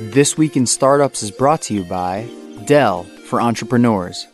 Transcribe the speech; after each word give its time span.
This 0.00 0.38
Week 0.38 0.56
in 0.56 0.64
Startups 0.64 1.24
is 1.24 1.32
brought 1.32 1.62
to 1.62 1.74
you 1.74 1.82
by 1.82 2.28
Dell 2.66 3.02
for 3.02 3.40
entrepreneurs. 3.40 4.28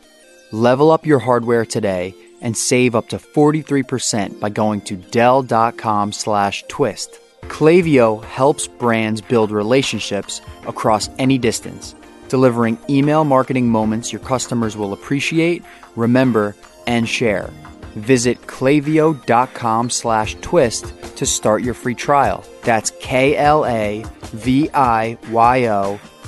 Level 0.52 0.90
up 0.90 1.06
your 1.06 1.18
hardware 1.18 1.64
today 1.64 2.14
and 2.42 2.54
save 2.54 2.94
up 2.94 3.08
to 3.08 3.16
43% 3.16 4.38
by 4.38 4.50
going 4.50 4.82
to 4.82 4.96
dell.com 4.96 6.12
slash 6.12 6.64
twist. 6.68 7.18
Klaviyo 7.44 8.22
helps 8.24 8.68
brands 8.68 9.22
build 9.22 9.50
relationships 9.50 10.42
across 10.66 11.08
any 11.18 11.38
distance, 11.38 11.94
delivering 12.28 12.76
email 12.90 13.24
marketing 13.24 13.70
moments 13.70 14.12
your 14.12 14.20
customers 14.20 14.76
will 14.76 14.92
appreciate, 14.92 15.64
remember, 15.96 16.54
and 16.86 17.08
share. 17.08 17.50
Visit 17.94 18.40
klaviyo.com 18.42 19.90
slash 19.90 20.36
twist 20.40 20.92
to 21.16 21.24
start 21.26 21.62
your 21.62 21.74
free 21.74 21.94
trial. 21.94 22.44
That's 22.62 22.90
K-L-A-V-I-Y-O 23.00 24.10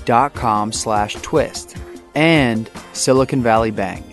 dot 0.05 0.35
com 0.35 0.73
slash 0.73 1.15
twist. 1.17 1.77
And 2.15 2.71
Silicon 2.93 3.43
Valley 3.43 3.71
Bank, 3.71 4.05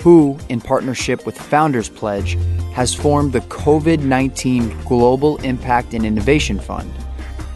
who, 0.00 0.38
in 0.48 0.60
partnership 0.60 1.26
with 1.26 1.36
Founders 1.36 1.90
Pledge, 1.90 2.38
has 2.72 2.94
formed 2.94 3.32
the 3.32 3.40
COVID 3.40 4.00
19 4.00 4.84
Global 4.84 5.36
Impact 5.38 5.92
and 5.92 6.06
Innovation 6.06 6.58
Fund. 6.58 6.90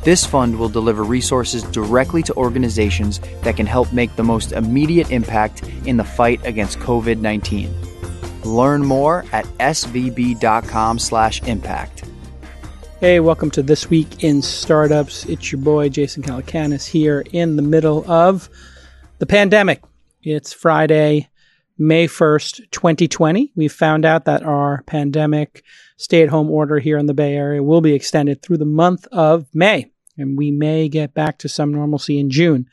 This 0.02 0.26
fund 0.26 0.58
will 0.58 0.68
deliver 0.68 1.02
resources 1.02 1.62
directly 1.62 2.22
to 2.24 2.34
organizations 2.34 3.20
that 3.42 3.56
can 3.56 3.64
help 3.64 3.90
make 3.90 4.14
the 4.16 4.24
most 4.24 4.52
immediate 4.52 5.10
impact 5.10 5.62
in 5.86 5.96
the 5.96 6.04
fight 6.04 6.44
against 6.44 6.78
COVID 6.80 7.20
19. 7.20 7.93
Learn 8.44 8.84
more 8.84 9.24
at 9.32 9.46
svb.com/impact. 9.58 12.04
Hey, 13.00 13.20
welcome 13.20 13.50
to 13.50 13.62
This 13.62 13.90
Week 13.90 14.22
in 14.22 14.42
Startups. 14.42 15.24
It's 15.26 15.50
your 15.50 15.60
boy 15.60 15.88
Jason 15.88 16.22
Calacanis 16.22 16.86
here 16.86 17.24
in 17.32 17.56
the 17.56 17.62
middle 17.62 18.08
of 18.10 18.48
the 19.18 19.26
pandemic. 19.26 19.82
It's 20.22 20.52
Friday, 20.52 21.28
May 21.76 22.06
1st, 22.06 22.70
2020. 22.70 23.52
We 23.56 23.68
found 23.68 24.04
out 24.04 24.26
that 24.26 24.42
our 24.42 24.82
pandemic 24.86 25.64
stay 25.96 26.22
at 26.22 26.28
home 26.28 26.50
order 26.50 26.78
here 26.78 26.98
in 26.98 27.06
the 27.06 27.14
Bay 27.14 27.34
Area 27.34 27.62
will 27.62 27.80
be 27.80 27.94
extended 27.94 28.42
through 28.42 28.58
the 28.58 28.64
month 28.64 29.06
of 29.12 29.46
May, 29.52 29.90
and 30.16 30.38
we 30.38 30.50
may 30.50 30.88
get 30.88 31.14
back 31.14 31.38
to 31.38 31.48
some 31.48 31.74
normalcy 31.74 32.18
in 32.18 32.30
June. 32.30 32.68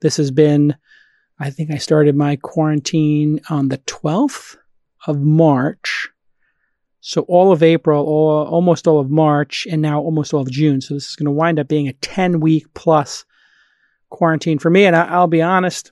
This 0.00 0.16
has 0.16 0.30
been, 0.30 0.74
I 1.38 1.50
think 1.50 1.70
I 1.70 1.76
started 1.76 2.16
my 2.16 2.36
quarantine 2.36 3.40
on 3.48 3.68
the 3.68 3.78
12th 3.78 4.56
of 5.06 5.20
March. 5.20 6.08
So 7.00 7.22
all 7.22 7.52
of 7.52 7.62
April, 7.62 8.04
all, 8.04 8.46
almost 8.46 8.86
all 8.86 9.00
of 9.00 9.10
March, 9.10 9.66
and 9.70 9.82
now 9.82 10.00
almost 10.00 10.32
all 10.32 10.42
of 10.42 10.50
June. 10.50 10.80
So 10.80 10.94
this 10.94 11.08
is 11.08 11.16
going 11.16 11.26
to 11.26 11.32
wind 11.32 11.58
up 11.58 11.68
being 11.68 11.88
a 11.88 11.92
10 11.94 12.40
week 12.40 12.72
plus 12.74 13.24
quarantine 14.10 14.58
for 14.58 14.70
me. 14.70 14.84
And 14.84 14.94
I, 14.94 15.18
will 15.18 15.26
be 15.26 15.42
honest, 15.42 15.90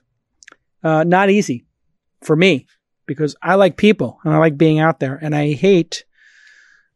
uh, 0.83 1.03
not 1.03 1.29
easy 1.29 1.65
for 2.21 2.35
me 2.35 2.65
because 3.05 3.35
I 3.41 3.55
like 3.55 3.75
people 3.75 4.19
and 4.23 4.33
I 4.33 4.37
like 4.37 4.57
being 4.57 4.79
out 4.79 4.99
there 4.99 5.19
and 5.21 5.35
I 5.35 5.53
hate 5.53 6.05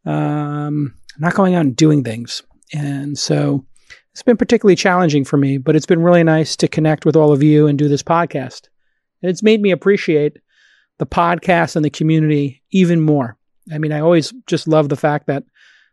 um, 0.05 0.94
not 1.19 1.33
going 1.33 1.55
out 1.55 1.66
and 1.66 1.75
doing 1.75 2.03
things. 2.03 2.41
And 2.73 3.17
so 3.17 3.66
it's 4.11 4.23
been 4.23 4.38
particularly 4.38 4.75
challenging 4.75 5.25
for 5.25 5.38
me, 5.38 5.57
but 5.57 5.75
it's 5.75 5.85
been 5.85 6.02
really 6.02 6.23
nice 6.23 6.55
to 6.57 6.67
connect 6.67 7.05
with 7.05 7.16
all 7.16 7.33
of 7.33 7.44
you 7.44 7.67
and 7.67 7.77
do 7.77 7.89
this 7.89 8.03
podcast. 8.03 8.69
And 9.22 9.29
it's 9.29 9.44
made 9.44 9.61
me 9.61 9.72
appreciate 9.72 10.38
the 10.97 11.05
podcast 11.05 11.75
and 11.75 11.83
the 11.83 11.89
community 11.89 12.61
even 12.71 13.01
more. 13.01 13.38
I 13.71 13.77
mean, 13.77 13.91
I 13.91 13.99
always 13.99 14.33
just 14.47 14.67
love 14.67 14.89
the 14.89 14.95
fact 14.95 15.27
that 15.27 15.43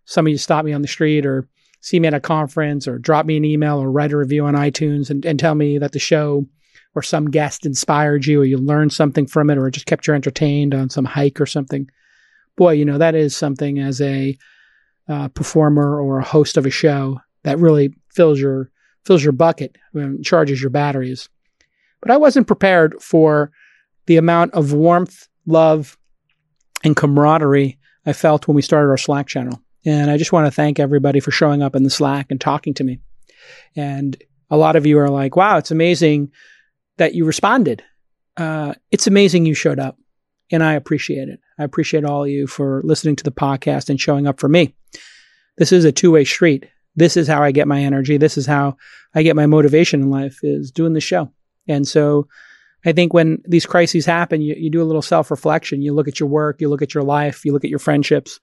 some 0.04 0.26
of 0.26 0.30
you 0.30 0.38
stop 0.38 0.64
me 0.64 0.72
on 0.72 0.82
the 0.82 0.88
street 0.88 1.24
or 1.24 1.48
see 1.80 1.98
me 1.98 2.08
at 2.08 2.14
a 2.14 2.20
conference 2.20 2.86
or 2.86 2.98
drop 2.98 3.26
me 3.26 3.36
an 3.36 3.44
email 3.44 3.78
or 3.78 3.90
write 3.90 4.12
a 4.12 4.16
review 4.16 4.44
on 4.44 4.54
iTunes 4.54 5.10
and, 5.10 5.24
and 5.24 5.38
tell 5.38 5.54
me 5.54 5.78
that 5.78 5.92
the 5.92 5.98
show 5.98 6.46
or 6.94 7.02
some 7.02 7.30
guest 7.30 7.66
inspired 7.66 8.26
you 8.26 8.40
or 8.40 8.44
you 8.44 8.58
learned 8.58 8.92
something 8.92 9.26
from 9.26 9.50
it 9.50 9.58
or 9.58 9.70
just 9.70 9.86
kept 9.86 10.06
you 10.06 10.14
entertained 10.14 10.74
on 10.74 10.90
some 10.90 11.04
hike 11.04 11.40
or 11.40 11.46
something. 11.46 11.88
Boy, 12.56 12.72
you 12.72 12.84
know, 12.84 12.98
that 12.98 13.14
is 13.14 13.34
something 13.34 13.78
as 13.78 14.00
a 14.00 14.36
uh, 15.08 15.28
performer 15.28 16.00
or 16.00 16.18
a 16.18 16.24
host 16.24 16.56
of 16.56 16.66
a 16.66 16.70
show 16.70 17.20
that 17.42 17.58
really 17.58 17.94
fills 18.10 18.38
your 18.38 18.70
fills 19.04 19.24
your 19.24 19.32
bucket 19.32 19.76
and 19.94 20.24
charges 20.24 20.60
your 20.60 20.70
batteries. 20.70 21.28
But 22.00 22.12
I 22.12 22.16
wasn't 22.16 22.46
prepared 22.46 23.02
for 23.02 23.50
the 24.06 24.16
amount 24.16 24.54
of 24.54 24.72
warmth, 24.72 25.28
love, 25.46 25.96
and 26.84 26.96
camaraderie 26.96 27.78
I 28.04 28.12
felt 28.12 28.48
when 28.48 28.54
we 28.54 28.62
started 28.62 28.88
our 28.88 28.96
Slack 28.96 29.26
channel. 29.26 29.60
And 29.84 30.10
I 30.10 30.16
just 30.16 30.32
want 30.32 30.46
to 30.46 30.50
thank 30.50 30.78
everybody 30.78 31.20
for 31.20 31.30
showing 31.30 31.62
up 31.62 31.76
in 31.76 31.82
the 31.82 31.90
Slack 31.90 32.26
and 32.30 32.40
talking 32.40 32.74
to 32.74 32.84
me. 32.84 33.00
And 33.76 34.16
a 34.50 34.56
lot 34.56 34.76
of 34.76 34.86
you 34.86 34.98
are 34.98 35.08
like, 35.08 35.36
wow, 35.36 35.56
it's 35.58 35.70
amazing 35.70 36.30
that 36.98 37.14
you 37.14 37.24
responded. 37.24 37.82
Uh, 38.36 38.74
it's 38.90 39.06
amazing 39.06 39.46
you 39.46 39.54
showed 39.54 39.78
up. 39.78 39.98
And 40.50 40.62
I 40.62 40.74
appreciate 40.74 41.28
it. 41.28 41.40
I 41.58 41.64
appreciate 41.64 42.04
all 42.04 42.24
of 42.24 42.30
you 42.30 42.46
for 42.46 42.82
listening 42.84 43.16
to 43.16 43.24
the 43.24 43.32
podcast 43.32 43.88
and 43.88 44.00
showing 44.00 44.26
up 44.26 44.38
for 44.38 44.48
me. 44.48 44.74
This 45.58 45.72
is 45.72 45.84
a 45.84 45.92
two 45.92 46.10
way 46.10 46.24
street. 46.24 46.68
This 46.94 47.16
is 47.16 47.26
how 47.26 47.42
I 47.42 47.52
get 47.52 47.68
my 47.68 47.80
energy. 47.80 48.18
This 48.18 48.36
is 48.36 48.46
how 48.46 48.76
I 49.14 49.22
get 49.22 49.36
my 49.36 49.46
motivation 49.46 50.02
in 50.02 50.10
life 50.10 50.40
is 50.42 50.70
doing 50.70 50.92
the 50.92 51.00
show. 51.00 51.30
And 51.66 51.88
so 51.88 52.28
I 52.84 52.92
think 52.92 53.14
when 53.14 53.42
these 53.46 53.66
crises 53.66 54.06
happen, 54.06 54.40
you, 54.40 54.54
you 54.58 54.70
do 54.70 54.82
a 54.82 54.84
little 54.84 55.02
self 55.02 55.30
reflection. 55.30 55.82
You 55.82 55.92
look 55.92 56.08
at 56.08 56.18
your 56.18 56.28
work, 56.28 56.60
you 56.60 56.68
look 56.68 56.82
at 56.82 56.94
your 56.94 57.04
life, 57.04 57.44
you 57.44 57.52
look 57.52 57.64
at 57.64 57.70
your 57.70 57.78
friendships. 57.78 58.40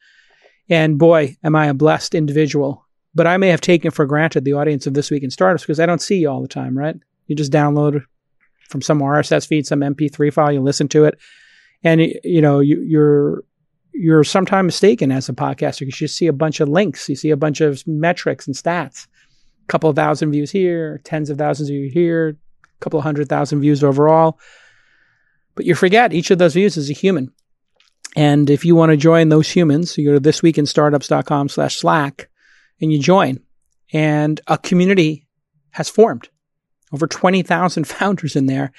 And 0.70 0.98
boy, 0.98 1.38
am 1.44 1.56
I 1.56 1.68
a 1.68 1.74
blessed 1.74 2.16
individual. 2.16 2.86
But 3.16 3.28
I 3.28 3.38
may 3.38 3.50
have 3.50 3.62
taken 3.62 3.92
for 3.92 4.06
granted 4.06 4.46
the 4.46 4.54
audience 4.54 4.86
of 4.86 4.94
This 4.94 5.10
Week 5.10 5.24
in 5.24 5.32
Startups 5.32 5.64
because 5.64 5.80
I 5.80 5.86
don't 5.86 6.02
see 6.02 6.18
you 6.18 6.30
all 6.30 6.42
the 6.42 6.48
time, 6.48 6.78
right? 6.78 6.96
You 7.26 7.36
just 7.36 7.52
download 7.52 8.04
from 8.70 8.82
some 8.82 9.00
RSS 9.00 9.48
feed, 9.48 9.66
some 9.66 9.80
MP3 9.80 10.32
file, 10.32 10.52
you 10.52 10.62
listen 10.62 10.88
to 10.90 11.06
it. 11.06 11.18
And, 11.84 12.02
you 12.24 12.42
know, 12.42 12.60
you, 12.60 12.82
you're, 12.82 13.44
you're 13.94 14.24
sometimes 14.24 14.68
mistaken 14.68 15.12
as 15.12 15.28
a 15.28 15.34
podcaster 15.34 15.82
because 15.82 16.00
you 16.00 16.08
see 16.08 16.28
a 16.28 16.34
bunch 16.34 16.60
of 16.60 16.70
links, 16.70 17.10
you 17.10 17.16
see 17.16 17.32
a 17.32 17.38
bunch 17.38 17.62
of 17.62 17.86
metrics 17.88 18.46
and 18.46 18.56
stats. 18.56 19.08
A 19.64 19.68
couple 19.68 19.90
of 19.90 19.96
thousand 19.96 20.32
views 20.32 20.52
here, 20.52 21.02
tens 21.04 21.30
of 21.30 21.38
thousands 21.38 21.70
of 21.70 21.74
views 21.74 21.94
here, 21.94 22.38
couple 22.80 23.02
hundred 23.02 23.30
thousand 23.30 23.62
views 23.62 23.84
overall. 23.84 24.40
But 25.56 25.66
you 25.66 25.76
forget 25.76 26.14
each 26.14 26.32
of 26.32 26.38
those 26.38 26.54
views 26.54 26.78
is 26.78 26.90
a 26.90 26.94
human. 26.94 27.34
And 28.16 28.50
if 28.50 28.66
you 28.66 28.76
want 28.76 28.92
to 28.92 28.98
join 28.98 29.30
those 29.30 29.50
humans, 29.50 29.98
you 29.98 30.06
go 30.06 30.18
to 30.18 30.22
thisweekinstartups.com 30.22 31.50
slash 31.50 31.78
slack 31.78 32.30
and 32.82 32.92
you 32.92 33.00
join. 33.00 33.40
And 33.94 34.40
a 34.48 34.58
community 34.58 35.28
has 35.72 35.90
formed. 35.90 36.30
Over 36.92 37.08
20,000 37.08 37.84
founders 37.88 38.36
in 38.36 38.48
there. 38.48 38.72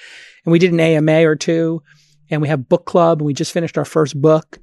And 0.45 0.51
we 0.51 0.59
did 0.59 0.73
an 0.73 0.79
AMA 0.79 1.25
or 1.25 1.35
two 1.35 1.81
and 2.29 2.41
we 2.41 2.47
have 2.47 2.69
book 2.69 2.85
club 2.85 3.19
and 3.19 3.25
we 3.25 3.33
just 3.33 3.51
finished 3.51 3.77
our 3.77 3.85
first 3.85 4.19
book. 4.19 4.59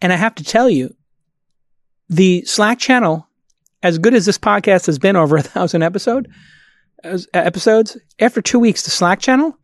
And 0.00 0.12
I 0.12 0.16
have 0.16 0.34
to 0.36 0.44
tell 0.44 0.68
you, 0.68 0.94
the 2.08 2.42
Slack 2.44 2.78
channel, 2.78 3.28
as 3.82 3.98
good 3.98 4.14
as 4.14 4.26
this 4.26 4.38
podcast 4.38 4.86
has 4.86 4.98
been 4.98 5.16
over 5.16 5.36
a 5.36 5.42
thousand 5.42 5.82
episode, 5.82 6.28
episodes, 7.02 7.96
after 8.18 8.42
two 8.42 8.58
weeks, 8.58 8.82
the 8.82 8.90
Slack 8.90 9.20
channel, 9.20 9.56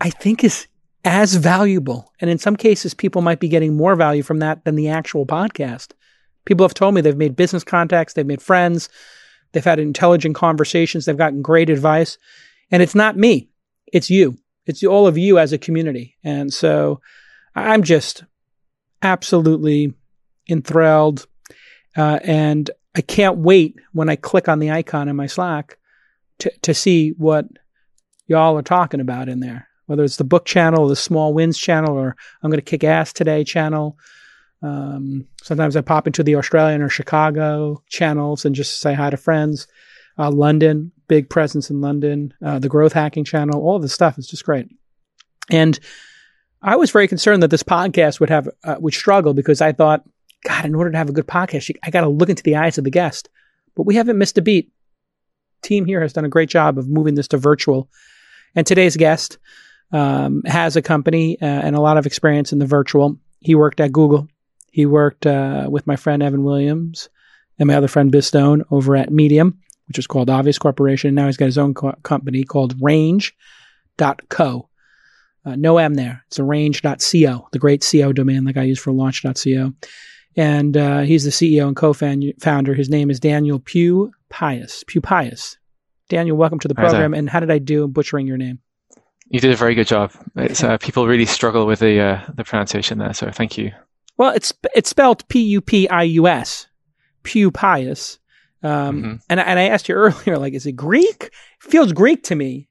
I 0.00 0.10
think 0.10 0.44
is 0.44 0.66
as 1.04 1.34
valuable. 1.34 2.12
And 2.20 2.30
in 2.30 2.38
some 2.38 2.56
cases, 2.56 2.94
people 2.94 3.22
might 3.22 3.40
be 3.40 3.48
getting 3.48 3.76
more 3.76 3.96
value 3.96 4.22
from 4.22 4.38
that 4.40 4.64
than 4.64 4.74
the 4.74 4.88
actual 4.88 5.26
podcast. 5.26 5.92
People 6.44 6.64
have 6.64 6.74
told 6.74 6.94
me 6.94 7.00
they've 7.00 7.16
made 7.16 7.36
business 7.36 7.64
contacts, 7.64 8.14
they've 8.14 8.26
made 8.26 8.42
friends, 8.42 8.88
they've 9.52 9.64
had 9.64 9.78
intelligent 9.78 10.34
conversations, 10.34 11.04
they've 11.04 11.16
gotten 11.16 11.42
great 11.42 11.70
advice. 11.70 12.18
And 12.70 12.82
it's 12.82 12.94
not 12.94 13.16
me, 13.16 13.50
it's 13.92 14.10
you. 14.10 14.36
It's 14.66 14.84
all 14.84 15.06
of 15.06 15.18
you 15.18 15.38
as 15.38 15.52
a 15.52 15.58
community. 15.58 16.16
And 16.22 16.52
so 16.52 17.00
I'm 17.54 17.82
just 17.82 18.24
absolutely 19.02 19.94
enthralled. 20.48 21.26
Uh, 21.96 22.20
and 22.22 22.70
I 22.94 23.00
can't 23.00 23.38
wait 23.38 23.76
when 23.92 24.08
I 24.08 24.16
click 24.16 24.48
on 24.48 24.58
the 24.58 24.70
icon 24.70 25.08
in 25.08 25.16
my 25.16 25.26
Slack 25.26 25.78
to, 26.40 26.52
to 26.62 26.74
see 26.74 27.10
what 27.10 27.46
y'all 28.26 28.56
are 28.56 28.62
talking 28.62 29.00
about 29.00 29.28
in 29.28 29.40
there, 29.40 29.68
whether 29.86 30.04
it's 30.04 30.16
the 30.16 30.24
book 30.24 30.44
channel, 30.44 30.88
the 30.88 30.96
small 30.96 31.32
wins 31.32 31.58
channel, 31.58 31.96
or 31.96 32.16
I'm 32.42 32.50
going 32.50 32.58
to 32.58 32.64
kick 32.64 32.84
ass 32.84 33.12
today 33.12 33.44
channel. 33.44 33.98
Um, 34.62 35.26
sometimes 35.42 35.76
I 35.76 35.80
pop 35.80 36.06
into 36.06 36.22
the 36.22 36.36
Australian 36.36 36.82
or 36.82 36.88
Chicago 36.88 37.82
channels 37.88 38.44
and 38.44 38.54
just 38.54 38.80
say 38.80 38.94
hi 38.94 39.10
to 39.10 39.16
friends. 39.16 39.66
Uh, 40.18 40.30
London, 40.30 40.92
big 41.08 41.30
presence 41.30 41.70
in 41.70 41.80
London, 41.80 42.34
uh, 42.44 42.58
the 42.58 42.68
growth 42.68 42.92
hacking 42.92 43.24
channel, 43.24 43.60
all 43.60 43.76
of 43.76 43.82
this 43.82 43.94
stuff 43.94 44.18
is 44.18 44.26
just 44.26 44.44
great. 44.44 44.68
And 45.50 45.78
I 46.62 46.76
was 46.76 46.90
very 46.90 47.08
concerned 47.08 47.42
that 47.42 47.50
this 47.50 47.62
podcast 47.62 48.20
would 48.20 48.28
have 48.28 48.48
uh, 48.64 48.76
would 48.80 48.92
struggle 48.92 49.32
because 49.32 49.60
I 49.62 49.72
thought, 49.72 50.04
God, 50.44 50.66
in 50.66 50.74
order 50.74 50.90
to 50.90 50.98
have 50.98 51.08
a 51.08 51.12
good 51.12 51.26
podcast, 51.26 51.74
I 51.82 51.90
got 51.90 52.02
to 52.02 52.08
look 52.08 52.28
into 52.28 52.42
the 52.42 52.56
eyes 52.56 52.76
of 52.76 52.84
the 52.84 52.90
guest. 52.90 53.30
But 53.74 53.86
we 53.86 53.94
haven't 53.94 54.18
missed 54.18 54.36
a 54.36 54.42
beat 54.42 54.70
team 55.62 55.84
here 55.84 56.00
has 56.00 56.12
done 56.12 56.24
a 56.24 56.28
great 56.28 56.48
job 56.48 56.78
of 56.78 56.88
moving 56.88 57.14
this 57.14 57.28
to 57.28 57.36
virtual. 57.38 57.88
And 58.54 58.66
today's 58.66 58.96
guest 58.96 59.38
um, 59.92 60.42
has 60.46 60.76
a 60.76 60.82
company 60.82 61.40
uh, 61.40 61.44
and 61.44 61.76
a 61.76 61.80
lot 61.80 61.98
of 61.98 62.06
experience 62.06 62.52
in 62.52 62.58
the 62.58 62.66
virtual. 62.66 63.16
He 63.40 63.54
worked 63.54 63.80
at 63.80 63.92
Google. 63.92 64.28
He 64.72 64.86
worked 64.86 65.26
uh, 65.26 65.66
with 65.70 65.86
my 65.86 65.96
friend 65.96 66.22
Evan 66.22 66.44
Williams 66.44 67.08
and 67.58 67.66
my 67.66 67.74
other 67.74 67.88
friend 67.88 68.10
Biz 68.12 68.26
Stone 68.26 68.64
over 68.70 68.96
at 68.96 69.10
Medium. 69.12 69.58
which 69.88 69.98
is 69.98 70.06
called 70.06 70.30
Obvious 70.30 70.58
Corporation. 70.58 71.08
And 71.08 71.16
Now 71.16 71.26
he's 71.26 71.36
got 71.36 71.46
his 71.46 71.58
own 71.58 71.74
co- 71.74 71.96
company 72.04 72.44
called 72.44 72.74
Range.co. 72.80 74.68
Uh, 75.44 75.56
no 75.56 75.78
M 75.78 75.94
there. 75.94 76.22
It's 76.28 76.38
a 76.38 76.44
range.co, 76.44 77.48
the 77.50 77.58
great 77.58 77.86
CO 77.90 78.12
domain 78.12 78.44
like 78.44 78.56
I 78.56 78.62
use 78.62 78.78
for 78.78 78.92
launch.co. 78.92 79.72
And 80.36 80.76
uh, 80.76 81.00
he's 81.00 81.24
the 81.24 81.30
CEO 81.30 81.66
and 81.66 81.74
co-founder. 81.74 82.74
His 82.74 82.88
name 82.88 83.10
is 83.10 83.18
Daniel 83.18 83.58
Pugh 83.58 84.12
Pius. 84.30 84.84
Pugh 84.86 85.00
Pius. 85.00 85.58
Daniel, 86.08 86.36
welcome 86.36 86.58
to 86.60 86.68
the 86.68 86.74
program. 86.74 87.14
And 87.14 87.28
how 87.28 87.40
did 87.40 87.50
I 87.50 87.58
do 87.58 87.86
butchering 87.86 88.26
your 88.26 88.36
name? 88.36 88.58
You 89.28 89.40
did 89.40 89.52
a 89.52 89.56
very 89.56 89.74
good 89.74 89.86
job. 89.86 90.12
It's, 90.36 90.64
uh, 90.64 90.78
people 90.78 91.06
really 91.06 91.26
struggle 91.26 91.66
with 91.66 91.80
the 91.80 92.00
uh, 92.00 92.20
the 92.34 92.44
pronunciation 92.44 92.98
there, 92.98 93.12
so 93.12 93.30
thank 93.30 93.58
you. 93.58 93.72
Well, 94.16 94.30
it's 94.30 94.52
it's 94.74 94.90
spelled 94.90 95.28
P 95.28 95.40
U 95.40 95.60
P 95.60 95.88
I 95.88 96.04
U 96.04 96.26
S, 96.26 96.66
Pugh 97.22 97.50
Pius. 97.50 98.18
Um, 98.62 98.70
mm-hmm. 98.70 99.14
and 99.28 99.40
and 99.40 99.58
I 99.58 99.68
asked 99.68 99.88
you 99.88 99.94
earlier, 99.96 100.38
like, 100.38 100.54
is 100.54 100.66
it 100.66 100.72
Greek? 100.72 101.30
It 101.64 101.70
feels 101.70 101.92
Greek 101.92 102.22
to 102.24 102.34
me. 102.34 102.68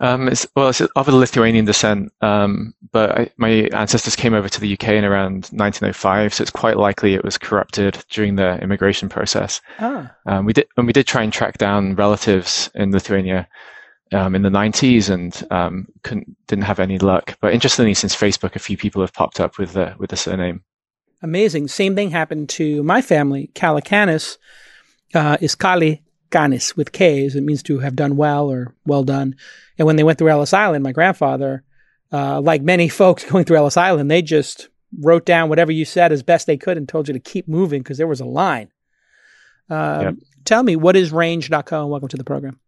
Um, 0.00 0.28
it's, 0.28 0.46
well, 0.54 0.68
it's 0.68 0.80
of 0.80 1.08
a 1.08 1.12
Lithuanian 1.12 1.64
descent, 1.64 2.12
um, 2.20 2.74
but 2.90 3.10
I, 3.18 3.30
my 3.36 3.68
ancestors 3.72 4.16
came 4.16 4.34
over 4.34 4.48
to 4.48 4.60
the 4.60 4.72
UK 4.72 4.88
in 4.88 5.04
around 5.04 5.48
1905, 5.52 6.34
so 6.34 6.42
it's 6.42 6.50
quite 6.50 6.76
likely 6.76 7.14
it 7.14 7.24
was 7.24 7.38
corrupted 7.38 8.04
during 8.10 8.36
the 8.36 8.58
immigration 8.60 9.08
process. 9.08 9.60
Ah. 9.78 10.14
Um, 10.26 10.44
we 10.44 10.52
did, 10.52 10.66
and 10.76 10.86
we 10.86 10.92
did 10.92 11.06
try 11.06 11.22
and 11.22 11.32
track 11.32 11.58
down 11.58 11.94
relatives 11.94 12.70
in 12.74 12.92
Lithuania 12.92 13.48
um, 14.12 14.34
in 14.34 14.42
the 14.42 14.50
90s, 14.50 15.10
and 15.10 15.42
um, 15.50 15.88
didn't 16.02 16.64
have 16.64 16.80
any 16.80 16.98
luck. 16.98 17.36
But 17.40 17.54
interestingly, 17.54 17.94
since 17.94 18.14
Facebook, 18.14 18.56
a 18.56 18.60
few 18.60 18.76
people 18.76 19.02
have 19.02 19.12
popped 19.12 19.40
up 19.40 19.58
with 19.58 19.72
the 19.72 19.94
with 19.98 20.10
the 20.10 20.16
surname. 20.16 20.62
Amazing. 21.22 21.68
Same 21.68 21.94
thing 21.94 22.10
happened 22.10 22.48
to 22.50 22.82
my 22.82 23.00
family. 23.00 23.50
Calacanis 23.54 24.38
uh, 25.14 25.36
is 25.40 25.54
Kali 25.54 26.02
Canis 26.32 26.76
with 26.76 26.92
K's. 26.92 27.36
It 27.36 27.42
means 27.42 27.62
to 27.64 27.78
have 27.78 27.94
done 27.94 28.16
well 28.16 28.50
or 28.50 28.74
well 28.84 29.04
done. 29.04 29.36
And 29.78 29.86
when 29.86 29.96
they 29.96 30.02
went 30.02 30.18
through 30.18 30.30
Ellis 30.30 30.52
Island, 30.52 30.82
my 30.82 30.92
grandfather, 30.92 31.62
uh, 32.12 32.40
like 32.40 32.62
many 32.62 32.88
folks 33.00 33.24
going 33.24 33.44
through 33.44 33.58
Ellis 33.58 33.76
Island, 33.76 34.10
they 34.10 34.22
just 34.22 34.68
wrote 35.00 35.24
down 35.24 35.48
whatever 35.48 35.72
you 35.72 35.84
said 35.84 36.12
as 36.12 36.22
best 36.22 36.46
they 36.46 36.56
could 36.56 36.76
and 36.76 36.88
told 36.88 37.08
you 37.08 37.14
to 37.14 37.20
keep 37.20 37.48
moving 37.48 37.82
because 37.82 37.98
there 37.98 38.08
was 38.08 38.20
a 38.20 38.26
line. 38.26 38.70
Uh, 39.70 40.00
yep. 40.02 40.14
Tell 40.44 40.62
me, 40.62 40.76
what 40.76 40.96
is 40.96 41.12
range.co 41.12 41.82
and 41.82 41.90
welcome 41.90 42.08
to 42.08 42.16
the 42.16 42.24
program. 42.24 42.58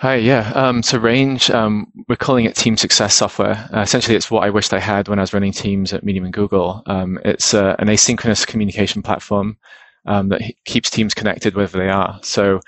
Hi, 0.00 0.14
yeah. 0.14 0.52
Um, 0.54 0.84
so 0.84 0.96
Range, 0.96 1.50
um, 1.50 1.92
we're 2.08 2.14
calling 2.14 2.44
it 2.44 2.54
Team 2.54 2.76
Success 2.76 3.14
Software. 3.14 3.68
Uh, 3.74 3.80
essentially, 3.80 4.16
it's 4.16 4.30
what 4.30 4.44
I 4.44 4.50
wished 4.50 4.72
I 4.72 4.78
had 4.78 5.08
when 5.08 5.18
I 5.18 5.22
was 5.22 5.34
running 5.34 5.50
teams 5.50 5.92
at 5.92 6.04
Medium 6.04 6.24
and 6.24 6.32
Google. 6.32 6.84
Um, 6.86 7.18
it's 7.24 7.52
uh, 7.52 7.74
an 7.80 7.88
asynchronous 7.88 8.46
communication 8.46 9.02
platform 9.02 9.58
um, 10.08 10.30
that 10.30 10.42
keeps 10.64 10.90
teams 10.90 11.14
connected 11.14 11.54
wherever 11.54 11.78
they 11.78 11.90
are. 11.90 12.18
So 12.22 12.60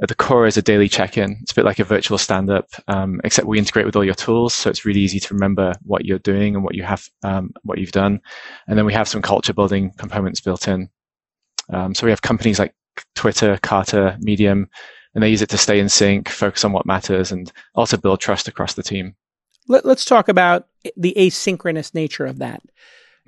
at 0.00 0.08
the 0.08 0.14
core 0.14 0.46
is 0.46 0.56
a 0.56 0.62
daily 0.62 0.88
check-in. 0.88 1.38
It's 1.42 1.52
a 1.52 1.54
bit 1.54 1.64
like 1.64 1.80
a 1.80 1.84
virtual 1.84 2.18
stand-up, 2.18 2.68
um, 2.88 3.20
except 3.24 3.48
we 3.48 3.58
integrate 3.58 3.84
with 3.84 3.96
all 3.96 4.04
your 4.04 4.14
tools, 4.14 4.54
so 4.54 4.70
it's 4.70 4.84
really 4.84 5.00
easy 5.00 5.20
to 5.20 5.34
remember 5.34 5.74
what 5.82 6.04
you're 6.04 6.18
doing 6.20 6.54
and 6.54 6.64
what 6.64 6.74
you 6.74 6.84
have, 6.84 7.08
um, 7.22 7.52
what 7.62 7.78
you've 7.78 7.92
done. 7.92 8.20
And 8.66 8.78
then 8.78 8.86
we 8.86 8.92
have 8.92 9.08
some 9.08 9.22
culture 9.22 9.52
building 9.52 9.92
components 9.98 10.40
built 10.40 10.68
in. 10.68 10.88
Um, 11.72 11.94
so 11.94 12.06
we 12.06 12.10
have 12.10 12.22
companies 12.22 12.58
like 12.58 12.74
Twitter, 13.14 13.58
Carta, 13.62 14.16
Medium, 14.20 14.68
and 15.14 15.22
they 15.22 15.30
use 15.30 15.42
it 15.42 15.50
to 15.50 15.58
stay 15.58 15.80
in 15.80 15.88
sync, 15.88 16.28
focus 16.28 16.64
on 16.64 16.72
what 16.72 16.86
matters, 16.86 17.32
and 17.32 17.52
also 17.74 17.96
build 17.96 18.20
trust 18.20 18.48
across 18.48 18.74
the 18.74 18.82
team. 18.82 19.16
Let, 19.66 19.84
us 19.86 20.04
talk 20.04 20.28
about 20.28 20.68
the 20.96 21.14
asynchronous 21.16 21.94
nature 21.94 22.26
of 22.26 22.38
that. 22.38 22.62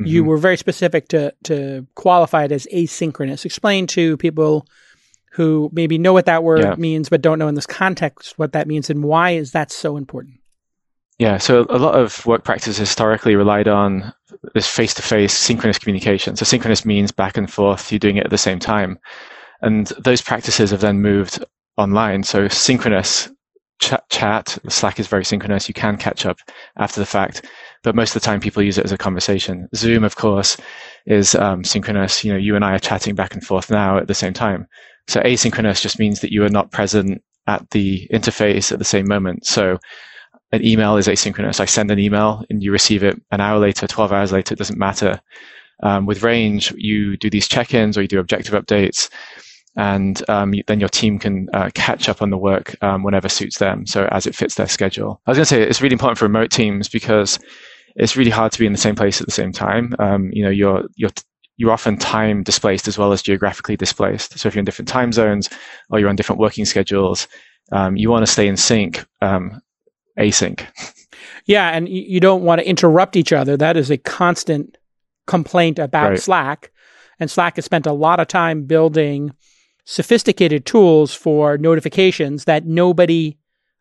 Mm-hmm. 0.00 0.06
You 0.06 0.24
were 0.24 0.36
very 0.36 0.56
specific 0.56 1.08
to 1.08 1.32
to 1.44 1.86
qualify 1.94 2.44
it 2.44 2.52
as 2.52 2.66
asynchronous. 2.72 3.44
Explain 3.44 3.86
to 3.88 4.16
people 4.18 4.66
who 5.32 5.70
maybe 5.72 5.98
know 5.98 6.12
what 6.12 6.26
that 6.26 6.42
word 6.42 6.60
yeah. 6.60 6.74
means 6.76 7.08
but 7.08 7.20
don't 7.20 7.38
know 7.38 7.48
in 7.48 7.54
this 7.54 7.66
context 7.66 8.38
what 8.38 8.52
that 8.52 8.66
means 8.66 8.88
and 8.88 9.04
why 9.04 9.30
is 9.30 9.52
that 9.52 9.70
so 9.70 9.96
important? 9.96 10.34
Yeah, 11.18 11.38
so 11.38 11.66
a 11.70 11.78
lot 11.78 11.94
of 11.94 12.24
work 12.26 12.44
practice 12.44 12.76
historically 12.76 13.36
relied 13.36 13.68
on 13.68 14.12
this 14.52 14.66
face-to-face 14.66 15.32
synchronous 15.32 15.78
communication. 15.78 16.36
So 16.36 16.44
synchronous 16.44 16.84
means 16.84 17.10
back 17.10 17.38
and 17.38 17.50
forth, 17.50 17.90
you're 17.90 17.98
doing 17.98 18.18
it 18.18 18.24
at 18.24 18.30
the 18.30 18.36
same 18.36 18.58
time. 18.58 18.98
And 19.62 19.86
those 19.98 20.20
practices 20.20 20.72
have 20.72 20.82
then 20.82 21.00
moved 21.00 21.42
online. 21.78 22.22
So 22.22 22.48
synchronous 22.48 23.30
chat, 23.78 24.08
chat, 24.10 24.58
Slack 24.68 25.00
is 25.00 25.06
very 25.06 25.24
synchronous. 25.24 25.68
You 25.68 25.74
can 25.74 25.96
catch 25.96 26.26
up 26.26 26.38
after 26.76 27.00
the 27.00 27.06
fact, 27.06 27.46
but 27.82 27.94
most 27.94 28.14
of 28.14 28.22
the 28.22 28.26
time 28.26 28.40
people 28.40 28.62
use 28.62 28.78
it 28.78 28.84
as 28.84 28.92
a 28.92 28.98
conversation. 28.98 29.68
Zoom, 29.74 30.04
of 30.04 30.16
course, 30.16 30.56
is 31.06 31.34
um, 31.34 31.64
synchronous. 31.64 32.24
You 32.24 32.32
know, 32.32 32.38
you 32.38 32.56
and 32.56 32.64
I 32.64 32.74
are 32.74 32.78
chatting 32.80 33.14
back 33.14 33.34
and 33.34 33.44
forth 33.44 33.70
now 33.70 33.98
at 33.98 34.08
the 34.08 34.14
same 34.14 34.32
time. 34.32 34.66
So 35.08 35.20
asynchronous 35.20 35.80
just 35.80 35.98
means 35.98 36.20
that 36.20 36.32
you 36.32 36.44
are 36.44 36.48
not 36.48 36.72
present 36.72 37.22
at 37.46 37.68
the 37.70 38.08
interface 38.12 38.72
at 38.72 38.78
the 38.78 38.84
same 38.84 39.06
moment. 39.06 39.46
So 39.46 39.78
an 40.52 40.64
email 40.64 40.96
is 40.96 41.06
asynchronous. 41.06 41.60
I 41.60 41.64
send 41.64 41.90
an 41.90 41.98
email 41.98 42.44
and 42.50 42.62
you 42.62 42.72
receive 42.72 43.02
it 43.02 43.20
an 43.30 43.40
hour 43.40 43.58
later, 43.58 43.86
12 43.86 44.12
hours 44.12 44.32
later, 44.32 44.54
it 44.54 44.58
doesn't 44.58 44.78
matter. 44.78 45.20
Um, 45.82 46.06
with 46.06 46.22
Range, 46.22 46.72
you 46.76 47.16
do 47.16 47.28
these 47.28 47.48
check-ins 47.48 47.98
or 47.98 48.02
you 48.02 48.08
do 48.08 48.18
objective 48.18 48.54
updates, 48.54 49.10
and 49.76 50.22
um, 50.30 50.54
then 50.66 50.80
your 50.80 50.88
team 50.88 51.18
can 51.18 51.48
uh, 51.52 51.70
catch 51.74 52.08
up 52.08 52.22
on 52.22 52.30
the 52.30 52.38
work 52.38 52.74
um, 52.82 53.02
whenever 53.02 53.28
suits 53.28 53.58
them. 53.58 53.84
So 53.86 54.08
as 54.10 54.26
it 54.26 54.34
fits 54.34 54.54
their 54.54 54.68
schedule. 54.68 55.20
I 55.26 55.30
was 55.30 55.36
going 55.36 55.44
to 55.44 55.48
say 55.48 55.62
it's 55.62 55.82
really 55.82 55.92
important 55.92 56.18
for 56.18 56.24
remote 56.24 56.50
teams 56.50 56.88
because 56.88 57.38
it's 57.96 58.16
really 58.16 58.30
hard 58.30 58.52
to 58.52 58.58
be 58.58 58.66
in 58.66 58.72
the 58.72 58.78
same 58.78 58.94
place 58.94 59.20
at 59.20 59.26
the 59.26 59.32
same 59.32 59.52
time. 59.52 59.94
Um, 59.98 60.30
you 60.32 60.42
know, 60.42 60.50
your 60.50 60.84
your 60.94 61.10
you're 61.56 61.72
often 61.72 61.96
time 61.96 62.42
displaced 62.42 62.86
as 62.86 62.98
well 62.98 63.12
as 63.12 63.22
geographically 63.22 63.76
displaced. 63.76 64.38
So 64.38 64.48
if 64.48 64.54
you're 64.54 64.60
in 64.60 64.66
different 64.66 64.88
time 64.88 65.12
zones 65.12 65.48
or 65.90 65.98
you're 65.98 66.10
on 66.10 66.16
different 66.16 66.40
working 66.40 66.66
schedules, 66.66 67.28
um, 67.72 67.96
you 67.96 68.10
want 68.10 68.26
to 68.26 68.30
stay 68.30 68.46
in 68.46 68.56
sync, 68.56 69.04
um, 69.22 69.62
async. 70.18 70.64
Yeah, 71.46 71.70
and 71.70 71.88
you 71.88 72.18
don't 72.18 72.42
want 72.42 72.60
to 72.60 72.68
interrupt 72.68 73.16
each 73.16 73.32
other. 73.32 73.56
That 73.56 73.76
is 73.76 73.90
a 73.90 73.96
constant 73.96 74.76
complaint 75.26 75.78
about 75.78 76.10
right. 76.10 76.20
Slack. 76.20 76.72
And 77.20 77.30
Slack 77.30 77.56
has 77.56 77.64
spent 77.64 77.86
a 77.86 77.92
lot 77.92 78.20
of 78.20 78.28
time 78.28 78.64
building 78.64 79.32
sophisticated 79.84 80.66
tools 80.66 81.14
for 81.14 81.56
notifications 81.56 82.44
that 82.44 82.66
nobody 82.66 83.38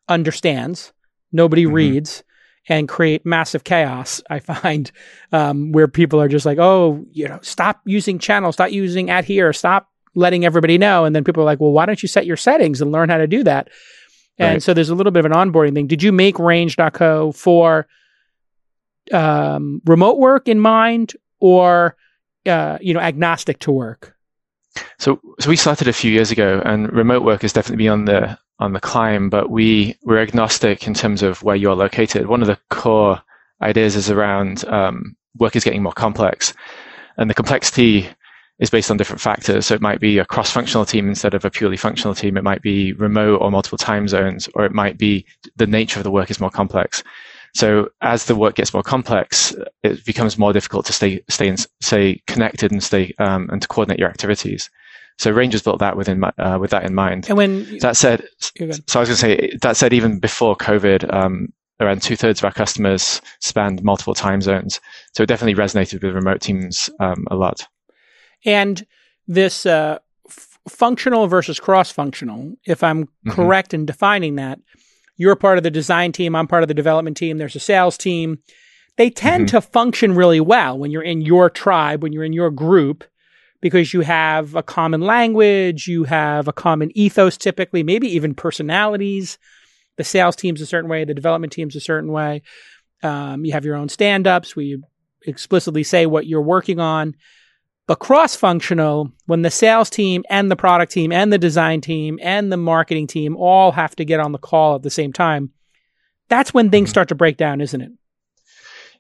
understands, 0.08 0.94
nobody 1.32 1.66
mm-hmm. 1.66 1.74
reads, 1.74 2.24
and 2.68 2.90
create 2.90 3.26
massive 3.26 3.64
chaos. 3.64 4.22
I 4.30 4.40
find 4.40 4.92
um, 5.32 5.72
where 5.72 5.88
people 5.88 6.20
are 6.22 6.28
just 6.28 6.46
like, 6.46 6.58
oh, 6.58 7.06
you 7.12 7.28
know, 7.28 7.40
stop 7.42 7.82
using 7.86 8.20
channels, 8.20 8.56
stop 8.56 8.72
using 8.72 9.10
at 9.10 9.26
here, 9.26 9.54
stop 9.54 9.90
letting 10.16 10.46
everybody 10.46 10.78
know. 10.78 11.06
And 11.06 11.16
then 11.16 11.24
people 11.24 11.44
are 11.44 11.46
like, 11.46 11.60
well, 11.60 11.72
why 11.72 11.86
don't 11.86 12.02
you 12.02 12.08
set 12.08 12.26
your 12.26 12.38
settings 12.38 12.82
and 12.82 12.92
learn 12.92 13.10
how 13.10 13.18
to 13.18 13.28
do 13.28 13.44
that? 13.44 13.70
And 14.38 14.56
right. 14.56 14.64
so 14.64 14.74
there's 14.74 14.90
a 14.90 14.96
little 14.96 15.12
bit 15.12 15.24
of 15.26 15.32
an 15.32 15.38
onboarding 15.38 15.74
thing. 15.74 15.88
Did 15.88 16.04
you 16.04 16.12
make 16.12 16.40
Range.co 16.40 17.32
for 17.32 17.88
um, 19.12 19.82
remote 19.86 20.18
work 20.18 20.48
in 20.48 20.60
mind 20.60 21.14
or, 21.40 21.96
uh, 22.46 22.78
you 22.82 22.94
know, 22.94 23.00
agnostic 23.00 23.60
to 23.60 23.72
work? 23.72 24.16
So, 24.98 25.22
so 25.40 25.50
we 25.50 25.56
started 25.56 25.88
a 25.88 25.94
few 25.94 26.12
years 26.12 26.32
ago, 26.32 26.62
and 26.66 26.92
remote 26.92 27.24
work 27.24 27.44
has 27.44 27.54
definitely 27.54 27.86
been 27.86 27.94
on 27.94 28.06
the 28.06 28.38
on 28.60 28.74
the 28.74 28.80
climb, 28.80 29.30
but 29.30 29.50
we 29.50 29.98
we're 30.04 30.22
agnostic 30.22 30.88
in 30.88 30.94
terms 30.94 31.22
of 31.22 31.44
where 31.44 31.56
you're 31.56 31.76
located. 31.76 32.28
One 32.28 32.42
of 32.42 32.48
the 32.48 32.58
core 32.70 33.22
ideas 33.62 33.96
is 33.96 34.10
around 34.10 34.66
um, 34.66 35.16
work 35.38 35.56
is 35.56 35.64
getting 35.64 35.84
more 35.84 35.94
complex, 35.94 36.54
and 37.18 37.30
the 37.30 37.34
complexity 37.34 38.08
is 38.60 38.70
based 38.70 38.90
on 38.90 38.98
different 38.98 39.22
factors. 39.22 39.66
So 39.66 39.76
it 39.76 39.82
might 39.82 40.00
be 40.00 40.18
a 40.18 40.26
cross-functional 40.26 40.86
team 40.86 41.10
instead 41.10 41.34
of 41.34 41.44
a 41.44 41.50
purely 41.50 41.76
functional 41.76 42.16
team. 42.16 42.38
It 42.38 42.44
might 42.44 42.62
be 42.62 42.94
remote 42.94 43.42
or 43.42 43.52
multiple 43.52 43.78
time 43.78 44.08
zones, 44.08 44.48
or 44.56 44.66
it 44.66 44.72
might 44.72 44.98
be 44.98 45.26
the 45.58 45.68
nature 45.68 46.00
of 46.00 46.06
the 46.06 46.12
work 46.12 46.32
is 46.32 46.40
more 46.40 46.50
complex. 46.50 47.04
So 47.54 47.90
as 48.02 48.26
the 48.26 48.36
work 48.36 48.56
gets 48.56 48.74
more 48.74 48.84
complex, 48.84 49.56
it 49.84 50.06
becomes 50.06 50.38
more 50.38 50.54
difficult 50.54 50.86
to 50.88 50.94
stay 50.94 51.24
stay 51.30 51.48
in, 51.48 51.58
stay 51.82 52.22
connected 52.28 52.72
and 52.72 52.84
stay 52.84 53.14
um, 53.18 53.50
and 53.50 53.62
to 53.62 53.68
coordinate 53.68 54.00
your 54.00 54.10
activities. 54.10 54.70
So 55.18 55.32
Rangers 55.32 55.62
built 55.62 55.80
that 55.80 55.96
within 55.96 56.24
uh, 56.24 56.58
with 56.60 56.72
that 56.72 56.84
in 56.84 56.94
mind. 56.94 57.28
And 57.30 57.38
when 57.38 57.78
that 57.80 57.96
said, 57.96 58.28
so 58.40 58.54
I 58.62 58.66
was 58.68 58.80
going 58.90 59.06
to 59.06 59.16
say 59.16 59.58
that 59.62 59.78
said, 59.78 59.94
even 59.94 60.20
before 60.20 60.56
COVID, 60.58 61.14
um, 61.14 61.54
around 61.80 62.02
two 62.02 62.16
thirds 62.16 62.40
of 62.40 62.46
our 62.46 62.52
customers 62.52 63.22
spanned 63.40 63.84
multiple 63.84 64.14
time 64.14 64.42
zones. 64.42 64.80
So 65.14 65.24
it 65.24 65.28
definitely 65.28 65.62
resonated 65.62 66.04
with 66.04 66.16
remote 66.16 66.42
teams 66.42 66.90
um, 67.00 67.26
a 67.32 67.36
lot. 67.36 67.68
And 68.46 68.86
this 69.28 69.66
uh, 69.66 70.00
f- 70.28 70.60
functional 70.70 71.28
versus 71.28 71.60
cross 71.60 71.92
functional, 71.92 72.54
if 72.66 72.84
I'm 72.84 73.06
mm-hmm. 73.06 73.32
correct 73.32 73.74
in 73.74 73.86
defining 73.86 74.36
that, 74.36 74.60
you're 75.18 75.36
part 75.36 75.58
of 75.58 75.64
the 75.64 75.72
design 75.72 76.12
team, 76.12 76.36
I'm 76.36 76.48
part 76.48 76.64
of 76.64 76.68
the 76.68 76.74
development 76.74 77.18
team, 77.18 77.38
there's 77.38 77.56
a 77.56 77.60
sales 77.60 77.98
team. 77.98 78.40
They 78.98 79.10
tend 79.10 79.48
mm-hmm. 79.48 79.58
to 79.58 79.62
function 79.62 80.16
really 80.16 80.40
well 80.40 80.78
when 80.78 80.92
you're 80.92 81.02
in 81.02 81.22
your 81.22 81.50
tribe, 81.50 82.04
when 82.04 82.14
you're 82.14 82.24
in 82.24 82.34
your 82.34 82.52
group 82.52 83.04
because 83.66 83.96
you 83.96 84.02
have 84.02 84.54
a 84.54 84.62
common 84.62 85.02
language, 85.02 85.88
you 85.88 86.04
have 86.04 86.48
a 86.48 86.54
common 86.54 86.96
ethos 86.96 87.36
typically, 87.36 87.82
maybe 87.82 88.08
even 88.10 88.36
personalities. 88.36 89.40
The 89.96 90.04
sales 90.04 90.36
team's 90.36 90.62
a 90.62 90.68
certain 90.68 90.88
way, 90.88 91.04
the 91.04 91.16
development 91.16 91.52
team's 91.52 91.76
a 91.76 91.80
certain 91.80 92.12
way. 92.12 92.44
Um, 93.02 93.44
you 93.44 93.54
have 93.54 93.66
your 93.66 93.76
own 93.76 93.90
stand 93.90 94.28
ups 94.28 94.56
where 94.56 94.66
you 94.66 94.84
explicitly 95.26 95.82
say 95.82 96.06
what 96.06 96.28
you're 96.28 96.44
working 96.44 96.80
on. 96.80 97.16
But 97.88 97.98
cross 97.98 98.36
functional, 98.36 99.10
when 99.26 99.42
the 99.42 99.50
sales 99.50 99.90
team 99.90 100.24
and 100.30 100.52
the 100.52 100.56
product 100.56 100.92
team 100.92 101.12
and 101.12 101.34
the 101.34 101.40
design 101.40 101.82
team 101.82 102.20
and 102.22 102.52
the 102.52 102.58
marketing 102.58 103.08
team 103.08 103.36
all 103.36 103.72
have 103.72 103.96
to 103.96 104.06
get 104.06 104.20
on 104.20 104.32
the 104.32 104.38
call 104.38 104.76
at 104.76 104.84
the 104.84 104.92
same 104.92 105.12
time, 105.12 105.50
that's 106.30 106.54
when 106.54 106.70
things 106.70 106.90
mm-hmm. 106.90 106.92
start 106.92 107.08
to 107.08 107.16
break 107.16 107.38
down, 107.38 107.62
isn't 107.62 107.82
it? 107.82 107.92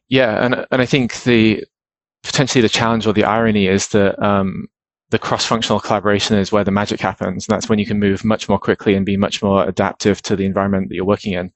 Yeah, 0.08 0.44
and 0.44 0.66
and 0.72 0.82
I 0.82 0.88
think 0.88 1.22
the 1.22 1.66
potentially 2.26 2.62
the 2.62 2.70
challenge 2.70 3.08
or 3.08 3.14
the 3.14 3.24
irony 3.24 3.68
is 3.68 3.90
that 3.90 4.22
um, 4.22 4.68
the 5.12 5.20
cross-functional 5.20 5.80
collaboration 5.80 6.38
is 6.38 6.52
where 6.52 6.64
the 6.64 6.72
magic 6.72 7.00
happens, 7.00 7.48
and 7.48 7.56
that's 7.56 7.70
when 7.70 7.80
you 7.80 7.86
can 7.86 8.00
move 8.00 8.26
much 8.26 8.50
more 8.50 8.60
quickly 8.60 8.96
and 8.96 9.06
be 9.06 9.18
much 9.18 9.42
more 9.42 9.68
adaptive 9.68 10.22
to 10.24 10.36
the 10.36 10.46
environment 10.46 10.90
that 10.90 10.96
you're 10.96 11.06
working 11.06 11.34
in. 11.34 11.52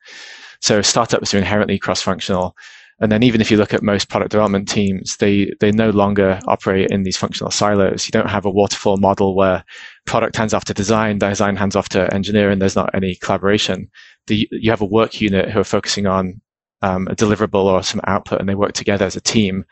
So 0.62 0.82
startups 0.82 1.34
are 1.34 1.38
inherently 1.38 1.80
cross-functional, 1.80 2.56
and 3.02 3.12
then 3.12 3.24
even 3.24 3.42
if 3.42 3.50
you 3.50 3.58
look 3.58 3.74
at 3.74 3.82
most 3.82 4.10
product 4.10 4.32
development 4.32 4.68
teams, 4.68 5.18
they, 5.18 5.52
they 5.62 5.72
no 5.72 5.90
longer 5.90 6.40
operate 6.48 6.92
in 6.92 7.04
these 7.04 7.18
functional 7.18 7.50
silos. 7.50 8.06
You 8.08 8.12
don't 8.12 8.30
have 8.30 8.46
a 8.46 8.52
waterfall 8.52 8.98
model 8.98 9.36
where 9.36 9.64
product 10.06 10.36
hands 10.36 10.54
off 10.54 10.66
to 10.66 10.74
design, 10.74 11.18
design 11.18 11.56
hands 11.56 11.76
off 11.76 11.90
to 11.90 12.14
engineer, 12.14 12.50
and 12.50 12.62
there's 12.62 12.76
not 12.76 12.94
any 12.94 13.16
collaboration. 13.16 13.90
The, 14.28 14.48
you 14.52 14.70
have 14.70 14.82
a 14.82 14.86
work 14.86 15.22
unit 15.22 15.50
who 15.50 15.60
are 15.62 15.64
focusing 15.64 16.08
on 16.08 16.42
um, 16.82 17.08
a 17.08 17.16
deliverable 17.16 17.64
or 17.64 17.84
some 17.84 18.02
output, 18.04 18.40
and 18.40 18.48
they 18.48 18.56
work 18.56 18.74
together 18.74 19.06
as 19.06 19.16
a 19.16 19.22
team. 19.22 19.66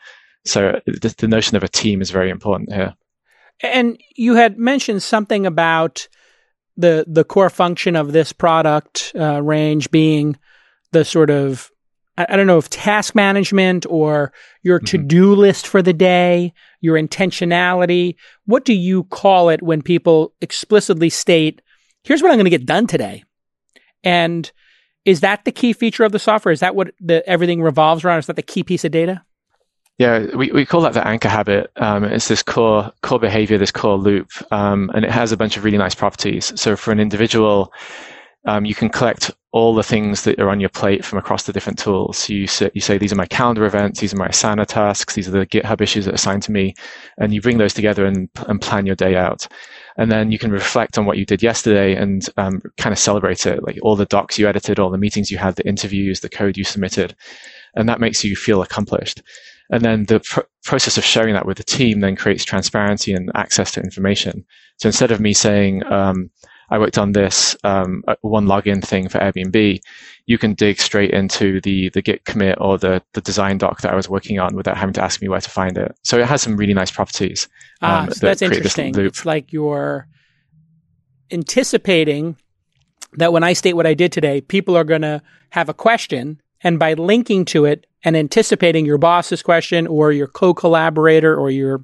So 0.44 0.80
the, 0.86 1.14
the 1.18 1.28
notion 1.28 1.56
of 1.56 1.62
a 1.62 1.68
team 1.68 2.00
is 2.00 2.10
very 2.10 2.30
important 2.30 2.72
here. 2.72 2.94
And 3.60 4.00
you 4.16 4.34
had 4.34 4.58
mentioned 4.58 5.02
something 5.02 5.46
about 5.46 6.08
the 6.76 7.04
the 7.08 7.24
core 7.24 7.50
function 7.50 7.96
of 7.96 8.12
this 8.12 8.32
product 8.32 9.12
uh, 9.18 9.42
range 9.42 9.90
being 9.90 10.36
the 10.92 11.04
sort 11.04 11.28
of 11.28 11.70
I, 12.16 12.36
don't 12.36 12.48
know 12.48 12.58
if 12.58 12.68
task 12.68 13.14
management 13.14 13.86
or 13.88 14.32
your 14.62 14.78
mm-hmm. 14.78 14.86
to 14.86 14.98
do 14.98 15.34
list 15.34 15.68
for 15.68 15.82
the 15.82 15.92
day, 15.92 16.52
your 16.80 16.96
intentionality. 16.96 18.16
What 18.44 18.64
do 18.64 18.74
you 18.74 19.04
call 19.04 19.50
it 19.50 19.62
when 19.62 19.82
people 19.82 20.34
explicitly 20.40 21.10
state, 21.10 21.62
here's 22.02 22.20
what 22.20 22.32
I'm 22.32 22.36
going 22.36 22.44
to 22.44 22.50
get 22.50 22.66
done 22.66 22.88
today? 22.88 23.22
And 24.02 24.50
is 25.04 25.20
that 25.20 25.44
the 25.44 25.52
key 25.52 25.72
feature 25.72 26.02
of 26.02 26.10
the 26.10 26.18
software? 26.18 26.52
Is 26.52 26.60
that 26.60 26.74
what 26.74 26.92
the, 27.00 27.26
everything 27.28 27.62
revolves 27.62 28.04
around? 28.04 28.18
Is 28.18 28.26
that 28.26 28.36
the 28.36 28.42
key 28.42 28.64
piece 28.64 28.84
of 28.84 28.90
data? 28.90 29.22
Yeah, 29.98 30.26
we, 30.36 30.52
we 30.52 30.64
call 30.64 30.82
that 30.82 30.92
the 30.92 31.06
anchor 31.06 31.28
habit. 31.28 31.72
Um, 31.76 32.04
it's 32.04 32.28
this 32.28 32.42
core 32.42 32.92
core 33.02 33.18
behavior, 33.18 33.58
this 33.58 33.72
core 33.72 33.98
loop, 33.98 34.30
um, 34.52 34.90
and 34.94 35.04
it 35.04 35.10
has 35.10 35.32
a 35.32 35.36
bunch 35.36 35.56
of 35.56 35.64
really 35.64 35.78
nice 35.78 35.94
properties. 35.94 36.52
So 36.60 36.76
for 36.76 36.92
an 36.92 37.00
individual, 37.00 37.72
um, 38.44 38.64
you 38.64 38.76
can 38.76 38.90
collect 38.90 39.32
all 39.50 39.74
the 39.74 39.82
things 39.82 40.22
that 40.22 40.38
are 40.38 40.50
on 40.50 40.60
your 40.60 40.68
plate 40.68 41.04
from 41.04 41.18
across 41.18 41.44
the 41.44 41.52
different 41.52 41.80
tools. 41.80 42.28
You 42.28 42.46
say, 42.46 42.70
you 42.74 42.80
say, 42.80 42.96
these 42.96 43.12
are 43.12 43.16
my 43.16 43.26
calendar 43.26 43.64
events, 43.64 43.98
these 43.98 44.14
are 44.14 44.18
my 44.18 44.28
Asana 44.28 44.66
tasks, 44.66 45.14
these 45.14 45.26
are 45.26 45.32
the 45.32 45.46
GitHub 45.46 45.80
issues 45.80 46.04
that 46.04 46.12
are 46.12 46.14
assigned 46.14 46.44
to 46.44 46.52
me, 46.52 46.74
and 47.18 47.34
you 47.34 47.40
bring 47.40 47.58
those 47.58 47.74
together 47.74 48.06
and, 48.06 48.28
and 48.46 48.60
plan 48.60 48.86
your 48.86 48.94
day 48.94 49.16
out. 49.16 49.48
And 49.96 50.12
then 50.12 50.30
you 50.30 50.38
can 50.38 50.52
reflect 50.52 50.96
on 50.96 51.06
what 51.06 51.18
you 51.18 51.26
did 51.26 51.42
yesterday 51.42 51.96
and 51.96 52.28
um, 52.36 52.62
kind 52.76 52.92
of 52.92 53.00
celebrate 53.00 53.46
it, 53.46 53.64
like 53.64 53.78
all 53.82 53.96
the 53.96 54.06
docs 54.06 54.38
you 54.38 54.46
edited, 54.46 54.78
all 54.78 54.90
the 54.90 54.98
meetings 54.98 55.30
you 55.30 55.38
had, 55.38 55.56
the 55.56 55.66
interviews, 55.66 56.20
the 56.20 56.28
code 56.28 56.56
you 56.56 56.62
submitted, 56.62 57.16
and 57.74 57.88
that 57.88 58.00
makes 58.00 58.22
you 58.22 58.36
feel 58.36 58.62
accomplished. 58.62 59.22
And 59.70 59.82
then 59.82 60.04
the 60.06 60.20
pr- 60.20 60.40
process 60.64 60.96
of 60.96 61.04
sharing 61.04 61.34
that 61.34 61.46
with 61.46 61.58
the 61.58 61.64
team 61.64 62.00
then 62.00 62.16
creates 62.16 62.44
transparency 62.44 63.12
and 63.12 63.30
access 63.34 63.70
to 63.72 63.80
information. 63.80 64.44
So 64.78 64.88
instead 64.88 65.10
of 65.10 65.20
me 65.20 65.32
saying, 65.34 65.84
um, 65.86 66.30
I 66.70 66.78
worked 66.78 66.98
on 66.98 67.12
this 67.12 67.56
um, 67.64 68.02
uh, 68.06 68.16
one 68.20 68.46
login 68.46 68.84
thing 68.84 69.08
for 69.08 69.18
Airbnb, 69.18 69.80
you 70.26 70.38
can 70.38 70.54
dig 70.54 70.78
straight 70.80 71.12
into 71.12 71.60
the 71.62 71.88
the 71.90 72.02
Git 72.02 72.24
commit 72.24 72.58
or 72.60 72.76
the 72.76 73.02
the 73.14 73.22
design 73.22 73.58
doc 73.58 73.80
that 73.80 73.92
I 73.92 73.96
was 73.96 74.08
working 74.08 74.38
on 74.38 74.54
without 74.54 74.76
having 74.76 74.92
to 74.94 75.02
ask 75.02 75.22
me 75.22 75.28
where 75.28 75.40
to 75.40 75.50
find 75.50 75.78
it. 75.78 75.96
So 76.04 76.18
it 76.18 76.26
has 76.26 76.42
some 76.42 76.56
really 76.56 76.74
nice 76.74 76.90
properties. 76.90 77.48
Ah, 77.80 78.02
um, 78.02 78.10
so 78.10 78.14
that 78.14 78.20
that's 78.20 78.42
interesting. 78.42 78.94
It's 78.98 79.24
like 79.24 79.52
you're 79.52 80.08
anticipating 81.30 82.36
that 83.14 83.32
when 83.32 83.42
I 83.42 83.54
state 83.54 83.74
what 83.74 83.86
I 83.86 83.94
did 83.94 84.12
today, 84.12 84.42
people 84.42 84.76
are 84.76 84.84
going 84.84 85.02
to 85.02 85.22
have 85.50 85.70
a 85.70 85.74
question, 85.74 86.42
and 86.60 86.78
by 86.78 86.92
linking 86.92 87.46
to 87.46 87.64
it 87.64 87.86
and 88.04 88.16
anticipating 88.16 88.86
your 88.86 88.98
boss's 88.98 89.42
question 89.42 89.86
or 89.86 90.12
your 90.12 90.26
co-collaborator 90.26 91.34
or 91.36 91.50
your 91.50 91.82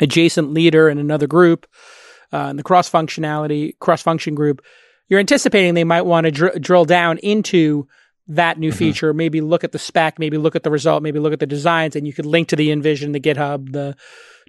adjacent 0.00 0.52
leader 0.52 0.88
in 0.88 0.98
another 0.98 1.26
group 1.26 1.66
uh, 2.32 2.48
in 2.48 2.56
the 2.56 2.62
cross 2.62 2.90
functionality, 2.90 3.78
cross 3.78 4.02
function 4.02 4.34
group, 4.34 4.62
you're 5.08 5.20
anticipating 5.20 5.74
they 5.74 5.84
might 5.84 6.02
want 6.02 6.24
to 6.24 6.30
dr- 6.30 6.60
drill 6.60 6.84
down 6.84 7.18
into 7.18 7.86
that 8.28 8.58
new 8.58 8.70
mm-hmm. 8.70 8.78
feature, 8.78 9.12
maybe 9.12 9.40
look 9.40 9.64
at 9.64 9.72
the 9.72 9.78
spec, 9.78 10.18
maybe 10.18 10.38
look 10.38 10.56
at 10.56 10.62
the 10.62 10.70
result, 10.70 11.02
maybe 11.02 11.18
look 11.18 11.32
at 11.32 11.40
the 11.40 11.46
designs, 11.46 11.96
and 11.96 12.06
you 12.06 12.12
could 12.12 12.26
link 12.26 12.48
to 12.48 12.56
the 12.56 12.68
InVision, 12.70 13.12
the 13.12 13.20
GitHub, 13.20 13.72
the 13.72 13.96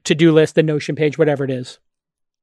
to 0.05 0.15
do 0.15 0.31
list, 0.31 0.55
the 0.55 0.63
Notion 0.63 0.95
page, 0.95 1.17
whatever 1.17 1.43
it 1.43 1.51
is. 1.51 1.79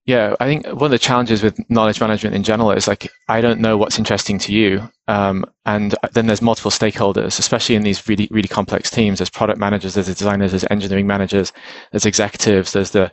Yeah, 0.07 0.35
I 0.41 0.47
think 0.47 0.67
one 0.67 0.85
of 0.85 0.91
the 0.91 0.99
challenges 0.99 1.43
with 1.43 1.59
knowledge 1.71 2.01
management 2.01 2.35
in 2.35 2.43
general 2.43 2.73
is 2.73 2.89
like 2.89 3.11
I 3.29 3.41
don't 3.41 3.61
know 3.61 3.77
what's 3.77 3.99
interesting 3.99 4.39
to 4.41 4.53
you, 4.53 4.91
um, 5.09 5.45
and 5.67 5.95
then 6.13 6.27
there's 6.27 6.43
multiple 6.43 6.71
stakeholders, 6.71 7.39
especially 7.39 7.75
in 7.75 7.83
these 7.83 8.09
really 8.09 8.27
really 8.31 8.49
complex 8.49 8.91
teams. 8.91 9.19
There's 9.19 9.31
product 9.31 9.59
managers, 9.59 9.95
there's 9.95 10.07
designers, 10.07 10.53
there's 10.53 10.65
engineering 10.71 11.07
managers, 11.07 11.53
there's 11.93 12.07
executives, 12.07 12.73
there's 12.73 12.91
the 12.91 13.13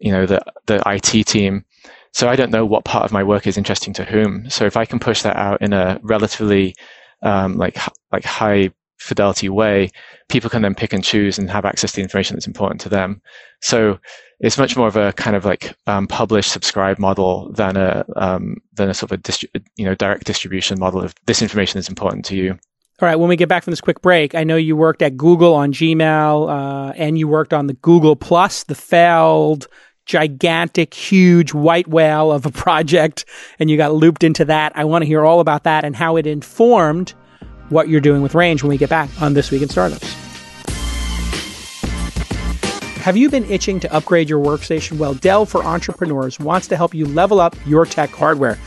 you 0.00 0.10
know, 0.10 0.26
the, 0.26 0.42
the 0.66 0.82
IT 0.86 1.26
team. 1.26 1.64
So 2.12 2.28
I 2.28 2.34
don't 2.34 2.50
know 2.50 2.66
what 2.66 2.84
part 2.84 3.04
of 3.04 3.12
my 3.12 3.22
work 3.22 3.46
is 3.46 3.56
interesting 3.56 3.94
to 3.94 4.04
whom. 4.04 4.50
So 4.50 4.64
if 4.64 4.76
I 4.76 4.84
can 4.84 4.98
push 4.98 5.22
that 5.22 5.36
out 5.36 5.62
in 5.62 5.72
a 5.72 6.00
relatively 6.02 6.74
um, 7.22 7.56
like 7.56 7.78
like 8.10 8.24
high 8.24 8.70
fidelity 8.98 9.48
way, 9.48 9.90
people 10.28 10.50
can 10.50 10.62
then 10.62 10.74
pick 10.74 10.92
and 10.92 11.04
choose 11.04 11.38
and 11.38 11.48
have 11.50 11.64
access 11.64 11.92
to 11.92 11.96
the 11.96 12.02
information 12.02 12.34
that's 12.34 12.46
important 12.46 12.80
to 12.80 12.88
them. 12.88 13.22
So 13.62 13.98
it's 14.40 14.58
much 14.58 14.76
more 14.76 14.88
of 14.88 14.96
a 14.96 15.12
kind 15.12 15.36
of 15.36 15.44
like 15.44 15.74
um, 15.86 16.06
publish 16.06 16.46
subscribe 16.46 16.98
model 16.98 17.52
than 17.52 17.76
a 17.76 18.04
um, 18.16 18.56
than 18.74 18.88
a 18.88 18.94
sort 18.94 19.12
of 19.12 19.18
a 19.18 19.22
distri- 19.22 19.64
you 19.76 19.84
know 19.84 19.94
direct 19.94 20.24
distribution 20.24 20.78
model 20.78 21.02
of 21.02 21.14
this 21.26 21.42
information 21.42 21.78
is 21.78 21.88
important 21.88 22.24
to 22.26 22.36
you. 22.36 22.58
All 23.00 23.08
right, 23.08 23.16
when 23.16 23.28
we 23.30 23.36
get 23.36 23.48
back 23.48 23.64
from 23.64 23.70
this 23.70 23.80
quick 23.80 24.02
break, 24.02 24.34
I 24.34 24.44
know 24.44 24.56
you 24.56 24.76
worked 24.76 25.00
at 25.00 25.16
Google 25.16 25.54
on 25.54 25.72
Gmail, 25.72 26.50
uh, 26.50 26.92
and 26.96 27.18
you 27.18 27.28
worked 27.28 27.54
on 27.54 27.66
the 27.66 27.72
Google 27.74 28.14
Plus, 28.14 28.64
the 28.64 28.74
failed 28.74 29.68
gigantic, 30.06 30.92
huge 30.92 31.54
white 31.54 31.86
whale 31.86 32.32
of 32.32 32.44
a 32.44 32.50
project 32.50 33.24
and 33.58 33.70
you 33.70 33.76
got 33.76 33.94
looped 33.94 34.24
into 34.24 34.44
that. 34.44 34.72
I 34.74 34.84
want 34.84 35.02
to 35.02 35.06
hear 35.06 35.24
all 35.24 35.38
about 35.40 35.64
that 35.64 35.84
and 35.84 35.94
how 35.94 36.16
it 36.16 36.26
informed 36.26 37.14
what 37.68 37.88
you're 37.88 38.00
doing 38.00 38.20
with 38.20 38.34
Range 38.34 38.60
when 38.62 38.70
we 38.70 38.76
get 38.76 38.90
back 38.90 39.08
on 39.22 39.34
This 39.34 39.52
Week 39.52 39.62
in 39.62 39.68
Startups. 39.68 40.29
Have 43.00 43.16
you 43.16 43.30
been 43.30 43.50
itching 43.50 43.80
to 43.80 43.90
upgrade 43.94 44.28
your 44.28 44.44
workstation? 44.44 44.98
Well, 44.98 45.14
Dell 45.14 45.46
for 45.46 45.64
Entrepreneurs 45.64 46.38
wants 46.38 46.68
to 46.68 46.76
help 46.76 46.94
you 46.94 47.06
level 47.06 47.40
up 47.40 47.56
your 47.66 47.86
tech 47.86 48.10
hardware. 48.10 48.58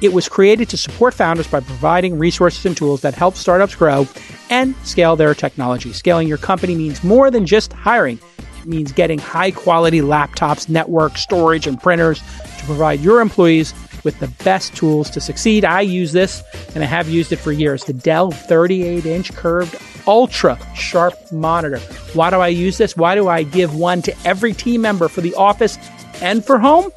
It 0.00 0.12
was 0.12 0.28
created 0.28 0.68
to 0.68 0.76
support 0.76 1.12
founders 1.12 1.48
by 1.48 1.58
providing 1.58 2.16
resources 2.16 2.64
and 2.64 2.76
tools 2.76 3.00
that 3.00 3.14
help 3.14 3.34
startups 3.34 3.74
grow 3.74 4.06
and 4.48 4.76
scale 4.84 5.16
their 5.16 5.34
technology. 5.34 5.92
Scaling 5.92 6.28
your 6.28 6.38
company 6.38 6.76
means 6.76 7.02
more 7.02 7.32
than 7.32 7.44
just 7.46 7.72
hiring 7.72 8.20
It 8.60 8.66
means 8.66 8.92
getting 8.92 9.18
high 9.18 9.50
quality 9.50 10.00
laptops, 10.00 10.68
network, 10.68 11.18
storage, 11.18 11.66
and 11.66 11.82
printers 11.82 12.22
to 12.58 12.64
provide 12.66 13.00
your 13.00 13.20
employees 13.20 13.74
with 14.04 14.20
the 14.20 14.28
best 14.44 14.76
tools 14.76 15.10
to 15.10 15.20
succeed. 15.20 15.64
I 15.64 15.80
use 15.80 16.12
this 16.12 16.44
and 16.76 16.84
I 16.84 16.86
have 16.86 17.08
used 17.08 17.32
it 17.32 17.40
for 17.40 17.50
years 17.50 17.82
the 17.82 17.92
Dell 17.92 18.30
38 18.30 19.04
inch 19.04 19.34
curved 19.34 19.74
ultra 20.06 20.58
sharp 20.74 21.14
monitor. 21.32 21.78
Why 22.14 22.30
do 22.30 22.36
I 22.36 22.48
use 22.48 22.78
this? 22.78 22.96
Why 22.96 23.14
do 23.14 23.28
I 23.28 23.42
give 23.42 23.74
one 23.74 24.02
to 24.02 24.16
every 24.24 24.52
team 24.52 24.82
member 24.82 25.08
for 25.08 25.20
the 25.20 25.34
office 25.34 25.78
and 26.20 26.44
for 26.44 26.58
home? 26.58 26.90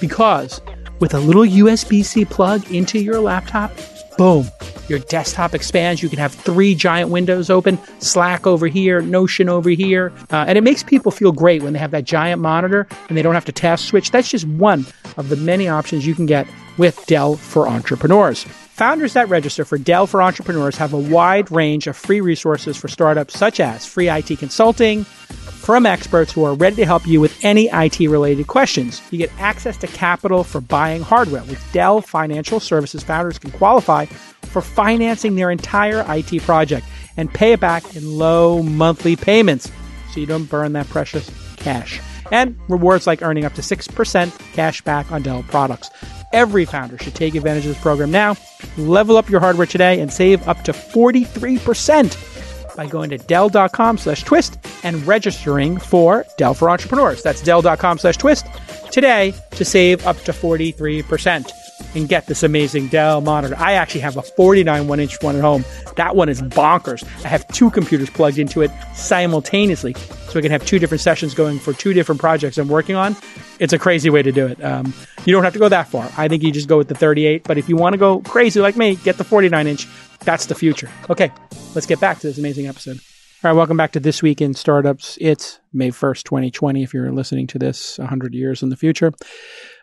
Because 0.00 0.60
with 1.00 1.14
a 1.14 1.20
little 1.20 1.44
USB 1.44 2.04
C 2.04 2.24
plug 2.24 2.70
into 2.70 2.98
your 2.98 3.20
laptop, 3.20 3.72
boom, 4.18 4.46
your 4.88 4.98
desktop 5.00 5.54
expands. 5.54 6.02
You 6.02 6.08
can 6.08 6.18
have 6.18 6.32
three 6.32 6.74
giant 6.74 7.10
windows 7.10 7.50
open, 7.50 7.78
Slack 7.98 8.46
over 8.46 8.66
here, 8.66 9.00
Notion 9.00 9.48
over 9.48 9.70
here. 9.70 10.12
Uh, 10.30 10.44
and 10.46 10.58
it 10.58 10.60
makes 10.62 10.82
people 10.82 11.10
feel 11.10 11.32
great 11.32 11.62
when 11.62 11.72
they 11.72 11.78
have 11.78 11.92
that 11.92 12.04
giant 12.04 12.40
monitor 12.40 12.86
and 13.08 13.16
they 13.16 13.22
don't 13.22 13.34
have 13.34 13.44
to 13.46 13.52
task 13.52 13.88
switch. 13.88 14.10
That's 14.10 14.28
just 14.28 14.46
one 14.46 14.86
of 15.16 15.28
the 15.28 15.36
many 15.36 15.68
options 15.68 16.06
you 16.06 16.14
can 16.14 16.26
get 16.26 16.46
with 16.78 17.04
Dell 17.06 17.36
for 17.36 17.68
Entrepreneurs. 17.68 18.46
Founders 18.82 19.12
that 19.12 19.28
register 19.28 19.64
for 19.64 19.78
Dell 19.78 20.08
for 20.08 20.20
Entrepreneurs 20.20 20.76
have 20.76 20.92
a 20.92 20.98
wide 20.98 21.52
range 21.52 21.86
of 21.86 21.96
free 21.96 22.20
resources 22.20 22.76
for 22.76 22.88
startups, 22.88 23.38
such 23.38 23.60
as 23.60 23.86
free 23.86 24.08
IT 24.08 24.36
consulting 24.40 25.04
from 25.04 25.86
experts 25.86 26.32
who 26.32 26.42
are 26.42 26.54
ready 26.54 26.74
to 26.74 26.84
help 26.84 27.06
you 27.06 27.20
with 27.20 27.44
any 27.44 27.68
IT 27.72 28.00
related 28.00 28.48
questions. 28.48 29.00
You 29.12 29.18
get 29.18 29.30
access 29.38 29.76
to 29.76 29.86
capital 29.86 30.42
for 30.42 30.60
buying 30.60 31.00
hardware. 31.00 31.44
With 31.44 31.64
Dell 31.70 32.00
Financial 32.00 32.58
Services, 32.58 33.04
founders 33.04 33.38
can 33.38 33.52
qualify 33.52 34.06
for 34.06 34.60
financing 34.60 35.36
their 35.36 35.52
entire 35.52 36.04
IT 36.08 36.42
project 36.42 36.84
and 37.16 37.32
pay 37.32 37.52
it 37.52 37.60
back 37.60 37.94
in 37.94 38.18
low 38.18 38.64
monthly 38.64 39.14
payments 39.14 39.70
so 40.12 40.18
you 40.18 40.26
don't 40.26 40.50
burn 40.50 40.72
that 40.72 40.88
precious 40.88 41.30
cash. 41.54 42.00
And 42.32 42.58
rewards 42.68 43.06
like 43.06 43.22
earning 43.22 43.44
up 43.44 43.54
to 43.54 43.62
6% 43.62 44.52
cash 44.54 44.82
back 44.82 45.12
on 45.12 45.22
Dell 45.22 45.44
products. 45.44 45.88
Every 46.32 46.64
founder 46.64 46.98
should 46.98 47.14
take 47.14 47.34
advantage 47.34 47.66
of 47.66 47.74
this 47.74 47.82
program 47.82 48.10
now. 48.10 48.36
Level 48.76 49.16
up 49.16 49.28
your 49.28 49.40
hardware 49.40 49.66
today 49.66 50.00
and 50.00 50.12
save 50.12 50.46
up 50.48 50.62
to 50.64 50.72
43% 50.72 52.76
by 52.76 52.86
going 52.86 53.10
to 53.10 53.18
Dell.com 53.18 53.98
slash 53.98 54.22
twist 54.22 54.58
and 54.82 55.06
registering 55.06 55.78
for 55.78 56.24
Dell 56.38 56.54
for 56.54 56.70
Entrepreneurs. 56.70 57.22
That's 57.22 57.42
Dell.com 57.42 57.98
slash 57.98 58.16
twist 58.16 58.46
today 58.90 59.34
to 59.52 59.64
save 59.64 60.06
up 60.06 60.16
to 60.20 60.32
43% 60.32 61.50
and 61.94 62.08
get 62.08 62.26
this 62.26 62.42
amazing 62.42 62.88
Dell 62.88 63.20
monitor. 63.20 63.54
I 63.58 63.72
actually 63.72 64.00
have 64.00 64.16
a 64.16 64.22
49 64.22 64.88
one 64.88 65.00
inch 65.00 65.22
one 65.22 65.36
at 65.36 65.42
home. 65.42 65.64
That 65.96 66.16
one 66.16 66.28
is 66.28 66.42
bonkers. 66.42 67.04
I 67.24 67.28
have 67.28 67.46
two 67.48 67.70
computers 67.70 68.10
plugged 68.10 68.38
into 68.38 68.62
it 68.62 68.70
simultaneously, 68.94 69.94
so 69.94 70.38
I 70.38 70.42
can 70.42 70.50
have 70.50 70.64
two 70.64 70.78
different 70.78 71.00
sessions 71.00 71.34
going 71.34 71.58
for 71.58 71.72
two 71.72 71.92
different 71.92 72.20
projects 72.20 72.58
I'm 72.58 72.68
working 72.68 72.96
on. 72.96 73.16
It's 73.58 73.72
a 73.72 73.78
crazy 73.78 74.10
way 74.10 74.22
to 74.22 74.32
do 74.32 74.46
it. 74.46 74.62
Um, 74.64 74.92
you 75.24 75.32
don't 75.32 75.44
have 75.44 75.52
to 75.52 75.58
go 75.58 75.68
that 75.68 75.88
far. 75.88 76.10
I 76.16 76.28
think 76.28 76.42
you 76.42 76.50
just 76.50 76.68
go 76.68 76.78
with 76.78 76.88
the 76.88 76.94
38, 76.94 77.44
but 77.44 77.58
if 77.58 77.68
you 77.68 77.76
want 77.76 77.94
to 77.94 77.98
go 77.98 78.20
crazy 78.20 78.60
like 78.60 78.76
me, 78.76 78.96
get 78.96 79.18
the 79.18 79.24
49 79.24 79.66
inch. 79.66 79.86
That's 80.20 80.46
the 80.46 80.54
future. 80.54 80.90
Okay, 81.10 81.30
let's 81.74 81.86
get 81.86 82.00
back 82.00 82.18
to 82.20 82.26
this 82.26 82.38
amazing 82.38 82.66
episode. 82.66 82.98
All 83.44 83.50
right, 83.50 83.56
welcome 83.56 83.76
back 83.76 83.90
to 83.92 84.00
This 84.00 84.22
Week 84.22 84.40
in 84.40 84.54
Startups. 84.54 85.18
It's 85.20 85.58
May 85.72 85.90
1st, 85.90 86.22
2020, 86.22 86.84
if 86.84 86.94
you're 86.94 87.10
listening 87.10 87.48
to 87.48 87.58
this 87.58 87.98
100 87.98 88.34
years 88.34 88.62
in 88.62 88.68
the 88.68 88.76
future. 88.76 89.12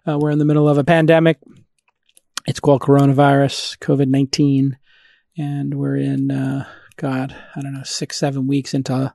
Uh, 0.07 0.17
we're 0.17 0.31
in 0.31 0.39
the 0.39 0.45
middle 0.45 0.69
of 0.69 0.77
a 0.77 0.83
pandemic. 0.85 1.39
It's 2.49 2.59
called 2.59 2.81
coronavirus, 2.81 3.77
COVID 3.77 4.07
19. 4.07 4.75
And 5.37 5.75
we're 5.75 5.97
in, 5.97 6.31
uh, 6.31 6.65
God, 6.95 7.35
I 7.55 7.61
don't 7.61 7.73
know, 7.73 7.83
six, 7.83 8.17
seven 8.17 8.47
weeks 8.47 8.73
into 8.73 9.13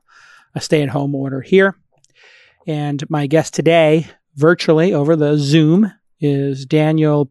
a 0.55 0.61
stay 0.61 0.81
at 0.81 0.87
home 0.87 1.13
order 1.13 1.41
here. 1.41 1.77
And 2.65 3.03
my 3.09 3.27
guest 3.27 3.53
today, 3.53 4.07
virtually 4.37 4.93
over 4.93 5.17
the 5.17 5.37
Zoom, 5.37 5.91
is 6.21 6.65
Daniel 6.65 7.29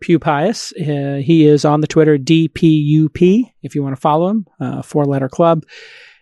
Pupius. 0.00 0.72
Uh, 0.80 1.20
he 1.20 1.44
is 1.44 1.64
on 1.64 1.80
the 1.80 1.88
Twitter 1.88 2.18
DPUP, 2.18 3.52
if 3.64 3.74
you 3.74 3.82
want 3.82 3.96
to 3.96 4.00
follow 4.00 4.28
him, 4.28 4.46
uh, 4.60 4.82
four 4.82 5.06
letter 5.06 5.28
club. 5.28 5.64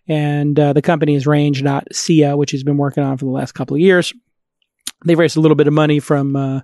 And 0.08 0.58
uh, 0.58 0.72
the 0.72 0.80
company 0.80 1.14
is 1.14 1.26
Range.co, 1.26 2.36
which 2.38 2.52
he's 2.52 2.64
been 2.64 2.78
working 2.78 3.02
on 3.02 3.18
for 3.18 3.26
the 3.26 3.30
last 3.30 3.52
couple 3.52 3.74
of 3.74 3.82
years. 3.82 4.14
They've 5.04 5.18
raised 5.18 5.36
a 5.36 5.40
little 5.40 5.56
bit 5.56 5.66
of 5.66 5.74
money 5.74 6.00
from 6.00 6.36
uh, 6.36 6.60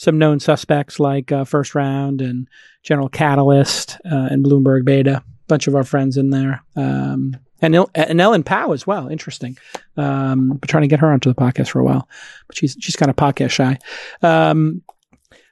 some 0.00 0.16
known 0.16 0.40
suspects 0.40 0.98
like 0.98 1.30
uh, 1.30 1.44
First 1.44 1.74
Round 1.74 2.22
and 2.22 2.48
General 2.82 3.10
Catalyst 3.10 3.98
uh, 4.10 4.28
and 4.30 4.42
Bloomberg 4.42 4.82
Beta. 4.86 5.16
A 5.16 5.24
bunch 5.46 5.66
of 5.66 5.74
our 5.74 5.84
friends 5.84 6.16
in 6.16 6.30
there. 6.30 6.62
Um, 6.74 7.36
and, 7.60 7.74
Il- 7.74 7.90
and 7.94 8.18
Ellen 8.18 8.42
Pao 8.42 8.72
as 8.72 8.86
well. 8.86 9.08
Interesting. 9.08 9.58
Um, 9.98 10.48
been 10.56 10.68
trying 10.68 10.84
to 10.84 10.88
get 10.88 11.00
her 11.00 11.12
onto 11.12 11.28
the 11.28 11.34
podcast 11.34 11.68
for 11.68 11.80
a 11.80 11.84
while, 11.84 12.08
but 12.46 12.56
she's 12.56 12.78
she's 12.80 12.96
kind 12.96 13.10
of 13.10 13.16
podcast 13.16 13.50
shy. 13.50 13.76
Um, 14.22 14.80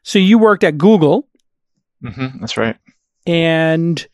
so 0.03 0.19
you 0.19 0.39
worked 0.39 0.65
at 0.65 0.79
Google, 0.79 1.29
hmm 2.03 2.39
that's 2.41 2.57
right. 2.57 2.77
and 3.27 4.09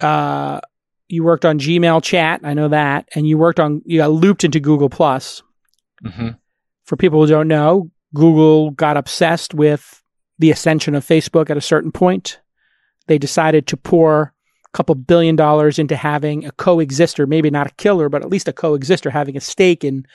uh, 0.00 0.60
you 1.08 1.24
worked 1.24 1.44
on 1.44 1.58
Gmail 1.58 2.02
Chat. 2.04 2.42
I 2.44 2.54
know 2.54 2.68
that, 2.68 3.08
and 3.16 3.26
you 3.26 3.36
worked 3.38 3.58
on 3.58 3.82
you 3.84 3.98
got 3.98 4.12
looped 4.12 4.44
into 4.44 4.60
Google 4.60 4.88
Plus. 4.88 5.42
hmm 6.04 6.28
For 6.84 6.96
people 6.96 7.20
who 7.20 7.26
don't 7.26 7.48
know, 7.48 7.90
Google 8.14 8.70
got 8.70 8.96
obsessed 8.96 9.54
with 9.54 10.02
the 10.38 10.50
ascension 10.50 10.94
of 10.94 11.04
Facebook 11.04 11.50
at 11.50 11.56
a 11.56 11.62
certain 11.62 11.92
point. 11.92 12.40
They 13.06 13.18
decided 13.18 13.66
to 13.68 13.76
pour 13.76 14.32
a 14.64 14.76
couple 14.76 14.94
billion 14.94 15.36
dollars 15.36 15.78
into 15.78 15.96
having 15.96 16.44
a 16.44 16.52
coexister, 16.52 17.26
maybe 17.26 17.50
not 17.50 17.66
a 17.66 17.74
killer, 17.74 18.08
but 18.08 18.22
at 18.22 18.30
least 18.30 18.48
a 18.48 18.52
coexister, 18.52 19.10
having 19.10 19.36
a 19.36 19.40
stake 19.40 19.84
in 19.84 20.06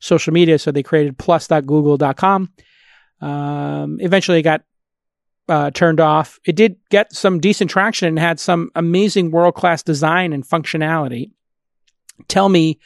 social 0.00 0.32
media. 0.32 0.58
So 0.58 0.72
they 0.72 0.82
created 0.82 1.18
plus.google.com. 1.18 2.52
Um, 3.20 3.98
eventually 4.00 4.40
it 4.40 4.42
got 4.42 4.64
uh, 5.48 5.70
turned 5.70 6.00
off. 6.00 6.40
It 6.44 6.56
did 6.56 6.76
get 6.90 7.12
some 7.12 7.40
decent 7.40 7.70
traction 7.70 8.08
and 8.08 8.18
had 8.18 8.40
some 8.40 8.70
amazing 8.74 9.30
world 9.30 9.54
class 9.54 9.82
design 9.82 10.32
and 10.32 10.46
functionality. 10.46 11.30
Tell 12.28 12.48
me 12.48 12.78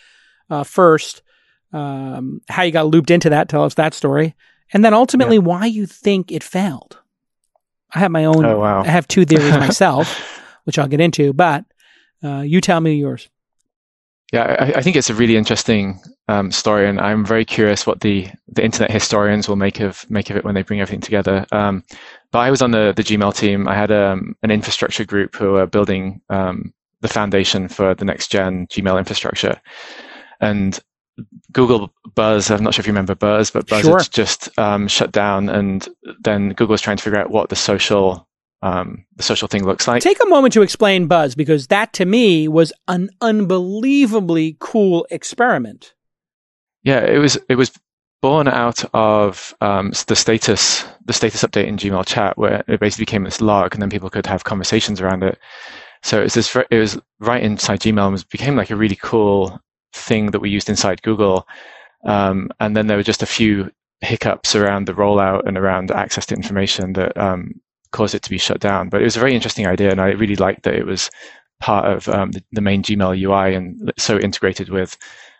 uh, 0.50 0.64
first 0.64 1.22
um, 1.76 2.40
how 2.48 2.62
you 2.62 2.72
got 2.72 2.86
looped 2.86 3.10
into 3.10 3.30
that. 3.30 3.48
Tell 3.48 3.64
us 3.64 3.74
that 3.74 3.94
story, 3.94 4.34
and 4.72 4.84
then 4.84 4.94
ultimately 4.94 5.38
why 5.38 5.66
you 5.66 5.86
think 5.86 6.32
it 6.32 6.42
failed. 6.42 6.98
I 7.94 7.98
have 7.98 8.10
my 8.10 8.24
own. 8.24 8.44
Oh, 8.44 8.58
wow. 8.58 8.82
I 8.82 8.88
have 8.88 9.06
two 9.06 9.24
theories 9.24 9.52
myself, 9.66 10.40
which 10.64 10.78
I'll 10.78 10.88
get 10.88 11.00
into, 11.00 11.32
but 11.32 11.64
uh, 12.24 12.40
you 12.40 12.60
tell 12.60 12.80
me 12.80 12.94
yours. 12.94 13.28
Yeah, 14.32 14.56
I, 14.58 14.78
I 14.78 14.82
think 14.82 14.96
it's 14.96 15.10
a 15.10 15.14
really 15.14 15.36
interesting 15.36 16.00
um, 16.28 16.50
story, 16.50 16.88
and 16.88 17.00
I'm 17.00 17.24
very 17.24 17.44
curious 17.44 17.86
what 17.86 18.00
the, 18.00 18.28
the 18.48 18.64
internet 18.64 18.90
historians 18.90 19.48
will 19.48 19.56
make 19.56 19.80
of 19.80 20.08
make 20.10 20.30
of 20.30 20.36
it 20.36 20.44
when 20.44 20.54
they 20.54 20.62
bring 20.62 20.80
everything 20.80 21.00
together. 21.00 21.46
Um, 21.52 21.84
but 22.32 22.40
I 22.40 22.50
was 22.50 22.62
on 22.62 22.72
the, 22.72 22.92
the 22.96 23.04
Gmail 23.04 23.36
team. 23.36 23.68
I 23.68 23.74
had 23.74 23.92
um, 23.92 24.34
an 24.42 24.50
infrastructure 24.50 25.04
group 25.04 25.36
who 25.36 25.52
were 25.52 25.66
building 25.66 26.20
um, 26.30 26.72
the 27.02 27.08
foundation 27.08 27.68
for 27.68 27.94
the 27.94 28.04
next 28.04 28.32
gen 28.32 28.66
Gmail 28.66 28.98
infrastructure, 28.98 29.60
and 30.40 30.80
Google 31.52 31.92
Buzz. 32.14 32.50
I'm 32.50 32.62
not 32.62 32.74
sure 32.74 32.82
if 32.82 32.86
you 32.86 32.92
remember 32.92 33.14
Buzz, 33.14 33.50
but 33.50 33.66
Buzz 33.68 33.82
Sure. 33.82 34.00
just 34.00 34.56
um, 34.58 34.88
shut 34.88 35.12
down, 35.12 35.48
and 35.48 35.88
then 36.20 36.50
Google 36.50 36.72
was 36.74 36.82
trying 36.82 36.96
to 36.96 37.02
figure 37.02 37.18
out 37.18 37.30
what 37.30 37.48
the 37.48 37.56
social 37.56 38.28
um, 38.62 39.04
the 39.16 39.22
social 39.22 39.48
thing 39.48 39.64
looks 39.64 39.86
like. 39.86 40.02
Take 40.02 40.22
a 40.22 40.26
moment 40.26 40.54
to 40.54 40.62
explain 40.62 41.06
Buzz 41.06 41.34
because 41.34 41.68
that 41.68 41.92
to 41.94 42.04
me 42.04 42.48
was 42.48 42.72
an 42.88 43.10
unbelievably 43.20 44.56
cool 44.60 45.06
experiment. 45.10 45.94
Yeah, 46.82 47.00
it 47.00 47.18
was 47.18 47.38
it 47.48 47.56
was 47.56 47.72
born 48.22 48.48
out 48.48 48.84
of 48.94 49.54
um, 49.60 49.92
the 50.06 50.16
status 50.16 50.84
the 51.04 51.12
status 51.12 51.42
update 51.42 51.66
in 51.66 51.76
Gmail 51.76 52.06
chat 52.06 52.36
where 52.38 52.64
it 52.66 52.80
basically 52.80 53.04
became 53.04 53.24
this 53.24 53.40
log, 53.40 53.74
and 53.74 53.82
then 53.82 53.90
people 53.90 54.10
could 54.10 54.26
have 54.26 54.44
conversations 54.44 55.00
around 55.00 55.22
it. 55.22 55.38
So 56.02 56.20
it 56.20 56.24
was 56.24 56.34
this 56.34 56.56
it 56.70 56.78
was 56.78 56.98
right 57.20 57.42
inside 57.42 57.80
Gmail 57.80 58.02
and 58.04 58.12
was 58.12 58.24
became 58.24 58.56
like 58.56 58.70
a 58.70 58.76
really 58.76 58.96
cool 59.00 59.60
thing 59.96 60.30
that 60.32 60.40
we 60.40 60.50
used 60.50 60.68
inside 60.68 61.02
Google. 61.02 61.46
Um, 62.04 62.50
and 62.60 62.76
then 62.76 62.86
there 62.86 62.96
were 62.96 63.02
just 63.02 63.22
a 63.22 63.26
few 63.26 63.70
hiccups 64.00 64.54
around 64.54 64.86
the 64.86 64.92
rollout 64.92 65.46
and 65.46 65.56
around 65.56 65.90
access 65.90 66.26
to 66.26 66.34
information 66.34 66.92
that 66.92 67.16
um, 67.16 67.60
caused 67.92 68.14
it 68.14 68.22
to 68.22 68.30
be 68.30 68.38
shut 68.38 68.60
down. 68.60 68.88
But 68.88 69.00
it 69.00 69.04
was 69.04 69.16
a 69.16 69.20
very 69.20 69.34
interesting 69.34 69.66
idea, 69.66 69.90
and 69.90 70.00
I 70.00 70.08
really 70.10 70.36
liked 70.36 70.62
that 70.64 70.74
it 70.74 70.86
was 70.86 71.10
part 71.60 71.86
of 71.90 72.08
um, 72.08 72.32
the, 72.32 72.44
the 72.52 72.60
main 72.60 72.82
Gmail 72.82 73.18
UI 73.18 73.54
and 73.54 73.92
so 73.98 74.18
integrated 74.18 74.68
with 74.68 74.96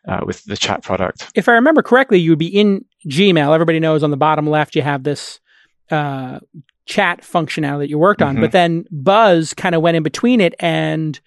uh, 0.08 0.20
with 0.24 0.42
the 0.44 0.56
chat 0.56 0.82
product. 0.82 1.30
If 1.34 1.48
I 1.48 1.52
remember 1.52 1.82
correctly, 1.82 2.18
you 2.18 2.30
would 2.30 2.38
be 2.38 2.46
in 2.46 2.84
Gmail. 3.08 3.52
Everybody 3.52 3.80
knows 3.80 4.02
on 4.02 4.10
the 4.10 4.16
bottom 4.16 4.46
left 4.48 4.74
you 4.76 4.82
have 4.82 5.02
this 5.02 5.40
uh, 5.90 6.38
chat 6.86 7.20
functionality 7.22 7.80
that 7.80 7.90
you 7.90 7.98
worked 7.98 8.22
on, 8.22 8.36
Mhm. 8.36 8.40
but 8.40 8.52
then 8.52 8.84
Buzz 8.90 9.52
kind 9.54 9.74
of 9.74 9.82
went 9.82 9.96
in 9.96 10.02
between 10.02 10.40
it, 10.40 10.54
and 10.60 11.20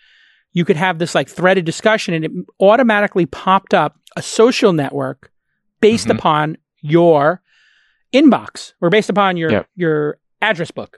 you 0.54 0.66
could 0.66 0.76
have 0.78 1.00
this 1.00 1.14
like 1.16 1.30
threaded 1.30 1.66
discussion, 1.66 2.14
and 2.14 2.26
it 2.26 2.32
automatically 2.60 3.26
popped 3.26 3.74
up 3.74 3.98
a 4.16 4.22
social 4.22 4.74
network 4.74 5.32
based 5.82 6.08
Mhm. 6.08 6.16
upon 6.16 6.58
your 6.82 7.42
inbox 8.14 8.74
or 8.82 8.90
based 8.90 9.10
upon 9.10 9.38
your 9.38 9.52
Yep. 9.52 9.68
your 9.76 10.18
address 10.42 10.72
book. 10.72 10.98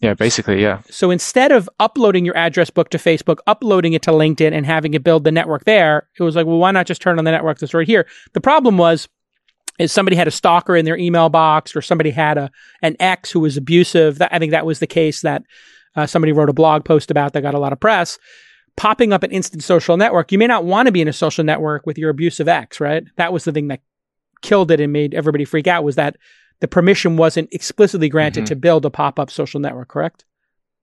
Yeah, 0.00 0.12
basically, 0.12 0.60
yeah. 0.60 0.80
So 0.90 1.10
instead 1.10 1.50
of 1.50 1.70
uploading 1.80 2.26
your 2.26 2.36
address 2.36 2.68
book 2.68 2.90
to 2.90 2.98
Facebook, 2.98 3.38
uploading 3.46 3.94
it 3.94 4.02
to 4.02 4.10
LinkedIn, 4.10 4.52
and 4.52 4.66
having 4.66 4.92
it 4.92 5.02
build 5.02 5.24
the 5.24 5.32
network 5.32 5.64
there, 5.64 6.08
it 6.18 6.22
was 6.22 6.36
like, 6.36 6.44
well, 6.46 6.58
why 6.58 6.72
not 6.72 6.86
just 6.86 7.00
turn 7.00 7.18
on 7.18 7.24
the 7.24 7.30
network 7.30 7.58
that's 7.58 7.72
right 7.72 7.86
here? 7.86 8.06
The 8.34 8.40
problem 8.40 8.76
was, 8.76 9.08
is 9.78 9.92
somebody 9.92 10.16
had 10.16 10.28
a 10.28 10.32
stalker 10.32 10.76
in 10.76 10.84
their 10.84 10.96
email 10.98 11.30
box, 11.30 11.74
or 11.74 11.80
somebody 11.80 12.10
had 12.10 12.36
a 12.36 12.50
an 12.82 12.96
ex 13.00 13.30
who 13.30 13.40
was 13.40 13.56
abusive. 13.56 14.18
That, 14.18 14.32
I 14.32 14.38
think 14.38 14.50
that 14.52 14.66
was 14.66 14.78
the 14.78 14.86
case 14.86 15.22
that 15.22 15.42
uh, 15.96 16.06
somebody 16.06 16.32
wrote 16.32 16.48
a 16.48 16.54
blog 16.54 16.84
post 16.84 17.10
about 17.10 17.32
that 17.32 17.42
got 17.42 17.54
a 17.54 17.58
lot 17.58 17.72
of 17.72 17.80
press. 17.80 18.18
Popping 18.76 19.12
up 19.12 19.22
an 19.22 19.30
instant 19.30 19.62
social 19.62 19.96
network, 19.96 20.32
you 20.32 20.38
may 20.38 20.48
not 20.48 20.64
want 20.64 20.86
to 20.86 20.92
be 20.92 21.00
in 21.00 21.06
a 21.08 21.12
social 21.12 21.44
network 21.44 21.86
with 21.86 21.96
your 21.96 22.10
abusive 22.10 22.48
ex, 22.48 22.80
right? 22.80 23.04
That 23.16 23.32
was 23.32 23.44
the 23.44 23.52
thing 23.52 23.68
that 23.68 23.80
killed 24.42 24.70
it 24.72 24.80
and 24.80 24.92
made 24.92 25.14
everybody 25.14 25.44
freak 25.44 25.66
out. 25.68 25.84
Was 25.84 25.94
that 25.94 26.16
the 26.60 26.66
permission 26.68 27.16
wasn't 27.16 27.48
explicitly 27.52 28.08
granted 28.08 28.44
Mhm. 28.44 28.48
to 28.48 28.56
build 28.56 28.84
a 28.84 28.90
pop 28.90 29.18
up 29.20 29.30
social 29.30 29.60
network, 29.60 29.88
correct? 29.88 30.24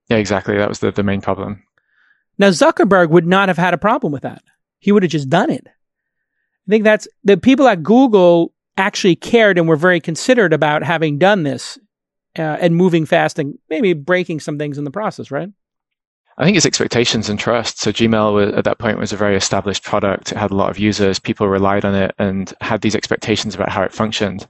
Yeah, 0.08 0.16
exactly. 0.16 0.56
That 0.56 0.68
was 0.68 0.78
the, 0.80 0.90
the 0.90 1.02
main 1.02 1.20
problem. 1.20 1.62
Now, 2.38 2.48
Zuckerberg 2.48 3.10
would 3.10 3.26
not 3.26 3.48
have 3.48 3.58
had 3.58 3.74
a 3.74 3.78
problem 3.78 4.12
with 4.12 4.22
that. 4.22 4.42
He 4.78 4.90
would 4.90 5.02
have 5.02 5.12
just 5.12 5.28
done 5.28 5.50
it. 5.50 5.66
I 5.66 6.70
think 6.70 6.84
that's 6.84 7.06
the 7.24 7.36
people 7.36 7.68
at 7.68 7.82
Google 7.82 8.52
actually 8.78 9.16
cared 9.16 9.58
and 9.58 9.68
were 9.68 9.76
very 9.76 10.00
considerate 10.00 10.52
about 10.54 10.82
having 10.82 11.18
done 11.18 11.42
this 11.42 11.78
uh, 12.38 12.58
and 12.60 12.76
moving 12.76 13.06
fast 13.06 13.38
and 13.38 13.58
maybe 13.68 13.92
breaking 13.92 14.40
some 14.40 14.58
things 14.58 14.78
in 14.78 14.84
the 14.84 14.90
process, 14.90 15.30
right? 15.30 15.50
I 16.38 16.44
think 16.44 16.56
it's 16.56 16.66
expectations 16.66 17.28
and 17.28 17.38
trust. 17.38 17.80
So 17.80 17.92
Gmail 17.92 18.34
was, 18.34 18.54
at 18.54 18.64
that 18.64 18.78
point 18.78 18.98
was 18.98 19.12
a 19.12 19.16
very 19.16 19.36
established 19.36 19.84
product. 19.84 20.32
It 20.32 20.38
had 20.38 20.50
a 20.50 20.56
lot 20.56 20.70
of 20.70 20.78
users. 20.78 21.18
People 21.18 21.48
relied 21.48 21.84
on 21.84 21.94
it 21.94 22.14
and 22.18 22.52
had 22.60 22.80
these 22.80 22.94
expectations 22.94 23.54
about 23.54 23.68
how 23.68 23.82
it 23.82 23.92
functioned. 23.92 24.46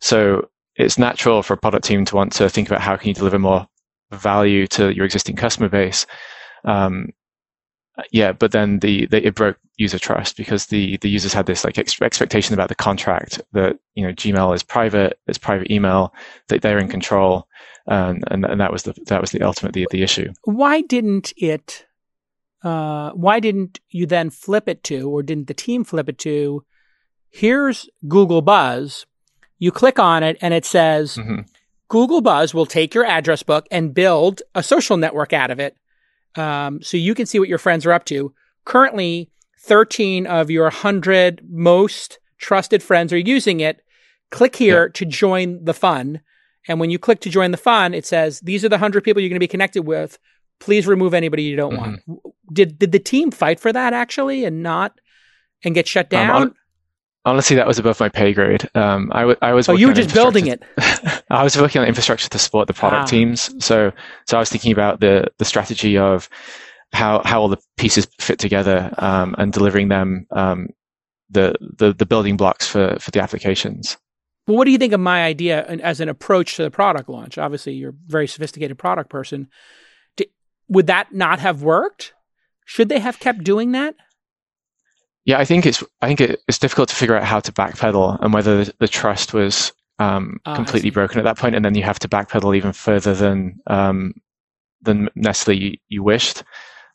So 0.00 0.48
it's 0.76 0.98
natural 0.98 1.42
for 1.42 1.52
a 1.52 1.58
product 1.58 1.84
team 1.84 2.04
to 2.06 2.16
want 2.16 2.32
to 2.32 2.48
think 2.48 2.68
about 2.68 2.80
how 2.80 2.96
can 2.96 3.08
you 3.08 3.14
deliver 3.14 3.38
more 3.38 3.66
value 4.10 4.66
to 4.68 4.94
your 4.94 5.04
existing 5.04 5.36
customer 5.36 5.68
base. 5.68 6.06
Um, 6.64 7.10
yeah, 8.10 8.32
but 8.32 8.52
then 8.52 8.78
the, 8.78 9.06
the 9.06 9.26
it 9.26 9.34
broke 9.34 9.58
user 9.76 9.98
trust 9.98 10.36
because 10.36 10.66
the 10.66 10.96
the 10.98 11.10
users 11.10 11.32
had 11.32 11.46
this 11.46 11.64
like 11.64 11.78
ex- 11.78 12.00
expectation 12.00 12.54
about 12.54 12.68
the 12.68 12.74
contract 12.74 13.40
that 13.52 13.78
you 13.94 14.06
know 14.06 14.12
Gmail 14.12 14.54
is 14.54 14.62
private, 14.62 15.18
it's 15.26 15.38
private 15.38 15.70
email, 15.70 16.14
that 16.48 16.62
they're 16.62 16.78
in 16.78 16.88
control, 16.88 17.48
and 17.86 18.24
and, 18.30 18.44
and 18.44 18.60
that 18.60 18.72
was 18.72 18.84
the 18.84 18.94
that 19.06 19.20
was 19.20 19.30
the 19.30 19.42
ultimate 19.42 19.74
the, 19.74 19.86
the 19.90 20.02
issue. 20.02 20.32
Why 20.44 20.80
didn't 20.80 21.32
it 21.36 21.86
uh, 22.62 23.10
why 23.10 23.40
didn't 23.40 23.80
you 23.90 24.06
then 24.06 24.30
flip 24.30 24.68
it 24.68 24.82
to, 24.84 25.10
or 25.10 25.22
didn't 25.22 25.48
the 25.48 25.54
team 25.54 25.84
flip 25.84 26.08
it 26.08 26.18
to? 26.18 26.64
Here's 27.28 27.88
Google 28.08 28.42
Buzz. 28.42 29.06
You 29.58 29.70
click 29.70 29.98
on 29.98 30.22
it, 30.22 30.38
and 30.40 30.54
it 30.54 30.64
says 30.64 31.16
hmm 31.16 31.40
Google 31.88 32.22
Buzz 32.22 32.54
will 32.54 32.64
take 32.64 32.94
your 32.94 33.04
address 33.04 33.42
book 33.42 33.66
and 33.70 33.92
build 33.92 34.40
a 34.54 34.62
social 34.62 34.96
network 34.96 35.34
out 35.34 35.50
of 35.50 35.60
it, 35.60 35.76
um, 36.36 36.82
so 36.82 36.96
you 36.96 37.14
can 37.14 37.26
see 37.26 37.38
what 37.38 37.48
your 37.48 37.58
friends 37.58 37.84
are 37.86 37.92
up 37.92 38.04
to. 38.06 38.32
Currently, 38.64 39.30
13 39.60 40.26
of 40.26 40.50
your 40.50 40.64
100 40.64 41.42
most 41.48 42.18
trusted 42.38 42.82
friends 42.82 43.12
are 43.12 43.18
using 43.18 43.60
it. 43.60 43.80
Click 44.30 44.56
here 44.56 44.88
to 44.90 45.04
join 45.04 45.64
the 45.64 45.74
fun. 45.74 46.20
And 46.68 46.78
when 46.80 46.90
you 46.90 46.98
click 46.98 47.20
to 47.20 47.30
join 47.30 47.50
the 47.50 47.56
fun, 47.56 47.92
it 47.94 48.06
says, 48.06 48.40
these 48.40 48.64
are 48.64 48.68
the 48.68 48.74
100 48.76 49.02
people 49.04 49.20
you're 49.20 49.28
going 49.28 49.36
to 49.36 49.40
be 49.40 49.48
connected 49.48 49.82
with. 49.82 50.18
Please 50.60 50.86
remove 50.86 51.12
anybody 51.12 51.42
you 51.42 51.56
don't 51.56 51.76
want. 51.76 52.00
Did, 52.52 52.78
did 52.78 52.92
the 52.92 52.98
team 53.00 53.30
fight 53.32 53.58
for 53.58 53.72
that 53.72 53.92
actually 53.92 54.44
and 54.44 54.62
not, 54.62 55.00
and 55.64 55.74
get 55.74 55.88
shut 55.88 56.06
Um, 56.06 56.08
down? 56.10 56.28
hon- 56.30 56.54
honestly, 57.24 57.56
that 57.56 57.66
was 57.66 57.78
above 57.80 57.98
my 58.00 58.08
pay 58.08 58.32
grade. 58.32 58.68
Um, 58.76 59.10
I, 59.12 59.20
w- 59.20 59.38
I 59.42 59.52
was. 59.54 59.68
oh, 59.68 59.72
you 59.74 59.88
were 59.88 59.92
just 59.92 60.14
building 60.14 60.46
it. 60.46 60.62
I 61.32 61.42
was 61.42 61.56
working 61.56 61.80
on 61.80 61.88
infrastructure 61.88 62.28
to 62.28 62.38
support 62.38 62.68
the 62.68 62.74
product 62.74 63.02
Ah. 63.04 63.06
teams. 63.06 63.64
So, 63.64 63.92
so 64.26 64.36
I 64.36 64.40
was 64.40 64.50
thinking 64.50 64.72
about 64.72 65.00
the 65.00 65.26
the 65.38 65.44
strategy 65.44 65.96
of 65.98 66.28
how 66.92 67.22
how 67.24 67.40
all 67.40 67.48
the 67.48 67.58
pieces 67.78 68.06
fit 68.20 68.38
together 68.38 68.92
um, 68.98 69.34
and 69.38 69.52
delivering 69.52 69.88
them 69.88 70.26
um, 70.30 70.68
the, 71.30 71.54
the 71.78 71.94
the 71.94 72.06
building 72.06 72.36
blocks 72.36 72.66
for 72.66 72.96
for 73.00 73.10
the 73.10 73.20
applications. 73.20 73.96
Well, 74.46 74.56
what 74.56 74.64
do 74.64 74.72
you 74.72 74.78
think 74.78 74.92
of 74.92 75.00
my 75.00 75.22
idea 75.22 75.64
as 75.64 76.00
an 76.00 76.08
approach 76.08 76.56
to 76.56 76.64
the 76.64 76.70
product 76.70 77.08
launch? 77.08 77.38
Obviously, 77.38 77.74
you're 77.74 77.90
a 77.90 77.94
very 78.06 78.26
sophisticated 78.26 78.76
product 78.78 79.08
person. 79.08 79.48
Would 80.68 80.86
that 80.86 81.12
not 81.12 81.38
have 81.38 81.62
worked? 81.62 82.14
Should 82.64 82.88
they 82.88 82.98
have 82.98 83.20
kept 83.20 83.44
doing 83.44 83.72
that? 83.72 83.94
Yeah, 85.24 85.38
I 85.38 85.44
think 85.44 85.66
it's 85.66 85.82
I 86.00 86.08
think 86.08 86.20
it, 86.20 86.40
it's 86.48 86.58
difficult 86.58 86.88
to 86.88 86.94
figure 86.94 87.16
out 87.16 87.24
how 87.24 87.40
to 87.40 87.52
backpedal 87.52 88.18
and 88.20 88.32
whether 88.34 88.64
the, 88.64 88.74
the 88.80 88.88
trust 88.88 89.32
was 89.32 89.72
um, 90.02 90.38
Ah, 90.44 90.56
completely 90.56 90.90
broken 90.90 91.18
at 91.18 91.24
that 91.24 91.38
point, 91.38 91.54
and 91.54 91.64
then 91.64 91.74
you 91.74 91.82
have 91.82 91.98
to 92.00 92.08
backpedal 92.08 92.56
even 92.56 92.72
further 92.72 93.14
than 93.14 93.60
um, 93.66 94.14
than 94.86 95.08
necessarily 95.14 95.62
you, 95.64 95.72
you 95.88 96.02
wished. 96.02 96.42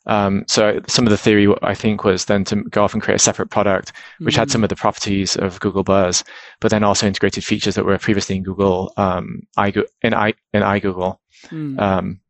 Um, 0.06 0.44
so 0.46 0.80
some 0.86 1.06
of 1.06 1.10
the 1.10 1.18
theory 1.18 1.46
I 1.62 1.74
think 1.74 2.02
was 2.04 2.24
then 2.24 2.44
to 2.44 2.56
go 2.64 2.82
off 2.82 2.94
and 2.94 3.02
create 3.02 3.16
a 3.16 3.18
separate 3.28 3.50
product 3.50 3.92
which 4.20 4.36
had 4.36 4.48
Mm. 4.48 4.52
some 4.52 4.62
of 4.64 4.70
the 4.70 4.76
properties 4.76 5.36
of 5.36 5.60
Google 5.60 5.84
Buzz, 5.84 6.24
but 6.60 6.70
then 6.70 6.82
also 6.82 7.06
integrated 7.06 7.44
features 7.44 7.74
that 7.74 7.84
were 7.84 7.98
previously 7.98 8.36
in 8.36 8.42
Google 8.42 8.92
um, 8.96 9.42
iGo- 9.58 9.84
in 10.02 10.14
i 10.14 10.32
in 10.54 10.62
iGoogle. 10.62 11.18
Mm. 11.50 11.78
Um, 11.78 12.20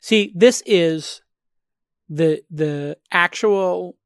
See, 0.00 0.32
this 0.34 0.62
is 0.66 1.22
the 2.08 2.42
the 2.50 2.96
actual 3.10 3.96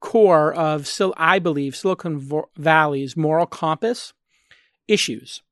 core 0.00 0.52
of 0.52 0.86
I 1.16 1.38
believe 1.38 1.76
Silicon 1.76 2.20
Valley's 2.58 3.16
moral 3.16 3.46
compass 3.46 4.12
issues. 4.88 5.42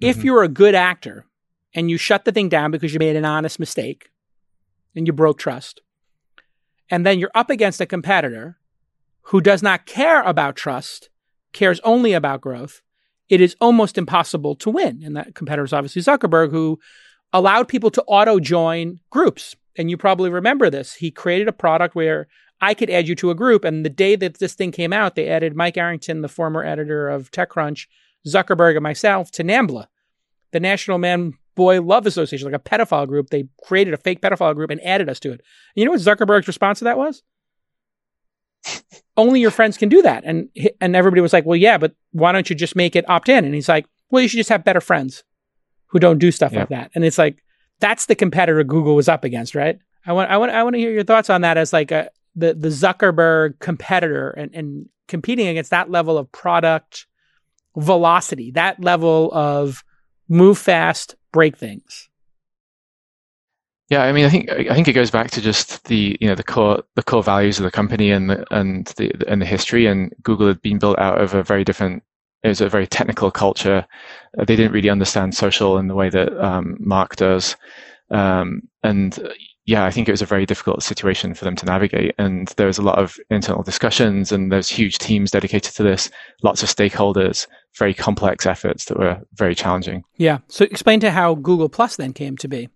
If 0.00 0.18
Mhm. 0.18 0.24
you're 0.24 0.42
a 0.42 0.48
good 0.48 0.74
actor 0.74 1.26
and 1.74 1.90
you 1.90 1.96
shut 1.96 2.24
the 2.24 2.32
thing 2.32 2.48
down 2.48 2.70
because 2.70 2.92
you 2.92 2.98
made 2.98 3.16
an 3.16 3.24
honest 3.24 3.58
mistake 3.58 4.10
and 4.94 5.06
you 5.06 5.12
broke 5.12 5.38
trust, 5.38 5.80
and 6.90 7.04
then 7.04 7.18
you're 7.18 7.30
up 7.34 7.50
against 7.50 7.80
a 7.80 7.86
competitor 7.86 8.58
who 9.28 9.40
does 9.40 9.62
not 9.62 9.86
care 9.86 10.22
about 10.22 10.54
trust, 10.56 11.08
cares 11.52 11.80
only 11.80 12.12
about 12.12 12.40
growth, 12.40 12.82
it 13.28 13.40
is 13.40 13.56
almost 13.60 13.96
impossible 13.96 14.54
to 14.56 14.68
win. 14.70 15.02
And 15.02 15.16
that 15.16 15.34
competitor 15.34 15.64
is 15.64 15.72
obviously 15.72 16.02
Zuckerberg, 16.02 16.50
who 16.50 16.78
allowed 17.32 17.68
people 17.68 17.90
to 17.90 18.02
auto 18.02 18.38
join 18.38 19.00
groups. 19.10 19.56
And 19.76 19.90
you 19.90 19.96
probably 19.96 20.30
remember 20.30 20.68
this. 20.70 20.94
He 20.94 21.10
created 21.10 21.48
a 21.48 21.52
product 21.52 21.94
where 21.94 22.28
I 22.60 22.74
could 22.74 22.90
add 22.90 23.08
you 23.08 23.14
to 23.16 23.30
a 23.30 23.34
group. 23.34 23.64
And 23.64 23.84
the 23.84 23.90
day 23.90 24.14
that 24.16 24.38
this 24.38 24.54
thing 24.54 24.70
came 24.70 24.92
out, 24.92 25.14
they 25.14 25.28
added 25.28 25.56
Mike 25.56 25.76
Arrington, 25.76 26.20
the 26.20 26.28
former 26.28 26.62
editor 26.62 27.08
of 27.08 27.30
TechCrunch, 27.30 27.86
Zuckerberg, 28.26 28.74
and 28.74 28.82
myself 28.82 29.30
to 29.32 29.44
NAMBLA, 29.44 29.86
the 30.52 30.60
National 30.60 30.98
Man 30.98 31.34
Boy 31.54 31.80
Love 31.80 32.06
Association, 32.06 32.50
like 32.50 32.60
a 32.60 32.62
pedophile 32.64 33.06
group. 33.06 33.30
They 33.30 33.48
created 33.62 33.94
a 33.94 33.98
fake 33.98 34.20
pedophile 34.20 34.54
group 34.54 34.70
and 34.70 34.80
added 34.84 35.08
us 35.08 35.20
to 35.20 35.28
it. 35.28 35.40
And 35.40 35.40
you 35.76 35.84
know 35.84 35.92
what 35.92 36.00
Zuckerberg's 36.00 36.46
response 36.48 36.78
to 36.80 36.84
that 36.84 36.98
was? 36.98 37.22
Only 39.16 39.40
your 39.40 39.50
friends 39.50 39.76
can 39.76 39.88
do 39.88 40.02
that. 40.02 40.24
And 40.24 40.48
and 40.80 40.96
everybody 40.96 41.20
was 41.20 41.32
like, 41.32 41.44
well, 41.44 41.56
yeah, 41.56 41.78
but 41.78 41.94
why 42.12 42.32
don't 42.32 42.48
you 42.48 42.56
just 42.56 42.74
make 42.74 42.96
it 42.96 43.08
opt 43.08 43.28
in? 43.28 43.44
And 43.44 43.54
he's 43.54 43.68
like, 43.68 43.86
well, 44.10 44.22
you 44.22 44.28
should 44.28 44.38
just 44.38 44.48
have 44.48 44.64
better 44.64 44.80
friends 44.80 45.22
who 45.88 45.98
don't 45.98 46.18
do 46.18 46.30
stuff 46.32 46.52
Yeah. 46.52 46.60
like 46.60 46.68
that. 46.70 46.90
And 46.94 47.04
it's 47.04 47.18
like, 47.18 47.38
that's 47.80 48.06
the 48.06 48.14
competitor 48.14 48.64
Google 48.64 48.96
was 48.96 49.08
up 49.08 49.22
against, 49.22 49.54
right? 49.54 49.78
I 50.06 50.12
want, 50.12 50.30
I 50.30 50.36
want, 50.38 50.52
I 50.52 50.62
want 50.62 50.74
to 50.74 50.80
hear 50.80 50.90
your 50.90 51.04
thoughts 51.04 51.30
on 51.30 51.42
that 51.42 51.56
as 51.56 51.72
like 51.72 51.90
a, 51.90 52.10
the, 52.34 52.54
the 52.54 52.68
Zuckerberg 52.68 53.58
competitor 53.60 54.30
and, 54.30 54.52
and 54.54 54.88
competing 55.08 55.46
against 55.46 55.70
that 55.70 55.90
level 55.90 56.18
of 56.18 56.30
product 56.32 57.06
velocity, 57.76 58.50
that 58.52 58.82
level 58.82 59.32
of 59.32 59.84
move 60.28 60.58
fast, 60.58 61.16
break 61.32 61.56
things. 61.56 62.08
Yeah, 63.90 64.02
I 64.02 64.12
mean, 64.12 64.24
I 64.24 64.30
think 64.30 64.50
I 64.50 64.74
think 64.74 64.88
it 64.88 64.94
goes 64.94 65.10
back 65.10 65.30
to 65.32 65.42
just 65.42 65.84
the 65.84 66.16
you 66.20 66.26
know 66.26 66.34
the 66.34 66.42
core 66.42 66.82
the 66.94 67.02
core 67.02 67.22
values 67.22 67.58
of 67.58 67.64
the 67.64 67.70
company 67.70 68.10
and 68.10 68.30
the, 68.30 68.44
and 68.50 68.86
the 68.96 69.12
and 69.28 69.42
the 69.42 69.46
history. 69.46 69.86
And 69.86 70.12
Google 70.22 70.46
had 70.46 70.62
been 70.62 70.78
built 70.78 70.98
out 70.98 71.20
of 71.20 71.34
a 71.34 71.42
very 71.42 71.64
different. 71.64 72.02
It 72.42 72.48
was 72.48 72.60
a 72.60 72.68
very 72.68 72.86
technical 72.86 73.30
culture. 73.30 73.86
They 74.36 74.56
didn't 74.56 74.72
really 74.72 74.90
understand 74.90 75.34
social 75.34 75.78
in 75.78 75.88
the 75.88 75.94
way 75.94 76.10
that 76.10 76.32
um, 76.42 76.76
Mark 76.78 77.16
does. 77.16 77.56
Um, 78.10 78.68
and 78.82 79.18
yeah, 79.66 79.84
I 79.84 79.90
think 79.90 80.08
it 80.08 80.12
was 80.12 80.22
a 80.22 80.26
very 80.26 80.44
difficult 80.46 80.82
situation 80.82 81.34
for 81.34 81.44
them 81.44 81.56
to 81.56 81.66
navigate. 81.66 82.14
And 82.18 82.48
there 82.56 82.66
was 82.66 82.78
a 82.78 82.82
lot 82.82 82.98
of 82.98 83.16
internal 83.30 83.62
discussions, 83.62 84.30
and 84.30 84.52
there's 84.52 84.68
huge 84.68 84.98
teams 84.98 85.30
dedicated 85.30 85.74
to 85.74 85.82
this, 85.82 86.10
lots 86.42 86.62
of 86.62 86.68
stakeholders, 86.68 87.46
very 87.78 87.94
complex 87.94 88.44
efforts 88.46 88.84
that 88.86 88.98
were 88.98 89.20
very 89.34 89.54
challenging. 89.54 90.04
Yeah. 90.16 90.38
So 90.48 90.64
explain 90.64 91.00
to 91.00 91.10
how 91.10 91.34
Google 91.36 91.68
Plus 91.68 91.96
then 91.96 92.12
came 92.12 92.36
to 92.38 92.48
be. 92.48 92.68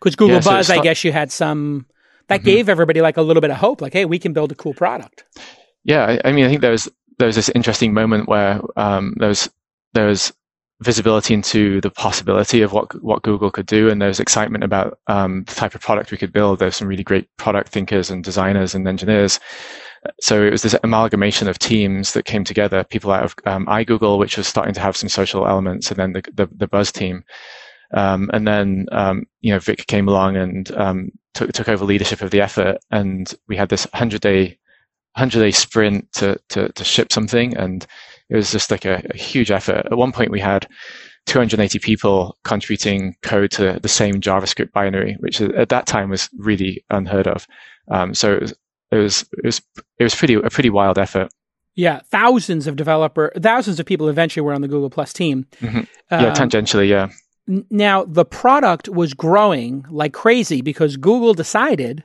Because 0.00 0.16
Google 0.16 0.36
Yeah, 0.36 0.40
so 0.40 0.50
Buzz, 0.50 0.70
it's 0.70 0.78
I 0.78 0.82
guess 0.82 1.04
you 1.04 1.12
had 1.12 1.32
some 1.32 1.86
that 2.28 2.40
Mhm. 2.40 2.44
gave 2.44 2.68
everybody 2.68 3.00
like 3.00 3.16
a 3.16 3.22
little 3.22 3.40
bit 3.40 3.50
of 3.50 3.56
hope, 3.56 3.80
like, 3.80 3.92
hey, 3.94 4.04
we 4.04 4.18
can 4.18 4.32
build 4.34 4.52
a 4.52 4.54
cool 4.54 4.74
product. 4.74 5.24
Yeah, 5.84 6.04
I, 6.04 6.28
I 6.28 6.32
mean, 6.32 6.44
I 6.44 6.48
think 6.48 6.60
there 6.60 6.70
was 6.70 6.88
there 7.18 7.26
was 7.26 7.36
this 7.36 7.48
interesting 7.50 7.94
moment 7.94 8.28
where 8.28 8.60
um, 8.76 9.14
there 9.18 9.28
was 9.28 9.48
there 9.94 10.06
was 10.06 10.32
visibility 10.80 11.34
into 11.34 11.80
the 11.80 11.90
possibility 11.90 12.62
of 12.62 12.72
what 12.72 13.02
what 13.02 13.22
Google 13.22 13.50
could 13.50 13.66
do, 13.66 13.88
and 13.88 14.00
there 14.00 14.08
was 14.08 14.20
excitement 14.20 14.64
about 14.64 14.98
um, 15.06 15.44
the 15.44 15.54
type 15.54 15.74
of 15.74 15.80
product 15.80 16.10
we 16.10 16.18
could 16.18 16.32
build. 16.32 16.58
There's 16.58 16.76
some 16.76 16.88
really 16.88 17.04
great 17.04 17.28
product 17.36 17.68
thinkers 17.70 18.10
and 18.10 18.24
designers 18.24 18.74
and 18.74 18.86
engineers. 18.86 19.40
So 20.20 20.42
it 20.42 20.50
was 20.50 20.62
this 20.62 20.76
amalgamation 20.82 21.48
of 21.48 21.58
teams 21.58 22.12
that 22.12 22.26
came 22.26 22.44
together. 22.44 22.84
People 22.84 23.10
out 23.10 23.24
of 23.24 23.34
um, 23.46 23.66
iGoogle, 23.66 24.18
which 24.18 24.36
was 24.36 24.46
starting 24.46 24.74
to 24.74 24.80
have 24.80 24.96
some 24.96 25.08
social 25.08 25.46
elements, 25.46 25.90
and 25.90 25.98
then 25.98 26.12
the 26.12 26.22
the, 26.34 26.48
the 26.54 26.68
Buzz 26.68 26.92
team. 26.92 27.24
Um, 27.92 28.28
and 28.32 28.46
then, 28.46 28.86
um, 28.90 29.24
you 29.40 29.52
know, 29.52 29.60
Vic 29.60 29.86
came 29.86 30.08
along 30.08 30.36
and 30.36 30.70
um, 30.72 31.10
took 31.32 31.52
took 31.52 31.68
over 31.68 31.84
leadership 31.84 32.22
of 32.22 32.30
the 32.30 32.40
effort, 32.40 32.78
and 32.90 33.32
we 33.48 33.56
had 33.56 33.68
this 33.68 33.86
hundred 33.94 34.20
day, 34.20 34.58
hundred 35.16 35.40
day 35.40 35.52
sprint 35.52 36.12
to, 36.14 36.38
to 36.50 36.70
to 36.70 36.84
ship 36.84 37.12
something, 37.12 37.56
and 37.56 37.86
it 38.30 38.36
was 38.36 38.50
just 38.52 38.70
like 38.70 38.84
a, 38.84 39.02
a 39.10 39.16
huge 39.16 39.50
effort. 39.50 39.86
At 39.86 39.96
one 39.98 40.12
point, 40.12 40.30
we 40.30 40.40
had 40.40 40.66
280 41.26 41.78
people 41.78 42.36
contributing 42.44 43.16
code 43.22 43.50
to 43.52 43.78
the 43.82 43.88
same 43.88 44.20
JavaScript 44.20 44.72
binary, 44.72 45.16
which 45.20 45.40
at 45.40 45.68
that 45.70 45.86
time 45.86 46.10
was 46.10 46.28
really 46.38 46.84
unheard 46.90 47.26
of. 47.26 47.46
Um, 47.90 48.14
so 48.14 48.34
it 48.34 48.40
was 48.42 48.54
it 48.90 48.96
was 48.96 49.22
it 49.38 49.44
was 49.44 49.62
it 49.98 50.02
was 50.04 50.14
pretty 50.14 50.34
a 50.34 50.50
pretty 50.50 50.70
wild 50.70 50.98
effort. 50.98 51.32
Yeah, 51.76 52.00
thousands 52.10 52.66
of 52.68 52.76
developer, 52.76 53.32
thousands 53.40 53.80
of 53.80 53.86
people 53.86 54.08
eventually 54.08 54.42
were 54.42 54.52
on 54.52 54.60
the 54.60 54.68
Google 54.68 54.90
Plus 54.90 55.12
team. 55.12 55.46
Mhm. 55.60 55.86
Yeah, 56.10 56.28
Um, 56.28 56.34
tangentially, 56.34 56.88
yeah. 56.88 57.08
Now, 57.68 58.04
the 58.04 58.24
product 58.24 58.88
was 58.88 59.12
growing 59.12 59.84
like 59.90 60.12
crazy 60.14 60.62
because 60.62 60.96
Google 60.96 61.34
decided 61.34 62.04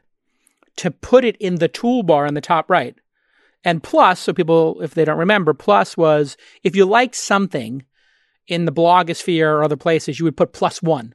to 0.77 0.91
put 0.91 1.23
it 1.23 1.37
in 1.37 1.55
the 1.55 1.69
toolbar 1.69 2.27
in 2.27 2.33
the 2.33 2.41
top 2.41 2.69
right. 2.69 2.95
And 3.63 3.83
plus, 3.83 4.19
so 4.19 4.33
people, 4.33 4.81
if 4.81 4.93
they 4.93 5.05
don't 5.05 5.17
remember, 5.17 5.53
plus 5.53 5.97
was 5.97 6.37
if 6.63 6.75
you 6.75 6.85
liked 6.85 7.15
something 7.15 7.83
in 8.47 8.65
the 8.65 8.71
blogosphere 8.71 9.47
or 9.47 9.63
other 9.63 9.77
places, 9.77 10.19
you 10.19 10.25
would 10.25 10.37
put 10.37 10.53
plus 10.53 10.81
one. 10.81 11.13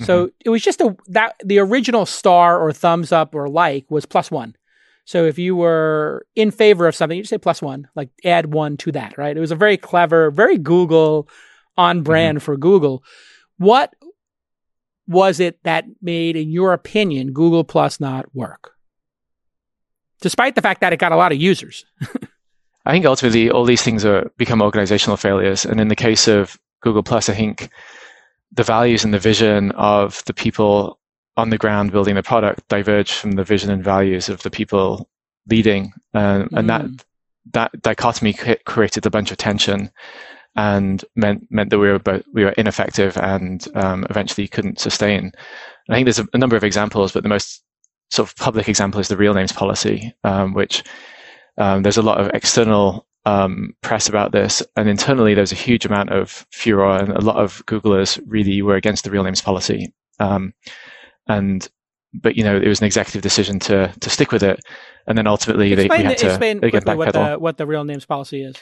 So 0.00 0.26
mm-hmm. 0.26 0.34
it 0.44 0.50
was 0.50 0.62
just 0.62 0.80
a 0.80 0.96
that 1.06 1.36
the 1.44 1.60
original 1.60 2.04
star 2.04 2.60
or 2.60 2.72
thumbs 2.72 3.12
up 3.12 3.34
or 3.34 3.48
like 3.48 3.88
was 3.90 4.06
plus 4.06 4.30
one. 4.30 4.56
So 5.04 5.24
if 5.24 5.38
you 5.38 5.54
were 5.54 6.26
in 6.34 6.50
favor 6.50 6.88
of 6.88 6.96
something, 6.96 7.16
you 7.16 7.22
just 7.22 7.30
say 7.30 7.38
plus 7.38 7.62
one, 7.62 7.88
like 7.94 8.10
add 8.24 8.52
one 8.52 8.76
to 8.78 8.92
that, 8.92 9.16
right? 9.16 9.36
It 9.36 9.40
was 9.40 9.52
a 9.52 9.56
very 9.56 9.76
clever, 9.76 10.30
very 10.30 10.58
Google 10.58 11.28
on 11.76 11.98
mm-hmm. 11.98 12.04
brand 12.04 12.42
for 12.42 12.56
Google. 12.56 13.04
What 13.58 13.94
was 15.06 15.38
it 15.38 15.62
that 15.62 15.84
made, 16.02 16.36
in 16.36 16.50
your 16.50 16.72
opinion, 16.72 17.32
Google 17.32 17.62
Plus 17.62 18.00
not 18.00 18.34
work? 18.34 18.73
Despite 20.24 20.54
the 20.54 20.62
fact 20.62 20.80
that 20.80 20.94
it 20.94 20.98
got 20.98 21.12
a 21.12 21.16
lot 21.16 21.32
of 21.32 21.38
users. 21.38 21.84
I 22.86 22.92
think 22.92 23.04
ultimately 23.04 23.50
all 23.50 23.66
these 23.66 23.82
things 23.82 24.06
are 24.06 24.32
become 24.38 24.62
organizational 24.62 25.18
failures. 25.18 25.66
And 25.66 25.82
in 25.82 25.88
the 25.88 25.96
case 25.96 26.26
of 26.28 26.58
Google 26.80 27.02
Plus, 27.02 27.28
I 27.28 27.34
think 27.34 27.68
the 28.52 28.62
values 28.62 29.04
and 29.04 29.12
the 29.12 29.18
vision 29.18 29.70
of 29.72 30.24
the 30.24 30.32
people 30.32 30.98
on 31.36 31.50
the 31.50 31.58
ground 31.58 31.92
building 31.92 32.14
the 32.14 32.22
product 32.22 32.66
diverged 32.68 33.12
from 33.12 33.32
the 33.32 33.44
vision 33.44 33.70
and 33.70 33.84
values 33.84 34.30
of 34.30 34.42
the 34.42 34.50
people 34.50 35.10
leading, 35.46 35.92
uh, 36.14 36.46
and 36.52 36.70
that 36.70 36.86
mm. 36.86 37.04
that 37.52 37.82
dichotomy 37.82 38.32
created 38.64 39.04
a 39.04 39.10
bunch 39.10 39.30
of 39.30 39.36
tension 39.36 39.90
and 40.56 41.04
meant 41.16 41.46
meant 41.50 41.68
that 41.70 41.78
we 41.78 41.88
were 41.88 41.98
both, 41.98 42.22
we 42.32 42.44
were 42.44 42.52
ineffective 42.52 43.18
and 43.18 43.68
um, 43.74 44.06
eventually 44.08 44.48
couldn't 44.48 44.78
sustain. 44.78 45.32
I 45.90 45.94
think 45.94 46.06
there's 46.06 46.18
a, 46.18 46.26
a, 46.32 46.38
number 46.38 46.56
of 46.56 46.64
examples, 46.64 47.12
but 47.12 47.22
the 47.22 47.28
most 47.28 47.62
sort 48.10 48.28
of 48.28 48.36
public 48.36 48.68
example 48.68 49.00
is 49.00 49.08
the 49.08 49.16
real 49.16 49.34
names 49.34 49.52
policy, 49.52 50.14
um, 50.24 50.54
which 50.54 50.82
um, 51.58 51.82
there's 51.82 51.96
a 51.96 52.02
lot 52.02 52.20
of 52.20 52.30
external 52.34 53.06
um, 53.26 53.74
press 53.80 54.08
about 54.08 54.32
this, 54.32 54.62
and 54.76 54.88
internally 54.88 55.34
there's 55.34 55.52
a 55.52 55.56
huge 55.56 55.86
amount 55.86 56.10
of 56.10 56.46
furor, 56.50 56.96
and 56.96 57.10
a 57.10 57.20
lot 57.20 57.36
of 57.36 57.64
Googlers 57.66 58.20
really 58.26 58.62
were 58.62 58.76
against 58.76 59.04
the 59.04 59.10
real 59.10 59.24
names 59.24 59.40
policy. 59.40 59.92
Um, 60.20 60.52
and 61.26 61.66
but 62.12 62.36
you 62.36 62.44
know 62.44 62.56
it 62.56 62.68
was 62.68 62.80
an 62.80 62.86
executive 62.86 63.22
decision 63.22 63.58
to 63.60 63.92
to 64.00 64.10
stick 64.10 64.30
with 64.30 64.42
it, 64.42 64.60
and 65.06 65.16
then 65.16 65.26
ultimately 65.26 65.72
explain 65.72 65.88
they, 65.88 66.02
we 66.02 66.04
had 66.04 66.18
to 66.18 66.26
explain 66.26 66.60
they 66.60 66.70
quickly 66.70 66.94
what 66.94 67.12
the 67.12 67.34
what 67.36 67.56
the 67.56 67.66
real 67.66 67.84
names 67.84 68.04
policy 68.04 68.42
is. 68.42 68.56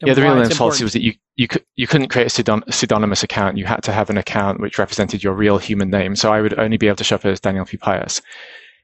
Yeah, 0.00 0.14
the 0.14 0.22
real 0.22 0.36
names 0.36 0.56
policy 0.56 0.84
was 0.84 0.92
that 0.92 1.02
you 1.02 1.14
you 1.34 1.48
could 1.48 1.64
you 1.74 1.88
couldn't 1.88 2.08
create 2.08 2.26
a 2.26 2.30
pseudon- 2.30 2.72
pseudonymous 2.72 3.24
account. 3.24 3.58
You 3.58 3.64
had 3.64 3.82
to 3.82 3.92
have 3.92 4.10
an 4.10 4.16
account 4.16 4.60
which 4.60 4.78
represented 4.78 5.24
your 5.24 5.34
real 5.34 5.58
human 5.58 5.90
name. 5.90 6.14
So 6.14 6.32
I 6.32 6.40
would 6.40 6.56
only 6.56 6.76
be 6.76 6.86
able 6.86 6.96
to 6.96 7.04
show 7.04 7.16
up 7.16 7.24
as 7.24 7.40
Daniel 7.40 7.64
Pupius, 7.64 8.22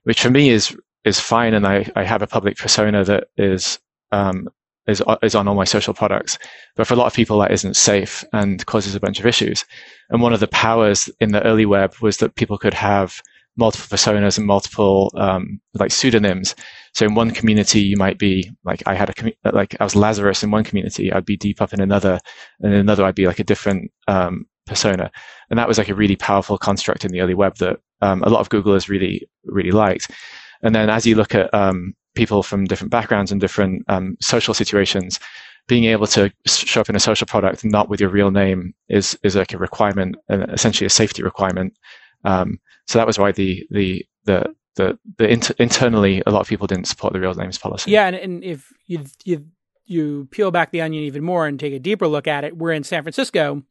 which 0.04 0.22
for 0.22 0.30
me 0.30 0.50
is 0.50 0.76
is 1.04 1.20
fine, 1.20 1.54
and 1.54 1.66
I, 1.66 1.90
I 1.96 2.04
have 2.04 2.22
a 2.22 2.26
public 2.26 2.56
persona 2.56 3.04
that 3.04 3.28
is 3.36 3.78
um, 4.12 4.48
is 4.86 5.02
is 5.22 5.34
on 5.34 5.48
all 5.48 5.54
my 5.54 5.64
social 5.64 5.94
products. 5.94 6.38
But 6.76 6.86
for 6.86 6.94
a 6.94 6.96
lot 6.96 7.06
of 7.06 7.14
people, 7.14 7.38
that 7.38 7.52
isn't 7.52 7.76
safe 7.76 8.24
and 8.32 8.64
causes 8.66 8.94
a 8.94 9.00
bunch 9.00 9.20
of 9.20 9.26
issues. 9.26 9.64
And 10.10 10.22
one 10.22 10.32
of 10.32 10.40
the 10.40 10.48
powers 10.48 11.10
in 11.20 11.32
the 11.32 11.42
early 11.42 11.66
web 11.66 11.94
was 12.00 12.18
that 12.18 12.34
people 12.36 12.58
could 12.58 12.74
have 12.74 13.22
multiple 13.56 13.96
personas 13.96 14.36
and 14.36 14.46
multiple 14.46 15.12
um, 15.16 15.60
like 15.74 15.92
pseudonyms. 15.92 16.54
So 16.92 17.06
in 17.06 17.14
one 17.14 17.30
community, 17.30 17.80
you 17.80 17.96
might 17.96 18.18
be 18.18 18.50
like 18.64 18.82
I 18.86 18.94
had 18.94 19.10
a 19.10 19.52
like 19.52 19.76
I 19.80 19.84
was 19.84 19.96
Lazarus 19.96 20.42
in 20.42 20.50
one 20.50 20.64
community, 20.64 21.12
I'd 21.12 21.24
be 21.24 21.38
DPUP 21.38 21.72
in 21.72 21.80
another, 21.80 22.18
and 22.60 22.72
in 22.72 22.80
another 22.80 23.04
I'd 23.04 23.14
be 23.14 23.26
like 23.26 23.38
a 23.40 23.44
different 23.44 23.90
um, 24.08 24.46
persona. 24.66 25.10
And 25.50 25.58
that 25.58 25.68
was 25.68 25.78
like 25.78 25.88
a 25.88 25.94
really 25.94 26.16
powerful 26.16 26.58
construct 26.58 27.04
in 27.04 27.12
the 27.12 27.20
early 27.20 27.34
web 27.34 27.56
that 27.56 27.78
um, 28.04 28.22
a 28.22 28.30
lot 28.30 28.40
of 28.40 28.48
Googlers 28.48 28.88
really 28.88 29.16
really 29.44 29.70
liked. 29.70 30.10
And 30.62 30.74
then 30.74 30.88
as 30.90 31.06
you 31.06 31.14
look 31.14 31.34
at 31.34 31.52
um, 31.52 31.94
people 32.14 32.42
from 32.42 32.64
different 32.64 32.90
backgrounds 32.90 33.32
and 33.32 33.40
different 33.40 33.84
um, 33.88 34.16
social 34.20 34.54
situations, 34.54 35.20
being 35.66 35.84
able 35.84 36.06
to 36.08 36.30
show 36.46 36.80
up 36.80 36.90
in 36.90 36.96
a 36.96 37.00
social 37.00 37.26
product 37.26 37.64
not 37.64 37.88
with 37.88 38.00
your 38.00 38.10
real 38.10 38.30
name 38.30 38.74
is 38.88 39.18
is 39.22 39.34
like 39.36 39.52
a 39.52 39.58
requirement, 39.58 40.16
and 40.28 40.50
essentially 40.50 40.86
a 40.86 40.90
safety 40.90 41.22
requirement. 41.22 41.72
Um, 42.24 42.58
so 42.86 42.98
that 42.98 43.06
was 43.06 43.18
why 43.18 43.32
the 43.32 43.66
the 43.70 44.04
the 44.24 44.54
the, 44.76 44.98
the 45.18 45.28
inter- 45.28 45.54
internally 45.58 46.22
a 46.26 46.30
lot 46.30 46.40
of 46.40 46.48
people 46.48 46.66
didn't 46.66 46.88
support 46.88 47.12
the 47.12 47.20
real 47.20 47.34
names 47.34 47.58
policy. 47.58 47.90
Yeah, 47.90 48.06
and, 48.06 48.16
and 48.16 48.44
if 48.44 48.72
you 48.86 49.04
you 49.24 49.46
you 49.86 50.28
peel 50.30 50.50
back 50.50 50.70
the 50.70 50.80
onion 50.80 51.04
even 51.04 51.22
more 51.22 51.46
and 51.46 51.60
take 51.60 51.74
a 51.74 51.78
deeper 51.78 52.08
look 52.08 52.26
at 52.26 52.44
it, 52.44 52.56
we're 52.56 52.72
in 52.72 52.84
San 52.84 53.02
Francisco, 53.02 53.62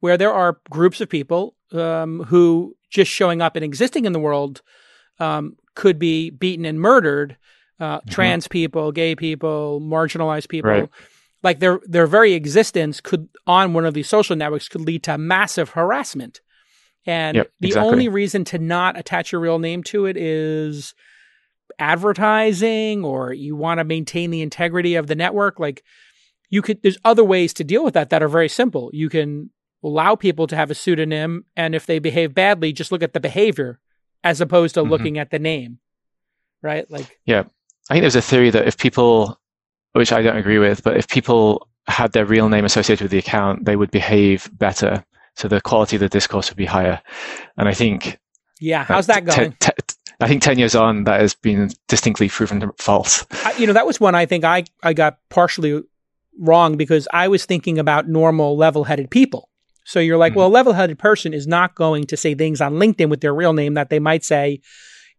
where 0.00 0.16
there 0.16 0.32
are 0.32 0.60
groups 0.70 1.00
of 1.00 1.08
people 1.08 1.56
um, 1.72 2.24
who 2.24 2.76
just 2.92 3.10
showing 3.10 3.42
up 3.42 3.56
and 3.56 3.64
existing 3.64 4.04
in 4.04 4.12
the 4.12 4.20
world 4.20 4.62
um, 5.18 5.56
could 5.74 5.98
be 5.98 6.30
beaten 6.30 6.64
and 6.64 6.80
murdered. 6.80 7.36
Uh, 7.80 7.98
mm-hmm. 7.98 8.10
Trans 8.10 8.46
people, 8.46 8.92
gay 8.92 9.16
people, 9.16 9.80
marginalized 9.80 10.48
people. 10.48 10.70
Right. 10.70 10.88
Like 11.42 11.58
their 11.58 11.80
their 11.84 12.06
very 12.06 12.34
existence 12.34 13.00
could 13.00 13.28
on 13.46 13.72
one 13.72 13.84
of 13.84 13.94
these 13.94 14.08
social 14.08 14.36
networks 14.36 14.68
could 14.68 14.82
lead 14.82 15.02
to 15.04 15.18
massive 15.18 15.70
harassment. 15.70 16.40
And 17.04 17.36
yep, 17.38 17.50
the 17.58 17.68
exactly. 17.68 17.90
only 17.90 18.08
reason 18.08 18.44
to 18.44 18.58
not 18.58 18.96
attach 18.96 19.32
your 19.32 19.40
real 19.40 19.58
name 19.58 19.82
to 19.84 20.06
it 20.06 20.16
is 20.16 20.94
advertising 21.80 23.04
or 23.04 23.32
you 23.32 23.56
want 23.56 23.78
to 23.78 23.84
maintain 23.84 24.30
the 24.30 24.42
integrity 24.42 24.94
of 24.94 25.08
the 25.08 25.16
network. 25.16 25.58
Like 25.58 25.82
you 26.48 26.62
could, 26.62 26.80
there's 26.82 26.98
other 27.04 27.24
ways 27.24 27.52
to 27.54 27.64
deal 27.64 27.82
with 27.82 27.94
that 27.94 28.10
that 28.10 28.22
are 28.22 28.28
very 28.28 28.48
simple. 28.48 28.90
You 28.92 29.08
can 29.08 29.50
allow 29.82 30.14
people 30.14 30.46
to 30.46 30.56
have 30.56 30.70
a 30.70 30.74
pseudonym. 30.74 31.44
And 31.56 31.74
if 31.74 31.86
they 31.86 31.98
behave 31.98 32.34
badly, 32.34 32.72
just 32.72 32.92
look 32.92 33.02
at 33.02 33.12
the 33.12 33.20
behavior 33.20 33.80
as 34.24 34.40
opposed 34.40 34.74
to 34.74 34.80
mm-hmm. 34.80 34.90
looking 34.90 35.18
at 35.18 35.30
the 35.30 35.38
name. 35.38 35.78
Right. 36.62 36.90
Like, 36.90 37.18
yeah. 37.24 37.44
I 37.90 37.94
think 37.94 38.02
there's 38.02 38.16
a 38.16 38.22
theory 38.22 38.50
that 38.50 38.68
if 38.68 38.78
people, 38.78 39.40
which 39.92 40.12
I 40.12 40.22
don't 40.22 40.36
agree 40.36 40.58
with, 40.58 40.82
but 40.82 40.96
if 40.96 41.08
people 41.08 41.68
had 41.88 42.12
their 42.12 42.24
real 42.24 42.48
name 42.48 42.64
associated 42.64 43.02
with 43.02 43.10
the 43.10 43.18
account, 43.18 43.64
they 43.64 43.74
would 43.74 43.90
behave 43.90 44.48
better 44.52 45.04
so 45.34 45.48
the 45.48 45.60
quality 45.60 45.96
of 45.96 46.00
the 46.00 46.08
discourse 46.08 46.50
would 46.50 46.56
be 46.56 46.66
higher. 46.66 47.00
And 47.56 47.68
I 47.68 47.74
think 47.74 48.20
yeah, 48.60 48.84
how's 48.84 49.06
that 49.06 49.24
going? 49.24 49.56
T- 49.58 49.70
t- 49.86 49.94
I 50.20 50.28
think 50.28 50.42
ten 50.42 50.58
years 50.58 50.74
on, 50.74 51.04
that 51.04 51.20
has 51.20 51.34
been 51.34 51.70
distinctly 51.88 52.28
proven 52.28 52.70
false. 52.78 53.26
I, 53.44 53.54
you 53.58 53.66
know, 53.66 53.72
that 53.72 53.86
was 53.86 53.98
one 53.98 54.14
I 54.14 54.26
think 54.26 54.44
I 54.44 54.64
I 54.82 54.92
got 54.92 55.18
partially 55.30 55.82
wrong 56.38 56.76
because 56.76 57.08
I 57.12 57.28
was 57.28 57.44
thinking 57.44 57.78
about 57.78 58.08
normal, 58.08 58.56
level-headed 58.56 59.10
people. 59.10 59.48
So 59.84 59.98
you're 60.00 60.16
like, 60.16 60.32
mm-hmm. 60.32 60.40
well, 60.40 60.48
a 60.48 60.50
level-headed 60.50 60.98
person 60.98 61.34
is 61.34 61.46
not 61.46 61.74
going 61.74 62.04
to 62.04 62.16
say 62.16 62.34
things 62.34 62.60
on 62.60 62.74
LinkedIn 62.74 63.08
with 63.08 63.20
their 63.20 63.34
real 63.34 63.52
name 63.52 63.74
that 63.74 63.90
they 63.90 63.98
might 63.98 64.24
say 64.24 64.60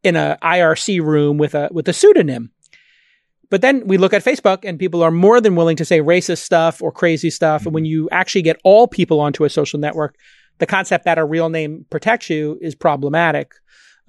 in 0.04 0.16
a 0.16 0.38
IRC 0.42 1.02
room 1.02 1.38
with 1.38 1.56
a 1.56 1.70
with 1.72 1.88
a 1.88 1.94
pseudonym. 1.94 2.52
But 3.50 3.62
then 3.62 3.86
we 3.86 3.98
look 3.98 4.14
at 4.14 4.24
Facebook 4.24 4.60
and 4.64 4.80
people 4.80 5.04
are 5.04 5.12
more 5.12 5.40
than 5.40 5.56
willing 5.56 5.76
to 5.78 5.86
say 5.86 6.00
racist 6.00 6.40
stuff 6.40 6.82
or 6.82 6.92
crazy 6.92 7.30
stuff. 7.30 7.62
Mm-hmm. 7.62 7.68
And 7.68 7.76
when 7.76 7.86
you 7.86 8.10
actually 8.12 8.42
get 8.42 8.60
all 8.64 8.88
people 8.88 9.20
onto 9.20 9.44
a 9.44 9.50
social 9.50 9.80
network, 9.80 10.16
the 10.58 10.66
concept 10.66 11.06
that 11.06 11.18
a 11.18 11.26
real 11.26 11.50
name 11.50 11.86
protects 11.90 12.30
you 12.30 12.58
is 12.62 12.74
problematic. 12.74 13.54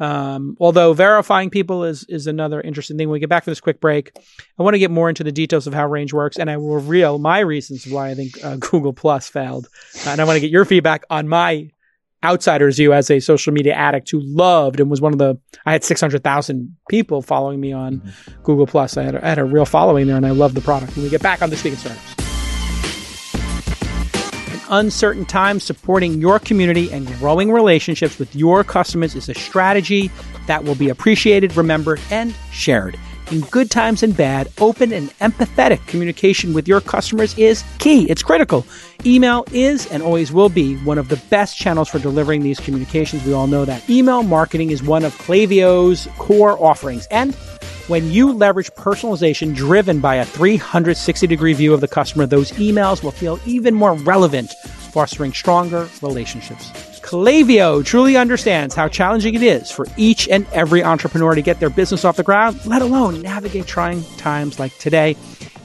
Um, 0.00 0.56
although 0.58 0.92
verifying 0.92 1.50
people 1.50 1.84
is 1.84 2.04
is 2.08 2.26
another 2.26 2.60
interesting 2.60 2.96
thing. 2.96 3.08
When 3.08 3.14
we 3.14 3.20
get 3.20 3.28
back 3.28 3.44
from 3.44 3.52
this 3.52 3.60
quick 3.60 3.80
break, 3.80 4.12
I 4.58 4.62
want 4.62 4.74
to 4.74 4.78
get 4.78 4.90
more 4.90 5.08
into 5.08 5.22
the 5.22 5.32
details 5.32 5.66
of 5.66 5.74
how 5.74 5.86
Range 5.86 6.12
works, 6.12 6.36
and 6.36 6.50
I 6.50 6.56
will 6.56 6.74
reveal 6.74 7.18
my 7.18 7.40
reasons 7.40 7.86
why 7.86 8.10
I 8.10 8.14
think 8.14 8.44
uh, 8.44 8.56
Google 8.60 8.92
Plus 8.92 9.28
failed. 9.28 9.68
Uh, 10.06 10.10
and 10.10 10.20
I 10.20 10.24
want 10.24 10.36
to 10.36 10.40
get 10.40 10.50
your 10.50 10.64
feedback 10.64 11.04
on 11.10 11.28
my 11.28 11.70
outsider's 12.24 12.76
view 12.76 12.92
as 12.92 13.10
a 13.10 13.20
social 13.20 13.52
media 13.52 13.74
addict 13.74 14.10
who 14.10 14.20
loved 14.20 14.80
and 14.80 14.90
was 14.90 15.00
one 15.00 15.12
of 15.12 15.18
the 15.18 15.38
I 15.66 15.72
had 15.72 15.84
600,000 15.84 16.74
people 16.88 17.20
following 17.20 17.60
me 17.60 17.72
on 17.72 18.00
mm-hmm. 18.00 18.42
Google 18.42 18.66
Plus. 18.66 18.96
I 18.96 19.02
had, 19.02 19.14
a, 19.14 19.24
I 19.24 19.28
had 19.28 19.38
a 19.38 19.44
real 19.44 19.66
following 19.66 20.06
there 20.06 20.16
and 20.16 20.26
I 20.26 20.30
love 20.30 20.54
the 20.54 20.62
product. 20.62 20.96
When 20.96 21.04
we 21.04 21.10
get 21.10 21.22
back 21.22 21.42
on 21.42 21.50
this 21.50 21.62
week 21.62 21.74
in 21.74 21.78
startups. 21.78 22.23
In 24.68 24.74
uncertain 24.78 25.24
times, 25.24 25.64
supporting 25.64 26.20
your 26.20 26.38
community 26.38 26.92
and 26.92 27.06
growing 27.18 27.50
relationships 27.50 28.18
with 28.18 28.34
your 28.34 28.64
customers 28.64 29.14
is 29.14 29.28
a 29.28 29.34
strategy 29.34 30.10
that 30.46 30.64
will 30.64 30.74
be 30.74 30.88
appreciated, 30.88 31.56
remembered, 31.56 32.00
and 32.10 32.34
shared 32.52 32.98
in 33.30 33.40
good 33.42 33.70
times 33.70 34.02
and 34.02 34.16
bad, 34.16 34.50
open 34.60 34.92
and 34.92 35.10
empathetic 35.18 35.84
communication 35.86 36.52
with 36.52 36.68
your 36.68 36.80
customers 36.80 37.36
is 37.38 37.64
key. 37.78 38.08
It's 38.10 38.22
critical. 38.22 38.66
Email 39.06 39.44
is 39.52 39.86
and 39.86 40.02
always 40.02 40.32
will 40.32 40.48
be 40.48 40.76
one 40.78 40.98
of 40.98 41.08
the 41.08 41.16
best 41.30 41.58
channels 41.58 41.88
for 41.88 41.98
delivering 41.98 42.42
these 42.42 42.60
communications. 42.60 43.24
We 43.24 43.32
all 43.32 43.46
know 43.46 43.64
that. 43.64 43.88
Email 43.88 44.22
marketing 44.22 44.70
is 44.70 44.82
one 44.82 45.04
of 45.04 45.16
Klaviyo's 45.18 46.08
core 46.18 46.62
offerings. 46.62 47.06
And 47.10 47.36
when 47.86 48.10
you 48.10 48.32
leverage 48.32 48.70
personalization 48.72 49.54
driven 49.54 50.00
by 50.00 50.14
a 50.14 50.24
360 50.24 51.26
degree 51.26 51.52
view 51.52 51.74
of 51.74 51.82
the 51.82 51.88
customer, 51.88 52.24
those 52.24 52.50
emails 52.52 53.02
will 53.02 53.10
feel 53.10 53.38
even 53.44 53.74
more 53.74 53.94
relevant, 53.94 54.50
fostering 54.92 55.34
stronger 55.34 55.88
relationships. 56.00 56.70
Klaviyo 57.00 57.84
truly 57.84 58.16
understands 58.16 58.74
how 58.74 58.88
challenging 58.88 59.34
it 59.34 59.42
is 59.42 59.70
for 59.70 59.86
each 59.98 60.26
and 60.28 60.46
every 60.54 60.82
entrepreneur 60.82 61.34
to 61.34 61.42
get 61.42 61.60
their 61.60 61.68
business 61.68 62.06
off 62.06 62.16
the 62.16 62.22
ground, 62.22 62.58
let 62.64 62.80
alone 62.80 63.20
navigate 63.20 63.66
trying 63.66 64.02
times 64.16 64.58
like 64.58 64.76
today. 64.78 65.14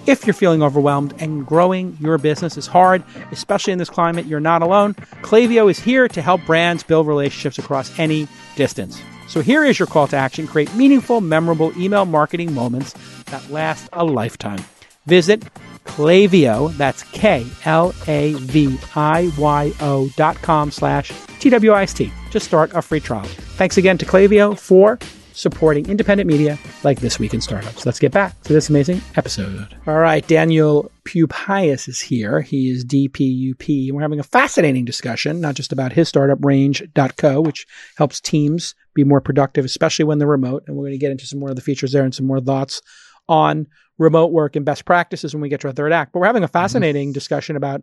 If 0.06 0.26
you're 0.26 0.34
feeling 0.34 0.62
overwhelmed 0.62 1.14
and 1.20 1.46
growing 1.46 1.96
your 2.02 2.18
business 2.18 2.58
is 2.58 2.68
hard, 2.68 3.04
especially 3.32 3.72
in 3.72 3.80
this 3.80 3.90
climate, 3.90 4.26
you're 4.26 4.40
not 4.40 4.62
alone. 4.62 4.96
Klaviyo 5.22 5.72
is 5.72 5.80
here 5.80 6.08
to 6.10 6.22
help 6.22 6.46
brands 6.46 6.84
build 6.84 7.08
relationships 7.08 7.58
across 7.58 7.98
any 7.98 8.28
distance. 8.60 9.02
So 9.28 9.42
here 9.42 9.64
is 9.64 9.80
your 9.80 9.88
call 9.88 10.08
to 10.10 10.18
action 10.18 10.46
create 10.46 10.74
meaningful, 10.76 11.22
memorable 11.22 11.72
email 11.82 12.06
marketing 12.06 12.54
moments 12.54 12.94
that 13.26 13.50
last 13.50 13.90
a 13.94 14.04
lifetime. 14.04 14.64
Visit 15.06 15.44
Klaviyo, 15.86 16.76
that's 16.78 17.04
K 17.04 17.48
L 17.66 17.94
A 18.08 18.34
V 18.34 18.78
I 18.96 19.32
Y 19.38 19.72
O 19.80 20.10
dot 20.18 20.36
com 20.42 20.72
slash 20.72 21.10
TWIST 21.40 22.12
to 22.32 22.40
start 22.40 22.72
a 22.74 22.82
free 22.82 23.00
trial. 23.00 23.26
Thanks 23.58 23.78
again 23.78 23.98
to 23.98 24.06
Klaviyo 24.06 24.60
for 24.60 25.00
supporting 25.34 25.88
independent 25.90 26.28
media 26.28 26.60
like 26.84 27.00
This 27.00 27.18
Week 27.18 27.34
in 27.34 27.40
Startups. 27.40 27.86
Let's 27.86 28.00
get 28.00 28.12
back 28.12 28.40
to 28.44 28.52
this 28.52 28.70
amazing 28.70 29.02
episode. 29.16 29.74
All 29.88 30.00
right, 30.00 30.28
Daniel 30.28 30.92
Pupius 31.10 31.88
is 31.88 32.00
here. 32.00 32.42
He 32.42 32.70
is 32.70 32.86
DPUP. 32.86 33.88
And 33.88 33.96
we're 33.96 34.04
having 34.04 34.20
a 34.20 34.24
fascinating 34.24 34.86
discussion, 34.86 35.42
not 35.42 35.56
just 35.56 35.72
about 35.72 35.92
his 35.92 36.08
startup, 36.08 36.38
Range.co, 36.46 37.42
which 37.42 37.66
helps 37.98 38.22
teams 38.22 38.76
be 38.94 39.04
more 39.04 39.20
productive, 39.20 39.66
especially 39.66 40.06
when 40.06 40.20
they're 40.20 40.28
remote. 40.28 40.64
And 40.68 40.76
we're 40.76 40.84
going 40.84 40.92
to 40.92 41.00
get 41.00 41.12
into 41.12 41.26
some 41.26 41.40
more 41.40 41.50
of 41.50 41.56
the 41.56 41.64
features 41.64 41.94
there 41.94 42.04
and 42.04 42.14
some 42.14 42.28
more 42.28 42.40
thoughts 42.40 42.84
on 43.28 43.66
remote 43.98 44.32
work 44.32 44.56
and 44.56 44.64
best 44.64 44.86
practices 44.86 45.34
when 45.34 45.42
we 45.42 45.50
get 45.50 45.62
to 45.62 45.68
our 45.68 45.74
third 45.74 45.92
act. 45.92 46.14
But 46.14 46.20
we're 46.20 46.28
having 46.28 46.44
a 46.44 46.48
fascinating 46.48 47.08
mm-hmm. 47.08 47.14
discussion 47.14 47.56
about, 47.56 47.82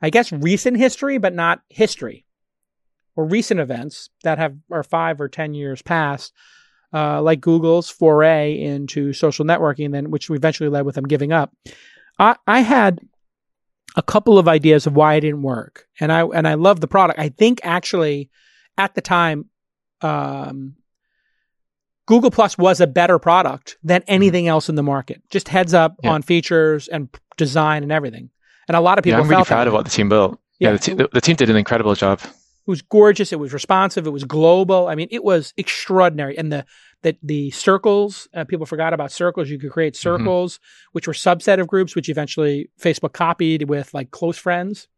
I 0.00 0.10
guess, 0.10 0.30
recent 0.30 0.76
history, 0.76 1.18
but 1.18 1.34
not 1.34 1.62
history 1.68 2.26
or 3.16 3.26
recent 3.26 3.58
events 3.58 4.08
that 4.22 4.38
have 4.38 4.54
are 4.70 4.84
five 4.84 5.20
or 5.20 5.28
ten 5.28 5.52
years 5.52 5.82
past, 5.82 6.32
uh, 6.94 7.20
like 7.20 7.40
Google's 7.40 7.90
foray 7.90 8.56
into 8.60 9.12
social 9.12 9.44
networking, 9.44 9.90
then 9.90 10.12
which 10.12 10.30
eventually 10.30 10.68
led 10.68 10.86
with 10.86 10.94
them 10.94 11.08
giving 11.08 11.32
up. 11.32 11.52
I, 12.18 12.36
I 12.46 12.60
had 12.60 13.00
a 13.96 14.02
couple 14.02 14.38
of 14.38 14.48
ideas 14.48 14.86
of 14.86 14.94
why 14.94 15.14
it 15.14 15.20
didn't 15.20 15.42
work, 15.42 15.86
and 16.00 16.12
I 16.12 16.22
and 16.22 16.46
I 16.48 16.54
love 16.54 16.80
the 16.80 16.88
product. 16.88 17.18
I 17.18 17.28
think 17.30 17.60
actually, 17.62 18.30
at 18.78 18.94
the 18.94 19.00
time, 19.00 19.46
um, 20.02 20.76
Google 22.06 22.30
Plus 22.30 22.56
was 22.56 22.80
a 22.80 22.86
better 22.86 23.18
product 23.18 23.76
than 23.82 24.02
Mm-hmm. 24.02 24.12
anything 24.12 24.48
else 24.48 24.68
in 24.68 24.74
the 24.76 24.82
market. 24.82 25.22
Just 25.30 25.48
heads 25.48 25.74
up 25.74 25.96
Yeah. 26.02 26.10
on 26.12 26.22
features 26.22 26.88
and 26.88 27.08
design 27.36 27.82
and 27.82 27.90
everything. 27.92 28.30
And 28.68 28.76
a 28.76 28.80
lot 28.80 28.98
of 28.98 29.04
people 29.04 29.18
Yeah, 29.18 29.24
I'm 29.24 29.30
really 29.30 29.42
that 29.42 29.48
proud 29.48 29.66
of 29.66 29.72
what 29.74 29.84
the 29.84 29.90
team 29.90 30.08
built. 30.08 30.38
Yeah, 30.58 30.68
Yeah. 30.68 30.72
the, 30.72 30.78
te- 30.78 30.94
the, 30.94 31.08
the 31.12 31.20
team 31.20 31.36
did 31.36 31.50
an 31.50 31.56
incredible 31.56 31.94
job. 31.94 32.20
It 32.22 32.30
was 32.70 32.82
gorgeous. 32.82 33.32
It 33.32 33.38
was 33.38 33.52
responsive. 33.52 34.06
It 34.06 34.10
was 34.10 34.24
global. 34.24 34.88
I 34.88 34.94
mean, 34.94 35.08
it 35.10 35.22
was 35.22 35.52
extraordinary. 35.56 36.36
And 36.36 36.52
the 36.52 36.64
the, 37.06 37.16
the 37.22 37.50
circles, 37.52 38.28
uh, 38.34 38.44
people 38.44 38.66
forgot 38.66 38.92
about 38.92 39.12
circles. 39.12 39.48
You 39.48 39.58
could 39.58 39.70
create 39.70 39.94
Mm-hmm. 39.94 40.02
circles, 40.22 40.60
which 40.92 41.06
were 41.06 41.12
subset 41.14 41.60
of 41.60 41.68
groups, 41.68 41.94
which 41.94 42.08
eventually 42.08 42.68
Facebook 42.80 43.12
copied 43.12 43.68
with 43.68 43.94
like 43.94 44.10
close 44.10 44.36
friends 44.38 44.88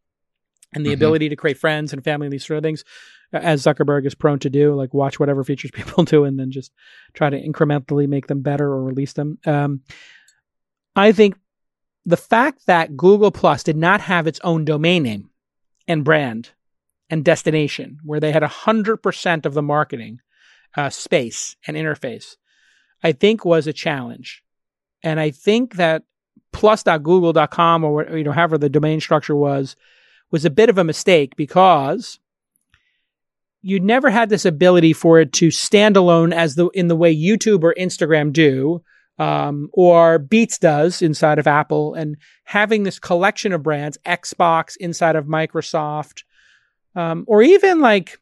and 0.75 0.85
the 0.85 0.91
Mhm. 0.91 0.95
ability 0.95 1.29
to 1.29 1.37
create 1.37 1.59
friends 1.59 1.93
and 1.93 2.03
family 2.03 2.27
and 2.27 2.33
these 2.33 2.47
sort 2.47 2.59
of 2.59 2.63
things, 2.65 2.85
uh, 3.33 3.39
as 3.39 3.63
Zuckerberg 3.63 4.07
is 4.07 4.15
prone 4.15 4.39
to 4.41 4.51
do, 4.51 4.75
like 4.75 4.95
watch 4.95 5.21
whatever 5.21 5.45
features 5.45 5.71
people 5.75 6.05
do 6.05 6.25
and 6.25 6.39
then 6.39 6.51
just 6.51 6.73
try 7.13 7.29
to 7.31 7.41
incrementally 7.41 8.09
make 8.09 8.27
them 8.27 8.41
better 8.43 8.67
or 8.67 8.83
release 8.85 9.13
them. 9.13 9.39
Um, 9.45 9.83
I 10.97 11.13
think 11.13 11.37
the 12.07 12.17
fact 12.17 12.67
that 12.67 12.97
Google 12.97 13.31
Plus 13.31 13.63
did 13.63 13.77
not 13.77 14.01
have 14.01 14.27
its 14.27 14.41
own 14.43 14.65
domain 14.65 15.03
name 15.03 15.31
and 15.87 16.05
brand 16.05 16.51
and 17.11 17.25
destination, 17.25 17.99
where 18.03 18.21
they 18.21 18.33
had 18.33 18.43
100% 18.43 19.47
of 19.47 19.55
the 19.55 19.63
marketing 19.63 20.21
uh, 20.77 20.91
space 20.91 21.57
and 21.67 21.77
interface, 21.77 22.37
I 23.03 23.13
think 23.13 23.45
was 23.45 23.67
a 23.67 23.73
challenge. 23.73 24.43
And 25.03 25.21
I 25.21 25.31
think 25.31 25.77
that 25.77 26.05
plus.google.com 26.53 27.85
or 27.85 28.17
you 28.17 28.25
know 28.25 28.33
however 28.33 28.59
the 28.59 28.69
domain 28.69 29.01
structure 29.01 29.37
was 29.37 29.77
was 30.31 30.45
a 30.45 30.51
bit 30.51 30.71
of 30.71 30.79
a 30.79 30.85
mistake 30.85 31.37
because 31.37 32.19
you 33.61 33.81
never 33.81 34.09
had 34.09 34.29
this 34.29 34.45
ability 34.45 34.93
for 34.93 35.21
it 35.21 35.33
to 35.35 35.51
stand 35.51 35.97
alone 35.97 36.33
as 36.33 36.55
the 36.55 36.69
in 36.69 36.89
the 36.89 36.97
way 36.97 37.15
YouTube 37.15 37.63
or 37.63 37.75
Instagram 37.75 38.33
do 38.33 38.83
um, 39.19 39.69
or 39.73 40.19
Beats 40.19 40.59
does 40.59 41.03
inside 41.03 41.39
of 41.39 41.47
Apple, 41.47 41.95
and 41.95 42.17
having 42.45 42.85
this 42.85 42.99
collection 42.99 43.53
of 43.53 43.63
brands, 43.63 43.99
Xbox 44.07 44.77
inside 44.77 45.17
of 45.17 45.27
Microsoft, 45.27 46.23
um, 46.95 47.25
or 47.27 47.43
even 47.43 47.81
like 47.81 48.21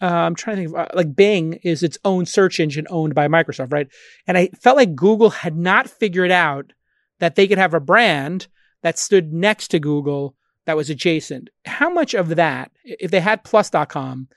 uh, 0.00 0.06
I'm 0.06 0.34
trying 0.34 0.56
to 0.56 0.62
think 0.62 0.76
of 0.76 0.80
uh, 0.80 0.88
like 0.94 1.16
Bing 1.16 1.54
is 1.62 1.82
its 1.82 1.98
own 2.04 2.26
search 2.26 2.60
engine 2.60 2.86
owned 2.90 3.14
by 3.14 3.28
Microsoft, 3.28 3.72
right? 3.72 3.88
And 4.26 4.36
I 4.36 4.48
felt 4.60 4.76
like 4.76 4.94
Google 4.94 5.30
had 5.30 5.56
not 5.56 5.88
figured 5.88 6.30
out 6.30 6.72
that 7.18 7.34
they 7.34 7.48
could 7.48 7.58
have 7.58 7.74
a 7.74 7.80
brand 7.80 8.48
that 8.82 8.98
stood 8.98 9.32
next 9.32 9.68
to 9.68 9.78
Google 9.78 10.34
that 10.66 10.76
was 10.76 10.90
adjacent. 10.90 11.48
How 11.64 11.88
much 11.88 12.12
of 12.12 12.36
that, 12.36 12.70
if 12.84 13.10
they 13.10 13.20
had 13.20 13.44
plus.com, 13.44 14.28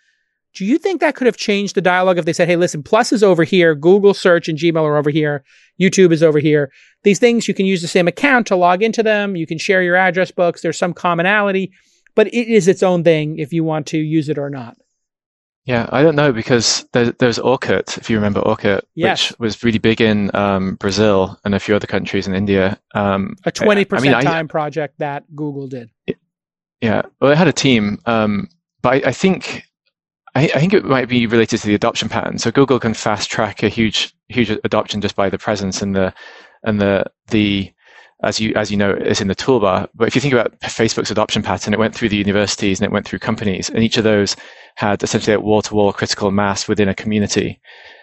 do 0.55 0.65
you 0.65 0.77
think 0.77 0.99
that 0.99 1.15
could 1.15 1.27
have 1.27 1.37
changed 1.37 1.75
the 1.75 1.81
dialogue 1.81 2.17
if 2.17 2.25
they 2.25 2.33
said, 2.33 2.47
hey, 2.47 2.55
listen, 2.55 2.81
Plus 2.81 3.11
is 3.11 3.23
over 3.23 3.43
here, 3.43 3.75
Google 3.75 4.13
search 4.13 4.49
and 4.49 4.57
Gmail 4.57 4.81
are 4.81 4.97
over 4.97 5.09
here, 5.09 5.43
YouTube 5.79 6.11
is 6.11 6.23
over 6.23 6.39
here. 6.39 6.71
These 7.03 7.19
things, 7.19 7.47
you 7.47 7.53
can 7.53 7.65
use 7.65 7.81
the 7.81 7.87
same 7.87 8.07
account 8.07 8.47
to 8.47 8.55
log 8.55 8.81
into 8.81 9.03
them. 9.03 9.35
You 9.35 9.45
can 9.45 9.57
share 9.57 9.83
your 9.83 9.95
address 9.95 10.31
books. 10.31 10.61
There's 10.61 10.77
some 10.77 10.93
commonality, 10.93 11.71
but 12.15 12.27
it 12.27 12.47
is 12.47 12.67
its 12.67 12.81
own 12.81 13.03
thing 13.03 13.37
if 13.37 13.53
you 13.53 13.63
want 13.63 13.87
to 13.87 13.99
use 13.99 14.27
it 14.27 14.37
or 14.37 14.49
not. 14.49 14.77
Yeah, 15.69 15.87
I 15.91 16.01
don't 16.01 16.15
know 16.15 16.31
because 16.33 16.83
there, 16.93 17.11
there's 17.11 17.37
Orkut, 17.37 17.95
if 17.99 18.09
you 18.09 18.15
remember 18.15 18.41
Orkut, 18.41 18.81
Yes. 18.95 19.29
which 19.29 19.39
was 19.39 19.63
really 19.63 19.77
big 19.77 20.01
in 20.01 20.35
um, 20.35 20.73
Brazil 20.77 21.37
and 21.45 21.53
a 21.53 21.59
few 21.59 21.75
other 21.75 21.85
countries 21.85 22.25
in 22.27 22.33
India. 22.33 22.79
Um, 22.95 23.35
A 23.45 23.51
20% 23.51 23.95
I 23.95 24.01
mean, 24.01 24.15
I- 24.15 24.23
time 24.23 24.47
project 24.47 24.97
that 24.97 25.23
Google 25.35 25.67
did. 25.67 25.91
Yeah, 26.81 27.03
well, 27.21 27.31
it 27.31 27.37
had 27.37 27.47
a 27.47 27.53
team, 27.53 27.99
um, 28.07 28.49
but 28.81 28.93
I, 29.05 29.09
I 29.09 29.11
think 29.11 29.63
I, 30.33 30.45
I 30.55 30.59
think 30.59 30.73
it 30.73 30.85
might 30.85 31.07
be 31.07 31.27
related 31.27 31.59
to 31.59 31.67
the 31.67 31.75
adoption 31.75 32.09
pattern. 32.09 32.39
So 32.39 32.49
Google 32.49 32.79
can 32.79 32.95
fast 32.95 33.29
track 33.29 33.61
a 33.61 33.69
huge 33.69 34.15
huge 34.29 34.49
adoption 34.63 35.01
just 35.01 35.15
by 35.15 35.29
the 35.29 35.37
presence 35.37 35.83
and 35.83 35.95
the 35.95 36.13
and 36.63 36.79
the 36.81 37.03
the 37.27 37.71
as 38.23 38.39
you 38.39 38.53
as 38.55 38.71
you 38.71 38.77
know 38.77 38.93
is 38.93 39.19
in 39.21 39.27
the 39.27 39.35
toolbar. 39.35 39.89
But 39.93 40.07
if 40.07 40.15
you 40.15 40.21
think 40.21 40.33
about 40.33 40.57
Facebook's 40.61 41.11
adoption 41.11 41.43
pattern, 41.43 41.73
it 41.73 41.79
went 41.79 41.93
through 41.93 42.09
the 42.09 42.17
universities 42.17 42.79
and 42.79 42.85
it 42.85 42.93
went 42.93 43.05
through 43.05 43.19
companies, 43.19 43.69
and 43.69 43.83
each 43.83 43.97
of 43.97 44.05
those 44.05 44.37
had 44.79 45.03
essentially 45.03 45.33
a 45.35 45.39
wall 45.41 45.61
to 45.61 45.75
wall 45.75 45.91
critical 45.91 46.31
mass 46.31 46.67
within 46.69 46.87
a 46.87 46.95
community. 46.95 47.59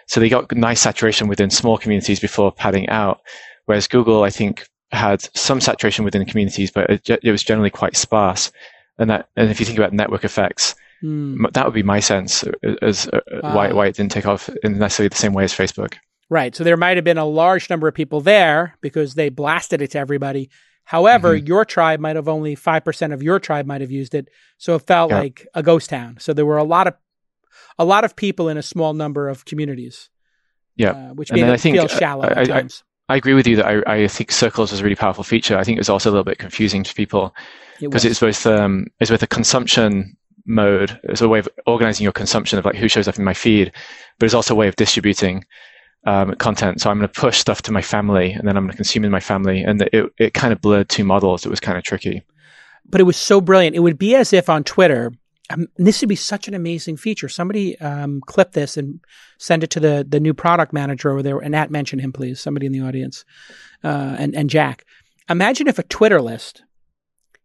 So 0.07 0.19
they 0.19 0.29
got 0.29 0.51
nice 0.55 0.79
saturation 0.79 1.27
within 1.27 1.49
small 1.49 1.77
communities 1.77 2.19
before 2.19 2.51
padding 2.51 2.87
out. 2.89 3.19
Whereas 3.65 3.87
Google, 3.87 4.21
I 4.23 4.29
think, 4.29 4.63
had 4.91 5.19
some 5.35 5.59
saturation 5.59 6.05
within 6.05 6.23
communities, 6.25 6.69
but 6.71 6.89
it, 6.89 7.09
it 7.23 7.31
was 7.31 7.43
generally 7.43 7.71
quite 7.71 7.97
sparse. 7.97 8.51
And 8.99 9.09
that, 9.09 9.27
and 9.35 9.49
if 9.49 9.59
you 9.59 9.65
think 9.65 9.79
about 9.79 9.91
network 9.93 10.23
effects, 10.23 10.75
Hmm. 11.01 11.45
m- 11.45 11.51
that 11.53 11.63
would 11.65 11.75
be 11.75 11.83
my 11.83 11.99
sense 11.99 12.43
uh, 12.43 12.73
as 12.81 13.07
uh, 13.13 13.19
why 13.41 13.69
Ah. 13.69 13.73
why 13.75 13.85
it 13.87 13.95
didn't 13.95 14.11
take 14.11 14.25
off 14.25 14.49
in 14.63 14.79
necessarily 14.79 15.09
the 15.09 15.15
same 15.15 15.33
way 15.33 15.43
as 15.43 15.53
Facebook. 15.53 15.93
Right. 16.29 16.55
So 16.55 16.63
there 16.63 16.75
might 16.77 16.97
have 16.97 17.03
been 17.03 17.19
a 17.19 17.25
large 17.43 17.69
number 17.69 17.87
of 17.87 17.93
people 17.93 18.19
there 18.21 18.75
because 18.81 19.13
they 19.13 19.29
blasted 19.29 19.79
it 19.83 19.91
to 19.91 19.99
everybody. 19.99 20.49
However, 20.95 21.35
Mm-hmm. 21.35 21.47
your 21.47 21.65
tribe 21.65 21.99
might 21.99 22.15
have 22.15 22.27
only 22.29 22.55
5% 22.55 23.13
of 23.13 23.21
your 23.21 23.39
tribe 23.39 23.65
might 23.65 23.81
have 23.81 23.91
used 23.91 24.13
it. 24.15 24.29
So 24.57 24.75
it 24.75 24.83
felt 24.87 25.11
Yeah. 25.11 25.19
like 25.19 25.45
a 25.53 25.61
ghost 25.61 25.89
town. 25.89 26.17
So 26.19 26.33
there 26.33 26.45
were 26.45 26.57
a 26.57 26.63
lot 26.75 26.87
of 26.87 26.93
a 27.79 27.85
lot 27.85 28.03
of 28.05 28.15
people 28.15 28.49
in 28.49 28.57
a 28.57 28.63
small 28.63 28.93
number 28.93 29.27
of 29.29 29.43
communities. 29.45 30.09
Yeah. 30.75 30.91
Uh, 30.91 31.13
which 31.13 31.29
And 31.31 31.41
made 31.41 31.47
it 31.47 31.53
I 31.53 31.57
feel 31.57 31.83
uh, 31.85 31.87
shallow 31.87 32.23
I- 32.23 32.31
at 32.31 32.37
I- 32.37 32.45
times. 32.45 32.83
I 33.09 33.15
agree 33.15 33.33
with 33.33 33.47
you 33.47 33.55
that 33.57 33.65
I, 33.65 34.03
I 34.03 34.07
think 34.09 34.31
circles 34.31 34.71
was 34.71 34.81
a 34.81 34.83
really 34.83 34.95
powerful 34.95 35.23
feature. 35.23 35.57
I 35.57 35.63
think 35.63 35.77
it 35.77 35.79
was 35.85 35.89
also 35.89 36.09
a 36.09 36.11
little 36.11 36.25
bit 36.25 36.39
confusing 36.39 36.83
to 36.83 36.93
people 36.93 37.33
because 37.79 38.03
was. 38.03 38.05
it's 38.05 38.19
both 38.19 38.45
um, 38.45 38.87
it's 38.99 39.09
both 39.09 39.23
a 39.23 39.27
consumption 39.27 40.17
mode, 40.45 40.99
it's 41.03 41.21
a 41.21 41.27
way 41.29 41.39
of 41.39 41.47
organizing 41.65 42.03
your 42.03 42.11
consumption 42.13 42.59
of 42.59 42.65
like 42.65 42.75
who 42.75 42.87
shows 42.89 43.07
up 43.07 43.17
in 43.17 43.23
my 43.23 43.33
feed, 43.33 43.71
but 44.19 44.25
it's 44.25 44.33
also 44.33 44.53
a 44.53 44.57
way 44.57 44.67
of 44.67 44.75
distributing 44.75 45.45
um, 46.05 46.35
content. 46.35 46.81
So 46.81 46.89
I'm 46.89 46.97
going 46.99 47.09
to 47.09 47.19
push 47.19 47.37
stuff 47.37 47.61
to 47.63 47.71
my 47.71 47.81
family, 47.81 48.31
and 48.31 48.47
then 48.47 48.55
I'm 48.57 48.63
going 48.63 48.71
to 48.71 48.77
consume 48.77 49.03
in 49.05 49.11
my 49.11 49.19
family, 49.19 49.61
and 49.61 49.81
it 49.81 50.05
it 50.17 50.33
kind 50.33 50.53
of 50.53 50.61
blurred 50.61 50.89
two 50.89 51.03
models. 51.03 51.45
It 51.45 51.49
was 51.49 51.59
kind 51.59 51.77
of 51.77 51.83
tricky. 51.83 52.23
but 52.89 53.01
it 53.01 53.05
was 53.05 53.17
so 53.17 53.41
brilliant. 53.41 53.75
It 53.75 53.79
would 53.79 53.97
be 53.97 54.15
as 54.15 54.33
if 54.33 54.49
on 54.49 54.63
Twitter, 54.63 55.11
um, 55.49 55.67
this 55.77 56.01
would 56.01 56.09
be 56.09 56.15
such 56.15 56.47
an 56.47 56.53
amazing 56.53 56.97
feature. 56.97 57.29
Somebody 57.29 57.77
um, 57.79 58.21
clip 58.25 58.53
this 58.53 58.77
and 58.77 58.99
send 59.37 59.63
it 59.63 59.69
to 59.71 59.79
the 59.79 60.05
the 60.07 60.19
new 60.19 60.33
product 60.33 60.73
manager 60.73 61.11
over 61.11 61.23
there. 61.23 61.39
And 61.39 61.51
Nat, 61.51 61.71
mention 61.71 61.99
him, 61.99 62.13
please. 62.13 62.39
Somebody 62.39 62.65
in 62.65 62.71
the 62.71 62.81
audience, 62.81 63.25
uh, 63.83 64.15
and 64.17 64.35
and 64.35 64.49
Jack. 64.49 64.85
Imagine 65.29 65.67
if 65.67 65.79
a 65.79 65.83
Twitter 65.83 66.21
list, 66.21 66.63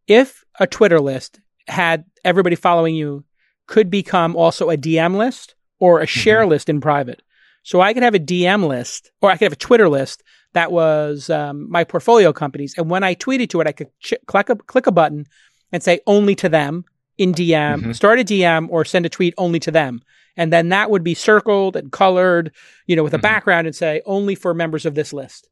if 0.06 0.44
a 0.60 0.66
Twitter 0.66 1.00
list 1.00 1.40
had 1.66 2.04
everybody 2.24 2.54
following 2.56 2.94
you, 2.94 3.24
could 3.66 3.90
become 3.90 4.36
also 4.36 4.70
a 4.70 4.76
DM 4.76 5.16
list 5.16 5.54
or 5.80 6.00
a 6.00 6.06
share 6.06 6.46
list 6.46 6.68
in 6.68 6.80
private. 6.80 7.22
So 7.62 7.81
I 7.81 7.92
could 7.94 8.03
have 8.03 8.14
a 8.14 8.18
DM 8.20 8.66
list, 8.66 9.11
or 9.20 9.31
I 9.31 9.35
could 9.37 9.44
have 9.46 9.53
a 9.53 9.57
Twitter 9.57 9.88
list 9.88 10.22
that 10.53 10.72
was 10.72 11.31
um, 11.31 11.70
my 11.70 11.85
portfolio 11.85 12.33
companies, 12.33 12.75
and 12.77 12.90
when 12.90 13.03
I 13.05 13.14
tweeted 13.14 13.48
to 13.51 13.61
it, 13.61 13.66
I 13.66 13.72
could 13.72 13.88
ch- 14.01 14.14
click 14.27 14.48
a 14.51 14.57
click 14.57 14.87
a 14.87 14.92
button 14.92 15.27
and 15.72 15.83
say 15.83 16.01
only 16.07 16.35
to 16.37 16.48
them 16.48 16.85
in 17.18 17.33
DM, 17.33 17.83
Mhm. 17.83 17.94
start 17.94 18.18
a 18.18 18.25
DM 18.25 18.68
or 18.70 18.85
send 18.85 19.07
a 19.07 19.09
tweet 19.09 19.35
only 19.38 19.61
to 19.61 19.70
them. 19.70 20.01
And 20.37 20.53
then 20.53 20.70
that 20.70 20.90
would 20.90 21.05
be 21.05 21.14
circled 21.14 21.77
and 21.77 21.92
colored, 21.92 22.53
you 22.87 22.96
know, 22.96 23.03
with 23.05 23.14
a 23.14 23.18
Mhm. 23.18 23.22
background 23.22 23.66
and 23.66 23.77
say 23.77 24.01
only 24.07 24.35
for 24.35 24.55
members 24.55 24.85
of 24.87 24.94
this 24.94 25.12
list. 25.12 25.48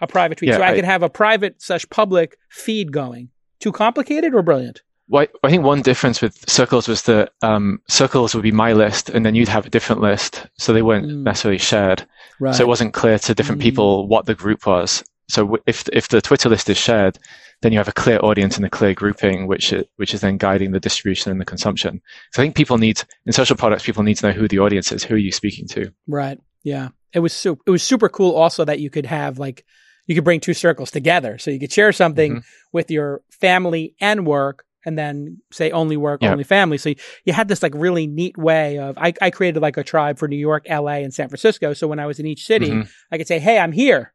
A 0.00 0.06
private 0.06 0.38
tweet. 0.38 0.50
Yeah, 0.50 0.56
so 0.58 0.62
I, 0.62 0.70
I- 0.72 0.74
could 0.74 0.84
have 0.84 1.02
a 1.02 1.08
private 1.08 1.62
slash 1.62 1.88
public 1.90 2.36
feed 2.50 2.92
going. 2.92 3.30
Too 3.60 3.72
complicated 3.72 4.34
or 4.34 4.42
brilliant? 4.42 4.82
I 5.14 5.28
think 5.50 5.62
one 5.64 5.82
difference 5.82 6.20
with 6.20 6.48
circles 6.50 6.88
was 6.88 7.02
that 7.02 7.32
um, 7.42 7.80
circles 7.88 8.34
would 8.34 8.42
be 8.42 8.52
my 8.52 8.72
list, 8.72 9.08
and 9.10 9.24
then 9.24 9.34
you'd 9.34 9.48
have 9.48 9.66
a 9.66 9.70
different 9.70 10.00
list, 10.02 10.46
so 10.58 10.72
they 10.72 10.82
weren't 10.82 11.06
Mm. 11.06 11.22
necessarily 11.22 11.58
shared. 11.58 12.06
Right. 12.40 12.54
So 12.54 12.62
it 12.64 12.68
wasn't 12.68 12.92
clear 12.94 13.18
to 13.20 13.34
different 13.34 13.60
Mm. 13.60 13.64
people 13.64 14.08
what 14.08 14.26
the 14.26 14.34
group 14.34 14.66
was. 14.66 15.04
So 15.28 15.42
w- 15.42 15.62
if 15.66 15.88
if 15.92 16.08
the 16.08 16.20
Twitter 16.20 16.48
list 16.48 16.68
is 16.70 16.76
shared, 16.76 17.18
then 17.62 17.72
you 17.72 17.78
have 17.78 17.88
a 17.88 17.92
clear 17.92 18.18
audience 18.22 18.56
and 18.56 18.66
a 18.66 18.70
clear 18.70 18.94
grouping, 18.94 19.46
which 19.46 19.72
i- 19.72 19.84
which 19.96 20.12
is 20.14 20.20
then 20.20 20.36
guiding 20.36 20.72
the 20.72 20.80
distribution 20.80 21.30
and 21.32 21.40
the 21.40 21.44
consumption. 21.44 22.00
So 22.32 22.42
I 22.42 22.44
think 22.44 22.54
people 22.56 22.78
need 22.78 23.02
in 23.26 23.32
social 23.32 23.56
products, 23.56 23.84
people 23.84 24.02
need 24.02 24.16
to 24.18 24.26
know 24.26 24.32
who 24.32 24.46
the 24.48 24.58
audience 24.58 24.92
is. 24.92 25.02
Who 25.04 25.14
are 25.14 25.18
you 25.18 25.32
speaking 25.32 25.66
to? 25.68 25.92
Right. 26.06 26.38
Yeah. 26.64 26.88
It 27.12 27.20
was 27.20 27.32
super. 27.32 27.62
It 27.66 27.70
was 27.70 27.82
super 27.82 28.08
cool. 28.08 28.34
Also, 28.34 28.64
that 28.64 28.80
you 28.80 28.90
could 28.90 29.06
have 29.06 29.38
like 29.38 29.64
you 30.06 30.14
could 30.14 30.22
bring 30.24 30.38
two 30.40 30.54
circles 30.54 30.90
together, 30.92 31.36
so 31.38 31.50
you 31.50 31.58
could 31.58 31.72
share 31.72 31.90
something 31.92 32.36
Mhm. 32.36 32.42
with 32.72 32.90
your 32.92 33.22
family 33.40 33.94
and 34.00 34.24
work, 34.24 34.64
and 34.86 34.96
then 34.98 35.38
say 35.52 35.70
only 35.72 35.96
work, 35.98 36.22
Yeah. 36.22 36.30
only 36.32 36.44
family. 36.44 36.78
So 36.78 36.88
you, 36.90 36.96
you 37.24 37.32
had 37.34 37.48
this 37.48 37.62
like 37.62 37.74
really 37.74 38.06
neat 38.06 38.38
way 38.38 38.78
of. 38.78 38.96
I, 38.96 39.12
I 39.20 39.30
created 39.30 39.60
like 39.60 39.76
a 39.76 39.84
tribe 39.84 40.16
for 40.18 40.28
New 40.28 40.36
York, 40.38 40.64
L.A., 40.66 41.02
and 41.02 41.12
San 41.12 41.28
Francisco. 41.28 41.74
So 41.74 41.86
when 41.86 41.98
I 41.98 42.06
was 42.06 42.18
in 42.18 42.24
each 42.26 42.44
city, 42.46 42.70
Mhm. 42.70 42.88
I 43.12 43.18
could 43.18 43.26
say, 43.26 43.38
"Hey, 43.38 43.58
I'm 43.58 43.72
here." 43.72 44.12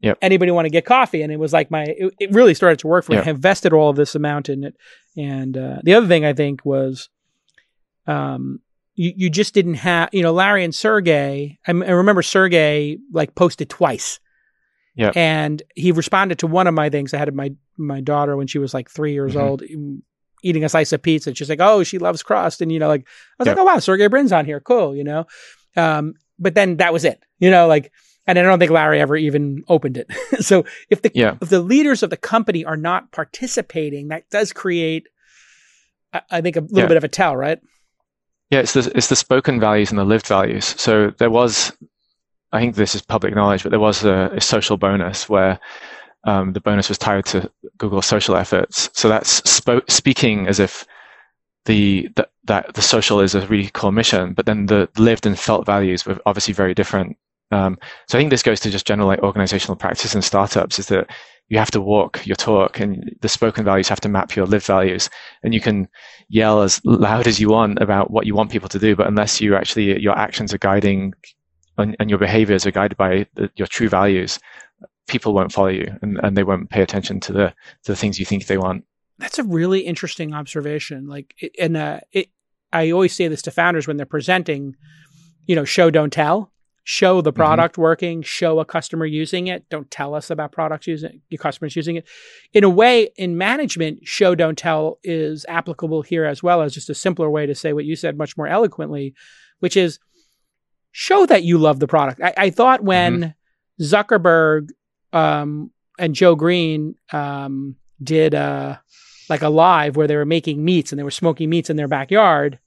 Yep. 0.00 0.18
Anybody 0.22 0.50
want 0.52 0.66
to 0.66 0.70
get 0.70 0.84
coffee? 0.84 1.22
And 1.22 1.32
it 1.32 1.38
was 1.38 1.52
like 1.52 1.70
my. 1.70 1.84
It, 1.84 2.14
it 2.18 2.30
really 2.32 2.54
started 2.54 2.78
to 2.80 2.86
work 2.88 3.04
for 3.04 3.12
me. 3.12 3.18
I 3.18 3.28
invested 3.30 3.72
all 3.72 3.90
of 3.90 3.96
this 3.96 4.14
amount 4.14 4.48
in 4.48 4.64
it, 4.64 4.74
and 5.16 5.56
uh, 5.56 5.78
the 5.84 5.94
other 5.94 6.06
thing 6.08 6.24
I 6.24 6.32
think 6.32 6.64
was 6.64 7.08
um, 8.06 8.60
you, 8.94 9.12
you 9.16 9.30
just 9.30 9.54
didn't 9.54 9.74
have, 9.74 10.08
you 10.12 10.22
know, 10.22 10.32
Larry 10.32 10.64
and 10.64 10.74
Sergey. 10.74 11.58
I, 11.66 11.70
I 11.70 11.72
remember 11.72 12.22
Sergey 12.22 12.98
like 13.12 13.34
posted 13.34 13.68
twice. 13.68 14.18
Yeah. 14.94 15.12
And 15.14 15.62
he 15.76 15.92
responded 15.92 16.38
to 16.40 16.46
one 16.48 16.66
of 16.66 16.74
my 16.74 16.90
things. 16.90 17.14
I 17.14 17.18
had 17.18 17.32
my 17.34 17.52
my 17.78 18.00
daughter 18.00 18.36
when 18.36 18.46
she 18.46 18.58
was 18.58 18.74
like 18.74 18.90
three 18.90 19.12
years 19.12 19.34
Mhm. 19.34 19.40
old 19.40 19.62
eating 20.44 20.64
a 20.64 20.68
slice 20.68 20.92
of 20.92 21.02
pizza. 21.02 21.34
She's 21.34 21.48
like, 21.48 21.60
"Oh, 21.60 21.82
she 21.82 21.98
loves 21.98 22.22
crust," 22.22 22.60
and 22.60 22.70
you 22.70 22.78
know, 22.78 22.88
like 22.88 23.02
I 23.02 23.06
was 23.40 23.46
Yeah. 23.46 23.52
like, 23.52 23.60
"Oh 23.60 23.64
wow, 23.64 23.78
Sergey 23.78 24.06
Brin's 24.08 24.32
on 24.32 24.44
here, 24.44 24.60
cool," 24.60 24.94
you 24.94 25.04
know. 25.04 25.26
Um, 25.76 26.14
but 26.38 26.54
then 26.54 26.76
that 26.76 26.92
was 26.92 27.04
it, 27.04 27.20
you 27.38 27.50
know, 27.50 27.66
like, 27.66 27.90
and 28.26 28.38
I 28.38 28.42
don't 28.42 28.58
think 28.58 28.70
Larry 28.70 29.00
ever 29.00 29.16
even 29.16 29.62
opened 29.68 29.96
it. 29.96 30.06
so 30.40 30.64
if 30.90 31.02
the 31.02 31.10
Yeah. 31.14 31.36
if 31.40 31.48
the 31.48 31.60
leaders 31.60 32.02
of 32.02 32.10
the 32.10 32.16
company 32.16 32.64
are 32.64 32.76
not 32.76 33.10
participating, 33.12 34.08
that 34.08 34.28
does 34.30 34.52
create, 34.52 35.08
I, 36.12 36.20
I 36.30 36.40
think, 36.40 36.56
a 36.56 36.60
little 36.60 36.78
Yeah. 36.80 36.86
bit 36.86 36.96
of 36.96 37.04
a 37.04 37.08
tell, 37.08 37.36
right? 37.36 37.58
Yeah, 38.50 38.60
it's 38.60 38.72
the 38.74 38.90
it's 38.94 39.08
the 39.08 39.16
spoken 39.16 39.58
values 39.60 39.90
and 39.90 39.98
the 39.98 40.04
lived 40.04 40.26
values. 40.26 40.64
So 40.78 41.10
there 41.18 41.30
was, 41.30 41.72
I 42.52 42.60
think 42.60 42.76
this 42.76 42.94
is 42.94 43.02
public 43.02 43.34
knowledge, 43.34 43.62
but 43.62 43.70
there 43.70 43.80
was 43.80 44.04
a, 44.04 44.30
a 44.34 44.40
social 44.40 44.76
bonus 44.78 45.28
where 45.28 45.58
um, 46.24 46.52
the 46.52 46.60
bonus 46.60 46.88
was 46.88 46.98
tied 46.98 47.26
to 47.26 47.50
Google's 47.78 48.06
social 48.06 48.36
efforts. 48.36 48.90
So 48.92 49.08
that's 49.08 49.42
speaking 49.88 50.46
as 50.46 50.58
if 50.60 50.84
the, 51.64 52.08
the 52.16 52.28
that 52.44 52.74
the 52.74 52.82
social 52.82 53.20
is 53.20 53.34
a 53.34 53.46
really 53.46 53.68
core 53.68 53.92
mission, 53.92 54.32
but 54.32 54.46
then 54.46 54.66
the 54.66 54.88
lived 54.96 55.26
and 55.26 55.38
felt 55.38 55.66
values 55.66 56.06
were 56.06 56.18
obviously 56.26 56.54
very 56.54 56.74
different. 56.74 57.16
Um, 57.50 57.78
so 58.08 58.18
I 58.18 58.20
think 58.20 58.30
this 58.30 58.42
goes 58.42 58.60
to 58.60 58.70
just 58.70 58.86
general 58.86 59.08
like 59.08 59.20
organizational 59.20 59.76
practice 59.76 60.14
in 60.14 60.22
startups 60.22 60.78
is 60.78 60.86
that 60.88 61.10
you 61.48 61.58
have 61.58 61.70
to 61.70 61.80
walk 61.80 62.26
your 62.26 62.36
talk 62.36 62.78
and 62.78 63.16
the 63.20 63.28
spoken 63.28 63.64
values 63.64 63.88
have 63.88 64.00
to 64.02 64.08
map 64.08 64.36
your 64.36 64.46
lived 64.46 64.66
values 64.66 65.08
and 65.42 65.54
you 65.54 65.60
can 65.60 65.88
yell 66.28 66.60
as 66.60 66.80
loud 66.84 67.26
as 67.26 67.40
you 67.40 67.48
want 67.48 67.78
about 67.80 68.10
what 68.10 68.26
you 68.26 68.34
want 68.34 68.50
people 68.50 68.68
to 68.68 68.78
do 68.78 68.94
but 68.94 69.06
unless 69.06 69.40
you 69.40 69.56
actually 69.56 69.98
your 69.98 70.16
actions 70.16 70.52
are 70.52 70.58
guiding 70.58 71.14
and, 71.78 71.96
and 72.00 72.10
your 72.10 72.18
behaviors 72.18 72.66
are 72.66 72.70
guided 72.70 72.98
by 72.98 73.26
the, 73.34 73.50
your 73.56 73.66
true 73.66 73.88
values 73.88 74.38
people 75.08 75.34
won't 75.34 75.52
follow 75.52 75.68
you 75.68 75.98
and, 76.02 76.20
and 76.22 76.36
they 76.36 76.44
won't 76.44 76.70
pay 76.70 76.82
attention 76.82 77.18
to 77.18 77.32
the 77.32 77.54
to 77.82 77.92
the 77.92 77.96
things 77.96 78.18
you 78.18 78.24
think 78.24 78.46
they 78.46 78.58
want 78.58 78.84
That's 79.18 79.38
a 79.38 79.42
really 79.42 79.80
interesting 79.80 80.32
observation. 80.32 81.08
Like, 81.08 81.34
and 81.58 81.76
uh, 81.76 82.00
it, 82.12 82.28
I 82.72 82.90
always 82.90 83.14
say 83.14 83.26
this 83.28 83.42
to 83.42 83.50
founders 83.50 83.86
when 83.86 83.96
they're 83.96 84.06
presenting, 84.06 84.76
you 85.46 85.56
know, 85.56 85.64
show 85.64 85.90
don't 85.90 86.12
tell. 86.12 86.52
Show 86.84 87.20
the 87.20 87.34
product 87.34 87.76
working. 87.76 88.22
Show 88.22 88.60
a 88.60 88.64
customer 88.64 89.04
using 89.04 89.48
it. 89.48 89.68
Don't 89.68 89.90
tell 89.90 90.14
us 90.14 90.30
about 90.30 90.52
products 90.52 90.86
using 90.86 91.20
your 91.28 91.38
customers 91.38 91.76
using 91.76 91.96
it. 91.96 92.06
In 92.54 92.64
a 92.64 92.70
way, 92.70 93.10
in 93.16 93.36
management, 93.36 94.06
show 94.06 94.34
don't 94.34 94.56
tell 94.56 94.98
is 95.02 95.44
applicable 95.48 96.00
here 96.00 96.24
as 96.24 96.42
well 96.42 96.62
as 96.62 96.72
just 96.72 96.88
a 96.88 96.94
simpler 96.94 97.28
way 97.28 97.44
to 97.44 97.54
say 97.54 97.74
what 97.74 97.84
you 97.84 97.94
said 97.94 98.16
much 98.16 98.38
more 98.38 98.46
eloquently, 98.46 99.12
which 99.58 99.76
is 99.76 99.98
show 100.92 101.26
that 101.26 101.42
you 101.42 101.58
love 101.58 101.78
the 101.78 101.86
product. 101.86 102.22
I, 102.22 102.32
I 102.38 102.50
thought 102.50 102.82
when 102.82 103.34
Zuckerberg 103.82 104.68
um, 105.12 105.70
and 105.98 106.14
Joe 106.14 106.34
Green 106.34 106.94
um, 107.12 107.76
did 108.02 108.34
uh, 108.34 108.76
like 109.28 109.42
a 109.42 109.48
live 109.48 109.96
where 109.96 110.06
they 110.06 110.16
were 110.16 110.24
making 110.24 110.64
meats 110.64 110.92
and 110.92 110.98
they 110.98 111.02
were 111.04 111.10
smoking 111.10 111.50
meats 111.50 111.70
in 111.70 111.76
their 111.76 111.88
backyard, 111.88 112.58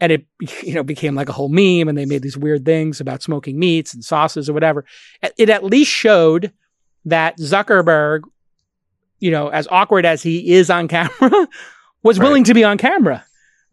and 0.00 0.12
it 0.12 0.26
you 0.62 0.74
know 0.74 0.82
became 0.82 1.14
like 1.14 1.28
a 1.28 1.32
whole 1.32 1.48
meme, 1.48 1.88
and 1.88 1.96
they 1.96 2.06
made 2.06 2.22
these 2.22 2.36
weird 2.36 2.64
things 2.64 3.00
about 3.00 3.22
smoking 3.22 3.58
meats 3.58 3.94
and 3.94 4.04
sauces 4.04 4.48
or 4.48 4.52
whatever. 4.52 4.84
It- 5.22 5.34
It 5.38 5.50
at 5.50 5.64
least 5.64 5.90
showed 5.90 6.52
that 7.04 7.38
Zuckerberg, 7.38 8.20
you 9.18 9.30
know, 9.30 9.48
as 9.48 9.66
awkward 9.70 10.04
as 10.06 10.22
he 10.22 10.52
is 10.52 10.70
on 10.70 10.86
camera, 10.88 11.10
was 12.02 12.18
Right. 12.18 12.26
willing 12.26 12.44
to 12.44 12.54
be 12.54 12.64
on 12.64 12.78
camera. 12.78 13.24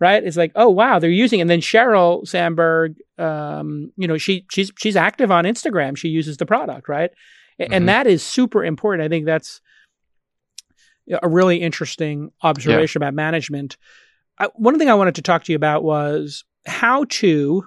Right? 0.02 0.24
It's 0.24 0.38
like, 0.38 0.54
oh 0.56 0.70
wow, 0.70 0.98
they're 1.00 1.10
using. 1.10 1.42
And 1.42 1.50
then 1.50 1.60
Sheryl 1.60 2.26
Sandberg, 2.26 2.96
um, 3.18 3.92
you 3.98 4.08
know, 4.08 4.18
she 4.18 4.46
she's 4.50 4.72
she's 4.80 4.96
active 4.96 5.30
on 5.30 5.44
Instagram. 5.44 5.98
She 5.98 6.08
uses 6.08 6.38
the 6.38 6.46
product, 6.46 6.88
right? 6.88 7.12
And 7.60 7.90
that 7.90 8.08
is 8.08 8.24
super 8.24 8.64
important. 8.64 9.06
I 9.06 9.10
think 9.10 9.26
that's 9.26 9.62
a 11.22 11.28
really 11.28 11.58
interesting 11.58 12.32
observation 12.42 13.00
about 13.00 13.14
management. 13.14 13.78
I, 14.38 14.50
one 14.56 14.78
thing 14.80 14.90
I 14.90 14.94
wanted 14.94 15.16
to 15.16 15.22
talk 15.22 15.44
to 15.44 15.52
you 15.52 15.56
about 15.56 15.84
was 15.84 16.46
how 16.66 17.06
to, 17.10 17.66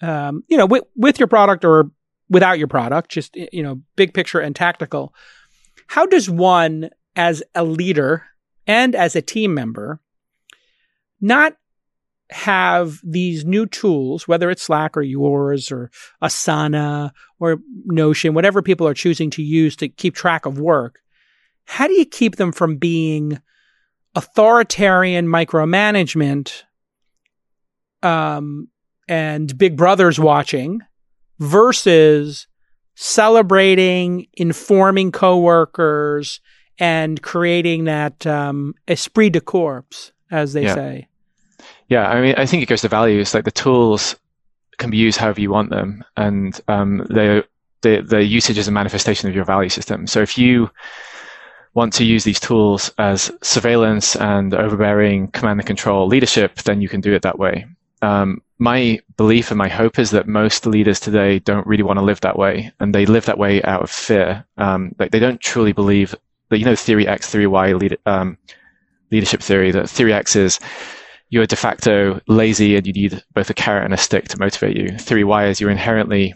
um, 0.00 0.42
you 0.48 0.56
know, 0.56 0.66
with, 0.66 0.84
with 0.96 1.18
your 1.18 1.28
product 1.28 1.64
or 1.64 1.90
without 2.28 2.58
your 2.58 2.68
product, 2.68 3.10
just 3.10 3.36
you 3.36 3.62
know, 3.62 3.80
big 3.96 4.14
picture 4.14 4.40
and 4.40 4.56
tactical. 4.56 5.14
How 5.88 6.06
does 6.06 6.30
one, 6.30 6.90
as 7.16 7.42
a 7.54 7.64
leader 7.64 8.24
and 8.66 8.94
as 8.94 9.16
a 9.16 9.22
team 9.22 9.52
member, 9.52 10.00
not 11.20 11.56
have 12.30 13.00
these 13.02 13.44
new 13.44 13.66
tools, 13.66 14.26
whether 14.28 14.50
it's 14.50 14.62
Slack 14.62 14.96
or 14.96 15.02
yours 15.02 15.70
or 15.72 15.90
Asana 16.22 17.10
or 17.38 17.58
Notion, 17.86 18.34
whatever 18.34 18.62
people 18.62 18.86
are 18.86 18.94
choosing 18.94 19.30
to 19.30 19.42
use 19.42 19.76
to 19.76 19.88
keep 19.88 20.14
track 20.14 20.46
of 20.46 20.58
work, 20.58 21.00
how 21.64 21.86
do 21.86 21.94
you 21.94 22.04
keep 22.04 22.36
them 22.36 22.52
from 22.52 22.76
being 22.76 23.40
authoritarian 24.14 25.26
micromanagement 25.26 26.62
um, 28.02 28.68
and 29.08 29.56
big 29.56 29.76
brothers 29.76 30.18
watching 30.18 30.80
versus 31.38 32.46
celebrating, 32.94 34.26
informing 34.34 35.12
coworkers, 35.12 36.40
and 36.78 37.20
creating 37.22 37.84
that 37.84 38.26
um, 38.26 38.74
esprit 38.88 39.30
de 39.30 39.40
corps, 39.40 40.12
as 40.30 40.52
they 40.52 40.64
Yeah. 40.64 40.74
say? 40.74 41.08
Yeah, 41.90 42.08
I 42.08 42.20
mean, 42.20 42.34
I 42.38 42.46
think 42.46 42.62
it 42.62 42.66
goes 42.66 42.82
to 42.82 42.88
values. 42.88 43.34
Like 43.34 43.44
the 43.44 43.50
tools 43.50 44.16
can 44.78 44.90
be 44.90 44.96
used 44.96 45.18
however 45.18 45.40
you 45.40 45.50
want 45.50 45.70
them, 45.70 46.04
and 46.16 46.58
um, 46.68 46.98
the 47.08 47.44
usage 47.82 48.58
is 48.58 48.68
a 48.68 48.72
manifestation 48.72 49.28
of 49.28 49.34
your 49.34 49.44
value 49.44 49.68
system. 49.68 50.06
So 50.06 50.22
if 50.22 50.38
you 50.38 50.70
want 51.74 51.92
to 51.94 52.04
use 52.04 52.24
these 52.24 52.40
tools 52.40 52.92
as 52.98 53.30
surveillance 53.42 54.16
and 54.16 54.54
overbearing 54.54 55.28
command 55.28 55.60
and 55.60 55.66
control 55.66 56.06
leadership, 56.06 56.56
then 56.62 56.80
you 56.80 56.88
can 56.88 57.00
do 57.00 57.12
it 57.12 57.22
that 57.22 57.38
way. 57.38 57.66
Um, 58.02 58.40
my 58.58 59.00
belief 59.16 59.50
and 59.50 59.58
my 59.58 59.68
hope 59.68 59.98
is 59.98 60.10
that 60.12 60.28
most 60.28 60.66
leaders 60.66 61.00
today 61.00 61.38
don't 61.40 61.66
really 61.66 61.82
want 61.82 61.98
to 61.98 62.04
live 62.04 62.20
that 62.20 62.38
way, 62.38 62.72
and 62.78 62.94
they 62.94 63.04
live 63.04 63.26
that 63.26 63.38
way 63.38 63.62
out 63.64 63.82
of 63.82 63.90
fear. 63.90 64.44
Um, 64.58 64.94
like 65.00 65.10
they 65.10 65.18
don't 65.18 65.40
truly 65.40 65.72
believe 65.72 66.14
that 66.50 66.58
you 66.58 66.64
know 66.64 66.76
theory 66.76 67.08
X, 67.08 67.30
theory 67.30 67.48
Y, 67.48 67.72
lead, 67.72 67.98
um, 68.06 68.38
leadership 69.10 69.42
theory. 69.42 69.72
That 69.72 69.90
theory 69.90 70.12
X 70.12 70.36
is 70.36 70.60
you're 71.30 71.46
de 71.46 71.56
facto 71.56 72.20
lazy 72.26 72.76
and 72.76 72.86
you 72.86 72.92
need 72.92 73.22
both 73.34 73.48
a 73.50 73.54
carrot 73.54 73.84
and 73.84 73.94
a 73.94 73.96
stick 73.96 74.28
to 74.28 74.38
motivate 74.38 74.76
you. 74.76 74.98
Theory 74.98 75.24
Y 75.24 75.46
is 75.46 75.60
you're 75.60 75.70
inherently 75.70 76.34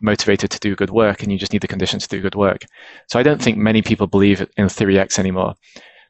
motivated 0.00 0.50
to 0.50 0.60
do 0.60 0.76
good 0.76 0.90
work 0.90 1.22
and 1.22 1.32
you 1.32 1.38
just 1.38 1.52
need 1.52 1.62
the 1.62 1.68
conditions 1.68 2.06
to 2.06 2.16
do 2.16 2.22
good 2.22 2.34
work. 2.34 2.66
So 3.08 3.18
I 3.18 3.22
don't 3.22 3.40
think 3.40 3.56
many 3.56 3.80
people 3.80 4.06
believe 4.06 4.46
in 4.56 4.68
theory 4.68 4.98
X 4.98 5.18
anymore, 5.18 5.54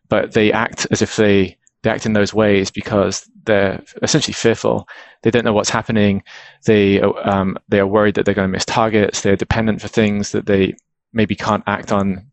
but 0.09 0.33
they 0.33 0.53
act 0.53 0.89
as 0.91 1.03
if 1.03 1.15
they, 1.15 1.57
they 1.83 1.91
act 1.91 2.05
in 2.05 2.15
those 2.15 2.35
ways 2.35 2.69
because 2.71 3.31
they're 3.45 3.81
essentially 4.03 4.35
fearful. 4.35 4.89
They 5.23 5.31
don't 5.31 5.45
know 5.45 5.53
what's 5.53 5.71
happening. 5.71 6.25
They, 6.65 7.01
um, 7.01 7.57
they 7.69 7.79
are 7.79 7.87
worried 7.87 8.17
that 8.17 8.25
they're 8.25 8.35
going 8.35 8.49
to 8.49 8.53
miss 8.53 8.65
targets. 8.65 9.21
They're 9.21 9.37
dependent 9.37 9.81
for 9.81 9.89
things 9.89 10.33
that 10.33 10.47
they 10.47 10.75
maybe 11.13 11.37
can't 11.37 11.63
act 11.69 11.93
on 11.93 12.27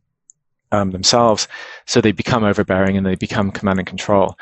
um, 0.72 0.90
themselves. 0.90 1.48
So 1.86 2.02
they 2.02 2.14
become 2.14 2.44
overbearing 2.44 2.98
and 2.98 3.06
they 3.06 3.14
become 3.14 3.52
command 3.52 3.78
and 3.78 3.88
control. 3.88 4.36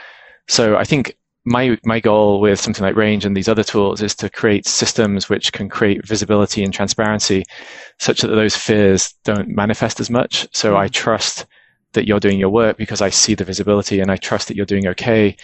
So 0.48 0.78
I 0.78 0.86
think 0.86 1.18
my 1.46 1.78
my 1.86 2.00
goal 2.00 2.40
with 2.40 2.60
something 2.60 2.84
like 2.84 2.96
Range 2.96 3.26
and 3.26 3.36
these 3.36 3.50
other 3.50 3.64
tools 3.64 4.02
is 4.02 4.16
to 4.16 4.30
create 4.30 4.68
systems 4.68 5.30
which 5.30 5.52
can 5.52 5.70
create 5.70 6.06
visibility 6.06 6.64
and 6.64 6.74
transparency, 6.74 7.44
such 8.00 8.22
that 8.22 8.28
those 8.28 8.56
fears 8.56 9.14
don't 9.24 9.50
manifest 9.50 10.00
as 10.00 10.10
much. 10.10 10.48
So 10.54 10.78
I 10.78 10.88
trust 10.88 11.46
that 11.94 12.08
you're 12.08 12.20
doing 12.20 12.40
your 12.40 12.50
work 12.50 12.78
because 12.78 13.02
I 13.02 13.10
see 13.10 13.36
the 13.36 13.44
visibility, 13.46 14.00
and 14.00 14.12
I 14.12 14.18
trust 14.18 14.48
that 14.48 14.56
you're 14.56 14.66
doing 14.66 14.88
okay, 14.88 15.36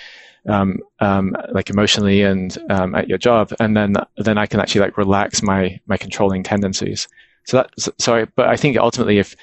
um, 0.47 0.77
um, 0.99 1.35
like 1.51 1.69
emotionally 1.69 2.21
and 2.21 2.55
um, 2.69 2.93
at 2.95 3.09
your 3.09 3.17
job, 3.17 3.53
and 3.59 3.75
then 3.75 3.95
then 4.17 4.37
I 4.37 4.45
can 4.45 4.59
actually 4.59 4.81
like 4.81 4.97
relax 4.97 5.41
my 5.41 5.79
my 5.87 5.97
controlling 5.97 6.43
tendencies. 6.43 7.07
So 7.45 7.57
that 7.57 7.71
so 7.97 8.15
I, 8.15 8.25
but 8.35 8.47
I 8.47 8.55
think 8.55 8.77
ultimately 8.77 9.17
if 9.17 9.35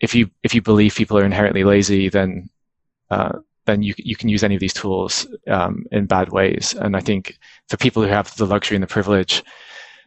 if 0.00 0.14
you 0.14 0.30
if 0.42 0.54
you 0.54 0.62
believe 0.62 0.94
people 0.94 1.18
are 1.18 1.24
inherently 1.24 1.64
lazy, 1.64 2.08
then 2.08 2.48
uh, 3.10 3.40
then 3.66 3.82
you 3.82 3.94
you 3.98 4.16
can 4.16 4.28
use 4.28 4.42
any 4.42 4.54
of 4.54 4.60
these 4.60 4.74
tools 4.74 5.26
um, 5.48 5.84
in 5.92 6.06
bad 6.06 6.30
ways. 6.30 6.74
And 6.78 6.96
I 6.96 7.00
think 7.00 7.38
for 7.68 7.76
people 7.76 8.02
who 8.02 8.08
have 8.08 8.34
the 8.36 8.46
luxury 8.46 8.76
and 8.76 8.82
the 8.82 8.86
privilege 8.88 9.42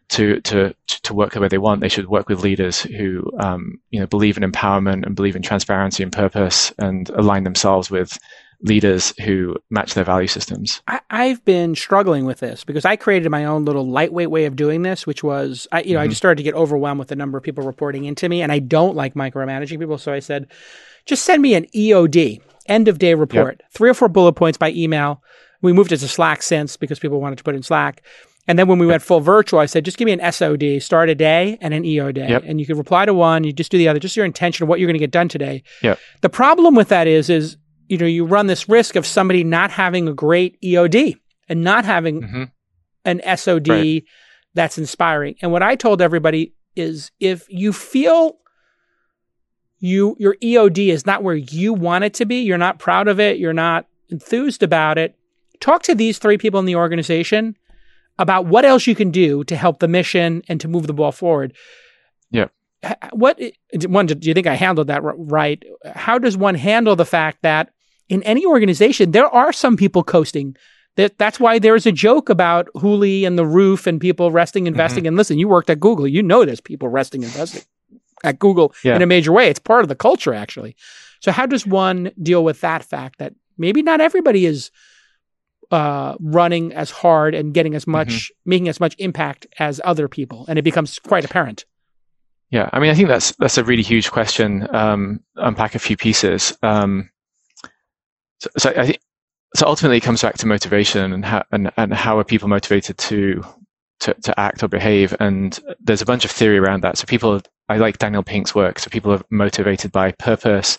to 0.09 0.39
to 0.41 0.75
to 0.87 1.13
work 1.13 1.33
the 1.33 1.39
way 1.39 1.47
they 1.47 1.57
want, 1.57 1.81
they 1.81 1.89
should 1.89 2.07
work 2.09 2.29
with 2.29 2.43
leaders 2.43 2.81
who 2.81 3.31
um, 3.39 3.79
you 3.89 3.99
know 3.99 4.07
believe 4.07 4.37
in 4.37 4.49
empowerment 4.49 5.05
and 5.05 5.15
believe 5.15 5.35
in 5.35 5.41
transparency 5.41 6.03
and 6.03 6.11
purpose, 6.11 6.71
and 6.77 7.09
align 7.11 7.43
themselves 7.43 7.89
with 7.89 8.17
leaders 8.61 9.13
who 9.19 9.55
match 9.69 9.93
their 9.95 10.03
value 10.03 10.27
systems. 10.27 10.81
I, 10.87 10.99
I've 11.09 11.43
been 11.43 11.75
struggling 11.75 12.25
with 12.25 12.39
this 12.39 12.63
because 12.63 12.85
I 12.85 12.95
created 12.95 13.29
my 13.29 13.45
own 13.45 13.65
little 13.65 13.87
lightweight 13.87 14.31
way 14.31 14.45
of 14.45 14.55
doing 14.55 14.81
this, 14.81 15.05
which 15.05 15.23
was, 15.23 15.67
I, 15.73 15.81
you 15.81 15.93
know, 15.93 15.99
I 15.99 16.05
Mhm. 16.07 16.11
just 16.11 16.19
started 16.19 16.37
to 16.37 16.43
get 16.43 16.53
overwhelmed 16.55 16.97
with 16.99 17.09
the 17.09 17.17
number 17.17 17.37
of 17.37 17.43
people 17.43 17.65
reporting 17.65 18.05
into 18.05 18.29
me, 18.29 18.41
and 18.41 18.51
I 18.51 18.59
don't 18.59 18.95
like 18.95 19.13
micromanaging 19.13 19.77
people. 19.77 19.97
So 19.97 20.13
I 20.13 20.19
said, 20.19 20.47
just 21.05 21.25
send 21.25 21.41
me 21.41 21.53
an 21.53 21.65
EOD, 21.75 22.41
end 22.67 22.87
of 22.87 22.99
day 22.99 23.13
report, 23.13 23.61
three 23.71 23.89
or 23.89 23.93
four 23.93 24.07
bullet 24.07 24.33
points 24.33 24.57
by 24.57 24.71
email 24.71 25.21
We 25.61 25.73
moved 25.73 25.91
it 25.91 25.97
to 25.97 26.07
Slack 26.07 26.43
since 26.43 26.77
because 26.77 26.99
people 26.99 27.19
wanted 27.21 27.37
to 27.37 27.43
put 27.43 27.55
it 27.55 27.57
in 27.57 27.63
Slack. 27.63 28.03
And 28.47 28.59
then 28.59 28.67
when 28.67 28.77
we 28.77 28.85
went 28.85 29.01
full 29.01 29.21
virtual, 29.21 29.59
I 29.59 29.65
said, 29.65 29.83
just 29.85 29.97
give 29.97 30.05
me 30.05 30.11
an 30.11 30.31
SOD, 30.31 30.79
start 30.81 31.09
a 31.09 31.15
day 31.15 31.57
and 31.61 31.73
an 31.73 31.83
EO 31.83 32.11
day. 32.11 32.29
Yep. 32.29 32.43
And 32.45 32.59
you 32.59 32.67
can 32.67 32.77
reply 32.77 33.05
to 33.05 33.13
one, 33.13 33.43
you 33.43 33.51
just 33.51 33.71
do 33.71 33.77
the 33.79 33.87
other, 33.87 33.99
just 33.99 34.15
your 34.15 34.25
intention 34.25 34.61
of 34.63 34.69
what 34.69 34.79
you're 34.79 34.85
going 34.85 34.93
to 34.93 34.99
get 34.99 35.09
done 35.09 35.27
today. 35.27 35.63
Yep. 35.81 35.97
The 36.21 36.29
problem 36.29 36.75
with 36.75 36.89
that 36.89 37.07
is, 37.07 37.31
is, 37.31 37.57
you 37.89 37.97
know, 37.97 38.05
you 38.05 38.23
run 38.25 38.45
this 38.45 38.69
risk 38.69 38.95
of 38.95 39.05
somebody 39.05 39.43
not 39.43 39.71
having 39.71 40.07
a 40.07 40.13
great 40.13 40.61
EOD 40.61 41.15
and 41.49 41.63
not 41.63 41.85
having 41.85 42.21
hmm 42.21 42.43
an 43.07 43.21
SOD 43.37 43.67
Right. 43.69 44.03
that's 44.55 44.79
inspiring. 44.79 45.35
And 45.41 45.51
what 45.51 45.61
I 45.61 45.75
told 45.75 46.01
everybody 46.01 46.55
is 46.75 47.11
if 47.19 47.45
you 47.49 47.71
feel 47.71 48.37
you 49.79 50.15
your 50.19 50.35
EOD 50.35 50.87
is 50.87 51.05
not 51.05 51.23
where 51.23 51.35
you 51.35 51.73
want 51.73 52.03
it 52.03 52.13
to 52.15 52.25
be, 52.25 52.37
you're 52.37 52.57
not 52.57 52.79
proud 52.79 53.07
of 53.07 53.19
it, 53.19 53.37
you're 53.37 53.53
not 53.53 53.87
enthused 54.09 54.63
about 54.63 54.97
it, 54.97 55.15
talk 55.59 55.83
to 55.83 55.95
these 55.95 56.17
three 56.17 56.37
people 56.37 56.59
in 56.59 56.65
the 56.65 56.75
organization 56.75 57.55
about 58.17 58.45
what 58.45 58.65
else 58.65 58.87
you 58.87 58.95
can 58.95 59.11
do 59.11 59.43
to 59.43 59.55
help 59.55 59.79
the 59.79 59.87
mission 59.87 60.41
and 60.47 60.61
to 60.61 60.67
move 60.67 60.87
the 60.87 60.93
ball 60.93 61.11
forward. 61.11 61.53
Yeah. 62.31 62.47
What 63.11 63.39
one 63.87 64.05
do 64.05 64.15
you 64.27 64.33
think 64.33 64.47
I 64.47 64.53
handled 64.53 64.87
that 64.87 65.01
right? 65.03 65.63
How 65.95 66.17
does 66.19 66.37
one 66.37 66.55
handle 66.55 66.95
the 66.95 67.05
fact 67.05 67.39
that 67.41 67.71
in 68.09 68.21
any 68.23 68.45
organization 68.45 69.11
there 69.11 69.27
are 69.27 69.51
some 69.51 69.75
people 69.75 70.03
coasting 70.03 70.55
that 70.95 71.17
that's 71.17 71.39
why 71.39 71.59
there's 71.59 71.85
a 71.85 71.91
joke 71.91 72.29
about 72.29 72.69
Hooli 72.75 73.27
and 73.27 73.37
the 73.37 73.45
roof 73.45 73.85
and 73.85 73.99
people 73.99 74.31
resting, 74.31 74.63
mm-hmm. 74.63 74.75
investing. 74.75 75.05
And 75.05 75.17
listen, 75.17 75.37
you 75.37 75.49
worked 75.49 75.69
at 75.69 75.79
Google, 75.79 76.07
you 76.07 76.23
know 76.23 76.45
there's 76.45 76.61
people 76.61 76.87
resting, 76.87 77.23
investing 77.23 77.63
at 78.25 78.39
Google 78.39 78.73
Yeah. 78.83 78.95
in 78.95 79.01
a 79.01 79.05
major 79.05 79.31
way. 79.31 79.47
It's 79.49 79.59
part 79.59 79.83
of 79.83 79.89
the 79.89 79.95
culture, 79.95 80.33
actually. 80.33 80.75
So 81.21 81.31
how 81.31 81.45
does 81.45 81.65
one 81.65 82.11
deal 82.21 82.43
with 82.43 82.61
that 82.61 82.83
fact 82.83 83.19
that 83.19 83.33
maybe 83.57 83.81
not 83.81 84.01
everybody 84.01 84.45
is 84.45 84.71
uh, 85.71 86.15
running 86.19 86.73
as 86.73 86.91
hard 86.91 87.33
and 87.33 87.53
getting 87.53 87.73
as 87.75 87.87
much, 87.87 88.31
making 88.45 88.67
as 88.67 88.79
much 88.79 88.95
impact 88.99 89.47
as 89.57 89.81
other 89.83 90.07
people, 90.07 90.45
and 90.47 90.59
it 90.59 90.61
becomes 90.61 90.99
quite 90.99 91.25
apparent. 91.25 91.65
Yeah, 92.51 92.69
I 92.71 92.79
mean, 92.79 92.91
I 92.91 92.93
think 92.93 93.07
that's 93.07 93.31
that's 93.37 93.57
a 93.57 93.63
really 93.63 93.81
huge 93.81 94.11
question. 94.11 94.67
Um, 94.75 95.21
unpack 95.35 95.73
a 95.73 95.79
few 95.79 95.97
pieces. 95.97 96.55
Um, 96.61 97.09
so, 98.39 98.49
so 98.57 98.73
I 98.77 98.85
think 98.85 98.99
so. 99.55 99.65
Ultimately, 99.65 99.97
it 99.97 100.03
comes 100.03 100.21
back 100.21 100.37
to 100.37 100.45
motivation 100.47 101.11
and 101.11 101.25
how 101.25 101.43
and, 101.51 101.71
and 101.77 101.93
how 101.93 102.19
are 102.19 102.23
people 102.23 102.47
motivated 102.47 102.99
to 102.99 103.43
to 104.01 104.13
to 104.13 104.39
act 104.39 104.61
or 104.61 104.67
behave. 104.67 105.15
And 105.19 105.59
there's 105.79 106.03
a 106.03 106.05
bunch 106.05 106.25
of 106.25 106.31
theory 106.31 106.59
around 106.59 106.81
that. 106.83 106.97
So 106.99 107.05
people, 107.05 107.41
I 107.69 107.77
like 107.77 107.97
Daniel 107.97 108.23
Pink's 108.23 108.53
work. 108.53 108.79
So 108.79 108.89
people 108.89 109.11
are 109.11 109.21
motivated 109.29 109.91
by 109.91 110.11
purpose. 110.11 110.77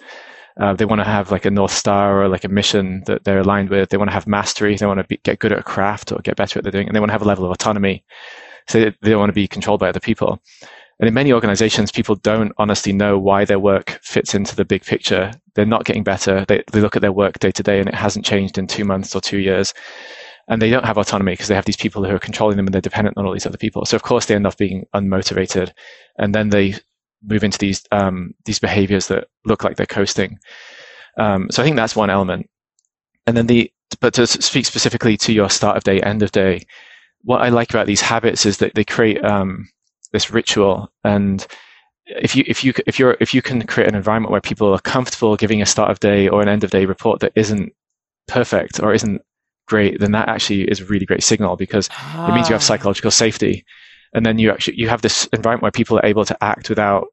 Uh, 0.59 0.73
they 0.73 0.85
want 0.85 1.01
to 1.01 1.05
have 1.05 1.31
like 1.31 1.45
a 1.45 1.51
north 1.51 1.73
star 1.73 2.23
or 2.23 2.29
like 2.29 2.45
a 2.45 2.49
mission 2.49 3.03
that 3.07 3.25
they're 3.25 3.41
aligned 3.41 3.69
with. 3.69 3.91
They 3.91 3.97
want 3.97 4.09
to 4.09 4.15
have 4.15 4.27
mastery. 4.27 4.77
They 4.77 4.87
want 4.87 5.07
to 5.07 5.17
get 5.19 5.39
good 5.39 5.53
at 5.53 5.59
a 5.59 5.63
craft 5.63 6.13
or 6.13 6.19
get 6.21 6.37
better 6.37 6.59
at 6.59 6.65
what 6.65 6.65
they're 6.65 6.79
doing, 6.79 6.89
and 6.89 6.97
they 6.97 7.01
want 7.01 7.11
to 7.11 7.15
have 7.15 7.23
a 7.23 7.27
level 7.27 7.45
of 7.45 7.51
autonomy. 7.51 8.05
So 8.69 8.81
they, 8.81 8.95
they 9.03 9.11
don't 9.11 9.19
want 9.19 9.29
to 9.31 9.35
be 9.35 9.49
controlled 9.49 9.81
by 9.81 9.89
other 9.89 10.01
people. 10.01 10.41
And 10.99 11.09
in 11.09 11.15
many 11.15 11.33
organizations, 11.33 11.93
people 11.93 12.15
don't 12.17 12.53
honestly 12.57 12.93
know 12.93 13.19
why 13.19 13.45
their 13.45 13.59
work 13.59 13.99
fits 14.03 14.35
into 14.35 14.57
the 14.57 14.65
big 14.65 14.83
picture. 14.83 15.31
They're 15.55 15.67
not 15.67 15.85
getting 15.85 16.05
better. 16.05 16.47
They, 16.47 16.65
they 16.73 16.81
look 16.81 16.97
at 16.97 17.03
their 17.03 17.13
work 17.13 17.39
day 17.39 17.51
to 17.51 17.63
day 17.63 17.81
and 17.81 17.89
it 17.89 17.95
hasn't 17.95 18.25
changed 18.25 18.57
in 18.57 18.67
two 18.67 18.85
months 18.85 19.15
or 19.15 19.21
two 19.21 19.39
years. 19.39 19.75
And 20.49 20.63
they 20.63 20.71
don't 20.71 20.85
have 20.85 20.99
autonomy 20.99 21.33
because 21.33 21.49
they 21.49 21.55
have 21.55 21.65
these 21.65 21.77
people 21.77 22.05
who 22.05 22.15
are 22.15 22.21
controlling 22.21 22.57
them 22.57 22.67
and 22.67 22.75
they're 22.75 22.81
dependent 22.81 23.17
on 23.17 23.27
all 23.27 23.33
these 23.33 23.47
other 23.47 23.59
people. 23.59 23.85
So 23.85 23.97
of 23.97 24.03
course 24.03 24.27
they 24.27 24.35
end 24.35 24.47
up 24.47 24.57
being 24.57 24.87
unmotivated. 24.95 25.73
And 26.19 26.35
then 26.35 26.51
they 26.51 26.75
move 27.25 27.43
into 27.43 27.59
these, 27.59 27.83
um, 27.91 28.35
these 28.45 28.61
behaviors 28.61 29.09
that 29.09 29.27
look 29.45 29.65
like 29.65 29.77
they're 29.77 29.87
coasting. 29.87 30.39
Um, 31.19 31.49
so 31.51 31.63
I 31.63 31.65
think 31.65 31.77
that's 31.77 31.97
one 31.97 32.11
element. 32.11 32.49
And 33.27 33.37
then 33.37 33.47
the, 33.47 33.73
but 34.01 34.15
to 34.15 34.27
speak 34.27 34.67
specifically 34.67 35.17
to 35.19 35.33
your 35.33 35.51
start 35.51 35.77
of 35.77 35.85
day, 35.85 36.01
end 36.01 36.23
of 36.23 36.31
day, 36.31 36.63
what 37.23 37.43
I 37.43 37.49
like 37.49 37.71
about 37.71 37.87
these 37.87 38.01
habits 38.01 38.47
is 38.47 38.59
that 38.59 38.75
they 38.75 38.85
create, 38.85 39.25
um, 39.25 39.69
this 40.13 40.31
ritual 40.31 40.91
and 41.05 41.47
if 42.07 42.37
you 42.37 42.45
if 42.47 42.63
you 42.63 42.73
if 42.87 42.99
you're 42.99 43.17
if 43.21 43.35
you 43.35 43.43
can 43.43 43.67
create 43.67 43.89
an 43.89 43.95
environment 43.95 44.31
where 44.31 44.41
people 44.41 44.73
are 44.73 44.81
comfortable 44.81 45.37
giving 45.37 45.61
a 45.61 45.67
start 45.67 45.91
of 45.91 46.01
day 46.01 46.29
or 46.29 46.41
an 46.41 46.49
end 46.49 46.65
of 46.65 46.71
day 46.71 46.87
report 46.87 47.21
that 47.21 47.33
isn't 47.35 47.73
perfect 48.29 48.81
or 48.81 48.95
isn't 48.95 49.21
great 49.67 50.01
then 50.01 50.13
that 50.13 50.29
actually 50.29 50.63
is 50.65 50.81
a 50.81 50.85
really 50.85 51.07
great 51.07 51.23
signal 51.23 51.57
because 51.57 51.89
it 52.29 52.35
means 52.35 52.49
you 52.49 52.55
have 52.55 52.63
Ah. 52.63 52.71
psychological 52.71 53.11
safety. 53.11 53.65
And 54.15 54.25
then 54.25 54.39
you 54.39 54.51
actually 54.51 54.77
you 54.79 54.89
have 54.89 55.03
this 55.03 55.27
environment 55.33 55.63
where 55.63 55.71
people 55.73 55.99
are 55.99 56.07
able 56.07 56.25
to 56.25 56.37
act 56.43 56.69
without 56.69 57.07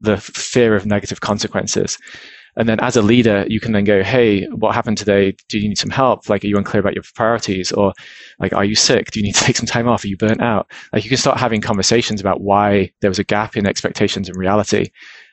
the 0.00 0.16
fear 0.18 0.74
of 0.74 0.84
negative 0.84 1.20
consequences. 1.20 1.96
And 2.56 2.68
then 2.68 2.80
as 2.80 2.96
a 2.96 3.02
leader 3.02 3.46
you 3.48 3.60
can 3.60 3.72
then 3.72 3.84
go 3.84 4.02
hey 4.02 4.44
what 4.46 4.74
happened 4.74 4.98
today? 4.98 5.34
Do 5.48 5.58
you 5.58 5.68
need 5.68 5.78
some 5.78 5.90
help? 5.90 6.28
Like 6.28 6.44
are 6.44 6.48
you 6.48 6.58
unclear 6.58 6.80
about 6.80 6.94
your 6.94 7.04
priorities? 7.14 7.72
Or 7.72 7.92
like 8.38 8.52
are 8.52 8.64
you 8.64 8.74
sick? 8.74 9.10
Do 9.10 9.20
you 9.20 9.24
need 9.26 9.34
to 9.36 9.44
take 9.46 9.56
some 9.56 9.66
time 9.66 9.88
off? 9.88 10.04
Are 10.04 10.08
you 10.08 10.16
burnt 10.18 10.42
out? 10.42 10.70
Like 10.92 11.04
you 11.04 11.08
can 11.08 11.16
start 11.18 11.38
having 11.38 11.60
conversations 11.62 12.20
about 12.20 12.40
why 12.42 12.90
there 13.00 13.10
was 13.10 13.18
a 13.18 13.24
gap 13.24 13.56
in 13.56 13.66
expectations 13.66 14.28
and 14.28 14.36
reality 14.36 14.90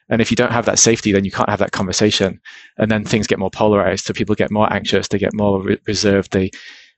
and 0.10 0.22
if 0.22 0.32
you 0.32 0.36
don't 0.36 0.52
have 0.52 0.66
that 0.66 0.80
safety 0.80 1.12
then 1.12 1.26
you 1.26 1.32
can't 1.32 1.50
have 1.50 1.60
that 1.60 1.72
conversation. 1.72 2.40
And 2.78 2.90
then 2.92 3.04
things 3.04 3.28
get 3.28 3.40
more 3.40 3.52
polarized. 3.52 4.06
So 4.06 4.14
people 4.14 4.36
get 4.36 4.52
more 4.52 4.72
anxious. 4.72 5.08
They 5.08 5.18
get 5.20 5.34
more 5.34 5.62
re- 5.62 5.80
reserved. 5.86 6.32
They 6.32 6.52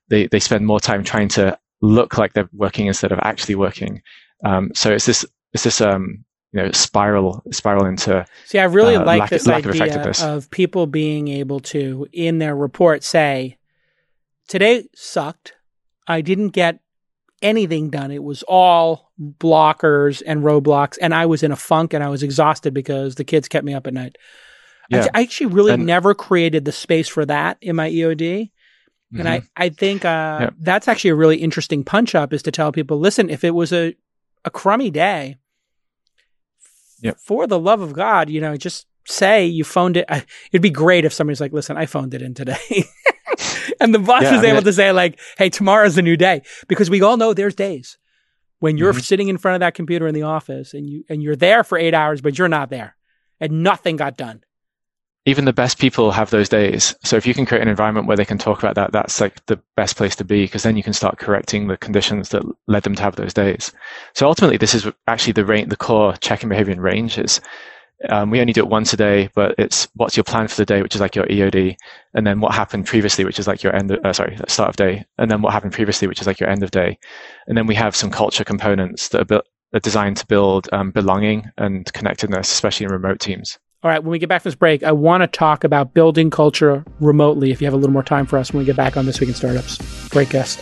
they 0.09 0.27
they 0.27 0.39
spend 0.39 0.65
more 0.65 0.79
time 0.79 1.03
trying 1.03 1.29
to 1.29 1.57
look 1.81 2.17
like 2.17 2.33
they're 2.33 2.49
working 2.53 2.87
instead 2.87 3.11
of 3.11 3.19
actually 3.23 3.55
working. 3.55 4.01
Um, 4.45 4.71
so 4.73 4.91
it's 4.91 5.05
this 5.05 5.25
it's 5.53 5.63
this 5.63 5.81
um 5.81 6.23
you 6.53 6.61
know 6.61 6.71
spiral 6.71 7.43
spiral 7.51 7.85
into 7.85 8.25
See, 8.45 8.59
I 8.59 8.65
really 8.65 8.95
uh, 8.95 9.05
like 9.05 9.19
lack- 9.21 9.29
this 9.29 9.47
lack 9.47 9.65
idea 9.65 9.71
effectiveness. 9.71 10.21
of 10.21 10.49
people 10.51 10.87
being 10.87 11.27
able 11.27 11.59
to, 11.61 12.07
in 12.11 12.39
their 12.39 12.55
report, 12.55 13.03
say, 13.03 13.57
"Today 14.47 14.87
sucked. 14.95 15.53
I 16.07 16.21
didn't 16.21 16.49
get 16.49 16.79
anything 17.41 17.89
done. 17.89 18.11
It 18.11 18.23
was 18.23 18.43
all 18.47 19.11
blockers 19.39 20.21
and 20.25 20.43
roadblocks, 20.43 20.97
and 21.01 21.13
I 21.13 21.25
was 21.25 21.43
in 21.43 21.51
a 21.51 21.55
funk 21.55 21.93
and 21.93 22.03
I 22.03 22.09
was 22.09 22.23
exhausted 22.23 22.73
because 22.73 23.15
the 23.15 23.23
kids 23.23 23.47
kept 23.47 23.65
me 23.65 23.73
up 23.73 23.87
at 23.87 23.93
night." 23.93 24.17
I- 24.91 24.97
Yeah. 24.97 25.07
I, 25.13 25.21
actually 25.23 25.47
really 25.47 25.73
And- 25.73 25.85
never 25.85 26.13
created 26.13 26.65
the 26.65 26.71
space 26.71 27.07
for 27.07 27.25
that 27.25 27.57
in 27.61 27.75
my 27.75 27.89
EOD. 27.89 28.51
And 29.17 29.27
I, 29.27 29.39
Mhm. 29.41 29.47
I 29.57 29.69
think 29.69 30.05
uh, 30.05 30.37
Yeah. 30.41 30.49
that's 30.59 30.87
actually 30.87 31.09
a 31.11 31.15
really 31.15 31.37
interesting 31.37 31.83
punch 31.83 32.15
up 32.15 32.31
is 32.33 32.41
to 32.43 32.51
tell 32.51 32.71
people, 32.71 32.97
listen, 32.99 33.29
if 33.29 33.43
it 33.43 33.51
was 33.51 33.73
a, 33.73 33.93
a 34.45 34.49
crummy 34.49 34.89
day, 34.89 35.35
Yep. 37.01 37.17
for 37.19 37.47
the 37.47 37.59
love 37.59 37.81
of 37.81 37.93
God, 37.93 38.29
you 38.29 38.39
know, 38.39 38.55
just 38.57 38.85
say 39.07 39.45
you 39.45 39.63
phoned 39.63 39.97
it. 39.97 40.05
I, 40.09 40.23
it'd 40.51 40.61
be 40.61 40.69
great 40.69 41.03
if 41.05 41.13
somebody's 41.13 41.41
like, 41.41 41.51
listen, 41.53 41.75
I 41.77 41.85
phoned 41.87 42.13
it 42.13 42.21
in 42.21 42.33
today. 42.33 42.55
and 43.83 43.93
the 43.93 43.99
boss 43.99 44.23
Yeah, 44.23 44.31
was 44.31 44.39
I 44.39 44.43
mean, 44.43 44.51
able 44.53 44.61
to 44.63 44.73
say 44.73 44.91
like, 44.91 45.19
hey, 45.37 45.49
tomorrow's 45.49 45.97
a 45.97 46.01
new 46.01 46.15
day 46.17 46.41
because 46.67 46.89
we 46.89 47.01
all 47.01 47.17
know 47.17 47.33
there's 47.33 47.55
days 47.55 47.97
when 48.59 48.77
you're 48.77 48.93
Mhm. 48.93 49.03
sitting 49.03 49.27
in 49.27 49.37
front 49.37 49.55
of 49.55 49.59
that 49.61 49.73
computer 49.73 50.07
in 50.07 50.13
the 50.15 50.21
office 50.23 50.73
and 50.73 50.87
you, 50.89 51.03
and 51.09 51.21
you're 51.23 51.35
there 51.35 51.63
for 51.63 51.77
eight 51.77 51.93
hours, 51.93 52.21
but 52.21 52.37
you're 52.37 52.47
not 52.47 52.69
there 52.69 52.95
and 53.39 53.63
nothing 53.63 53.95
got 53.97 54.15
done. 54.17 54.41
even 55.27 55.45
the 55.45 55.53
best 55.53 55.77
people 55.77 56.09
have 56.09 56.31
those 56.31 56.49
days. 56.49 56.95
So 57.03 57.15
if 57.15 57.27
you 57.27 57.35
can 57.35 57.45
create 57.45 57.61
an 57.61 57.67
environment 57.67 58.07
where 58.07 58.17
they 58.17 58.25
can 58.25 58.39
talk 58.39 58.57
about 58.57 58.73
that, 58.73 58.91
that's 58.91 59.21
like 59.21 59.45
the 59.45 59.59
best 59.77 59.95
place 59.95 60.15
to 60.15 60.23
be 60.23 60.45
because 60.45 60.63
then 60.63 60.75
you 60.75 60.81
can 60.81 60.93
start 60.93 61.19
correcting 61.19 61.67
the 61.67 61.77
conditions 61.77 62.29
that 62.29 62.41
led 62.67 62.81
them 62.81 62.95
to 62.95 63.03
have 63.03 63.17
those 63.17 63.31
days. 63.31 63.71
So 64.15 64.25
ultimately, 64.25 64.57
this 64.57 64.73
is 64.73 64.87
actually 65.05 65.33
the 65.33 65.45
range, 65.45 65.69
the 65.69 65.75
core 65.77 66.15
check 66.21 66.41
and 66.41 66.49
behavior 66.49 66.73
and 66.73 66.81
range 66.81 67.19
is. 67.19 67.39
Um, 68.09 68.29
we 68.31 68.41
only 68.41 68.53
do 68.53 68.61
it 68.61 68.67
once 68.67 68.93
a 68.93 68.97
day, 68.97 69.29
but 69.35 69.55
it's 69.57 69.87
what's 69.95 70.17
your 70.17 70.23
plan 70.23 70.47
for 70.47 70.55
the 70.55 70.65
day, 70.65 70.81
which 70.81 70.95
is 70.95 71.01
like 71.01 71.15
your 71.15 71.25
EOD, 71.25 71.75
and 72.13 72.25
then 72.25 72.39
what 72.39 72.53
happened 72.53 72.85
previously, 72.85 73.25
which 73.25 73.39
is 73.39 73.47
like 73.47 73.63
your 73.63 73.75
end, 73.75 73.91
of, 73.91 74.03
uh, 74.03 74.13
sorry, 74.13 74.37
start 74.47 74.69
of 74.69 74.75
day, 74.75 75.05
and 75.17 75.29
then 75.29 75.41
what 75.41 75.53
happened 75.53 75.73
previously, 75.73 76.07
which 76.07 76.21
is 76.21 76.27
like 76.27 76.39
your 76.39 76.49
end 76.49 76.63
of 76.63 76.71
day, 76.71 76.97
and 77.47 77.57
then 77.57 77.67
we 77.67 77.75
have 77.75 77.95
some 77.95 78.09
culture 78.09 78.43
components 78.43 79.09
that 79.09 79.21
are, 79.21 79.25
built, 79.25 79.45
are 79.73 79.79
designed 79.79 80.17
to 80.17 80.25
build 80.27 80.67
um, 80.71 80.91
belonging 80.91 81.45
and 81.57 81.91
connectedness, 81.93 82.51
especially 82.51 82.85
in 82.85 82.91
remote 82.91 83.19
teams. 83.19 83.59
All 83.83 83.89
right, 83.89 84.03
when 84.03 84.11
we 84.11 84.19
get 84.19 84.29
back 84.29 84.43
from 84.43 84.49
this 84.49 84.55
break, 84.55 84.83
I 84.83 84.91
want 84.91 85.21
to 85.21 85.27
talk 85.27 85.63
about 85.63 85.93
building 85.93 86.29
culture 86.29 86.85
remotely. 86.99 87.51
If 87.51 87.61
you 87.61 87.65
have 87.65 87.73
a 87.73 87.77
little 87.77 87.93
more 87.93 88.03
time 88.03 88.27
for 88.27 88.37
us 88.37 88.53
when 88.53 88.59
we 88.59 88.65
get 88.65 88.75
back 88.75 88.95
on 88.95 89.07
This 89.07 89.19
Week 89.19 89.29
in 89.29 89.35
Startups. 89.35 90.09
Great 90.09 90.29
guest. 90.29 90.59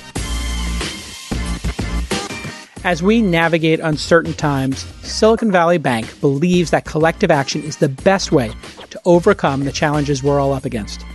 As 2.85 3.03
we 3.03 3.21
navigate 3.21 3.81
uncertain 3.81 4.33
times, 4.33 4.85
Silicon 5.03 5.51
Valley 5.51 5.77
Bank 5.77 6.21
believes 6.21 6.71
that 6.71 6.85
collective 6.85 7.29
action 7.29 7.61
is 7.61 7.75
the 7.75 7.89
best 7.89 8.31
way 8.31 8.53
to 8.89 9.01
overcome 9.03 9.65
the 9.65 9.71
challenges 9.71 10.23
we're 10.23 10.39
all 10.39 10.53
up 10.53 10.63
against. 10.63 11.05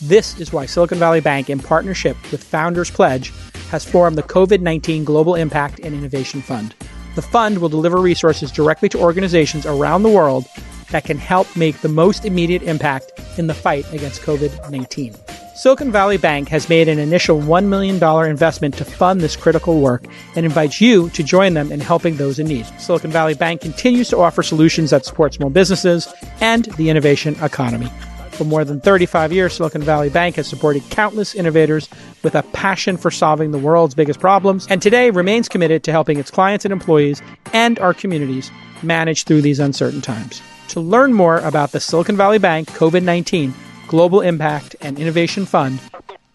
This 0.00 0.38
is 0.38 0.52
why 0.52 0.66
Silicon 0.66 1.00
Valley 1.00 1.20
Bank, 1.20 1.50
in 1.50 1.58
partnership 1.58 2.16
with 2.30 2.44
Founders 2.44 2.88
Pledge, 2.88 3.32
has 3.70 3.84
formed 3.84 4.16
the 4.16 4.22
COVID 4.22 4.60
19 4.60 5.02
Global 5.02 5.34
Impact 5.34 5.80
and 5.80 5.92
Innovation 5.92 6.40
Fund. 6.40 6.76
The 7.16 7.22
fund 7.22 7.58
will 7.58 7.68
deliver 7.68 7.98
resources 7.98 8.52
directly 8.52 8.88
to 8.90 9.00
organizations 9.00 9.66
around 9.66 10.04
the 10.04 10.08
world 10.08 10.46
that 10.92 11.04
can 11.04 11.18
help 11.18 11.54
make 11.56 11.80
the 11.80 11.88
most 11.88 12.26
immediate 12.26 12.62
impact 12.62 13.10
in 13.38 13.48
the 13.48 13.54
fight 13.54 13.92
against 13.92 14.22
COVID 14.22 14.70
19. 14.70 15.16
Silicon 15.58 15.90
Valley 15.90 16.18
Bank 16.18 16.48
has 16.50 16.68
made 16.68 16.86
an 16.86 17.00
initial 17.00 17.40
$1 17.40 17.64
million 17.64 17.96
investment 18.30 18.76
to 18.76 18.84
fund 18.84 19.20
this 19.20 19.34
critical 19.34 19.80
work 19.80 20.04
and 20.36 20.46
invites 20.46 20.80
you 20.80 21.10
to 21.10 21.24
join 21.24 21.54
them 21.54 21.72
in 21.72 21.80
helping 21.80 22.16
those 22.16 22.38
in 22.38 22.46
need. 22.46 22.64
Silicon 22.78 23.10
Valley 23.10 23.34
Bank 23.34 23.60
continues 23.60 24.08
to 24.10 24.18
offer 24.18 24.44
solutions 24.44 24.90
that 24.90 25.04
support 25.04 25.34
small 25.34 25.50
businesses 25.50 26.06
and 26.40 26.66
the 26.76 26.90
innovation 26.90 27.34
economy. 27.42 27.90
For 28.30 28.44
more 28.44 28.64
than 28.64 28.80
35 28.80 29.32
years, 29.32 29.52
Silicon 29.52 29.82
Valley 29.82 30.10
Bank 30.10 30.36
has 30.36 30.46
supported 30.46 30.88
countless 30.90 31.34
innovators 31.34 31.88
with 32.22 32.36
a 32.36 32.44
passion 32.44 32.96
for 32.96 33.10
solving 33.10 33.50
the 33.50 33.58
world's 33.58 33.96
biggest 33.96 34.20
problems, 34.20 34.64
and 34.70 34.80
today 34.80 35.10
remains 35.10 35.48
committed 35.48 35.82
to 35.82 35.90
helping 35.90 36.20
its 36.20 36.30
clients 36.30 36.64
and 36.66 36.70
employees 36.70 37.20
and 37.52 37.80
our 37.80 37.92
communities 37.92 38.52
manage 38.84 39.24
through 39.24 39.42
these 39.42 39.58
uncertain 39.58 40.02
times. 40.02 40.40
To 40.68 40.78
learn 40.78 41.14
more 41.14 41.38
about 41.38 41.72
the 41.72 41.80
Silicon 41.80 42.16
Valley 42.16 42.38
Bank 42.38 42.68
COVID 42.68 43.02
19 43.02 43.52
Global 43.88 44.20
Impact 44.20 44.76
and 44.80 44.98
Innovation 44.98 45.44
Fund, 45.46 45.80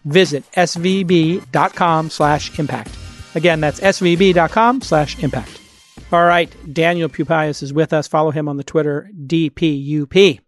visit 0.04 0.44
svb.com 0.52 2.10
slash 2.10 2.58
impact. 2.58 2.96
Again, 3.34 3.60
that's 3.60 3.80
svb.com 3.80 4.82
slash 4.82 5.22
impact. 5.22 5.60
All 6.12 6.24
right, 6.24 6.52
Daniel 6.72 7.08
Pupius 7.08 7.62
is 7.62 7.72
with 7.72 7.92
us. 7.92 8.06
Follow 8.06 8.30
him 8.30 8.48
on 8.48 8.56
the 8.56 8.64
Twitter, 8.64 9.10
DPUP. 9.26 10.40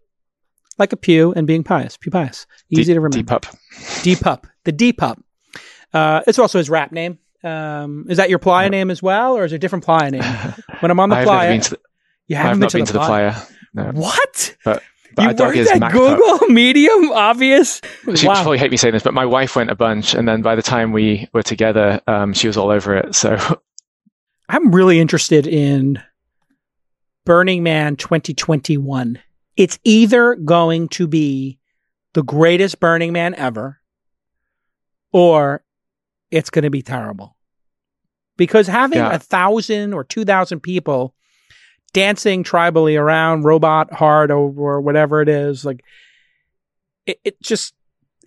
Like 0.77 0.93
a 0.93 0.97
pew 0.97 1.33
and 1.33 1.47
being 1.47 1.63
pious. 1.63 1.97
Pupius. 1.97 2.45
Easy 2.69 2.83
D- 2.83 2.93
to 2.93 3.01
remember. 3.01 3.17
Deepup. 3.39 3.55
Deepup. 4.03 4.43
The 4.63 4.71
Deepup. 4.73 5.19
Uh, 5.93 6.21
it's 6.27 6.37
also 6.37 6.59
his 6.59 6.69
rap 6.69 6.91
name. 6.91 7.17
Um, 7.43 8.05
is 8.09 8.17
that 8.17 8.29
your 8.29 8.39
playa 8.39 8.69
name 8.69 8.91
as 8.91 9.01
well, 9.01 9.35
or 9.37 9.45
is 9.45 9.53
it 9.53 9.55
a 9.55 9.59
different 9.59 9.85
playa 9.85 10.11
name? 10.11 10.23
When 10.79 10.91
I'm 10.91 10.99
on 10.99 11.09
the 11.09 11.23
playa, 11.23 11.49
never 11.49 11.53
been 11.53 11.61
to 11.61 11.79
you 12.27 12.35
I've 12.37 12.43
haven't 12.43 12.59
not 12.59 12.71
been 12.71 12.79
been 12.81 12.85
to 12.85 12.93
to 12.93 12.99
the 12.99 13.05
playa. 13.05 13.35
No. 13.73 13.91
What? 13.93 14.55
But, 14.63 14.83
but 15.17 15.23
you 15.23 15.27
our 15.29 15.33
dog 15.33 15.55
worked 15.55 15.69
at 15.71 15.79
Mac 15.79 15.91
Google 15.91 16.47
Medium? 16.49 17.11
Obvious. 17.11 17.81
She'd 18.15 18.25
wow. 18.27 18.35
probably 18.35 18.57
hate 18.57 18.71
me 18.71 18.77
saying 18.77 18.93
this, 18.93 19.03
but 19.03 19.13
my 19.13 19.25
wife 19.25 19.55
went 19.55 19.69
a 19.69 19.75
bunch, 19.75 20.13
and 20.13 20.27
then 20.27 20.41
by 20.41 20.55
the 20.55 20.61
time 20.61 20.91
we 20.93 21.27
were 21.33 21.43
together, 21.43 21.99
um, 22.07 22.33
she 22.33 22.47
was 22.47 22.55
all 22.55 22.69
over 22.69 22.95
it. 22.95 23.15
So 23.15 23.37
I'm 24.49 24.71
really 24.73 24.99
interested 24.99 25.45
in 25.47 26.01
Burning 27.25 27.63
Man 27.63 27.95
2021. 27.97 29.19
It's 29.57 29.79
either 29.83 30.35
going 30.35 30.87
to 30.89 31.07
be 31.07 31.59
the 32.13 32.23
greatest 32.23 32.79
Burning 32.79 33.11
Man 33.11 33.35
ever, 33.35 33.79
or 35.11 35.63
it's 36.31 36.49
going 36.49 36.63
to 36.63 36.69
be 36.69 36.81
terrible. 36.81 37.35
Because 38.37 38.67
having 38.67 38.99
Yeah. 38.99 39.13
a 39.13 39.19
thousand 39.19 39.93
or 39.93 40.03
two 40.03 40.23
thousand 40.23 40.59
people 40.61 41.15
dancing 41.93 42.43
tribally 42.43 42.99
around 42.99 43.43
Robot 43.43 43.93
Heart 43.93 44.31
or, 44.31 44.53
or 44.55 44.81
whatever 44.81 45.21
it 45.21 45.29
is, 45.29 45.65
like 45.65 45.83
it, 47.05 47.19
it 47.23 47.41
just, 47.41 47.73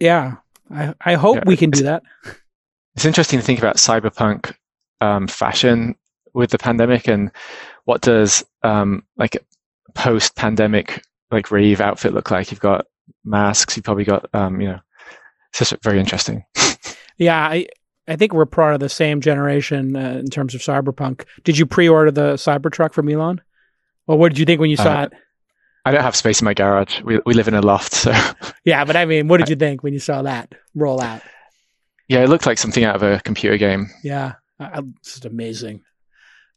yeah. 0.00 0.36
I, 0.72 0.94
I 1.00 1.14
hope 1.14 1.36
Yeah, 1.36 1.42
we 1.46 1.56
can 1.56 1.70
do 1.70 1.82
that. 1.84 2.02
it's 2.94 3.04
interesting 3.04 3.38
to 3.38 3.44
think 3.44 3.58
about 3.58 3.76
cyberpunk 3.76 4.54
um, 5.00 5.26
fashion 5.26 5.96
with 6.32 6.50
the 6.50 6.58
pandemic 6.58 7.08
and 7.08 7.30
what 7.84 8.00
does 8.02 8.44
um, 8.62 9.02
like 9.16 9.36
post 9.94 10.36
pandemic 10.36 11.02
like 11.30 11.50
rave 11.50 11.80
outfit 11.80 12.14
look 12.14 12.30
like. 12.30 12.50
You've 12.50 12.60
got 12.60 12.86
masks. 13.24 13.76
You've 13.76 13.84
probably 13.84 14.04
got 14.04 14.28
um, 14.32 14.60
you 14.60 14.68
know. 14.68 14.80
It's 15.50 15.58
just 15.58 15.82
very 15.82 15.98
interesting. 16.00 16.44
Yeah, 17.18 17.38
I 17.38 17.66
I 18.08 18.16
think 18.16 18.32
we're 18.32 18.46
part 18.46 18.72
of 18.72 18.80
the 18.80 18.88
same 18.88 19.20
generation 19.20 19.94
uh, 19.94 20.12
in 20.20 20.30
terms 20.30 20.54
of 20.54 20.62
cyberpunk. 20.62 21.26
Did 21.44 21.58
you 21.58 21.66
pre-order 21.66 22.10
the 22.10 22.32
Cybertruck 22.36 22.94
from 22.94 23.10
Elon? 23.10 23.42
Well, 24.10 24.18
what 24.18 24.30
did 24.30 24.40
you 24.40 24.44
think 24.44 24.60
when 24.60 24.70
you 24.70 24.76
saw 24.76 25.02
Uh, 25.02 25.04
it? 25.04 25.12
I 25.84 25.92
don't 25.92 26.02
have 26.02 26.16
space 26.16 26.40
in 26.40 26.44
my 26.44 26.52
garage. 26.52 27.00
We 27.02 27.20
we 27.24 27.32
live 27.32 27.46
in 27.46 27.54
a 27.54 27.60
loft, 27.62 27.92
so 27.92 28.10
Yeah, 28.64 28.84
but 28.84 28.96
I 28.96 29.04
mean, 29.04 29.28
what 29.28 29.38
did 29.38 29.48
you 29.48 29.54
think 29.54 29.84
when 29.84 29.92
you 29.92 30.00
saw 30.00 30.22
that 30.22 30.52
roll 30.74 31.00
out? 31.00 31.22
yeah, 32.08 32.24
it 32.24 32.28
looked 32.28 32.44
like 32.44 32.58
something 32.58 32.82
out 32.82 32.96
of 32.96 33.02
a 33.04 33.20
computer 33.20 33.56
game. 33.56 33.86
Yeah, 34.02 34.32
it's 34.58 35.12
just 35.12 35.24
amazing. 35.26 35.82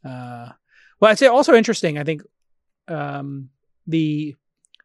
Uh, 0.04 0.50
well, 1.00 1.12
I'd 1.12 1.20
say 1.20 1.28
also 1.28 1.54
interesting. 1.54 2.00
I 2.00 2.04
think 2.04 2.24
um, 2.88 3.50
the 3.86 4.36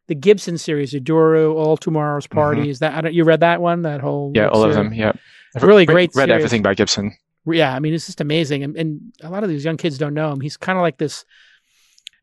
the 0.07 0.15
Gibson 0.15 0.57
series, 0.59 0.93
Idoru, 0.93 1.55
All 1.55 1.75
Tomorrow's 1.75 2.27
Parties. 2.27 2.79
That 2.79 2.93
I 2.93 3.01
don't, 3.01 3.13
you 3.15 3.23
read 3.23 3.39
that 3.39 3.61
one? 3.61 3.81
That 3.81 3.99
whole 3.99 4.29
Mm-hmm. 4.29 4.35
Yeah, 4.37 4.49
all 4.49 4.63
of 4.63 4.73
them. 4.75 4.93
Yeah, 4.93 5.13
I've 5.55 5.63
Really 5.63 5.81
re- 5.87 5.93
great 5.93 6.11
Read 6.15 6.29
series. 6.29 6.39
everything 6.45 6.61
by 6.61 6.75
Gibson. 6.75 7.17
Yeah, 7.45 7.73
I 7.75 7.79
mean, 7.79 7.93
it's 7.95 8.05
just 8.05 8.21
amazing, 8.21 8.63
and, 8.63 8.77
and 8.77 9.11
a 9.23 9.29
lot 9.29 9.43
of 9.43 9.49
these 9.49 9.65
young 9.65 9.77
kids 9.77 9.97
don't 9.97 10.13
know 10.13 10.31
him. 10.31 10.39
He's 10.39 10.55
kind 10.55 10.77
of 10.77 10.83
like 10.83 10.97
this. 10.97 11.25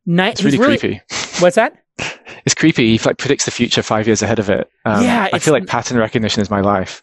Ni- 0.06 0.28
It's 0.30 0.42
really, 0.44 0.58
really 0.58 0.78
creepy. 0.78 1.00
What's 1.40 1.56
that? 1.56 1.82
It's 2.44 2.54
creepy. 2.54 2.96
He 2.96 3.04
like 3.04 3.18
predicts 3.18 3.44
the 3.44 3.50
future 3.50 3.82
five 3.82 4.06
years 4.06 4.22
ahead 4.22 4.38
of 4.38 4.48
it. 4.50 4.70
Um, 4.84 5.02
Yeah, 5.02 5.28
I 5.32 5.38
feel 5.38 5.52
like 5.52 5.66
pattern 5.66 5.98
recognition 5.98 6.40
is 6.40 6.50
my 6.50 6.60
life. 6.60 7.02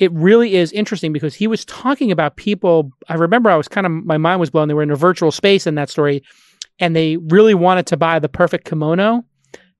it 0.00 0.10
really 0.12 0.56
is 0.56 0.72
interesting 0.72 1.12
because 1.12 1.34
he 1.36 1.46
was 1.46 1.64
talking 1.64 2.10
about 2.10 2.34
people. 2.36 2.90
I 3.08 3.14
remember 3.14 3.48
I 3.48 3.56
was 3.56 3.68
kind 3.68 3.86
of, 3.86 3.92
my 3.92 4.18
mind 4.18 4.40
was 4.40 4.50
blown. 4.50 4.66
They 4.68 4.74
were 4.74 4.82
in 4.82 4.90
a 4.90 4.96
virtual 4.96 5.30
space 5.30 5.66
in 5.68 5.76
that 5.76 5.88
story 5.88 6.22
and 6.80 6.96
they 6.96 7.16
really 7.16 7.54
wanted 7.54 7.86
to 7.86 7.96
buy 7.96 8.18
the 8.18 8.28
perfect 8.28 8.64
kimono 8.68 9.24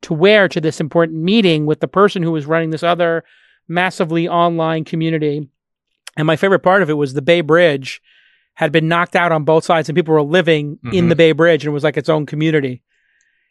to 0.02 0.14
wear 0.14 0.48
to 0.48 0.60
this 0.60 0.80
important 0.80 1.18
meeting 1.22 1.66
with 1.66 1.80
the 1.80 1.88
person 1.88 2.22
who 2.22 2.30
was 2.30 2.46
running 2.46 2.70
this 2.70 2.84
other 2.84 3.24
massively 3.66 4.28
online 4.28 4.84
community. 4.84 5.48
And 6.16 6.26
my 6.28 6.36
favorite 6.36 6.60
part 6.62 6.82
of 6.82 6.90
it 6.90 6.92
was 6.94 7.14
the 7.14 7.22
Bay 7.22 7.40
Bridge 7.40 8.00
had 8.54 8.70
been 8.72 8.88
knocked 8.88 9.16
out 9.16 9.32
on 9.32 9.44
both 9.44 9.64
sides 9.64 9.88
and 9.88 9.96
people 9.96 10.14
were 10.14 10.22
living 10.22 10.78
in 10.92 11.06
Mhm. 11.06 11.08
the 11.08 11.16
Bay 11.16 11.32
Bridge 11.32 11.64
and 11.64 11.70
it 11.72 11.74
was 11.74 11.84
like 11.84 11.96
its 11.96 12.08
own 12.08 12.24
community. 12.26 12.82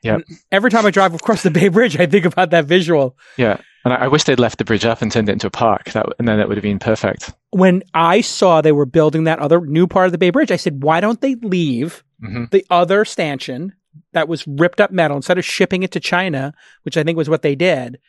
Yeah. 0.01 0.18
Every 0.51 0.70
time 0.70 0.86
I 0.86 0.91
drive 0.91 1.14
across 1.14 1.43
the 1.43 1.51
Bay 1.51 1.70
Bridge, 1.70 1.97
I 1.99 2.06
think 2.06 2.26
about 2.26 2.49
that 2.51 2.66
visual. 2.66 3.18
Yeah, 3.38 3.58
and 3.86 3.93
I, 3.93 3.97
I 3.97 4.08
wish 4.10 4.24
they'd 4.26 4.39
left 4.39 4.58
the 4.58 4.66
bridge 4.66 4.84
up 4.86 5.01
and 5.01 5.10
turned 5.12 5.30
it 5.30 5.34
into 5.34 5.47
a 5.47 5.51
park. 5.51 5.91
That 5.91 6.06
and 6.20 6.28
then 6.28 6.38
that 6.38 6.47
would 6.49 6.58
have 6.58 6.64
been 6.64 6.80
perfect. 6.80 7.34
when 7.51 7.84
I 7.93 8.22
saw 8.22 8.60
they 8.62 8.72
were 8.72 8.86
building 8.86 9.24
that 9.26 9.39
other 9.39 9.62
new 9.62 9.88
part 9.88 10.08
of 10.08 10.12
the 10.12 10.18
Bay 10.18 10.30
Bridge, 10.32 10.51
I 10.51 10.58
said, 10.58 10.84
why 10.84 10.99
don't 10.99 11.22
they 11.22 11.36
leave 11.36 12.04
hmm 12.22 12.45
the 12.51 12.66
other 12.70 13.04
stanchion 13.06 13.74
that 14.14 14.28
was 14.28 14.45
ripped 14.47 14.80
up 14.82 14.91
metal 14.91 15.18
instead 15.18 15.38
of 15.38 15.45
shipping 15.45 15.84
it 15.84 15.91
to 15.91 15.99
China, 15.99 16.54
which 16.84 16.97
I 16.97 17.04
think 17.04 17.18
was 17.18 17.30
what 17.30 17.41
they 17.43 17.56
did? 17.56 17.99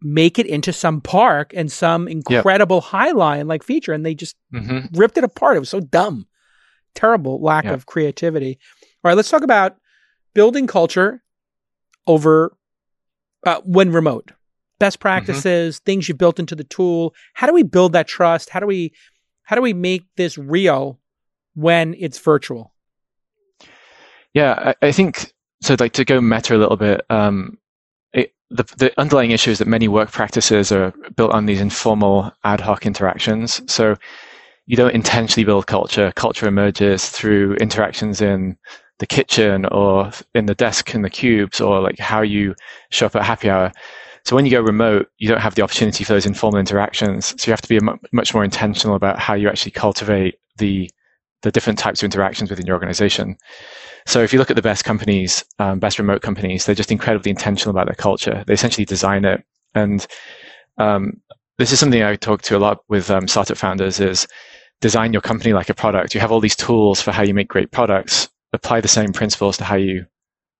Make 0.00 0.38
it 0.38 0.46
into 0.46 0.72
some 0.72 1.00
park 1.00 1.52
and 1.54 1.72
some 1.72 2.06
incredible 2.06 2.80
Highline 2.80 3.48
like 3.48 3.62
feature, 3.64 3.92
and 3.92 4.06
they 4.06 4.14
just 4.14 4.36
hmm 4.52 4.80
ripped 4.92 5.18
it 5.18 5.24
apart. 5.24 5.56
It 5.56 5.60
was 5.60 5.68
so 5.68 5.80
dumb, 5.80 6.26
terrible 6.94 7.40
lack 7.42 7.64
Yeah. 7.64 7.74
of 7.74 7.86
creativity. 7.86 8.58
All 8.82 9.10
right, 9.10 9.16
let's 9.16 9.30
talk 9.30 9.42
about 9.42 9.76
building 10.34 10.66
culture 10.68 11.22
over 12.06 12.56
uh, 13.44 13.60
when 13.64 13.90
remote. 13.92 14.32
Best 14.78 15.00
practices, 15.00 15.80
things 15.80 16.08
you 16.08 16.14
built 16.14 16.38
into 16.38 16.54
the 16.54 16.62
tool. 16.62 17.12
How 17.34 17.48
do 17.48 17.52
we 17.52 17.64
build 17.64 17.92
that 17.94 18.06
trust? 18.06 18.50
How 18.50 18.60
do 18.60 18.66
we 18.66 18.92
how 19.42 19.56
do 19.56 19.62
we 19.62 19.72
make 19.72 20.04
this 20.16 20.38
real 20.38 21.00
when 21.54 21.94
it's 21.98 22.18
virtual? 22.18 22.72
Yeah, 24.34 24.74
I, 24.82 24.86
I 24.86 24.92
think 24.92 25.32
so. 25.62 25.74
Like 25.80 25.92
to 25.94 26.04
go 26.04 26.20
meta 26.20 26.54
a 26.54 26.58
little 26.58 26.76
bit. 26.76 27.04
Um, 27.10 27.58
the 28.50 28.64
the 28.76 29.00
underlying 29.00 29.30
issue 29.30 29.50
is 29.50 29.58
that 29.58 29.68
many 29.68 29.88
work 29.88 30.10
practices 30.10 30.72
are 30.72 30.92
built 31.16 31.32
on 31.32 31.46
these 31.46 31.60
informal 31.60 32.32
ad 32.44 32.60
hoc 32.60 32.86
interactions. 32.86 33.60
So 33.72 33.96
you 34.66 34.76
don't 34.76 34.94
intentionally 34.94 35.44
build 35.44 35.66
culture. 35.66 36.12
Culture 36.14 36.46
emerges 36.46 37.08
through 37.08 37.54
interactions 37.54 38.20
in 38.20 38.56
the 38.98 39.06
kitchen 39.06 39.64
or 39.66 40.10
in 40.34 40.46
the 40.46 40.54
desk 40.54 40.94
in 40.94 41.02
the 41.02 41.10
cubes 41.10 41.60
or 41.60 41.80
like 41.80 41.98
how 41.98 42.20
you 42.22 42.54
show 42.90 43.06
up 43.06 43.16
at 43.16 43.22
happy 43.22 43.48
hour. 43.48 43.72
So 44.24 44.36
when 44.36 44.44
you 44.44 44.50
go 44.50 44.60
remote, 44.60 45.08
you 45.18 45.28
don't 45.28 45.40
have 45.40 45.54
the 45.54 45.62
opportunity 45.62 46.04
for 46.04 46.12
those 46.12 46.26
informal 46.26 46.58
interactions. 46.58 47.28
So 47.40 47.48
you 47.48 47.52
have 47.52 47.62
to 47.62 47.68
be 47.68 47.80
much 48.12 48.34
more 48.34 48.44
intentional 48.44 48.96
about 48.96 49.18
how 49.18 49.34
you 49.34 49.48
actually 49.48 49.72
cultivate 49.72 50.38
the 50.58 50.90
the 51.42 51.50
different 51.50 51.78
types 51.78 52.02
of 52.02 52.04
interactions 52.04 52.50
within 52.50 52.66
your 52.66 52.74
organization. 52.74 53.36
So 54.06 54.22
if 54.22 54.32
you 54.32 54.38
look 54.38 54.50
at 54.50 54.56
the 54.56 54.62
best 54.62 54.84
companies, 54.84 55.44
um, 55.58 55.78
best 55.78 55.98
remote 55.98 56.22
companies, 56.22 56.66
they're 56.66 56.74
just 56.74 56.90
incredibly 56.90 57.30
intentional 57.30 57.70
about 57.70 57.86
their 57.86 57.94
culture. 57.94 58.44
They 58.46 58.54
essentially 58.54 58.84
design 58.84 59.24
it. 59.24 59.44
And 59.74 60.06
um, 60.78 61.20
this 61.58 61.72
is 61.72 61.78
something 61.78 62.02
I 62.02 62.16
talk 62.16 62.42
to 62.42 62.56
a 62.56 62.58
lot 62.58 62.82
with 62.88 63.10
um, 63.10 63.28
startup 63.28 63.56
founders 63.56 64.00
is 64.00 64.26
design 64.80 65.12
your 65.12 65.22
company 65.22 65.52
like 65.52 65.68
a 65.68 65.74
product. 65.74 66.14
You 66.14 66.20
have 66.20 66.32
all 66.32 66.40
these 66.40 66.56
tools 66.56 67.00
for 67.00 67.12
how 67.12 67.22
you 67.22 67.34
make 67.34 67.48
great 67.48 67.72
products. 67.72 68.28
Apply 68.52 68.80
the 68.80 68.88
same 68.88 69.12
principles 69.12 69.56
to 69.58 69.64
how 69.64 69.76
you 69.76 70.06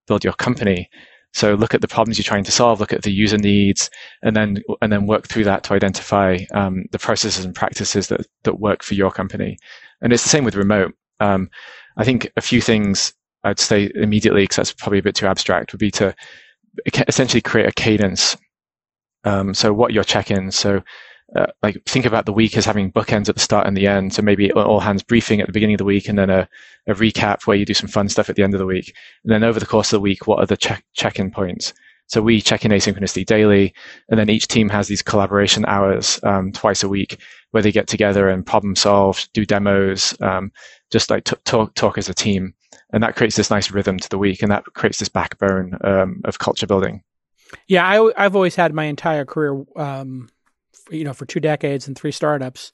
build 0.07 0.25
your 0.25 0.35
company. 0.35 0.91
So 1.35 1.55
look 1.55 1.75
at 1.75 1.83
the 1.83 1.89
problems 1.89 2.19
you're 2.19 2.25
trying 2.25 2.45
to 2.45 2.53
solve, 2.53 2.81
look 2.81 2.93
at 2.93 3.03
the 3.03 3.13
user 3.13 3.39
needs, 3.39 3.91
and 4.23 4.35
then 4.35 4.63
and 4.81 4.91
then 4.91 5.07
work 5.07 5.29
through 5.29 5.45
that 5.45 5.63
to 5.65 5.75
identify 5.75 6.39
um, 6.53 6.85
the 6.91 6.99
processes 6.99 7.45
and 7.45 7.55
practices 7.55 8.09
that 8.09 8.27
that 8.45 8.61
work 8.61 8.83
for 8.83 8.95
your 8.95 9.11
company. 9.11 9.59
And 10.01 10.13
it's 10.13 10.23
the 10.23 10.29
same 10.29 10.45
with 10.45 10.57
remote. 10.57 10.95
Um, 11.21 11.51
I 11.97 12.05
think 12.05 12.31
a 12.37 12.41
few 12.41 12.61
things 12.61 13.13
I'd 13.45 13.59
say 13.59 13.91
immediately, 13.95 14.45
because 14.45 14.57
that's 14.57 14.73
probably 14.73 14.99
a 14.99 15.03
bit 15.03 15.15
too 15.15 15.27
abstract, 15.27 15.73
would 15.73 15.81
be 15.81 15.91
to 15.93 16.15
essentially 17.09 17.41
create 17.41 17.69
a 17.69 17.73
cadence. 17.73 18.37
Um, 19.25 19.55
so 19.55 19.73
what 19.73 19.93
your 19.93 20.05
check-ins? 20.05 20.57
So 20.57 20.83
uh, 21.37 21.47
like 21.63 21.83
think 21.87 22.07
about 22.07 22.25
the 22.25 22.33
week 22.33 22.57
as 22.57 22.65
having 22.65 22.91
bookends 22.93 23.29
at 23.29 23.35
the 23.35 23.41
start 23.41 23.67
and 23.67 23.77
the 23.77 23.87
end. 23.87 24.15
So 24.15 24.23
maybe 24.23 24.51
all 24.53 24.81
hands 24.81 25.03
briefing 25.03 25.41
at 25.41 25.47
the 25.47 25.53
beginning 25.53 25.75
of 25.75 25.79
the 25.79 25.85
week, 25.85 26.09
and 26.09 26.19
then 26.19 26.31
a, 26.31 26.49
a 26.87 26.95
recap 26.95 27.47
where 27.47 27.57
you 27.57 27.67
do 27.67 27.75
some 27.75 27.89
fun 27.89 28.09
stuff 28.09 28.31
at 28.31 28.37
the 28.37 28.43
end 28.43 28.55
of 28.55 28.61
the 28.61 28.67
week. 28.67 28.95
And 29.25 29.33
then 29.33 29.45
over 29.45 29.61
the 29.61 29.67
course 29.67 29.93
of 29.93 29.99
the 29.99 30.03
week, 30.03 30.27
what 30.27 30.39
are 30.39 30.47
the 30.47 30.57
check 30.57 30.85
check-in 30.95 31.31
points? 31.31 31.75
So 32.07 32.23
we 32.23 32.41
check 32.41 32.65
in 32.65 32.71
asynchronously 32.71 33.27
daily, 33.27 33.75
and 34.09 34.19
then 34.19 34.31
each 34.31 34.49
team 34.49 34.71
has 34.71 34.89
these 34.89 35.03
collaboration 35.03 35.67
hours 35.67 36.19
um, 36.23 36.53
twice 36.53 36.83
a 36.83 36.89
week 36.89 37.19
where 37.51 37.63
they 37.63 37.73
get 37.73 37.87
together 37.87 38.29
and 38.29 38.47
problem 38.47 38.77
solve, 38.77 39.27
do 39.33 39.45
demos, 39.45 40.15
um, 40.21 40.53
just 40.91 41.11
like 41.11 41.25
t- 41.25 41.37
talk 41.45 41.75
talk 41.75 41.99
as 41.99 42.09
a 42.09 42.15
team, 42.15 42.55
and 42.93 43.03
that 43.03 43.17
creates 43.17 43.37
this 43.37 43.51
nice 43.51 43.71
rhythm 43.71 43.99
to 43.99 44.09
the 44.09 44.19
week, 44.19 44.43
and 44.43 44.51
that 44.53 44.65
creates 44.75 44.99
this 44.99 45.09
backbone 45.09 45.79
um, 45.83 46.21
of 46.25 46.39
culture 46.39 46.67
building. 46.67 47.03
Yeah, 47.67 47.87
I, 47.87 48.13
I've 48.17 48.37
always 48.37 48.55
had 48.57 48.75
my 48.75 48.85
entire 48.85 49.25
career 49.25 49.65
um, 49.77 50.29
you 50.91 51.05
know, 51.05 51.13
for 51.13 51.27
two 51.27 51.41
decades 51.41 51.87
and 51.87 51.97
three 51.97 52.13
startups, 52.13 52.73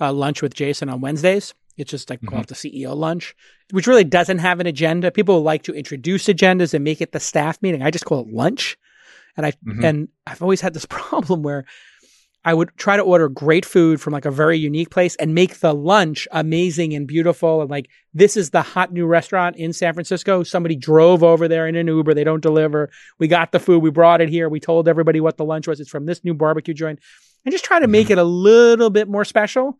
uh, 0.00 0.12
lunch 0.12 0.42
with 0.42 0.54
Jason 0.54 0.88
on 0.88 1.00
Wednesdays. 1.00 1.54
It's 1.76 1.90
just 1.90 2.08
like 2.08 2.20
mm-hmm. 2.20 2.34
called 2.34 2.48
the 2.48 2.54
CEO 2.54 2.96
lunch, 2.96 3.34
which 3.70 3.86
really 3.86 4.04
doesn't 4.04 4.38
have 4.38 4.60
an 4.60 4.66
agenda. 4.66 5.10
People 5.10 5.42
like 5.42 5.62
to 5.64 5.74
introduce 5.74 6.26
agendas 6.26 6.72
and 6.72 6.84
make 6.84 7.00
it 7.00 7.12
the 7.12 7.20
staff 7.20 7.60
meeting. 7.60 7.82
I 7.82 7.90
just 7.90 8.06
call 8.06 8.20
it 8.20 8.32
lunch. 8.32 8.78
And 9.36 9.44
I 9.44 9.50
mm-hmm. 9.52 9.84
and 9.84 10.08
I've 10.26 10.40
always 10.40 10.62
had 10.62 10.72
this 10.72 10.86
problem 10.88 11.42
where 11.42 11.66
I 12.46 12.54
would 12.54 12.70
try 12.76 12.96
to 12.96 13.02
order 13.02 13.28
great 13.28 13.66
food 13.66 14.00
from 14.00 14.12
like 14.12 14.24
a 14.24 14.30
very 14.30 14.56
unique 14.56 14.90
place 14.90 15.16
and 15.16 15.34
make 15.34 15.58
the 15.58 15.74
lunch 15.74 16.28
amazing 16.30 16.94
and 16.94 17.04
beautiful. 17.04 17.60
And 17.60 17.68
like, 17.68 17.90
this 18.14 18.36
is 18.36 18.50
the 18.50 18.62
hot 18.62 18.92
new 18.92 19.04
restaurant 19.04 19.56
in 19.56 19.72
San 19.72 19.94
Francisco. 19.94 20.44
Somebody 20.44 20.76
drove 20.76 21.24
over 21.24 21.48
there 21.48 21.66
in 21.66 21.74
an 21.74 21.88
Uber. 21.88 22.14
They 22.14 22.22
don't 22.22 22.40
deliver. 22.40 22.88
We 23.18 23.26
got 23.26 23.50
the 23.50 23.58
food. 23.58 23.82
We 23.82 23.90
brought 23.90 24.20
it 24.20 24.28
here. 24.28 24.48
We 24.48 24.60
told 24.60 24.86
everybody 24.86 25.20
what 25.20 25.36
the 25.38 25.44
lunch 25.44 25.66
was. 25.66 25.80
It's 25.80 25.90
from 25.90 26.06
this 26.06 26.22
new 26.22 26.34
barbecue 26.34 26.72
joint 26.72 27.00
and 27.44 27.50
just 27.50 27.64
try 27.64 27.80
to 27.80 27.88
make 27.88 28.06
mm-hmm. 28.06 28.12
it 28.12 28.18
a 28.18 28.24
little 28.24 28.90
bit 28.90 29.08
more 29.08 29.24
special. 29.24 29.76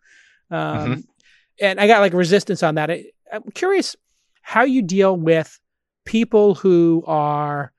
Um, 0.50 0.58
mm-hmm. 0.58 1.00
And 1.60 1.80
I 1.80 1.86
got 1.86 2.00
like 2.00 2.14
resistance 2.14 2.64
on 2.64 2.74
that. 2.74 2.90
I, 2.90 3.04
I'm 3.32 3.44
curious 3.54 3.94
how 4.42 4.64
you 4.64 4.82
deal 4.82 5.16
with 5.16 5.60
people 6.04 6.56
who 6.56 7.04
are 7.06 7.72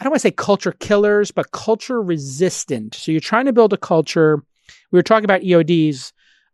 I 0.00 0.04
don't 0.04 0.12
want 0.12 0.20
to 0.22 0.28
say 0.28 0.30
culture 0.30 0.72
killers, 0.72 1.30
but 1.30 1.52
culture 1.52 2.00
resistant. 2.00 2.94
So 2.94 3.12
you're 3.12 3.20
trying 3.20 3.44
to 3.44 3.52
build 3.52 3.74
a 3.74 3.76
culture. 3.76 4.42
We 4.90 4.98
were 4.98 5.02
talking 5.02 5.26
about 5.26 5.42
EODs. 5.42 6.12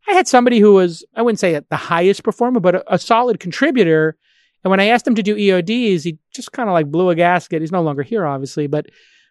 I 0.09 0.15
had 0.15 0.27
somebody 0.27 0.59
who 0.59 0.75
was, 0.75 1.05
I 1.15 1.23
wouldn't 1.23 1.39
say 1.39 1.61
the 1.69 1.77
highest 1.77 2.25
performer, 2.25 2.59
but 2.59 2.75
a, 2.75 2.95
a 2.95 2.99
solid 2.99 3.39
contributor. 3.39 4.17
And 4.65 4.71
when 4.71 4.81
I 4.81 4.87
asked 4.87 5.07
him 5.07 5.15
to 5.15 5.23
do 5.23 5.37
EODs, 5.37 6.03
he 6.03 6.19
just 6.35 6.51
kind 6.51 6.69
of 6.69 6.73
like 6.73 6.91
blew 6.91 7.09
a 7.11 7.15
gasket. 7.15 7.61
He's 7.61 7.71
no 7.71 7.83
longer 7.83 8.03
here, 8.03 8.27
obviously, 8.27 8.67
but 8.67 8.87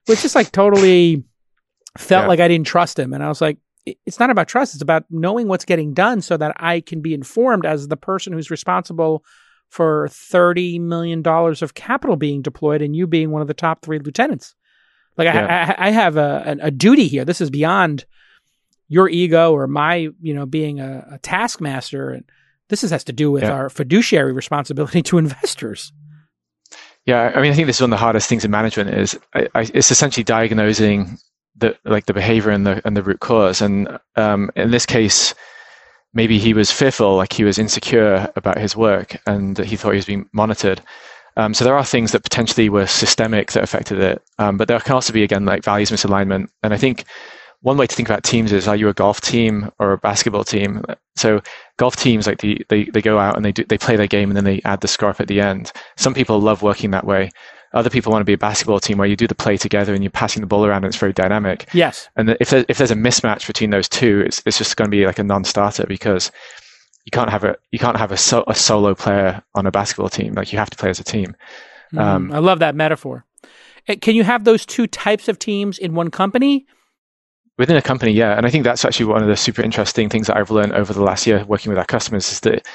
was 0.07 0.21
just 0.21 0.35
like 0.35 0.51
totally 0.51 1.23
felt 1.97 2.23
yeah. 2.23 2.27
like 2.27 2.39
I 2.39 2.47
didn't 2.47 2.67
trust 2.67 2.97
him. 2.97 3.13
And 3.13 3.21
I 3.21 3.27
was 3.27 3.41
like, 3.41 3.57
it's 4.05 4.19
not 4.19 4.29
about 4.29 4.47
trust. 4.47 4.75
It's 4.75 4.81
about 4.81 5.03
knowing 5.09 5.47
what's 5.47 5.65
getting 5.65 5.93
done 5.93 6.21
so 6.21 6.37
that 6.37 6.55
I 6.57 6.79
can 6.79 7.01
be 7.01 7.13
informed 7.13 7.65
as 7.65 7.87
the 7.87 7.97
person 7.97 8.33
who's 8.33 8.49
responsible 8.49 9.23
for 9.75 10.07
$30 10.07 10.79
million 10.79 11.21
of 11.27 11.73
capital 11.73 12.15
being 12.15 12.41
deployed 12.41 12.81
and 12.81 12.95
you 12.95 13.05
being 13.05 13.29
one 13.29 13.41
of 13.41 13.49
the 13.49 13.53
top 13.53 13.81
three 13.81 13.99
lieutenants. 13.99 14.55
Like 15.17 15.25
yeah. 15.25 15.75
I, 15.77 15.87
I, 15.87 15.89
have 15.89 16.15
a, 16.15 16.55
a 16.61 16.71
duty 16.71 17.09
here. 17.09 17.25
This 17.25 17.41
is 17.41 17.49
beyond 17.49 18.05
your 18.87 19.09
ego 19.09 19.51
or 19.51 19.67
my, 19.67 20.07
you 20.21 20.33
know, 20.33 20.45
being 20.45 20.79
a, 20.79 21.05
a 21.11 21.17
taskmaster. 21.17 22.11
And 22.11 22.23
this 22.69 22.85
is, 22.85 22.91
has 22.91 23.03
to 23.03 23.11
do 23.11 23.29
with 23.29 23.43
yeah. 23.43 23.51
our 23.51 23.69
fiduciary 23.69 24.31
responsibility 24.31 25.01
to 25.03 25.17
investors. 25.17 25.91
Yeah, 27.05 27.33
I 27.35 27.41
mean, 27.41 27.51
I 27.51 27.55
think 27.55 27.67
this 27.67 27.75
is 27.75 27.81
one 27.81 27.91
of 27.91 27.99
the 27.99 28.03
hardest 28.03 28.29
things 28.29 28.45
in 28.45 28.51
management. 28.51 28.91
Is 28.91 29.19
I, 29.33 29.49
I, 29.55 29.69
it's 29.73 29.91
essentially 29.91 30.23
diagnosing 30.23 31.17
the 31.57 31.77
like 31.83 32.05
the 32.05 32.13
behavior 32.13 32.49
and 32.49 32.65
the 32.65 32.81
and 32.85 32.95
the 32.95 33.03
root 33.03 33.19
cause. 33.19 33.61
And 33.61 33.99
um, 34.15 34.51
in 34.55 34.71
this 34.71 34.85
case, 34.85 35.35
maybe 36.15 36.39
he 36.39 36.53
was 36.53 36.71
fearful, 36.71 37.15
like 37.15 37.33
he 37.33 37.43
was 37.43 37.59
insecure 37.59 38.31
about 38.35 38.57
his 38.57 38.75
work 38.75 39.21
and 39.27 39.57
he 39.59 39.75
thought 39.75 39.91
he 39.91 39.97
was 39.97 40.05
being 40.05 40.27
monitored. 40.33 40.81
Um, 41.37 41.53
so 41.53 41.65
there 41.65 41.77
are 41.77 41.85
things 41.85 42.13
that 42.13 42.23
potentially 42.23 42.69
were 42.69 42.87
systemic 42.87 43.51
that 43.51 43.63
affected 43.63 43.99
it, 43.99 44.23
um, 44.39 44.57
but 44.57 44.69
there 44.69 44.79
can 44.79 44.95
also 44.95 45.11
be 45.11 45.23
again 45.23 45.45
like 45.45 45.63
values 45.63 45.91
misalignment. 45.91 46.47
And 46.63 46.73
I 46.73 46.77
think 46.77 47.03
one 47.61 47.77
way 47.77 47.87
to 47.87 47.95
think 47.95 48.07
about 48.07 48.23
teams 48.23 48.53
is: 48.53 48.69
Are 48.69 48.75
you 48.75 48.87
a 48.87 48.93
golf 48.93 49.19
team 49.19 49.69
or 49.77 49.91
a 49.91 49.97
basketball 49.97 50.45
team? 50.45 50.83
So 51.17 51.41
golf 51.77 51.97
teams 51.97 52.25
like 52.25 52.39
the, 52.39 52.65
they 52.69 52.85
they 52.85 53.01
go 53.01 53.19
out 53.19 53.35
and 53.35 53.43
they 53.43 53.51
do 53.51 53.65
they 53.65 53.77
play 53.77 53.97
their 53.97 54.07
game 54.07 54.29
and 54.29 54.37
then 54.37 54.45
they 54.45 54.61
add 54.63 54.79
the 54.79 55.07
up 55.07 55.19
at 55.19 55.27
the 55.27 55.41
end. 55.41 55.73
Some 55.97 56.13
people 56.13 56.39
love 56.39 56.61
working 56.61 56.91
that 56.91 57.05
way. 57.05 57.31
Other 57.75 57.89
people 57.89 58.11
want 58.11 58.21
to 58.21 58.25
be 58.25 58.33
a 58.33 58.37
basketball 58.37 58.79
team 58.79 58.97
where 58.97 59.07
you 59.07 59.17
do 59.17 59.27
the 59.27 59.35
play 59.35 59.57
together 59.57 59.93
and 59.93 60.01
you're 60.01 60.09
passing 60.09 60.39
the 60.39 60.47
ball 60.47 60.65
around 60.65 60.77
and 60.77 60.85
it's 60.85 60.97
very 60.97 61.11
dynamic. 61.11 61.69
Yes. 61.73 62.09
And 62.15 62.37
if, 62.39 62.49
there, 62.49 62.65
if 62.69 62.77
there's 62.77 62.89
a 62.89 62.95
mismatch 62.95 63.45
between 63.47 63.69
those 63.69 63.89
two, 63.89 64.23
it's, 64.25 64.41
it's 64.45 64.57
just 64.57 64.77
going 64.77 64.89
to 64.89 64.95
be 64.95 65.05
like 65.05 65.19
a 65.19 65.23
non-starter 65.23 65.85
because 65.85 66.31
you 67.03 67.11
can't 67.11 67.29
have 67.29 67.43
a 67.43 67.57
you 67.71 67.77
can't 67.77 67.97
have 67.97 68.11
a, 68.11 68.17
so, 68.17 68.45
a 68.47 68.55
solo 68.55 68.95
player 68.95 69.43
on 69.53 69.67
a 69.67 69.71
basketball 69.71 70.09
team. 70.09 70.33
Like 70.33 70.53
you 70.53 70.57
have 70.57 70.69
to 70.69 70.77
play 70.77 70.89
as 70.89 70.99
a 70.99 71.03
team. 71.03 71.35
Mm, 71.93 71.99
um, 71.99 72.31
I 72.31 72.39
love 72.39 72.59
that 72.59 72.75
metaphor. 72.75 73.25
Eh, 73.87 73.95
can 73.95 74.15
you 74.15 74.23
have 74.23 74.45
those 74.45 74.65
two 74.65 74.87
types 74.87 75.27
of 75.27 75.37
teams 75.37 75.77
in 75.77 75.93
one 75.93 76.09
company? 76.09 76.65
Within 77.57 77.75
a 77.75 77.81
company, 77.81 78.11
yeah. 78.11 78.37
And 78.37 78.45
I 78.45 78.49
think 78.49 78.63
that's 78.63 78.83
actually 78.83 79.05
one 79.05 79.21
of 79.21 79.27
the 79.27 79.37
super 79.37 79.61
interesting 79.61 80.09
things 80.09 80.27
that 80.27 80.37
I've 80.37 80.51
learned 80.51 80.73
over 80.73 80.93
the 80.93 81.03
last 81.03 81.27
year 81.27 81.45
working 81.45 81.69
with 81.69 81.77
our 81.77 81.85
customers 81.85 82.31
is 82.31 82.39
that 82.41 82.65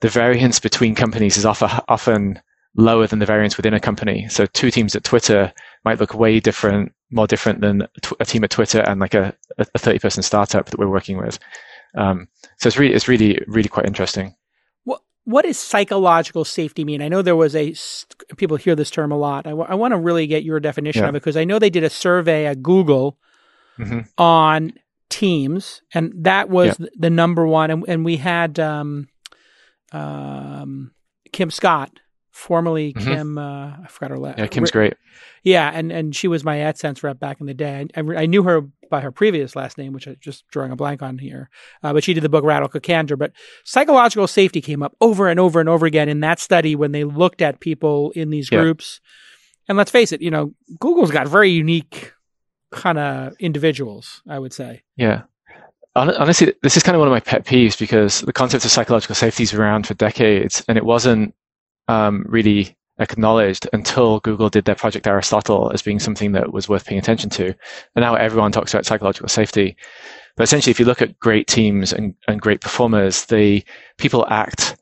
the 0.00 0.08
variance 0.08 0.58
between 0.60 0.94
companies 0.94 1.36
is 1.36 1.44
often, 1.44 1.70
often 1.88 2.40
lower 2.76 3.06
than 3.06 3.18
the 3.18 3.26
variance 3.26 3.56
within 3.56 3.74
a 3.74 3.80
company. 3.80 4.28
So 4.28 4.46
two 4.46 4.70
teams 4.70 4.96
at 4.96 5.04
Twitter 5.04 5.52
might 5.84 6.00
look 6.00 6.14
way 6.14 6.40
different, 6.40 6.92
more 7.10 7.26
different 7.26 7.60
than 7.60 7.86
a 8.18 8.24
team 8.24 8.44
at 8.44 8.50
Twitter 8.50 8.80
and 8.80 9.00
like 9.00 9.14
a, 9.14 9.34
a 9.58 9.78
30 9.78 10.00
person 10.00 10.22
startup 10.22 10.70
that 10.70 10.78
we're 10.78 10.88
working 10.88 11.18
with. 11.18 11.38
Um, 11.96 12.28
so 12.58 12.66
it's 12.66 12.76
really, 12.76 12.94
it's 12.94 13.06
really, 13.06 13.40
really 13.46 13.68
quite 13.68 13.86
interesting. 13.86 14.34
What, 14.82 15.02
what 15.22 15.44
does 15.44 15.58
psychological 15.58 16.44
safety 16.44 16.84
mean? 16.84 17.00
I 17.00 17.08
know 17.08 17.22
there 17.22 17.36
was 17.36 17.54
a, 17.54 17.74
people 18.36 18.56
hear 18.56 18.74
this 18.74 18.90
term 18.90 19.12
a 19.12 19.16
lot. 19.16 19.46
I, 19.46 19.50
w- 19.50 19.68
I 19.68 19.76
want 19.76 19.92
to 19.92 19.98
really 19.98 20.26
get 20.26 20.42
your 20.42 20.58
definition 20.58 21.02
yeah. 21.02 21.08
of 21.10 21.14
it 21.14 21.20
because 21.20 21.36
I 21.36 21.44
know 21.44 21.60
they 21.60 21.70
did 21.70 21.84
a 21.84 21.90
survey 21.90 22.46
at 22.46 22.62
Google 22.62 23.18
mm-hmm. 23.78 24.00
on 24.18 24.72
teams 25.10 25.82
and 25.92 26.12
that 26.24 26.50
was 26.50 26.80
yeah. 26.80 26.86
the 26.98 27.10
number 27.10 27.46
one. 27.46 27.70
And, 27.70 27.84
and 27.86 28.04
we 28.04 28.16
had, 28.16 28.58
um, 28.58 29.06
um, 29.92 30.90
Kim 31.32 31.52
Scott 31.52 32.00
formerly 32.34 32.92
mm-hmm. 32.92 33.08
Kim. 33.08 33.38
Uh, 33.38 33.68
I 33.82 33.86
forgot 33.88 34.10
her 34.10 34.18
last. 34.18 34.38
Yeah, 34.38 34.46
Kim's 34.48 34.70
great. 34.70 34.94
Yeah, 35.44 35.70
and 35.72 35.92
and 35.92 36.14
she 36.14 36.28
was 36.28 36.44
my 36.44 36.56
AdSense 36.56 37.02
rep 37.02 37.18
back 37.18 37.40
in 37.40 37.46
the 37.46 37.54
day. 37.54 37.86
I, 37.96 38.00
I, 38.00 38.26
knew 38.26 38.42
her 38.42 38.62
by 38.90 39.00
her 39.00 39.12
previous 39.12 39.54
last 39.54 39.78
name, 39.78 39.92
which 39.92 40.06
I'm 40.06 40.16
just 40.20 40.46
drawing 40.48 40.72
a 40.72 40.76
blank 40.76 41.00
on 41.00 41.18
here. 41.18 41.48
Uh, 41.82 41.92
but 41.92 42.02
she 42.02 42.12
did 42.12 42.22
the 42.22 42.28
book 42.28 42.44
Radical 42.44 42.80
Candor. 42.80 43.16
But 43.16 43.32
psychological 43.64 44.26
safety 44.26 44.60
came 44.60 44.82
up 44.82 44.96
over 45.00 45.28
and 45.28 45.38
over 45.38 45.60
and 45.60 45.68
over 45.68 45.86
again 45.86 46.08
in 46.08 46.20
that 46.20 46.40
study 46.40 46.74
when 46.74 46.92
they 46.92 47.04
looked 47.04 47.40
at 47.40 47.60
people 47.60 48.10
in 48.12 48.30
these 48.30 48.50
yeah. 48.50 48.60
groups. 48.60 49.00
And 49.68 49.78
let's 49.78 49.90
face 49.90 50.12
it, 50.12 50.20
you 50.20 50.30
know, 50.30 50.52
Google's 50.80 51.10
got 51.10 51.28
very 51.28 51.50
unique 51.50 52.12
kind 52.72 52.98
of 52.98 53.34
individuals. 53.38 54.22
I 54.28 54.38
would 54.38 54.52
say. 54.52 54.82
Yeah. 54.96 55.22
Honestly, 55.96 56.52
this 56.62 56.76
is 56.76 56.82
kind 56.82 56.96
of 56.96 56.98
one 56.98 57.06
of 57.06 57.12
my 57.12 57.20
pet 57.20 57.44
peeves 57.44 57.78
because 57.78 58.22
the 58.22 58.32
concept 58.32 58.64
of 58.64 58.72
psychological 58.72 59.14
safety 59.14 59.44
is 59.44 59.54
around 59.54 59.86
for 59.86 59.94
decades, 59.94 60.64
and 60.66 60.76
it 60.76 60.84
wasn't 60.84 61.32
um, 61.88 62.24
really 62.28 62.76
acknowledged 62.98 63.68
until 63.72 64.20
Google 64.20 64.48
did 64.48 64.64
their 64.64 64.74
Project 64.74 65.06
Aristotle 65.06 65.70
as 65.72 65.82
being 65.82 65.98
something 65.98 66.32
that 66.32 66.52
was 66.52 66.68
worth 66.68 66.86
paying 66.86 66.98
attention 66.98 67.30
to. 67.30 67.46
And 67.46 68.02
now 68.02 68.14
everyone 68.14 68.52
talks 68.52 68.72
about 68.72 68.86
psychological 68.86 69.28
safety. 69.28 69.76
But 70.36 70.44
essentially, 70.44 70.70
if 70.70 70.80
you 70.80 70.86
look 70.86 71.02
at 71.02 71.18
great 71.18 71.46
teams 71.46 71.92
and, 71.92 72.14
and 72.28 72.40
great 72.40 72.60
performers, 72.60 73.26
the 73.26 73.64
people 73.98 74.26
act 74.28 74.76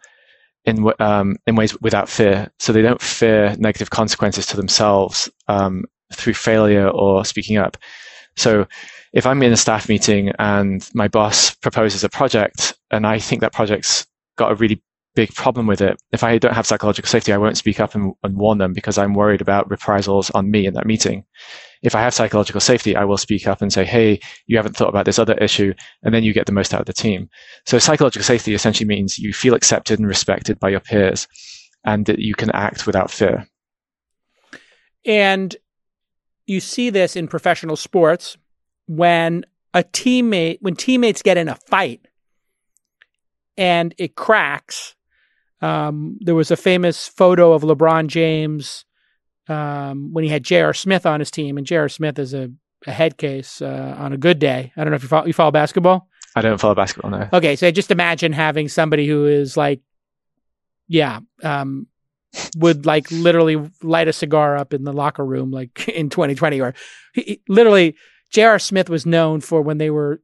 in 0.65 0.91
um, 1.01 1.37
in 1.47 1.57
ways 1.57 1.79
without 1.81 2.09
fear. 2.09 2.51
So 2.59 2.73
they 2.73 2.83
don't 2.83 3.01
fear 3.01 3.55
negative 3.59 3.91
consequences 3.91 4.47
to 4.47 4.57
themselves 4.57 5.29
um, 5.49 5.85
through 6.13 6.35
failure 6.35 6.89
or 6.89 7.25
speaking 7.25 7.57
up. 7.57 7.77
So 8.37 8.67
if 9.13 9.27
I'm 9.27 9.43
in 9.43 9.53
a 9.53 9.57
staff 9.57 9.89
meeting 9.89 10.33
and 10.39 10.89
my 10.95 11.09
boss 11.09 11.55
proposes 11.55 12.03
a 12.03 12.09
project 12.09 12.75
and 12.91 13.07
I 13.07 13.19
think 13.19 13.41
that 13.41 13.53
project's 13.53 14.07
got 14.37 14.53
a 14.53 14.55
really 14.55 14.83
big 15.15 15.35
problem 15.35 15.67
with 15.67 15.81
it. 15.81 16.01
If 16.13 16.25
I 16.25 16.39
don't 16.39 16.55
have 16.55 16.67
psychological 16.67 17.09
safety, 17.09 17.33
I 17.33 17.37
won't 17.37 17.57
speak 17.57 17.81
up 17.81 17.95
and, 17.95 18.15
and, 18.23 18.37
warn 18.37 18.59
them 18.59 18.73
because 18.73 18.99
I'm 18.99 19.15
worried 19.15 19.41
about 19.41 19.71
reprisals 19.71 20.31
on 20.31 20.51
me 20.51 20.67
in 20.67 20.75
that 20.75 20.87
meeting. 20.87 21.25
If 21.83 21.95
I 21.95 22.01
have 22.01 22.15
psychological 22.15 22.61
safety, 22.61 22.97
I 22.97 23.05
will 23.05 23.19
speak 23.19 23.47
up 23.47 23.61
and 23.61 23.73
say, 23.73 23.85
Hey, 23.85 24.21
you 24.47 24.57
haven't 24.57 24.77
thought 24.77 24.89
about 24.89 25.05
this 25.05 25.19
other 25.19 25.35
issue. 25.35 25.75
And 26.03 26.15
then 26.15 26.23
you 26.23 26.33
get 26.33 26.47
the 26.47 26.53
most 26.53 26.73
out 26.73 26.81
of 26.81 26.87
the 26.87 26.93
team. 26.93 27.29
So 27.67 27.79
psychological 27.79 28.25
safety 28.25 28.55
essentially 28.55 28.87
means 28.87 29.19
you 29.19 29.33
feel 29.33 29.55
accepted 29.55 29.99
and 29.99 30.09
respected 30.09 30.59
by 30.59 30.71
your 30.71 30.81
peers 30.81 31.29
and 31.85 32.07
that 32.07 32.19
you 32.19 32.35
can 32.35 32.51
act 32.53 32.87
without 32.87 33.11
fear. 33.11 33.47
And 35.05 35.55
you 36.47 36.61
see 36.61 36.91
this 36.91 37.17
in 37.17 37.29
professional 37.29 37.77
sports 37.77 38.37
when 38.87 39.45
a 39.75 39.83
teammate, 39.83 40.59
when 40.61 40.77
teammates 40.77 41.23
get 41.23 41.37
in 41.37 41.49
a 41.49 41.55
fight 41.55 42.07
and 43.57 43.95
it 43.99 44.17
cracks, 44.17 44.95
um, 45.63 46.19
there 46.21 46.35
was 46.35 46.51
a 46.51 46.57
famous 46.57 47.07
photo 47.07 47.53
of 47.53 47.63
LeBron 47.63 48.09
James 48.09 48.85
um, 49.49 50.13
when 50.13 50.25
he 50.25 50.31
had 50.31 50.43
J.R. 50.43 50.75
Smith 50.75 51.07
on 51.07 51.21
his 51.21 51.31
team, 51.31 51.57
and 51.57 51.67
J.R. 51.67 51.89
Smith 51.89 52.19
is 52.19 52.35
a, 52.35 52.51
a 52.87 52.93
head 52.93 53.17
case 53.17 53.63
uh, 53.63 53.95
on 53.97 54.13
a 54.13 54.19
good 54.19 54.41
day. 54.41 54.73
I 54.77 54.83
don't 54.83 54.91
know 54.91 54.97
if 54.97 55.03
you 55.03 55.09
follow, 55.09 55.27
you 55.27 55.33
follow 55.33 55.53
basketball. 55.53 56.09
I 56.35 56.43
don't 56.43 56.61
follow 56.61 56.75
basketball 56.75 57.11
no. 57.11 57.29
Okay, 57.33 57.57
so 57.57 57.71
just 57.71 57.91
imagine 57.91 58.33
having 58.33 58.69
somebody 58.69 59.07
who 59.07 59.27
is 59.27 59.57
like, 59.57 59.81
yeah, 60.89 61.21
um, 61.43 61.87
would 62.57 62.85
like 62.85 63.11
literally 63.11 63.71
light 63.83 64.09
a 64.09 64.13
cigar 64.13 64.57
up 64.57 64.75
in 64.75 64.83
the 64.83 64.93
locker 64.93 65.25
room, 65.25 65.53
like 65.53 65.89
in 65.89 66.11
2020, 66.11 66.61
or 66.61 66.75
he, 67.13 67.41
literally 67.49 67.95
J.R. 68.31 68.59
Smith 68.59 68.91
was 68.91 69.07
known 69.07 69.41
for 69.41 69.63
when 69.63 69.79
they 69.79 69.91
were 69.91 70.21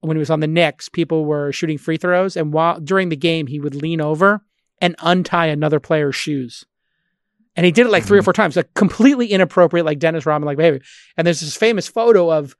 when 0.00 0.16
he 0.16 0.20
was 0.20 0.30
on 0.30 0.40
the 0.40 0.46
Knicks, 0.46 0.88
people 0.88 1.24
were 1.24 1.50
shooting 1.50 1.78
free 1.78 1.96
throws, 1.96 2.36
and 2.36 2.52
while 2.52 2.78
during 2.78 3.08
the 3.08 3.16
game, 3.16 3.48
he 3.48 3.58
would 3.58 3.74
lean 3.74 4.00
over 4.00 4.42
and 4.80 4.94
untie 5.00 5.46
another 5.46 5.80
player's 5.80 6.16
shoes. 6.16 6.64
And 7.56 7.64
he 7.64 7.72
did 7.72 7.86
it 7.86 7.90
like 7.90 8.04
three 8.04 8.18
or 8.18 8.20
mm-hmm. 8.20 8.26
four 8.26 8.32
times, 8.34 8.56
like 8.56 8.74
completely 8.74 9.28
inappropriate, 9.28 9.86
like 9.86 9.98
Dennis 9.98 10.26
Rodman 10.26 10.46
like 10.46 10.58
behavior. 10.58 10.82
And 11.16 11.26
there's 11.26 11.40
this 11.40 11.56
famous 11.56 11.88
photo 11.88 12.30
of 12.30 12.54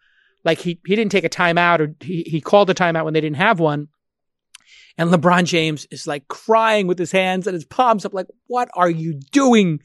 Like 0.47 0.61
he 0.61 0.79
he 0.87 0.95
didn't 0.95 1.11
take 1.11 1.25
a 1.25 1.29
timeout 1.29 1.81
or 1.81 1.95
he, 2.01 2.23
he 2.23 2.41
called 2.41 2.71
a 2.71 2.75
timeout 2.75 3.05
when 3.05 3.14
they 3.14 3.21
didn't 3.21 3.37
have 3.37 3.59
one. 3.59 3.89
And 4.97 5.11
LeBron 5.11 5.45
James 5.45 5.87
is 5.91 6.07
like 6.07 6.27
crying 6.29 6.87
with 6.87 6.99
his 6.99 7.12
hands 7.12 7.47
and 7.47 7.53
his 7.53 7.67
palms 7.67 8.07
up, 8.07 8.14
like, 8.14 8.29
what 8.47 8.69
are 8.75 8.89
you 8.89 9.21
doing? 9.33 9.81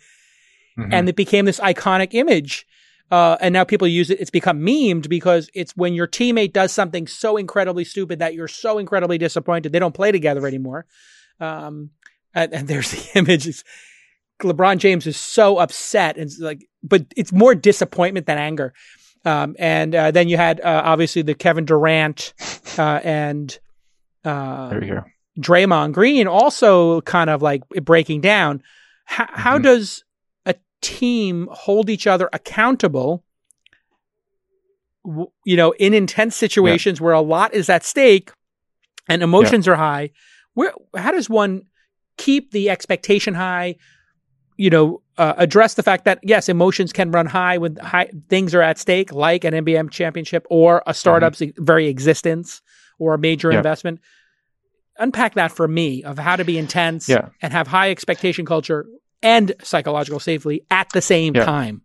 Mm-hmm. 0.77 0.93
And 0.93 1.09
it 1.09 1.17
became 1.17 1.45
this 1.45 1.59
iconic 1.59 2.13
image. 2.13 2.65
Uh, 3.09 3.35
and 3.41 3.51
now 3.51 3.65
people 3.65 3.87
use 3.89 4.09
it. 4.09 4.21
It's 4.21 4.29
become 4.29 4.61
memed 4.61 5.09
because 5.09 5.49
it's 5.53 5.75
when 5.75 5.93
your 5.93 6.07
teammate 6.07 6.53
does 6.53 6.71
something 6.71 7.07
so 7.07 7.35
incredibly 7.35 7.83
stupid 7.83 8.19
that 8.19 8.35
you're 8.35 8.47
so 8.47 8.77
incredibly 8.77 9.17
disappointed. 9.17 9.73
They 9.73 9.79
don't 9.79 9.93
play 9.93 10.13
together 10.13 10.47
anymore. 10.47 10.85
Um, 11.41 11.89
and, 12.33 12.53
and, 12.53 12.67
there's 12.67 12.91
the 12.91 13.09
image. 13.19 13.47
It's, 13.47 13.63
LeBron 14.41 14.77
James 14.77 15.05
is 15.05 15.17
so 15.17 15.57
upset 15.59 16.17
and 16.17 16.29
like, 16.39 16.67
but 16.83 17.05
it's 17.15 17.31
more 17.31 17.53
disappointment 17.53 18.25
than 18.25 18.37
anger. 18.37 18.73
Um, 19.23 19.55
and 19.59 19.93
uh, 19.93 20.11
then 20.11 20.29
you 20.29 20.37
had 20.37 20.59
uh, 20.61 20.81
obviously 20.83 21.21
the 21.21 21.35
Kevin 21.35 21.65
Durant 21.65 22.33
uh, 22.77 22.99
and 23.03 23.57
uh, 24.25 24.69
there 24.69 24.79
we 24.79 24.87
go. 24.87 25.03
Draymond 25.39 25.93
Green 25.93 26.27
also 26.27 27.01
kind 27.01 27.29
of 27.29 27.41
like 27.41 27.67
breaking 27.69 28.21
down. 28.21 28.61
H- 29.09 29.17
mm-hmm. 29.17 29.41
How 29.41 29.57
does 29.57 30.03
a 30.45 30.55
team 30.81 31.47
hold 31.51 31.89
each 31.89 32.07
other 32.07 32.29
accountable? 32.33 33.23
You 35.03 35.55
know, 35.57 35.71
in 35.71 35.93
intense 35.93 36.35
situations 36.35 36.99
yeah. 36.99 37.05
where 37.05 37.13
a 37.13 37.21
lot 37.21 37.53
is 37.53 37.69
at 37.69 37.83
stake 37.83 38.31
and 39.07 39.23
emotions 39.23 39.65
yeah. 39.65 39.73
are 39.73 39.77
high, 39.77 40.11
where 40.53 40.73
how 40.95 41.11
does 41.11 41.29
one 41.29 41.63
keep 42.17 42.51
the 42.51 42.69
expectation 42.69 43.33
high? 43.33 43.75
You 44.57 44.69
know, 44.69 45.01
uh, 45.17 45.33
address 45.37 45.75
the 45.75 45.83
fact 45.83 46.05
that 46.05 46.19
yes, 46.23 46.49
emotions 46.49 46.93
can 46.93 47.11
run 47.11 47.25
high 47.25 47.57
when 47.57 47.75
high 47.77 48.09
things 48.29 48.53
are 48.53 48.61
at 48.61 48.77
stake, 48.77 49.11
like 49.11 49.43
an 49.43 49.53
NBA 49.53 49.91
championship 49.91 50.45
or 50.49 50.83
a 50.85 50.93
startup's 50.93 51.39
mm-hmm. 51.39 51.63
very 51.63 51.87
existence 51.87 52.61
or 52.99 53.13
a 53.13 53.17
major 53.17 53.51
yeah. 53.51 53.57
investment. 53.57 53.99
Unpack 54.99 55.33
that 55.33 55.51
for 55.51 55.67
me 55.67 56.03
of 56.03 56.19
how 56.19 56.35
to 56.35 56.43
be 56.43 56.57
intense 56.57 57.09
yeah. 57.09 57.29
and 57.41 57.53
have 57.53 57.67
high 57.67 57.89
expectation 57.89 58.45
culture 58.45 58.85
and 59.23 59.53
psychological 59.63 60.19
safety 60.19 60.65
at 60.69 60.87
the 60.93 61.01
same 61.01 61.35
yeah. 61.35 61.45
time. 61.45 61.81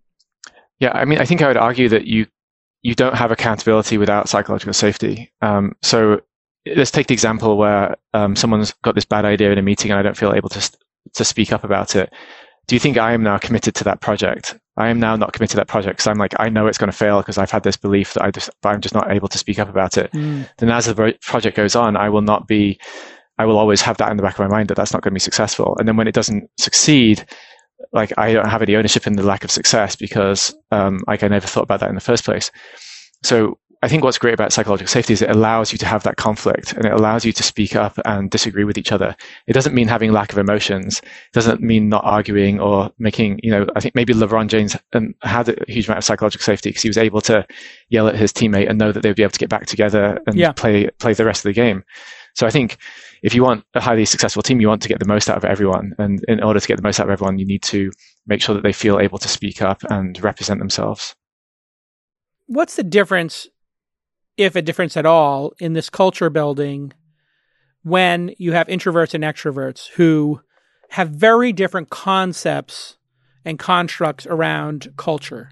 Yeah, 0.79 0.93
I 0.93 1.05
mean, 1.07 1.19
I 1.19 1.25
think 1.25 1.41
I 1.43 1.49
would 1.49 1.57
argue 1.57 1.89
that 1.89 2.07
you 2.07 2.27
you 2.83 2.95
don't 2.95 3.17
have 3.17 3.33
accountability 3.33 3.99
without 3.99 4.29
psychological 4.29 4.73
safety. 4.73 5.33
Um, 5.43 5.75
so 5.83 6.21
let's 6.75 6.91
take 6.91 7.07
the 7.07 7.15
example 7.15 7.57
where 7.57 7.97
um, 8.15 8.35
someone's 8.35 8.73
got 8.83 8.95
this 8.95 9.05
bad 9.05 9.25
idea 9.25 9.53
in 9.53 9.59
a 9.59 9.63
meeting 9.63 9.91
and 9.91 10.01
I 10.01 10.03
don't 10.03 10.17
feel 10.17 10.33
able 10.33 10.49
to 10.51 10.71
to 11.15 11.25
speak 11.25 11.53
up 11.53 11.65
about 11.65 11.95
it. 11.95 12.13
Do 12.67 12.75
you 12.75 12.81
think 12.81 12.99
I 12.99 13.13
am 13.13 13.23
now 13.23 13.39
committed 13.39 13.75
to 13.77 13.85
that 13.85 14.01
project? 14.01 14.59
I 14.77 14.89
am 14.89 14.99
now 14.99 15.17
not 15.17 15.33
committed 15.33 15.53
to 15.53 15.57
that 15.59 15.69
project 15.69 15.99
because 15.99 16.09
I'm 16.09 16.19
like, 16.19 16.35
I 16.39 16.49
know 16.49 16.67
it's 16.67 16.79
going 16.79 16.91
to 16.91 16.97
fail 16.97 17.21
because 17.21 17.39
I've 17.39 17.51
had 17.51 17.63
this 17.63 17.77
belief 17.77 18.15
that 18.15 18.25
I 18.25 18.31
just, 18.31 18.51
but 18.61 18.71
I'm 18.71 18.81
just 18.81 18.95
not 18.95 19.11
able 19.11 19.29
to 19.29 19.39
speak 19.39 19.59
up 19.59 19.69
about 19.69 19.97
it. 19.97 20.11
Mm. 20.13 20.49
Then 20.59 20.71
as 20.71 20.87
the 20.87 21.15
project 21.23 21.57
goes 21.57 21.77
on, 21.77 21.97
I 21.97 22.09
will 22.09 22.23
not 22.23 22.49
be, 22.49 22.79
I 23.39 23.47
will 23.47 23.57
always 23.57 23.81
have 23.83 23.99
that 23.99 24.11
in 24.11 24.17
the 24.17 24.23
back 24.23 24.35
of 24.35 24.41
my 24.41 24.49
mind 24.49 24.69
that 24.69 24.75
that's 24.75 24.93
not 24.93 25.03
going 25.03 25.13
to 25.13 25.15
be 25.15 25.21
successful. 25.21 25.77
And 25.79 25.87
then 25.87 25.97
when 25.97 26.09
it 26.09 26.15
doesn't 26.15 26.51
succeed, 26.59 27.25
like 27.93 28.13
I 28.19 28.33
don't 28.33 28.49
have 28.49 28.63
any 28.63 28.75
ownership 28.75 29.07
in 29.07 29.15
the 29.15 29.23
lack 29.23 29.45
of 29.45 29.51
success 29.51 29.95
because, 29.95 30.55
um, 30.73 31.05
like 31.07 31.23
I 31.23 31.29
never 31.29 31.47
thought 31.47 31.63
about 31.63 31.81
that 31.81 31.89
in 31.89 31.95
the 31.95 32.01
first 32.01 32.25
place. 32.25 32.51
So 33.23 33.59
I 33.83 33.89
think 33.89 34.03
what's 34.05 34.19
great 34.19 34.35
about 34.35 34.53
psychological 34.53 34.91
safety 34.91 35.13
is 35.13 35.23
it 35.23 35.31
allows 35.31 35.71
you 35.71 35.79
to 35.79 35.87
have 35.87 36.03
that 36.05 36.17
conflict 36.17 36.73
and 36.73 36.87
it 36.87 36.93
allows 36.93 37.25
you 37.25 37.33
to 37.33 37.43
speak 37.43 37.77
up 37.77 37.99
and 38.05 38.31
disagree 38.31 38.65
with 38.65 38.79
each 38.79 38.93
other. 38.93 39.15
It 39.47 39.53
doesn't 39.53 39.75
mean 39.75 39.87
having 39.89 40.13
lack 40.13 40.33
of 40.33 40.39
emotions. 40.39 41.01
It 41.01 41.33
doesn't 41.35 41.61
mean 41.61 41.89
not 41.89 42.05
arguing 42.05 42.59
or 42.59 42.91
making, 42.99 43.41
you 43.43 43.51
know, 43.51 43.67
I 43.77 43.81
think 43.81 43.95
maybe 43.95 44.15
LeBron 44.15 44.49
James 44.49 44.77
um, 44.95 45.15
had 45.23 45.49
a 45.49 45.65
huge 45.69 45.89
amount 45.89 45.99
of 45.99 46.05
psychological 46.05 46.45
safety 46.45 46.71
because 46.71 46.83
he 46.83 46.89
was 46.89 46.99
able 46.99 47.21
to 47.23 47.47
yell 47.89 48.09
at 48.09 48.17
his 48.17 48.33
teammate 48.33 48.69
and 48.69 48.79
know 48.79 48.93
that 48.93 49.03
they 49.03 49.11
would 49.11 49.17
be 49.17 49.23
able 49.23 49.33
to 49.33 49.39
get 49.39 49.51
back 49.51 49.67
together 49.67 50.21
and 50.27 50.37
yeah. 50.37 50.53
play, 50.53 50.89
play 50.99 51.13
the 51.13 51.25
rest 51.25 51.45
of 51.45 51.51
the 51.51 51.55
game. 51.55 51.85
So 52.35 52.47
I 52.47 52.51
think 52.51 52.79
if 53.23 53.35
you 53.35 53.43
want 53.43 53.65
a 53.75 53.81
highly 53.81 54.05
successful 54.05 54.43
team, 54.43 54.61
you 54.61 54.69
want 54.69 54.83
to 54.83 54.89
get 54.89 55.01
the 55.01 55.07
most 55.07 55.31
out 55.31 55.37
of 55.37 55.45
everyone. 55.45 55.95
And 55.99 56.23
in 56.29 56.43
order 56.43 56.61
to 56.61 56.69
get 56.69 56.77
the 56.77 56.83
most 56.83 57.01
out 57.01 57.07
of 57.07 57.13
everyone, 57.13 57.39
you 57.39 57.47
need 57.47 57.63
to 57.65 57.91
make 58.27 58.43
sure 58.43 58.55
that 58.55 58.63
they 58.63 58.73
feel 58.73 58.99
able 58.99 59.19
to 59.19 59.29
speak 59.29 59.63
up 59.63 59.83
and 59.91 60.23
represent 60.23 60.61
themselves. 60.61 61.15
What's 62.47 62.77
the 62.77 62.85
difference 62.85 63.49
if 64.37 64.57
a 64.57 64.63
difference 64.63 64.97
at 64.97 65.07
all, 65.07 65.53
in 65.59 65.73
this 65.73 65.91
culture 65.91 66.31
building 66.31 66.93
when 67.83 68.35
you 68.39 68.53
have 68.53 68.67
introverts 68.67 69.15
and 69.15 69.23
extroverts 69.23 69.89
who 69.91 70.41
have 70.91 71.09
very 71.11 71.53
different 71.53 71.89
concepts 71.91 72.97
and 73.45 73.59
constructs 73.59 74.27
around 74.27 74.93
culture. 74.97 75.51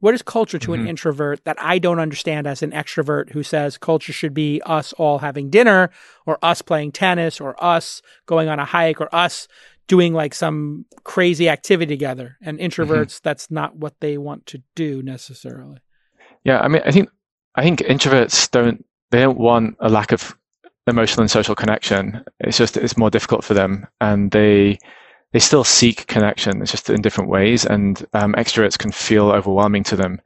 What 0.00 0.14
is 0.14 0.22
culture 0.22 0.58
to 0.58 0.68
mm-hmm. 0.68 0.82
an 0.82 0.88
introvert 0.88 1.44
that 1.44 1.56
I 1.60 1.78
don't 1.78 1.98
understand 1.98 2.46
as 2.46 2.62
an 2.62 2.72
extrovert 2.72 3.32
who 3.32 3.42
says 3.42 3.78
culture 3.78 4.12
should 4.12 4.34
be 4.34 4.60
us 4.66 4.92
all 4.94 5.18
having 5.18 5.50
dinner 5.50 5.90
or 6.26 6.38
us 6.42 6.62
playing 6.62 6.92
tennis 6.92 7.40
or 7.40 7.54
us 7.62 8.02
going 8.26 8.48
on 8.48 8.58
a 8.58 8.64
hike 8.64 9.00
or 9.00 9.14
us 9.14 9.48
doing 9.86 10.12
like 10.14 10.34
some 10.34 10.86
crazy 11.04 11.48
activity 11.48 11.94
together? 11.94 12.36
And 12.42 12.58
mm-hmm. 12.58 12.66
introverts, 12.66 13.16
mm-hmm. 13.16 13.24
that's 13.24 13.50
not 13.50 13.76
what 13.76 14.00
they 14.00 14.18
want 14.18 14.46
to 14.46 14.62
do 14.74 15.02
necessarily. 15.02 15.78
Yeah, 16.44 16.60
I 16.60 16.68
mean, 16.68 16.82
I 16.84 16.90
think 16.90 17.08
I 17.56 17.62
think 17.62 17.80
introverts 17.80 18.50
don't 18.50 18.84
they 19.10 19.20
don't 19.20 19.38
want 19.38 19.76
a 19.80 19.88
lack 19.88 20.12
of 20.12 20.36
emotional 20.86 21.22
and 21.22 21.30
social 21.30 21.54
connection. 21.54 22.24
It's 22.40 22.58
just 22.58 22.76
it's 22.76 22.96
more 22.96 23.10
difficult 23.10 23.44
for 23.44 23.54
them, 23.54 23.86
and 24.00 24.30
they 24.30 24.78
they 25.32 25.38
still 25.38 25.64
seek 25.64 26.06
connection. 26.06 26.62
It's 26.62 26.70
just 26.70 26.90
in 26.90 27.02
different 27.02 27.30
ways, 27.30 27.64
and 27.64 28.04
um, 28.12 28.34
extroverts 28.34 28.78
can 28.78 28.92
feel 28.92 29.30
overwhelming 29.30 29.84
to 29.84 29.96
them. 29.96 30.20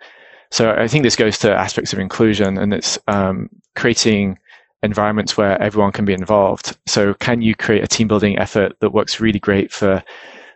So 0.51 0.73
I 0.73 0.89
think 0.89 1.03
this 1.03 1.17
goes 1.17 1.39
to 1.41 1.53
aspects 1.53 1.93
of 1.93 1.99
inclusion, 1.99 2.59
and 2.59 2.73
it's 2.73 2.99
um, 3.09 3.51
creating 3.77 4.39
environments 4.83 5.37
where 5.37 5.61
everyone 5.61 5.93
can 5.93 6.05
be 6.05 6.13
involved. 6.15 6.77
So 6.87 7.15
can 7.15 7.43
you 7.43 7.55
create 7.55 7.83
a 7.83 7.89
team 7.89 8.09
building 8.09 8.39
effort 8.39 8.73
that 8.81 8.91
works 8.91 9.21
really 9.21 9.41
great 9.41 9.73
for 9.73 10.03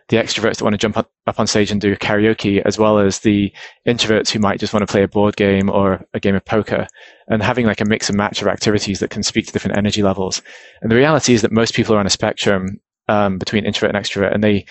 the 0.09 0.17
extroverts 0.17 0.57
that 0.57 0.63
want 0.63 0.73
to 0.73 0.77
jump 0.77 0.97
up, 0.97 1.09
on 1.37 1.47
stage 1.47 1.71
and 1.71 1.79
do 1.79 1.95
karaoke, 1.95 2.61
as 2.65 2.77
well 2.77 2.99
as 2.99 3.19
the 3.19 3.51
introverts 3.87 4.29
who 4.29 4.39
might 4.39 4.59
just 4.59 4.73
want 4.73 4.85
to 4.85 4.91
play 4.91 5.03
a 5.03 5.07
board 5.07 5.35
game 5.35 5.69
or 5.69 6.05
a 6.13 6.19
game 6.19 6.35
of 6.35 6.43
poker, 6.43 6.87
and 7.27 7.41
having 7.41 7.65
like 7.65 7.81
a 7.81 7.85
mix 7.85 8.09
and 8.09 8.17
match 8.17 8.41
of 8.41 8.47
activities 8.47 8.99
that 8.99 9.09
can 9.09 9.23
speak 9.23 9.47
to 9.47 9.53
different 9.53 9.77
energy 9.77 10.03
levels. 10.03 10.41
And 10.81 10.91
the 10.91 10.95
reality 10.95 11.33
is 11.33 11.41
that 11.41 11.51
most 11.51 11.73
people 11.73 11.95
are 11.95 11.99
on 11.99 12.05
a 12.05 12.11
spectrum 12.11 12.79
um, 13.07 13.37
between 13.37 13.65
introvert 13.65 13.95
and 13.95 14.03
extrovert, 14.03 14.33
and 14.33 14.43
they 14.43 14.65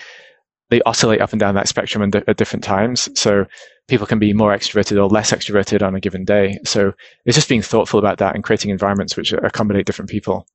they 0.69 0.81
oscillate 0.83 1.21
up 1.21 1.31
and 1.31 1.39
down 1.39 1.55
that 1.55 1.67
spectrum 1.67 2.09
at 2.27 2.37
different 2.37 2.63
times. 2.63 3.07
So 3.19 3.45
people 3.87 4.07
can 4.07 4.19
be 4.19 4.33
more 4.33 4.55
extroverted 4.55 4.97
or 4.97 5.07
less 5.07 5.31
extroverted 5.31 5.85
on 5.85 5.93
a 5.93 5.99
given 5.99 6.25
day. 6.25 6.57
So 6.65 6.93
it's 7.25 7.35
just 7.35 7.49
being 7.49 7.61
thoughtful 7.61 7.99
about 7.99 8.17
that 8.19 8.33
and 8.33 8.43
creating 8.43 8.71
environments 8.71 9.15
which 9.15 9.33
accommodate 9.33 9.85
different 9.85 10.09
people. 10.09 10.47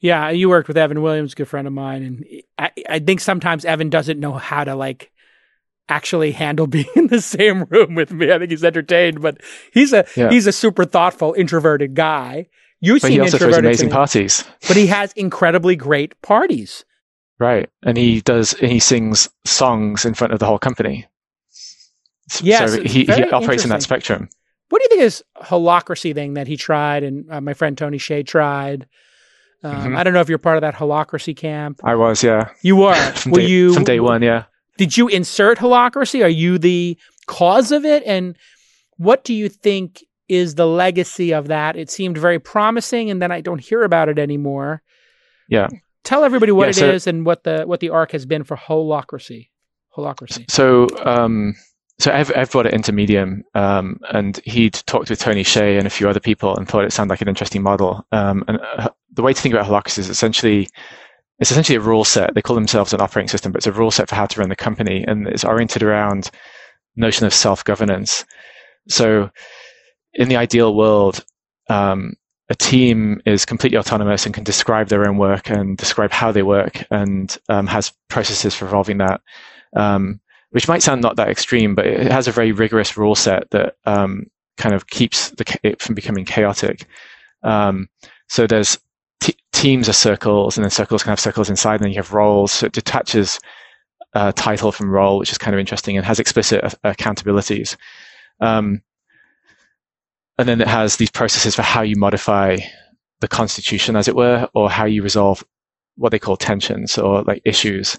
Yeah, 0.00 0.30
you 0.30 0.48
worked 0.48 0.68
with 0.68 0.78
Evan 0.78 1.02
Williams, 1.02 1.32
a 1.32 1.36
good 1.36 1.48
friend 1.48 1.66
of 1.66 1.74
mine, 1.74 2.02
and 2.02 2.42
I, 2.58 2.70
I 2.88 2.98
think 3.00 3.20
sometimes 3.20 3.66
Evan 3.66 3.90
doesn't 3.90 4.18
know 4.18 4.32
how 4.32 4.64
to 4.64 4.74
like 4.74 5.12
actually 5.90 6.32
handle 6.32 6.66
being 6.68 6.88
in 6.96 7.08
the 7.08 7.20
same 7.20 7.64
room 7.64 7.94
with 7.94 8.12
me. 8.12 8.32
I 8.32 8.38
think 8.38 8.50
he's 8.50 8.64
entertained, 8.64 9.20
but 9.20 9.40
he's 9.72 9.92
a 9.92 10.06
yeah. 10.16 10.30
he's 10.30 10.46
a 10.46 10.52
super 10.52 10.84
thoughtful, 10.84 11.34
introverted 11.34 11.94
guy. 11.94 12.46
You 12.80 12.98
but 12.98 13.10
he 13.10 13.20
also 13.20 13.36
throws 13.36 13.58
amazing 13.58 13.90
parties. 13.90 14.42
But 14.66 14.76
he 14.76 14.86
has 14.86 15.12
incredibly 15.12 15.76
great 15.76 16.20
parties. 16.22 16.84
Right, 17.38 17.68
and 17.82 17.96
he 17.98 18.22
does. 18.22 18.54
And 18.54 18.70
he 18.70 18.78
sings 18.78 19.28
songs 19.44 20.06
in 20.06 20.14
front 20.14 20.32
of 20.32 20.38
the 20.38 20.46
whole 20.46 20.58
company. 20.58 21.06
Yes, 22.40 22.72
so 22.72 22.82
he, 22.82 23.04
he 23.04 23.30
operates 23.30 23.64
in 23.64 23.70
that 23.70 23.82
spectrum. 23.82 24.28
What 24.68 24.80
do 24.80 24.84
you 24.84 24.88
think 24.88 25.02
is 25.02 25.24
holacracy 25.36 26.14
thing 26.14 26.34
that 26.34 26.46
he 26.46 26.56
tried 26.56 27.02
and 27.02 27.30
uh, 27.30 27.40
my 27.40 27.54
friend 27.54 27.76
Tony 27.76 27.98
Hsieh 27.98 28.24
tried? 28.26 28.86
Um, 29.62 29.74
mm-hmm. 29.74 29.96
I 29.96 30.04
don't 30.04 30.14
know 30.14 30.20
if 30.20 30.28
you're 30.28 30.38
part 30.38 30.56
of 30.56 30.62
that 30.62 30.74
holacracy 30.74 31.36
camp. 31.36 31.80
I 31.84 31.94
was, 31.94 32.22
yeah. 32.22 32.50
You 32.62 32.76
were. 32.76 32.94
from 33.14 33.32
were 33.32 33.40
day, 33.40 33.46
you 33.46 33.74
from 33.74 33.84
day 33.84 34.00
one? 34.00 34.22
Yeah. 34.22 34.44
Did 34.78 34.96
you 34.96 35.08
insert 35.08 35.58
holacracy? 35.58 36.24
Are 36.24 36.28
you 36.28 36.58
the 36.58 36.96
cause 37.26 37.70
of 37.70 37.84
it? 37.84 38.02
And 38.06 38.36
what 38.96 39.24
do 39.24 39.34
you 39.34 39.48
think 39.48 40.04
is 40.28 40.54
the 40.54 40.66
legacy 40.66 41.34
of 41.34 41.48
that? 41.48 41.76
It 41.76 41.90
seemed 41.90 42.16
very 42.16 42.38
promising, 42.38 43.10
and 43.10 43.20
then 43.20 43.30
I 43.30 43.40
don't 43.42 43.60
hear 43.60 43.82
about 43.82 44.08
it 44.08 44.18
anymore. 44.18 44.82
Yeah. 45.48 45.68
Tell 46.04 46.24
everybody 46.24 46.52
what 46.52 46.64
yeah, 46.64 46.70
it 46.70 46.74
so, 46.74 46.90
is 46.90 47.06
and 47.06 47.26
what 47.26 47.44
the 47.44 47.64
what 47.64 47.80
the 47.80 47.90
arc 47.90 48.12
has 48.12 48.24
been 48.24 48.44
for 48.44 48.56
holacracy. 48.56 49.48
Holacracy. 49.96 50.50
So. 50.50 50.88
Um, 51.04 51.54
so 52.00 52.10
Ev 52.10 52.50
brought 52.50 52.66
it 52.66 52.74
into 52.74 52.92
Medium, 52.92 53.44
um, 53.54 54.00
and 54.10 54.40
he'd 54.44 54.74
talked 54.86 55.10
with 55.10 55.18
Tony 55.18 55.42
Hsieh 55.42 55.78
and 55.78 55.86
a 55.86 55.90
few 55.90 56.08
other 56.08 56.20
people, 56.20 56.56
and 56.56 56.66
thought 56.66 56.84
it 56.84 56.92
sounded 56.92 57.12
like 57.12 57.20
an 57.20 57.28
interesting 57.28 57.62
model. 57.62 58.06
Um, 58.12 58.44
and 58.48 58.58
uh, 58.78 58.88
the 59.12 59.22
way 59.22 59.32
to 59.32 59.40
think 59.40 59.54
about 59.54 59.66
Holacracy 59.66 59.98
is 59.98 60.08
essentially 60.08 60.68
it's 61.40 61.50
essentially 61.50 61.76
a 61.76 61.80
rule 61.80 62.04
set. 62.04 62.34
They 62.34 62.42
call 62.42 62.54
themselves 62.54 62.92
an 62.92 63.00
operating 63.00 63.28
system, 63.28 63.50
but 63.50 63.58
it's 63.58 63.66
a 63.66 63.72
rule 63.72 63.90
set 63.90 64.08
for 64.08 64.14
how 64.14 64.26
to 64.26 64.40
run 64.40 64.50
the 64.50 64.56
company, 64.56 65.04
and 65.06 65.26
it's 65.26 65.44
oriented 65.44 65.82
around 65.82 66.30
notion 66.96 67.26
of 67.26 67.34
self 67.34 67.64
governance. 67.64 68.24
So, 68.88 69.30
in 70.14 70.28
the 70.28 70.36
ideal 70.36 70.74
world, 70.74 71.24
um, 71.68 72.14
a 72.50 72.54
team 72.54 73.22
is 73.26 73.44
completely 73.44 73.78
autonomous 73.78 74.26
and 74.26 74.34
can 74.34 74.44
describe 74.44 74.88
their 74.88 75.08
own 75.08 75.16
work 75.16 75.50
and 75.50 75.76
describe 75.78 76.12
how 76.12 76.30
they 76.30 76.42
work, 76.42 76.84
and 76.90 77.36
um, 77.48 77.66
has 77.66 77.92
processes 78.08 78.54
for 78.54 78.66
evolving 78.66 78.98
that. 78.98 79.20
Um, 79.74 80.20
which 80.50 80.68
might 80.68 80.82
sound 80.82 81.02
not 81.02 81.16
that 81.16 81.28
extreme, 81.28 81.74
but 81.74 81.86
it 81.86 82.10
has 82.10 82.28
a 82.28 82.32
very 82.32 82.52
rigorous 82.52 82.96
rule 82.96 83.14
set 83.14 83.50
that 83.50 83.76
um, 83.84 84.26
kind 84.56 84.74
of 84.74 84.88
keeps 84.88 85.30
the, 85.30 85.58
it 85.62 85.80
from 85.80 85.94
becoming 85.94 86.24
chaotic. 86.24 86.86
Um, 87.42 87.88
so 88.28 88.46
there's 88.46 88.78
t- 89.20 89.36
teams 89.52 89.88
are 89.88 89.94
circles, 89.94 90.56
and 90.56 90.64
then 90.64 90.70
circles 90.70 91.02
can 91.02 91.10
have 91.10 91.20
circles 91.20 91.50
inside, 91.50 91.76
and 91.76 91.84
then 91.84 91.90
you 91.90 91.98
have 91.98 92.12
roles. 92.12 92.52
So 92.52 92.66
it 92.66 92.72
detaches 92.72 93.38
uh, 94.14 94.32
title 94.32 94.72
from 94.72 94.90
role, 94.90 95.18
which 95.18 95.32
is 95.32 95.38
kind 95.38 95.54
of 95.54 95.60
interesting, 95.60 95.96
and 95.96 96.04
has 96.04 96.18
explicit 96.18 96.64
uh, 96.64 96.70
accountabilities. 96.84 97.76
Um, 98.40 98.82
and 100.38 100.48
then 100.48 100.60
it 100.60 100.68
has 100.68 100.96
these 100.96 101.10
processes 101.10 101.54
for 101.54 101.62
how 101.62 101.82
you 101.82 101.96
modify 101.96 102.56
the 103.20 103.28
constitution, 103.28 103.94
as 103.94 104.08
it 104.08 104.16
were, 104.16 104.48
or 104.54 104.70
how 104.70 104.86
you 104.86 105.02
resolve 105.02 105.44
what 105.96 106.10
they 106.10 106.18
call 106.18 106.36
tensions 106.36 106.96
or 106.96 107.22
like 107.22 107.42
issues, 107.44 107.98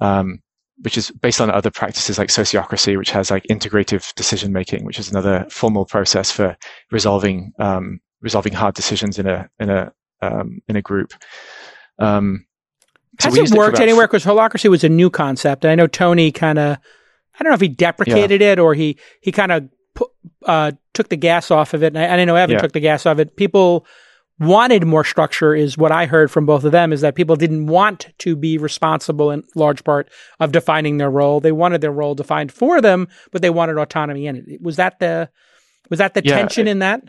um, 0.00 0.42
which 0.82 0.98
is 0.98 1.10
based 1.10 1.40
on 1.40 1.50
other 1.50 1.70
practices 1.70 2.18
like 2.18 2.28
sociocracy, 2.28 2.98
which 2.98 3.10
has 3.10 3.30
like 3.30 3.44
integrative 3.50 4.14
decision 4.14 4.52
making, 4.52 4.84
which 4.84 4.98
is 4.98 5.10
another 5.10 5.46
formal 5.50 5.86
process 5.86 6.30
for 6.30 6.56
resolving 6.90 7.52
um, 7.58 8.00
resolving 8.20 8.52
hard 8.52 8.74
decisions 8.74 9.18
in 9.18 9.26
a 9.26 9.48
in 9.58 9.70
a 9.70 9.92
um, 10.22 10.60
in 10.68 10.76
a 10.76 10.82
group. 10.82 11.12
Um, 11.98 12.46
so 13.20 13.30
Has 13.30 13.50
it 13.50 13.56
worked 13.56 13.78
it 13.78 13.82
anywhere? 13.82 14.06
Because 14.06 14.24
holacracy 14.24 14.68
was 14.68 14.84
a 14.84 14.88
new 14.88 15.08
concept, 15.08 15.64
and 15.64 15.70
I 15.70 15.74
know 15.74 15.86
Tony 15.86 16.30
kind 16.32 16.58
of, 16.58 16.76
I 17.38 17.42
don't 17.42 17.50
know 17.50 17.54
if 17.54 17.60
he 17.60 17.68
deprecated 17.68 18.40
yeah. 18.40 18.52
it 18.52 18.58
or 18.58 18.74
he 18.74 18.98
he 19.20 19.32
kind 19.32 19.52
of 19.52 19.68
uh, 20.44 20.72
took 20.92 21.08
the 21.08 21.16
gas 21.16 21.50
off 21.50 21.72
of 21.74 21.82
it. 21.82 21.96
And 21.96 21.98
I, 21.98 22.20
I 22.20 22.24
know 22.24 22.36
Evan 22.36 22.54
yeah. 22.54 22.60
took 22.60 22.72
the 22.72 22.80
gas 22.80 23.06
off 23.06 23.12
of 23.12 23.20
it. 23.20 23.36
People 23.36 23.86
wanted 24.38 24.84
more 24.84 25.04
structure 25.04 25.54
is 25.54 25.78
what 25.78 25.92
I 25.92 26.06
heard 26.06 26.30
from 26.30 26.46
both 26.46 26.64
of 26.64 26.72
them 26.72 26.92
is 26.92 27.00
that 27.00 27.14
people 27.14 27.36
didn't 27.36 27.66
want 27.66 28.08
to 28.18 28.36
be 28.36 28.58
responsible 28.58 29.30
in 29.30 29.44
large 29.54 29.82
part 29.84 30.10
of 30.40 30.52
defining 30.52 30.98
their 30.98 31.10
role. 31.10 31.40
They 31.40 31.52
wanted 31.52 31.80
their 31.80 31.92
role 31.92 32.14
defined 32.14 32.52
for 32.52 32.80
them, 32.80 33.08
but 33.32 33.42
they 33.42 33.50
wanted 33.50 33.78
autonomy 33.78 34.26
in 34.26 34.36
it. 34.36 34.62
Was 34.62 34.76
that 34.76 34.98
the 34.98 35.30
was 35.88 35.98
that 35.98 36.14
the 36.14 36.22
yeah, 36.24 36.36
tension 36.36 36.66
in 36.66 36.80
that? 36.80 37.02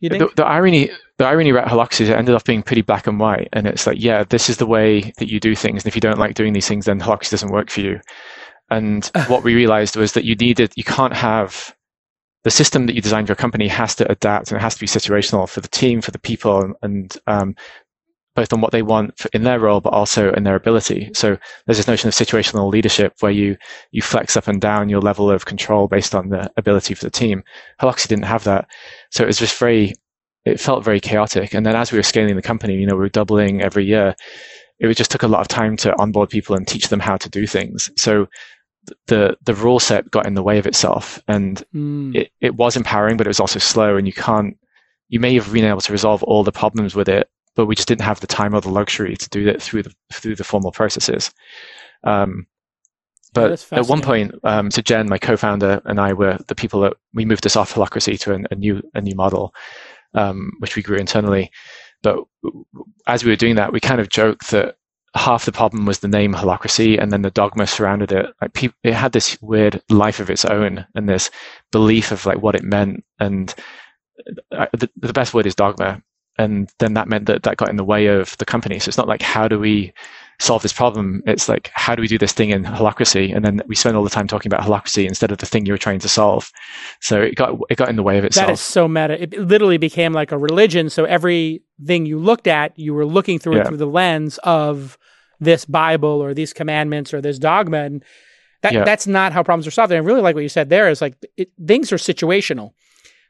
You 0.00 0.10
think? 0.10 0.20
The, 0.20 0.42
the, 0.42 0.44
irony, 0.44 0.90
the 1.16 1.24
irony 1.24 1.50
about 1.50 1.68
holacracy 1.68 2.02
is 2.02 2.08
it 2.10 2.18
ended 2.18 2.34
up 2.34 2.44
being 2.44 2.62
pretty 2.62 2.82
black 2.82 3.06
and 3.06 3.18
white, 3.18 3.48
and 3.52 3.66
it's 3.66 3.86
like, 3.86 3.96
yeah, 4.00 4.24
this 4.24 4.50
is 4.50 4.58
the 4.58 4.66
way 4.66 5.12
that 5.18 5.30
you 5.30 5.40
do 5.40 5.54
things, 5.54 5.82
and 5.82 5.88
if 5.88 5.94
you 5.94 6.00
don't 6.00 6.18
like 6.18 6.34
doing 6.34 6.52
these 6.52 6.68
things, 6.68 6.86
then 6.86 7.00
holacracy 7.00 7.30
doesn't 7.30 7.52
work 7.52 7.70
for 7.70 7.80
you. 7.80 8.00
And 8.70 9.06
what 9.28 9.44
we 9.44 9.54
realized 9.54 9.96
was 9.96 10.12
that 10.12 10.24
you 10.24 10.34
needed, 10.34 10.72
you 10.76 10.84
can't 10.84 11.14
have 11.14 11.74
the 12.44 12.50
system 12.50 12.86
that 12.86 12.94
you 12.94 13.00
design 13.00 13.26
for 13.26 13.30
your 13.30 13.36
company 13.36 13.68
has 13.68 13.94
to 13.96 14.10
adapt 14.10 14.50
and 14.50 14.58
it 14.58 14.62
has 14.62 14.74
to 14.74 14.80
be 14.80 14.86
situational 14.86 15.48
for 15.48 15.60
the 15.60 15.68
team, 15.68 16.00
for 16.00 16.10
the 16.10 16.18
people, 16.18 16.74
and, 16.82 17.16
um, 17.26 17.56
both 18.34 18.52
on 18.52 18.60
what 18.60 18.72
they 18.72 18.82
want 18.82 19.16
for, 19.16 19.28
in 19.32 19.44
their 19.44 19.60
role, 19.60 19.80
but 19.80 19.92
also 19.92 20.32
in 20.32 20.42
their 20.42 20.56
ability. 20.56 21.10
So 21.14 21.38
there's 21.66 21.76
this 21.76 21.86
notion 21.86 22.08
of 22.08 22.14
situational 22.14 22.70
leadership 22.70 23.14
where 23.20 23.32
you 23.32 23.56
you 23.92 24.02
flex 24.02 24.36
up 24.36 24.48
and 24.48 24.60
down 24.60 24.88
your 24.88 25.00
level 25.00 25.30
of 25.30 25.44
control 25.44 25.86
based 25.86 26.14
on 26.14 26.28
the 26.30 26.50
ability 26.56 26.94
for 26.94 27.04
the 27.04 27.10
team. 27.10 27.44
Holacracy 27.80 28.08
didn't 28.08 28.24
have 28.24 28.44
that, 28.44 28.66
so 29.10 29.22
it 29.22 29.28
was 29.28 29.38
just 29.38 29.58
very. 29.58 29.92
It 30.44 30.60
felt 30.60 30.84
very 30.84 31.00
chaotic. 31.00 31.54
And 31.54 31.64
then 31.64 31.74
as 31.74 31.90
we 31.90 31.98
were 31.98 32.02
scaling 32.02 32.36
the 32.36 32.42
company, 32.42 32.74
you 32.74 32.86
know, 32.86 32.94
we 32.94 33.00
were 33.00 33.08
doubling 33.08 33.62
every 33.62 33.86
year. 33.86 34.14
It 34.78 34.94
just 34.94 35.10
took 35.10 35.22
a 35.22 35.28
lot 35.28 35.40
of 35.40 35.48
time 35.48 35.74
to 35.78 35.98
onboard 35.98 36.28
people 36.28 36.54
and 36.54 36.68
teach 36.68 36.88
them 36.88 37.00
how 37.00 37.16
to 37.16 37.30
do 37.30 37.46
things. 37.46 37.90
So 37.96 38.26
the 39.06 39.36
the 39.42 39.54
rule 39.54 39.80
set 39.80 40.10
got 40.10 40.26
in 40.26 40.34
the 40.34 40.42
way 40.42 40.58
of 40.58 40.66
itself, 40.66 41.22
and 41.28 41.62
mm. 41.74 42.14
it, 42.14 42.30
it 42.40 42.54
was 42.54 42.76
empowering, 42.76 43.16
but 43.16 43.26
it 43.26 43.30
was 43.30 43.40
also 43.40 43.58
slow, 43.58 43.96
and 43.96 44.06
you 44.06 44.12
can't. 44.12 44.56
You 45.08 45.20
may 45.20 45.34
have 45.34 45.52
been 45.52 45.64
able 45.64 45.80
to 45.80 45.92
resolve 45.92 46.22
all 46.22 46.44
the 46.44 46.52
problems 46.52 46.94
with 46.94 47.08
it, 47.08 47.28
but 47.54 47.66
we 47.66 47.74
just 47.74 47.88
didn't 47.88 48.04
have 48.04 48.20
the 48.20 48.26
time 48.26 48.54
or 48.54 48.60
the 48.60 48.70
luxury 48.70 49.16
to 49.16 49.28
do 49.28 49.44
that 49.44 49.62
through 49.62 49.84
the 49.84 49.94
through 50.12 50.36
the 50.36 50.44
formal 50.44 50.72
processes. 50.72 51.32
Um, 52.04 52.46
but 53.32 53.66
yeah, 53.70 53.78
at 53.78 53.86
one 53.86 54.00
point, 54.00 54.34
um, 54.44 54.70
so 54.70 54.80
Jen, 54.80 55.08
my 55.08 55.18
co-founder, 55.18 55.82
and 55.84 56.00
I 56.00 56.12
were 56.12 56.38
the 56.48 56.54
people 56.54 56.80
that 56.82 56.94
we 57.14 57.24
moved 57.24 57.42
this 57.42 57.56
off 57.56 57.74
holacracy 57.74 58.18
to 58.20 58.34
an, 58.34 58.46
a 58.50 58.54
new 58.54 58.82
a 58.94 59.00
new 59.00 59.14
model, 59.14 59.54
um, 60.14 60.52
which 60.60 60.76
we 60.76 60.82
grew 60.82 60.96
internally. 60.96 61.50
But 62.02 62.24
as 63.06 63.24
we 63.24 63.30
were 63.30 63.36
doing 63.36 63.56
that, 63.56 63.72
we 63.72 63.80
kind 63.80 64.00
of 64.00 64.08
joked 64.08 64.50
that 64.50 64.76
half 65.14 65.44
the 65.44 65.52
problem 65.52 65.86
was 65.86 66.00
the 66.00 66.08
name 66.08 66.34
holacracy 66.34 67.00
and 67.00 67.12
then 67.12 67.22
the 67.22 67.30
dogma 67.30 67.66
surrounded 67.66 68.10
it. 68.10 68.26
Like 68.40 68.52
people 68.52 68.76
it 68.82 68.94
had 68.94 69.12
this 69.12 69.40
weird 69.40 69.80
life 69.88 70.20
of 70.20 70.28
its 70.28 70.44
own 70.44 70.84
and 70.94 71.08
this 71.08 71.30
belief 71.70 72.10
of 72.10 72.26
like 72.26 72.42
what 72.42 72.56
it 72.56 72.64
meant. 72.64 73.04
And 73.20 73.54
uh, 74.52 74.66
the, 74.72 74.90
the 74.96 75.12
best 75.12 75.32
word 75.32 75.46
is 75.46 75.54
dogma. 75.54 76.02
And 76.36 76.68
then 76.80 76.94
that 76.94 77.08
meant 77.08 77.26
that 77.26 77.44
that 77.44 77.58
got 77.58 77.70
in 77.70 77.76
the 77.76 77.84
way 77.84 78.06
of 78.06 78.36
the 78.38 78.44
company. 78.44 78.80
So 78.80 78.88
it's 78.88 78.98
not 78.98 79.06
like 79.06 79.22
how 79.22 79.46
do 79.46 79.60
we 79.60 79.92
solve 80.40 80.62
this 80.62 80.72
problem? 80.72 81.22
It's 81.26 81.48
like 81.48 81.70
how 81.74 81.94
do 81.94 82.00
we 82.00 82.08
do 82.08 82.18
this 82.18 82.32
thing 82.32 82.50
in 82.50 82.64
holacracy 82.64 83.32
and 83.32 83.44
then 83.44 83.62
we 83.68 83.76
spend 83.76 83.96
all 83.96 84.02
the 84.02 84.10
time 84.10 84.26
talking 84.26 84.52
about 84.52 84.66
holacracy 84.66 85.06
instead 85.06 85.30
of 85.30 85.38
the 85.38 85.46
thing 85.46 85.64
you 85.64 85.72
were 85.72 85.78
trying 85.78 86.00
to 86.00 86.08
solve. 86.08 86.50
So 87.00 87.22
it 87.22 87.36
got 87.36 87.56
it 87.70 87.78
got 87.78 87.88
in 87.88 87.94
the 87.94 88.02
way 88.02 88.18
of 88.18 88.24
itself. 88.24 88.48
that 88.48 88.52
is 88.54 88.60
so 88.60 88.88
meta. 88.88 89.22
It 89.22 89.38
literally 89.38 89.78
became 89.78 90.12
like 90.12 90.32
a 90.32 90.38
religion. 90.38 90.90
So 90.90 91.04
everything 91.04 92.04
you 92.04 92.18
looked 92.18 92.48
at 92.48 92.76
you 92.76 92.94
were 92.94 93.06
looking 93.06 93.38
through 93.38 93.54
yeah. 93.54 93.60
it 93.60 93.68
through 93.68 93.76
the 93.76 93.86
lens 93.86 94.38
of 94.38 94.98
this 95.44 95.64
Bible 95.64 96.22
or 96.22 96.34
these 96.34 96.52
commandments 96.52 97.14
or 97.14 97.20
this 97.20 97.38
dogma. 97.38 97.78
And 97.78 98.04
that, 98.62 98.72
yeah. 98.72 98.84
that's 98.84 99.06
not 99.06 99.32
how 99.32 99.42
problems 99.42 99.66
are 99.66 99.70
solved. 99.70 99.92
And 99.92 100.02
I 100.02 100.06
really 100.06 100.22
like 100.22 100.34
what 100.34 100.42
you 100.42 100.48
said 100.48 100.70
there 100.70 100.88
is 100.88 101.00
like 101.00 101.14
it, 101.36 101.50
things 101.64 101.92
are 101.92 101.96
situational. 101.96 102.72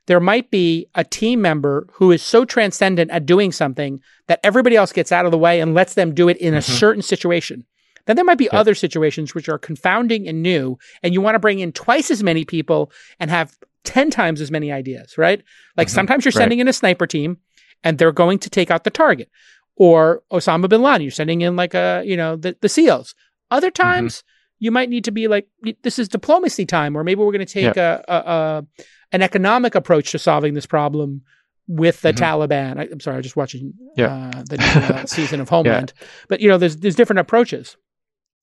There 0.06 0.20
might 0.20 0.50
be 0.50 0.86
a 0.94 1.02
team 1.02 1.40
member 1.40 1.86
who 1.92 2.12
is 2.12 2.22
so 2.22 2.44
transcendent 2.44 3.10
at 3.10 3.24
doing 3.24 3.52
something 3.52 4.00
that 4.26 4.40
everybody 4.44 4.76
else 4.76 4.92
gets 4.92 5.12
out 5.12 5.24
of 5.24 5.30
the 5.30 5.38
way 5.38 5.60
and 5.60 5.74
lets 5.74 5.94
them 5.94 6.14
do 6.14 6.28
it 6.28 6.36
in 6.36 6.48
mm-hmm. 6.48 6.58
a 6.58 6.62
certain 6.62 7.02
situation. 7.02 7.64
Then 8.06 8.16
there 8.16 8.24
might 8.24 8.38
be 8.38 8.50
yeah. 8.52 8.58
other 8.58 8.74
situations 8.74 9.34
which 9.34 9.48
are 9.48 9.58
confounding 9.58 10.28
and 10.28 10.42
new, 10.42 10.78
and 11.02 11.14
you 11.14 11.22
want 11.22 11.36
to 11.36 11.38
bring 11.38 11.60
in 11.60 11.72
twice 11.72 12.10
as 12.10 12.22
many 12.22 12.44
people 12.44 12.92
and 13.18 13.30
have 13.30 13.56
10 13.84 14.10
times 14.10 14.40
as 14.40 14.50
many 14.50 14.70
ideas, 14.70 15.16
right? 15.16 15.42
Like 15.76 15.88
mm-hmm. 15.88 15.94
sometimes 15.94 16.24
you're 16.24 16.32
sending 16.32 16.58
right. 16.58 16.62
in 16.64 16.68
a 16.68 16.72
sniper 16.74 17.06
team 17.06 17.38
and 17.82 17.98
they're 17.98 18.12
going 18.12 18.38
to 18.40 18.50
take 18.50 18.70
out 18.70 18.84
the 18.84 18.90
target 18.90 19.30
or 19.76 20.22
Osama 20.32 20.68
bin 20.68 20.82
Laden. 20.82 21.02
You're 21.02 21.10
sending 21.10 21.40
in 21.40 21.56
like 21.56 21.74
a, 21.74 22.02
you 22.04 22.16
know, 22.16 22.36
the, 22.36 22.56
the 22.60 22.68
SEALs. 22.68 23.14
Other 23.50 23.70
mm-hmm. 23.70 23.82
times 23.82 24.18
mm-hmm. 24.18 24.30
you 24.60 24.70
might 24.70 24.88
need 24.88 25.04
to 25.04 25.12
be 25.12 25.28
like, 25.28 25.48
this 25.82 25.98
is 25.98 26.08
diplomacy 26.08 26.66
time, 26.66 26.96
or 26.96 27.04
maybe 27.04 27.20
we're 27.20 27.32
going 27.32 27.46
to 27.46 27.52
take 27.52 27.76
a, 27.76 28.04
a, 28.08 28.14
a, 28.14 28.66
an 29.12 29.22
economic 29.22 29.74
approach 29.74 30.12
to 30.12 30.18
solving 30.18 30.54
this 30.54 30.66
problem 30.66 31.22
with 31.66 32.00
the 32.02 32.12
mm-hmm. 32.12 32.24
Taliban. 32.24 32.78
I, 32.78 32.84
am 32.84 33.00
sorry, 33.00 33.14
I 33.14 33.18
was 33.18 33.24
just 33.24 33.36
watching 33.36 33.74
yeah. 33.96 34.30
uh, 34.34 34.42
the 34.48 34.56
uh, 34.60 35.06
season 35.06 35.40
of 35.40 35.48
Homeland. 35.48 35.92
Yeah. 35.98 36.06
But, 36.28 36.40
you 36.40 36.48
know, 36.48 36.58
there's, 36.58 36.76
there's 36.76 36.96
different 36.96 37.20
approaches. 37.20 37.76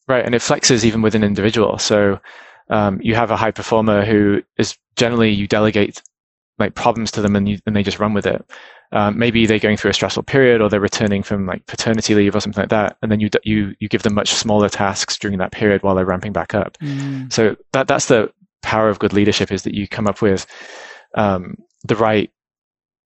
Right. 0.08 0.26
And 0.26 0.34
it 0.34 0.42
flexes 0.42 0.84
even 0.84 1.02
with 1.02 1.16
an 1.16 1.24
individual. 1.24 1.78
So 1.78 2.20
um, 2.70 3.00
you 3.02 3.16
have 3.16 3.32
a 3.32 3.38
high 3.38 3.52
performer 3.52 4.04
who 4.04 4.42
is 4.58 4.78
generally, 4.96 5.32
you 5.32 5.48
delegate 5.48 6.02
like 6.62 6.76
problems 6.76 7.12
to 7.12 7.22
them 7.22 7.36
and, 7.36 7.50
you, 7.50 7.60
and 7.66 7.76
they 7.76 7.84
just 7.84 8.00
run 8.00 8.14
with 8.14 8.26
it. 8.26 8.46
Um, 8.94 9.18
maybe 9.18 9.46
they're 9.46 9.60
going 9.60 9.78
through 9.78 9.92
a 9.92 9.94
stressful 9.94 10.24
period 10.24 10.62
or 10.62 10.70
they're 10.70 10.80
returning 10.80 11.24
from 11.24 11.46
like 11.46 11.66
paternity 11.66 12.14
leave 12.14 12.36
or 12.36 12.42
something 12.42 12.62
like 12.62 12.70
that, 12.70 12.98
and 13.02 13.12
then 13.12 13.22
you 13.22 13.30
you 13.44 13.74
you 13.80 13.88
give 13.88 14.04
them 14.04 14.14
much 14.14 14.34
smaller 14.34 14.68
tasks 14.68 15.18
during 15.18 15.38
that 15.38 15.54
period 15.54 15.82
while 15.82 15.96
they're 15.96 16.06
ramping 16.06 16.34
back 16.34 16.54
up. 16.54 16.78
Mm. 16.80 17.32
So 17.32 17.56
that 17.72 17.88
that's 17.88 18.08
the 18.08 18.34
power 18.62 18.90
of 18.90 19.00
good 19.00 19.14
leadership 19.14 19.52
is 19.52 19.64
that 19.64 19.74
you 19.74 19.88
come 19.88 20.08
up 20.08 20.22
with 20.22 20.46
um, 21.16 21.56
the 21.84 21.96
right 21.96 22.32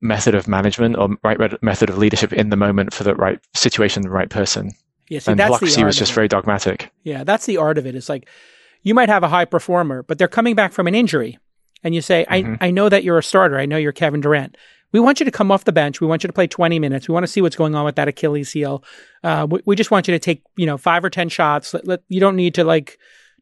method 0.02 0.36
of 0.36 0.48
management 0.48 0.98
or 0.98 1.10
right 1.24 1.40
method 1.64 1.90
of 1.90 1.98
leadership 1.98 2.34
in 2.34 2.50
the 2.50 2.58
moment 2.58 2.94
for 2.94 3.04
the 3.04 3.16
right 3.16 3.40
situation, 3.54 4.02
the 4.02 4.10
right 4.10 4.30
person. 4.30 4.72
Yeah, 5.10 5.20
see, 5.20 5.32
and 5.32 5.42
art 5.42 5.62
was 5.62 5.76
just 5.76 6.14
very 6.14 6.28
dogmatic. 6.28 6.92
Yeah, 7.04 7.24
that's 7.24 7.46
the 7.46 7.58
art 7.58 7.78
of 7.78 7.86
it. 7.86 7.96
It's 7.96 8.10
like 8.10 8.28
you 8.82 8.94
might 8.94 9.10
have 9.10 9.24
a 9.24 9.28
high 9.28 9.46
performer, 9.46 10.04
but 10.04 10.18
they're 10.18 10.28
coming 10.28 10.56
back 10.56 10.74
from 10.74 10.88
an 10.88 10.96
injury. 10.96 11.38
And 11.86 11.96
you 11.96 12.02
say, 12.02 12.26
mm-hmm. 12.30 12.56
I, 12.62 12.68
I 12.68 12.72
know 12.72 12.90
that 12.90 13.06
you're 13.06 13.18
a 13.18 13.24
starter. 13.24 13.58
I 13.58 13.66
know 13.66 13.78
you're 13.78 13.94
Kevin 13.94 14.20
Durant 14.20 14.58
we 14.96 15.02
want 15.02 15.20
you 15.20 15.26
to 15.26 15.32
come 15.32 15.52
off 15.52 15.66
the 15.66 15.74
bench. 15.74 16.00
We 16.00 16.08
want 16.08 16.24
you 16.24 16.28
to 16.28 16.34
play 16.34 16.48
20 16.48 16.80
minutes. 16.80 17.10
We 17.10 17.14
want 17.14 17.26
to 17.26 17.32
see 17.32 17.42
what's 17.42 17.58
going 17.58 17.76
on 17.76 17.84
with 17.84 17.98
that 17.98 18.08
Achilles 18.08 18.54
heel. 18.54 18.82
Uh, 19.26 19.46
we, 19.50 19.60
we, 19.66 19.76
just 19.76 19.92
want 19.92 20.08
you 20.08 20.14
to 20.14 20.20
take, 20.20 20.42
you 20.56 20.66
know, 20.66 20.78
five 20.78 21.04
or 21.04 21.10
10 21.10 21.28
shots. 21.28 21.74
Let, 21.74 21.86
let, 21.86 22.04
you 22.08 22.22
don't 22.22 22.38
need 22.38 22.56
to 22.56 22.64
like 22.64 22.98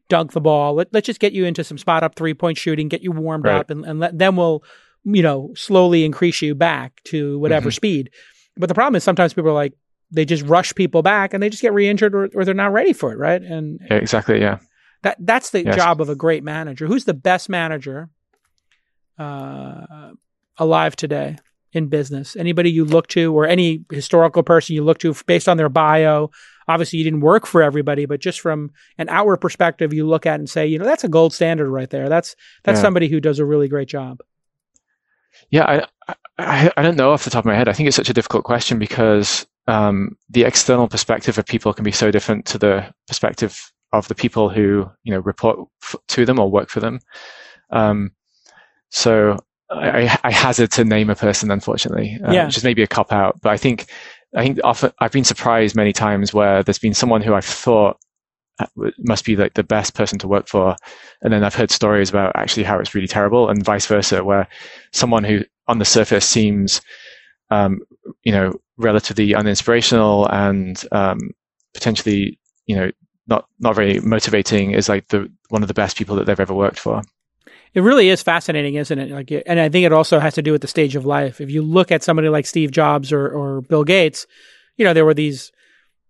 dunk 0.08 0.32
the 0.32 0.40
ball. 0.40 0.74
Let, 0.74 0.92
let's 0.92 1.06
just 1.06 1.20
get 1.20 1.32
you 1.32 1.44
into 1.44 1.62
some 1.62 1.78
spot 1.78 2.02
up 2.02 2.16
three 2.16 2.34
point 2.34 2.58
shooting, 2.58 2.88
get 2.88 3.02
you 3.02 3.12
warmed 3.12 3.44
right. 3.44 3.60
up, 3.60 3.70
and, 3.70 3.84
and 3.84 4.00
let, 4.00 4.18
then 4.18 4.34
we'll, 4.34 4.64
you 5.04 5.22
know, 5.22 5.52
slowly 5.54 6.04
increase 6.04 6.42
you 6.42 6.56
back 6.56 7.00
to 7.04 7.38
whatever 7.38 7.68
mm-hmm. 7.68 7.76
speed. 7.76 8.10
But 8.56 8.68
the 8.68 8.74
problem 8.74 8.96
is 8.96 9.04
sometimes 9.04 9.32
people 9.32 9.50
are 9.50 9.54
like, 9.54 9.74
they 10.10 10.24
just 10.24 10.44
rush 10.46 10.74
people 10.74 11.02
back 11.02 11.34
and 11.34 11.40
they 11.40 11.50
just 11.50 11.62
get 11.62 11.72
re-injured 11.72 12.16
or, 12.16 12.30
or 12.34 12.44
they're 12.44 12.54
not 12.54 12.72
ready 12.72 12.92
for 12.92 13.12
it, 13.12 13.18
right? 13.18 13.40
And 13.40 13.78
yeah, 13.88 13.96
exactly, 13.96 14.40
yeah. 14.40 14.58
That 15.02 15.18
that's 15.20 15.50
the 15.50 15.64
yes. 15.64 15.76
job 15.76 16.00
of 16.00 16.08
a 16.08 16.16
great 16.16 16.42
manager. 16.42 16.88
Who's 16.88 17.04
the 17.04 17.14
best 17.14 17.48
manager 17.48 18.10
uh, 19.18 20.12
alive 20.58 20.96
today 20.96 21.36
in 21.72 21.88
business? 21.88 22.36
Anybody 22.36 22.70
you 22.70 22.84
look 22.84 23.08
to, 23.08 23.34
or 23.34 23.46
any 23.46 23.84
historical 23.90 24.42
person 24.42 24.74
you 24.74 24.84
look 24.84 24.98
to 24.98 25.14
based 25.26 25.48
on 25.48 25.56
their 25.56 25.68
bio? 25.68 26.30
Obviously, 26.66 26.98
you 26.98 27.04
didn't 27.04 27.20
work 27.20 27.46
for 27.46 27.62
everybody, 27.62 28.06
but 28.06 28.20
just 28.20 28.40
from 28.40 28.70
an 28.96 29.08
outward 29.08 29.38
perspective, 29.38 29.92
you 29.92 30.06
look 30.06 30.24
at 30.24 30.38
and 30.38 30.48
say, 30.48 30.66
you 30.66 30.78
know, 30.78 30.84
that's 30.84 31.04
a 31.04 31.08
gold 31.08 31.34
standard 31.34 31.70
right 31.70 31.90
there. 31.90 32.08
That's 32.08 32.36
that's 32.62 32.78
yeah. 32.78 32.82
somebody 32.82 33.08
who 33.08 33.20
does 33.20 33.38
a 33.38 33.44
really 33.44 33.68
great 33.68 33.88
job. 33.88 34.20
Yeah, 35.50 35.86
I, 36.08 36.14
I, 36.38 36.70
I 36.76 36.82
don't 36.82 36.96
know 36.96 37.12
off 37.12 37.24
the 37.24 37.30
top 37.30 37.44
of 37.44 37.46
my 37.46 37.54
head. 37.54 37.68
I 37.68 37.72
think 37.72 37.86
it's 37.86 37.96
such 37.96 38.08
a 38.08 38.14
difficult 38.14 38.44
question 38.44 38.78
because 38.78 39.46
um, 39.66 40.16
the 40.30 40.44
external 40.44 40.88
perspective 40.88 41.38
of 41.38 41.46
people 41.46 41.72
can 41.72 41.84
be 41.84 41.92
so 41.92 42.10
different 42.10 42.46
to 42.46 42.58
the 42.58 42.92
perspective 43.06 43.72
of 43.92 44.08
the 44.08 44.14
people 44.14 44.48
who 44.48 44.90
you 45.04 45.12
know 45.12 45.20
report 45.20 45.58
f- 45.82 45.96
to 46.08 46.26
them 46.26 46.38
or 46.38 46.50
work 46.50 46.68
for 46.68 46.80
them. 46.80 46.98
Um, 47.70 48.12
so 48.94 49.36
I, 49.70 50.18
I, 50.22 50.30
hazard 50.30 50.70
to 50.72 50.84
name 50.84 51.10
a 51.10 51.16
person, 51.16 51.50
unfortunately, 51.50 52.16
uh, 52.24 52.30
yeah. 52.30 52.46
which 52.46 52.56
is 52.56 52.62
maybe 52.62 52.82
a 52.82 52.86
cop 52.86 53.12
out. 53.12 53.40
But 53.40 53.50
I 53.50 53.56
think 53.56 53.86
I 54.36 54.44
think 54.44 54.60
often 54.62 54.92
I've 55.00 55.10
been 55.10 55.24
surprised 55.24 55.74
many 55.74 55.92
times 55.92 56.32
where 56.32 56.62
there's 56.62 56.78
been 56.78 56.94
someone 56.94 57.20
who 57.20 57.34
I've 57.34 57.44
thought 57.44 57.98
uh, 58.60 58.66
must 58.98 59.24
be 59.24 59.34
like 59.34 59.54
the 59.54 59.64
best 59.64 59.94
person 59.94 60.18
to 60.20 60.28
work 60.28 60.46
for, 60.46 60.76
and 61.22 61.32
then 61.32 61.42
I've 61.42 61.56
heard 61.56 61.72
stories 61.72 62.08
about 62.08 62.36
actually 62.36 62.62
how 62.62 62.78
it's 62.78 62.94
really 62.94 63.08
terrible, 63.08 63.48
and 63.48 63.64
vice 63.64 63.86
versa, 63.86 64.22
where 64.22 64.46
someone 64.92 65.24
who 65.24 65.40
on 65.66 65.80
the 65.80 65.84
surface 65.84 66.24
seems, 66.24 66.80
um, 67.50 67.80
you 68.22 68.30
know, 68.30 68.52
relatively 68.76 69.30
uninspirational 69.30 70.32
and 70.32 70.84
um, 70.92 71.18
potentially, 71.72 72.38
you 72.66 72.76
know, 72.76 72.92
not 73.26 73.48
not 73.58 73.74
very 73.74 73.98
motivating 73.98 74.70
is 74.70 74.88
like 74.88 75.08
the 75.08 75.28
one 75.48 75.62
of 75.62 75.68
the 75.68 75.74
best 75.74 75.96
people 75.96 76.14
that 76.14 76.26
they've 76.26 76.38
ever 76.38 76.54
worked 76.54 76.78
for. 76.78 77.02
It 77.74 77.80
really 77.80 78.08
is 78.08 78.22
fascinating, 78.22 78.76
isn't 78.76 78.98
it? 78.98 79.10
Like, 79.10 79.32
and 79.46 79.58
I 79.58 79.68
think 79.68 79.84
it 79.84 79.92
also 79.92 80.20
has 80.20 80.34
to 80.34 80.42
do 80.42 80.52
with 80.52 80.62
the 80.62 80.68
stage 80.68 80.94
of 80.94 81.04
life. 81.04 81.40
If 81.40 81.50
you 81.50 81.60
look 81.60 81.90
at 81.90 82.04
somebody 82.04 82.28
like 82.28 82.46
Steve 82.46 82.70
Jobs 82.70 83.12
or, 83.12 83.28
or 83.28 83.62
Bill 83.62 83.82
Gates, 83.82 84.26
you 84.76 84.84
know, 84.84 84.94
there 84.94 85.04
were 85.04 85.14
these 85.14 85.50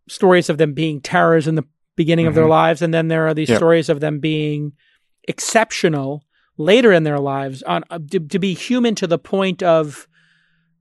stories 0.08 0.50
of 0.50 0.58
them 0.58 0.74
being 0.74 1.00
terrors 1.00 1.48
in 1.48 1.54
the 1.54 1.64
beginning 1.96 2.24
mm-hmm. 2.24 2.28
of 2.30 2.34
their 2.34 2.44
mm-hmm. 2.44 2.50
lives, 2.50 2.82
and 2.82 2.92
then 2.92 3.08
there 3.08 3.26
are 3.26 3.34
these 3.34 3.48
yep. 3.48 3.56
stories 3.56 3.88
of 3.88 4.00
them 4.00 4.20
being 4.20 4.72
exceptional 5.26 6.22
later 6.58 6.92
in 6.92 7.02
their 7.02 7.18
lives 7.18 7.62
on 7.62 7.82
uh, 7.90 7.98
to, 8.10 8.20
to 8.20 8.38
be 8.38 8.52
human 8.52 8.94
to 8.94 9.06
the 9.06 9.18
point 9.18 9.62
of, 9.62 10.06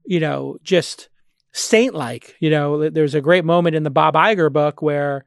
you 0.04 0.20
know, 0.20 0.58
just 0.62 1.08
saint 1.52 1.94
like. 1.94 2.36
You 2.40 2.50
know, 2.50 2.90
there's 2.90 3.14
a 3.14 3.22
great 3.22 3.44
moment 3.44 3.74
in 3.74 3.84
the 3.84 3.90
Bob 3.90 4.14
Iger 4.14 4.52
book 4.52 4.82
where 4.82 5.24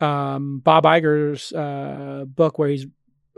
um, 0.00 0.58
Bob 0.58 0.84
Iger's 0.84 1.52
uh, 1.52 2.24
book 2.26 2.58
where 2.58 2.68
he's 2.68 2.86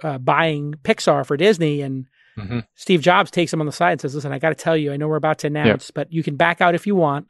uh, 0.02 0.18
buying 0.18 0.74
Pixar 0.82 1.26
for 1.26 1.36
Disney, 1.36 1.82
and 1.82 2.06
mm-hmm. 2.36 2.60
Steve 2.74 3.00
Jobs 3.00 3.30
takes 3.30 3.52
him 3.52 3.60
on 3.60 3.66
the 3.66 3.72
side 3.72 3.92
and 3.92 4.00
says, 4.00 4.14
"Listen, 4.14 4.32
I 4.32 4.38
got 4.38 4.50
to 4.50 4.54
tell 4.54 4.76
you, 4.76 4.92
I 4.92 4.96
know 4.96 5.08
we're 5.08 5.16
about 5.16 5.38
to 5.40 5.46
announce, 5.46 5.90
but 5.90 6.12
you 6.12 6.22
can 6.22 6.36
back 6.36 6.60
out 6.60 6.74
if 6.74 6.86
you 6.86 6.94
want. 6.94 7.28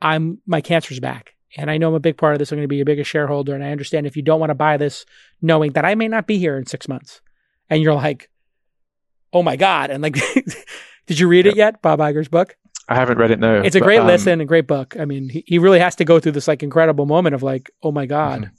I'm 0.00 0.38
my 0.46 0.60
cancer's 0.60 1.00
back." 1.00 1.34
And 1.56 1.70
I 1.70 1.78
know 1.78 1.88
I'm 1.88 1.94
a 1.94 2.00
big 2.00 2.16
part 2.16 2.34
of 2.34 2.38
this. 2.38 2.52
I'm 2.52 2.58
going 2.58 2.64
to 2.64 2.68
be 2.68 2.76
your 2.76 2.84
biggest 2.84 3.10
shareholder. 3.10 3.54
And 3.54 3.64
I 3.64 3.72
understand 3.72 4.06
if 4.06 4.16
you 4.16 4.22
don't 4.22 4.38
want 4.38 4.50
to 4.50 4.54
buy 4.54 4.76
this, 4.76 5.04
knowing 5.42 5.72
that 5.72 5.84
I 5.84 5.96
may 5.96 6.06
not 6.06 6.26
be 6.26 6.38
here 6.38 6.56
in 6.56 6.66
six 6.66 6.86
months. 6.86 7.20
And 7.68 7.82
you're 7.82 7.94
like, 7.94 8.30
oh 9.32 9.42
my 9.42 9.56
God. 9.56 9.90
And 9.90 10.02
like, 10.02 10.14
did 11.06 11.18
you 11.18 11.28
read 11.28 11.46
yep. 11.46 11.54
it 11.54 11.56
yet? 11.58 11.82
Bob 11.82 11.98
Iger's 11.98 12.28
book? 12.28 12.56
I 12.88 12.94
haven't 12.94 13.18
read 13.18 13.30
it. 13.30 13.38
No, 13.38 13.60
it's 13.60 13.76
a 13.76 13.80
great 13.80 14.00
um, 14.00 14.08
listen, 14.08 14.40
a 14.40 14.44
great 14.44 14.66
book. 14.66 14.96
I 14.98 15.04
mean, 15.04 15.28
he, 15.28 15.44
he 15.46 15.58
really 15.60 15.78
has 15.78 15.94
to 15.96 16.04
go 16.04 16.18
through 16.18 16.32
this 16.32 16.48
like 16.48 16.64
incredible 16.64 17.06
moment 17.06 17.36
of 17.36 17.42
like, 17.42 17.70
oh 17.84 17.92
my 17.92 18.04
god, 18.04 18.42
mm-hmm. 18.42 18.54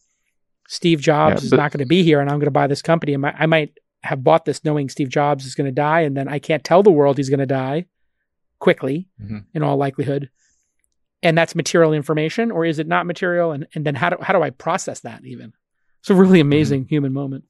Steve 0.72 1.02
Jobs 1.02 1.32
yeah, 1.32 1.36
but, 1.36 1.44
is 1.44 1.52
not 1.52 1.72
going 1.74 1.80
to 1.80 1.86
be 1.86 2.02
here, 2.02 2.22
and 2.22 2.30
I'm 2.30 2.38
going 2.38 2.46
to 2.46 2.52
buy 2.52 2.66
this 2.66 2.82
company. 2.82 3.14
And 3.14 3.26
I 3.26 3.46
might 3.46 3.78
have 4.04 4.24
bought 4.24 4.46
this 4.46 4.64
knowing 4.64 4.88
Steve 4.88 5.10
Jobs 5.10 5.46
is 5.46 5.54
going 5.54 5.66
to 5.66 5.72
die, 5.72 6.00
and 6.00 6.16
then 6.16 6.30
I 6.30 6.40
can't 6.40 6.64
tell 6.64 6.82
the 6.82 6.90
world 6.90 7.18
he's 7.18 7.30
going 7.30 7.42
to 7.42 7.46
die 7.46 7.88
quickly, 8.60 9.10
mm-hmm. 9.22 9.40
in 9.54 9.64
all 9.64 9.76
likelihood. 9.76 10.30
And 11.22 11.38
that's 11.38 11.56
material 11.56 11.92
information, 11.92 12.52
or 12.52 12.64
is 12.64 12.80
it 12.80 12.88
not 12.88 13.06
material? 13.06 13.52
And 13.52 13.68
and 13.76 13.86
then 13.86 13.96
how 13.96 14.12
do 14.12 14.18
how 14.22 14.32
do 14.32 14.42
I 14.42 14.50
process 14.50 15.02
that? 15.02 15.26
Even 15.26 15.52
it's 16.00 16.10
a 16.10 16.16
really 16.16 16.40
mm-hmm. 16.40 16.48
amazing 16.48 16.82
mm-hmm. 16.84 16.96
human 16.96 17.12
moment. 17.12 17.44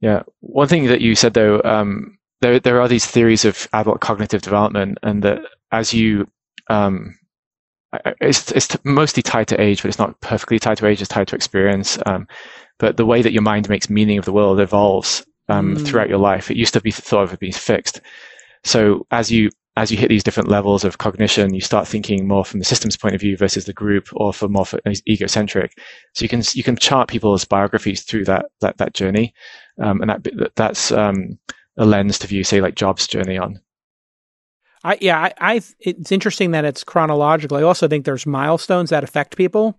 Yeah, 0.00 0.22
one 0.40 0.66
thing 0.66 0.86
that 0.86 1.02
you 1.02 1.14
said 1.14 1.34
though, 1.34 1.60
um, 1.62 2.16
there 2.40 2.58
there 2.58 2.80
are 2.80 2.88
these 2.88 3.04
theories 3.04 3.44
of 3.44 3.68
adult 3.74 4.00
cognitive 4.00 4.40
development, 4.40 4.96
and 5.02 5.22
that 5.24 5.40
as 5.72 5.92
you 5.92 6.26
um, 6.70 7.18
it's, 8.20 8.52
it's 8.52 8.76
mostly 8.84 9.22
tied 9.22 9.48
to 9.48 9.60
age, 9.60 9.82
but 9.82 9.88
it's 9.88 9.98
not 9.98 10.20
perfectly 10.20 10.58
tied 10.58 10.78
to 10.78 10.86
age. 10.86 11.00
It's 11.00 11.08
tied 11.08 11.28
to 11.28 11.36
experience. 11.36 11.98
Um, 12.06 12.26
but 12.78 12.96
the 12.96 13.06
way 13.06 13.22
that 13.22 13.32
your 13.32 13.42
mind 13.42 13.68
makes 13.68 13.90
meaning 13.90 14.18
of 14.18 14.24
the 14.24 14.32
world 14.32 14.60
evolves 14.60 15.24
um, 15.48 15.76
mm. 15.76 15.86
throughout 15.86 16.08
your 16.08 16.18
life. 16.18 16.50
It 16.50 16.56
used 16.56 16.74
to 16.74 16.80
be 16.80 16.90
thought 16.90 17.24
of 17.24 17.32
as 17.32 17.38
being 17.38 17.52
fixed. 17.52 18.00
So 18.64 19.06
as 19.10 19.30
you 19.30 19.50
as 19.76 19.90
you 19.90 19.96
hit 19.96 20.08
these 20.08 20.24
different 20.24 20.48
levels 20.48 20.84
of 20.84 20.98
cognition, 20.98 21.54
you 21.54 21.60
start 21.60 21.86
thinking 21.86 22.26
more 22.26 22.44
from 22.44 22.58
the 22.58 22.66
system's 22.66 22.96
point 22.96 23.14
of 23.14 23.20
view 23.20 23.36
versus 23.36 23.64
the 23.64 23.72
group, 23.72 24.08
or 24.12 24.32
for 24.32 24.48
more 24.48 24.66
for 24.66 24.80
egocentric. 25.08 25.78
So 26.14 26.24
you 26.24 26.28
can 26.28 26.42
you 26.54 26.62
can 26.62 26.76
chart 26.76 27.08
people's 27.08 27.44
biographies 27.44 28.02
through 28.02 28.24
that 28.24 28.46
that 28.60 28.78
that 28.78 28.94
journey, 28.94 29.32
um, 29.80 30.02
and 30.02 30.10
that 30.10 30.52
that's 30.56 30.92
um, 30.92 31.38
a 31.78 31.86
lens 31.86 32.18
to 32.20 32.26
view, 32.26 32.44
say, 32.44 32.60
like 32.60 32.74
Jobs' 32.74 33.06
journey 33.06 33.38
on. 33.38 33.60
I 34.82 34.98
yeah, 35.00 35.18
I, 35.18 35.32
I 35.40 35.62
it's 35.80 36.12
interesting 36.12 36.52
that 36.52 36.64
it's 36.64 36.84
chronological. 36.84 37.56
I 37.56 37.62
also 37.62 37.88
think 37.88 38.04
there's 38.04 38.26
milestones 38.26 38.90
that 38.90 39.04
affect 39.04 39.36
people. 39.36 39.78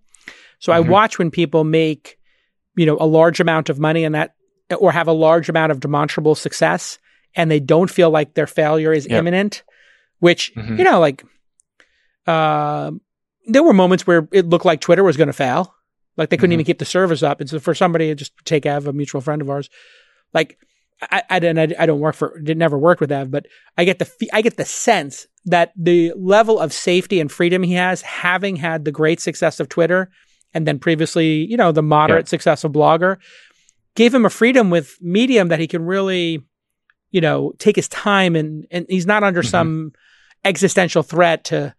So 0.59 0.71
mm-hmm. 0.71 0.87
I 0.87 0.89
watch 0.89 1.17
when 1.17 1.31
people 1.31 1.63
make, 1.63 2.17
you 2.75 2.85
know, 2.85 2.97
a 2.99 3.05
large 3.05 3.39
amount 3.39 3.69
of 3.69 3.79
money 3.79 4.03
and 4.03 4.15
that 4.15 4.35
or 4.79 4.91
have 4.91 5.07
a 5.07 5.13
large 5.13 5.49
amount 5.49 5.71
of 5.71 5.79
demonstrable 5.79 6.35
success 6.35 6.97
and 7.35 7.49
they 7.49 7.59
don't 7.59 7.89
feel 7.89 8.09
like 8.09 8.33
their 8.33 8.47
failure 8.47 8.93
is 8.93 9.07
yep. 9.07 9.19
imminent, 9.19 9.63
which, 10.19 10.53
mm-hmm. 10.55 10.77
you 10.77 10.83
know, 10.83 10.99
like 10.99 11.23
uh, 12.27 12.91
there 13.47 13.63
were 13.63 13.73
moments 13.73 14.05
where 14.05 14.27
it 14.31 14.47
looked 14.47 14.65
like 14.65 14.81
Twitter 14.81 15.03
was 15.03 15.17
going 15.17 15.27
to 15.27 15.33
fail. 15.33 15.73
Like 16.17 16.29
they 16.29 16.37
couldn't 16.37 16.51
mm-hmm. 16.51 16.61
even 16.61 16.65
keep 16.65 16.79
the 16.79 16.85
servers 16.85 17.23
up. 17.23 17.39
And 17.41 17.49
so 17.49 17.59
for 17.59 17.73
somebody, 17.73 18.13
just 18.15 18.33
take 18.45 18.65
Ev, 18.65 18.87
a 18.87 18.93
mutual 18.93 19.21
friend 19.21 19.41
of 19.41 19.49
ours, 19.49 19.69
like 20.33 20.57
I, 21.01 21.23
I, 21.29 21.37
I, 21.37 21.67
I 21.79 21.85
don't 21.85 21.99
work 21.99 22.15
for, 22.15 22.39
did 22.41 22.57
never 22.57 22.77
worked 22.77 23.01
with 23.01 23.11
Ev, 23.11 23.31
but 23.31 23.47
I 23.77 23.85
get 23.85 23.99
the, 23.99 24.29
I 24.33 24.41
get 24.41 24.57
the 24.57 24.65
sense 24.65 25.27
that 25.45 25.73
the 25.75 26.13
level 26.15 26.59
of 26.59 26.71
safety 26.71 27.19
and 27.19 27.31
freedom 27.31 27.63
he 27.63 27.73
has, 27.73 28.01
having 28.01 28.55
had 28.55 28.85
the 28.85 28.91
great 28.91 29.19
success 29.19 29.59
of 29.59 29.69
Twitter 29.69 30.11
and 30.53 30.67
then 30.67 30.77
previously, 30.77 31.45
you 31.45 31.57
know, 31.57 31.71
the 31.71 31.81
moderate 31.81 32.27
yeah. 32.27 32.29
success 32.29 32.63
of 32.63 32.71
Blogger, 32.71 33.17
gave 33.95 34.13
him 34.13 34.25
a 34.25 34.29
freedom 34.29 34.69
with 34.69 34.97
Medium 35.01 35.47
that 35.47 35.59
he 35.59 35.67
can 35.67 35.83
really, 35.83 36.43
you 37.09 37.21
know, 37.21 37.53
take 37.57 37.75
his 37.75 37.87
time 37.87 38.35
and, 38.35 38.67
and 38.69 38.85
he's 38.87 39.07
not 39.07 39.23
under 39.23 39.41
mm-hmm. 39.41 39.49
some 39.49 39.91
existential 40.45 41.03
threat 41.03 41.45
to, 41.45 41.73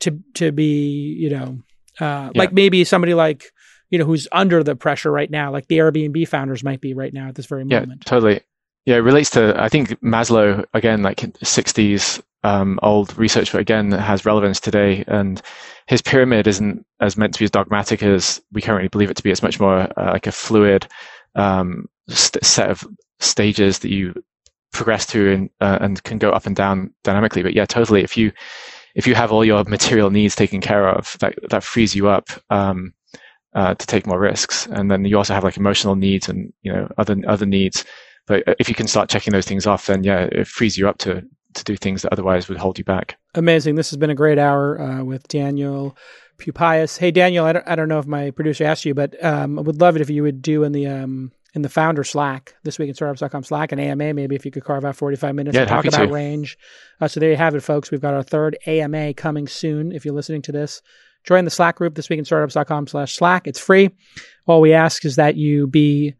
to, 0.00 0.20
to 0.34 0.52
be, 0.52 1.16
you 1.18 1.30
know, 1.30 1.58
uh, 2.00 2.30
yeah. 2.30 2.30
like 2.34 2.52
maybe 2.52 2.84
somebody 2.84 3.14
like, 3.14 3.52
you 3.88 3.98
know, 3.98 4.04
who's 4.04 4.28
under 4.32 4.62
the 4.62 4.76
pressure 4.76 5.10
right 5.10 5.30
now, 5.30 5.50
like 5.50 5.68
the 5.68 5.78
Airbnb 5.78 6.28
founders 6.28 6.62
might 6.64 6.80
be 6.80 6.92
right 6.92 7.14
now 7.14 7.28
at 7.28 7.36
this 7.36 7.46
very 7.46 7.64
moment. 7.64 8.02
Yeah, 8.04 8.10
totally. 8.10 8.40
Yeah, 8.86 8.96
it 8.96 9.00
relates 9.00 9.30
to 9.30 9.54
I 9.60 9.68
think 9.68 9.90
Maslow 10.00 10.64
again, 10.72 11.02
like 11.02 11.18
60s 11.18 12.22
um, 12.44 12.78
old 12.82 13.16
research, 13.18 13.50
but 13.50 13.60
again 13.60 13.90
has 13.90 14.24
relevance 14.24 14.60
today. 14.60 15.04
And 15.08 15.42
his 15.88 16.00
pyramid 16.00 16.46
isn't 16.46 16.86
as 17.00 17.16
meant 17.16 17.34
to 17.34 17.40
be 17.40 17.44
as 17.44 17.50
dogmatic 17.50 18.02
as 18.04 18.40
we 18.52 18.62
currently 18.62 18.88
believe 18.88 19.10
it 19.10 19.16
to 19.16 19.22
be. 19.24 19.32
It's 19.32 19.42
much 19.42 19.58
more 19.58 19.88
uh, 19.98 20.12
like 20.12 20.28
a 20.28 20.32
fluid 20.32 20.86
um, 21.34 21.86
st- 22.08 22.44
set 22.44 22.70
of 22.70 22.86
stages 23.18 23.80
that 23.80 23.90
you 23.90 24.14
progress 24.72 25.04
through 25.04 25.34
and, 25.34 25.50
uh, 25.60 25.78
and 25.80 26.02
can 26.04 26.18
go 26.18 26.30
up 26.30 26.46
and 26.46 26.54
down 26.54 26.94
dynamically. 27.02 27.42
But 27.42 27.54
yeah, 27.54 27.66
totally. 27.66 28.04
If 28.04 28.16
you 28.16 28.30
if 28.94 29.06
you 29.06 29.16
have 29.16 29.32
all 29.32 29.44
your 29.44 29.64
material 29.64 30.10
needs 30.10 30.36
taken 30.36 30.60
care 30.60 30.88
of, 30.88 31.16
that 31.18 31.34
that 31.50 31.64
frees 31.64 31.94
you 31.94 32.08
up. 32.08 32.28
Um, 32.50 32.92
uh, 33.54 33.74
to 33.74 33.86
take 33.86 34.06
more 34.06 34.20
risks, 34.20 34.66
and 34.66 34.90
then 34.90 35.06
you 35.06 35.16
also 35.16 35.32
have 35.32 35.42
like 35.42 35.56
emotional 35.56 35.96
needs 35.96 36.28
and 36.28 36.52
you 36.60 36.70
know 36.70 36.92
other 36.98 37.16
other 37.26 37.46
needs 37.46 37.86
but 38.26 38.44
if 38.58 38.68
you 38.68 38.74
can 38.74 38.86
start 38.86 39.08
checking 39.08 39.32
those 39.32 39.46
things 39.46 39.66
off, 39.66 39.86
then 39.86 40.04
yeah, 40.04 40.28
it 40.32 40.46
frees 40.46 40.76
you 40.76 40.88
up 40.88 40.98
to 40.98 41.24
to 41.54 41.64
do 41.64 41.76
things 41.76 42.02
that 42.02 42.12
otherwise 42.12 42.48
would 42.48 42.58
hold 42.58 42.78
you 42.78 42.84
back. 42.84 43.16
Amazing. 43.34 43.74
This 43.74 43.90
has 43.90 43.96
been 43.96 44.10
a 44.10 44.14
great 44.14 44.38
hour 44.38 44.80
uh, 44.80 45.02
with 45.02 45.26
Daniel 45.28 45.96
Pupius. 46.38 46.98
Hey, 46.98 47.10
Daniel, 47.10 47.44
I 47.46 47.52
don't, 47.52 47.68
I 47.68 47.74
don't 47.74 47.88
know 47.88 47.98
if 47.98 48.06
my 48.06 48.30
producer 48.30 48.64
asked 48.64 48.84
you, 48.84 48.94
but 48.94 49.22
um, 49.24 49.58
I 49.58 49.62
would 49.62 49.80
love 49.80 49.96
it 49.96 50.02
if 50.02 50.10
you 50.10 50.22
would 50.22 50.42
do 50.42 50.64
in 50.64 50.72
the 50.72 50.86
um, 50.86 51.32
in 51.54 51.62
the 51.62 51.68
founder 51.68 52.04
Slack 52.04 52.54
this 52.64 52.78
week 52.78 52.88
in 52.88 52.94
startups.com 52.94 53.42
Slack 53.44 53.72
and 53.72 53.80
AMA. 53.80 54.12
Maybe 54.12 54.36
if 54.36 54.44
you 54.44 54.50
could 54.50 54.64
carve 54.64 54.84
out 54.84 54.96
45 54.96 55.34
minutes 55.34 55.54
yeah, 55.54 55.64
to 55.64 55.66
talk 55.66 55.86
about 55.86 56.06
to. 56.06 56.12
range. 56.12 56.58
Uh, 57.00 57.08
so 57.08 57.18
there 57.18 57.30
you 57.30 57.36
have 57.36 57.54
it, 57.54 57.62
folks. 57.62 57.90
We've 57.90 58.00
got 58.00 58.14
our 58.14 58.22
third 58.22 58.58
AMA 58.66 59.14
coming 59.14 59.48
soon. 59.48 59.92
If 59.92 60.04
you're 60.04 60.14
listening 60.14 60.42
to 60.42 60.52
this, 60.52 60.82
join 61.24 61.44
the 61.44 61.50
Slack 61.50 61.76
group 61.76 61.94
this 61.94 62.10
week 62.10 62.18
in 62.18 62.24
startups.com 62.26 62.88
slash 62.88 63.16
Slack. 63.16 63.46
It's 63.46 63.58
free. 63.58 63.90
All 64.46 64.60
we 64.60 64.74
ask 64.74 65.04
is 65.04 65.16
that 65.16 65.36
you 65.36 65.66
be 65.66 66.14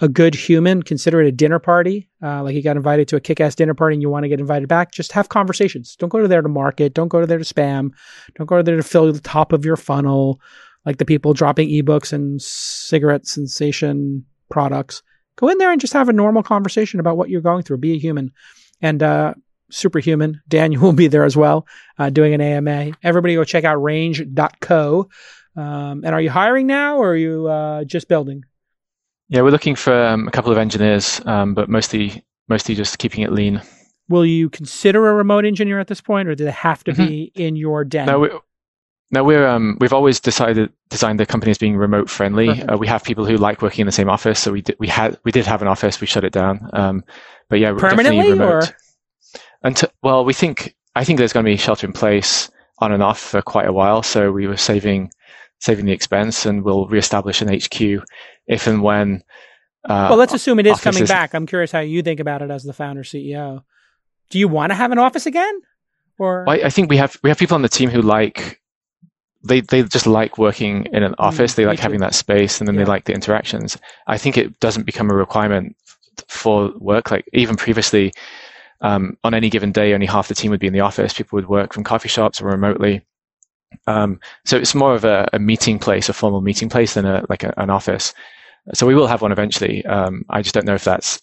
a 0.00 0.08
good 0.08 0.34
human, 0.34 0.82
consider 0.82 1.20
it 1.20 1.28
a 1.28 1.32
dinner 1.32 1.58
party. 1.58 2.08
Uh, 2.22 2.42
like 2.42 2.54
you 2.54 2.62
got 2.62 2.76
invited 2.76 3.08
to 3.08 3.16
a 3.16 3.20
kick 3.20 3.40
ass 3.40 3.54
dinner 3.54 3.74
party 3.74 3.94
and 3.94 4.02
you 4.02 4.08
want 4.08 4.24
to 4.24 4.28
get 4.28 4.40
invited 4.40 4.68
back, 4.68 4.92
just 4.92 5.12
have 5.12 5.28
conversations. 5.28 5.96
Don't 5.96 6.08
go 6.08 6.18
to 6.18 6.28
there 6.28 6.42
to 6.42 6.48
market. 6.48 6.94
Don't 6.94 7.08
go 7.08 7.20
to 7.20 7.26
there 7.26 7.38
to 7.38 7.44
spam. 7.44 7.90
Don't 8.36 8.46
go 8.46 8.56
to 8.56 8.62
there 8.62 8.76
to 8.76 8.82
fill 8.82 9.12
the 9.12 9.20
top 9.20 9.52
of 9.52 9.64
your 9.64 9.76
funnel, 9.76 10.40
like 10.86 10.96
the 10.96 11.04
people 11.04 11.34
dropping 11.34 11.68
ebooks 11.68 12.12
and 12.12 12.40
cigarette 12.40 13.26
sensation 13.26 14.24
products. 14.50 15.02
Go 15.36 15.48
in 15.48 15.58
there 15.58 15.70
and 15.70 15.80
just 15.80 15.92
have 15.92 16.08
a 16.08 16.12
normal 16.12 16.42
conversation 16.42 17.00
about 17.00 17.16
what 17.16 17.30
you're 17.30 17.40
going 17.40 17.62
through. 17.62 17.78
Be 17.78 17.94
a 17.94 17.98
human. 17.98 18.32
And 18.80 19.02
uh, 19.02 19.34
superhuman, 19.70 20.40
Daniel 20.48 20.82
will 20.82 20.92
be 20.92 21.08
there 21.08 21.24
as 21.24 21.36
well, 21.36 21.66
uh, 21.98 22.10
doing 22.10 22.34
an 22.34 22.40
AMA. 22.40 22.92
Everybody 23.02 23.34
go 23.34 23.44
check 23.44 23.64
out 23.64 23.76
range.co. 23.76 25.08
Um, 25.54 26.02
and 26.04 26.08
are 26.08 26.20
you 26.20 26.30
hiring 26.30 26.66
now 26.66 26.96
or 26.96 27.10
are 27.10 27.16
you 27.16 27.46
uh, 27.46 27.84
just 27.84 28.08
building? 28.08 28.44
Yeah, 29.32 29.40
we're 29.40 29.50
looking 29.50 29.76
for 29.76 29.94
um, 29.94 30.28
a 30.28 30.30
couple 30.30 30.52
of 30.52 30.58
engineers, 30.58 31.22
um, 31.24 31.54
but 31.54 31.70
mostly 31.70 32.22
mostly 32.48 32.74
just 32.74 32.98
keeping 32.98 33.24
it 33.24 33.32
lean. 33.32 33.62
Will 34.10 34.26
you 34.26 34.50
consider 34.50 35.08
a 35.08 35.14
remote 35.14 35.46
engineer 35.46 35.80
at 35.80 35.86
this 35.86 36.02
point, 36.02 36.28
or 36.28 36.34
do 36.34 36.44
they 36.44 36.50
have 36.50 36.84
to 36.84 36.92
mm-hmm. 36.92 37.06
be 37.06 37.32
in 37.34 37.56
your 37.56 37.82
den? 37.82 38.04
No, 38.04 38.18
we, 38.18 38.28
no, 39.10 39.24
we're 39.24 39.46
um, 39.46 39.78
we've 39.80 39.94
always 39.94 40.20
decided 40.20 40.70
designed 40.90 41.18
the 41.18 41.24
company 41.24 41.50
as 41.50 41.56
being 41.56 41.78
remote 41.78 42.10
friendly. 42.10 42.62
Uh, 42.62 42.76
we 42.76 42.86
have 42.86 43.04
people 43.04 43.24
who 43.24 43.38
like 43.38 43.62
working 43.62 43.80
in 43.80 43.86
the 43.86 43.92
same 43.92 44.10
office, 44.10 44.38
so 44.38 44.52
we 44.52 44.60
did 44.60 44.76
we 44.78 44.86
had 44.86 45.18
we 45.24 45.32
did 45.32 45.46
have 45.46 45.62
an 45.62 45.68
office, 45.68 45.98
we 45.98 46.06
shut 46.06 46.24
it 46.24 46.32
down. 46.34 46.68
Um, 46.74 47.02
but 47.48 47.58
yeah, 47.58 47.72
permanently 47.72 48.38
or 48.38 48.60
Until, 49.62 49.88
well, 50.02 50.26
we 50.26 50.34
think 50.34 50.74
I 50.94 51.04
think 51.04 51.18
there's 51.18 51.32
going 51.32 51.46
to 51.46 51.50
be 51.50 51.56
shelter 51.56 51.86
in 51.86 51.94
place 51.94 52.50
on 52.80 52.92
and 52.92 53.02
off 53.02 53.18
for 53.18 53.40
quite 53.40 53.66
a 53.66 53.72
while. 53.72 54.02
So 54.02 54.30
we 54.30 54.46
were 54.46 54.58
saving 54.58 55.10
saving 55.60 55.86
the 55.86 55.92
expense, 55.92 56.44
and 56.44 56.64
we'll 56.64 56.86
reestablish 56.86 57.40
an 57.40 57.48
HQ 57.48 58.04
if 58.46 58.66
and 58.66 58.82
when. 58.82 59.22
Uh, 59.84 60.06
well, 60.10 60.18
let's 60.18 60.32
assume 60.32 60.58
it 60.60 60.66
is 60.66 60.80
coming 60.80 61.06
back. 61.06 61.34
I'm 61.34 61.46
curious 61.46 61.72
how 61.72 61.80
you 61.80 62.02
think 62.02 62.20
about 62.20 62.42
it 62.42 62.50
as 62.50 62.62
the 62.62 62.72
founder 62.72 63.02
CEO. 63.02 63.64
Do 64.30 64.38
you 64.38 64.48
want 64.48 64.70
to 64.70 64.74
have 64.74 64.92
an 64.92 64.98
office 64.98 65.26
again? 65.26 65.60
Or 66.18 66.48
I, 66.48 66.62
I 66.64 66.70
think 66.70 66.88
we 66.88 66.96
have 66.98 67.18
we 67.22 67.30
have 67.30 67.38
people 67.38 67.54
on 67.54 67.62
the 67.62 67.68
team 67.68 67.90
who 67.90 68.00
like 68.00 68.60
they 69.42 69.60
they 69.60 69.82
just 69.82 70.06
like 70.06 70.38
working 70.38 70.86
in 70.92 71.02
an 71.02 71.12
mm, 71.12 71.16
office. 71.18 71.54
They 71.54 71.66
like 71.66 71.80
having 71.80 72.00
that 72.00 72.14
space, 72.14 72.60
and 72.60 72.68
then 72.68 72.74
yeah. 72.74 72.84
they 72.84 72.88
like 72.88 73.04
the 73.04 73.12
interactions. 73.12 73.76
I 74.06 74.18
think 74.18 74.38
it 74.38 74.60
doesn't 74.60 74.86
become 74.86 75.10
a 75.10 75.14
requirement 75.14 75.76
for 76.28 76.72
work. 76.78 77.10
Like 77.10 77.28
even 77.32 77.56
previously, 77.56 78.12
um, 78.80 79.16
on 79.24 79.34
any 79.34 79.50
given 79.50 79.72
day, 79.72 79.94
only 79.94 80.06
half 80.06 80.28
the 80.28 80.34
team 80.34 80.50
would 80.50 80.60
be 80.60 80.66
in 80.66 80.72
the 80.72 80.80
office. 80.80 81.12
People 81.12 81.36
would 81.36 81.48
work 81.48 81.72
from 81.72 81.84
coffee 81.84 82.08
shops 82.08 82.40
or 82.40 82.46
remotely. 82.46 83.02
Um, 83.86 84.20
so 84.44 84.56
it's 84.56 84.74
more 84.74 84.94
of 84.94 85.04
a, 85.04 85.28
a, 85.32 85.38
meeting 85.38 85.78
place, 85.78 86.08
a 86.08 86.12
formal 86.12 86.40
meeting 86.40 86.68
place, 86.68 86.94
than 86.94 87.06
a 87.06 87.24
like 87.28 87.44
a, 87.44 87.52
an 87.56 87.70
office. 87.70 88.14
So 88.74 88.86
we 88.86 88.94
will 88.94 89.06
have 89.06 89.22
one 89.22 89.32
eventually. 89.32 89.84
Um, 89.86 90.24
I 90.30 90.42
just 90.42 90.54
don't 90.54 90.66
know 90.66 90.74
if 90.74 90.84
that's 90.84 91.20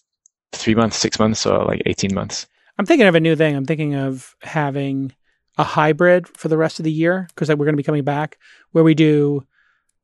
three 0.52 0.74
months, 0.74 0.96
six 0.96 1.18
months, 1.18 1.46
or 1.46 1.64
like 1.64 1.82
eighteen 1.86 2.14
months. 2.14 2.46
I'm 2.78 2.86
thinking 2.86 3.06
of 3.06 3.14
a 3.14 3.20
new 3.20 3.36
thing. 3.36 3.56
I'm 3.56 3.66
thinking 3.66 3.94
of 3.94 4.34
having 4.42 5.12
a 5.58 5.64
hybrid 5.64 6.28
for 6.28 6.48
the 6.48 6.56
rest 6.56 6.78
of 6.78 6.84
the 6.84 6.92
year 6.92 7.28
because 7.28 7.48
we're 7.48 7.56
going 7.56 7.74
to 7.74 7.76
be 7.76 7.82
coming 7.82 8.04
back 8.04 8.38
where 8.72 8.84
we 8.84 8.94
do 8.94 9.44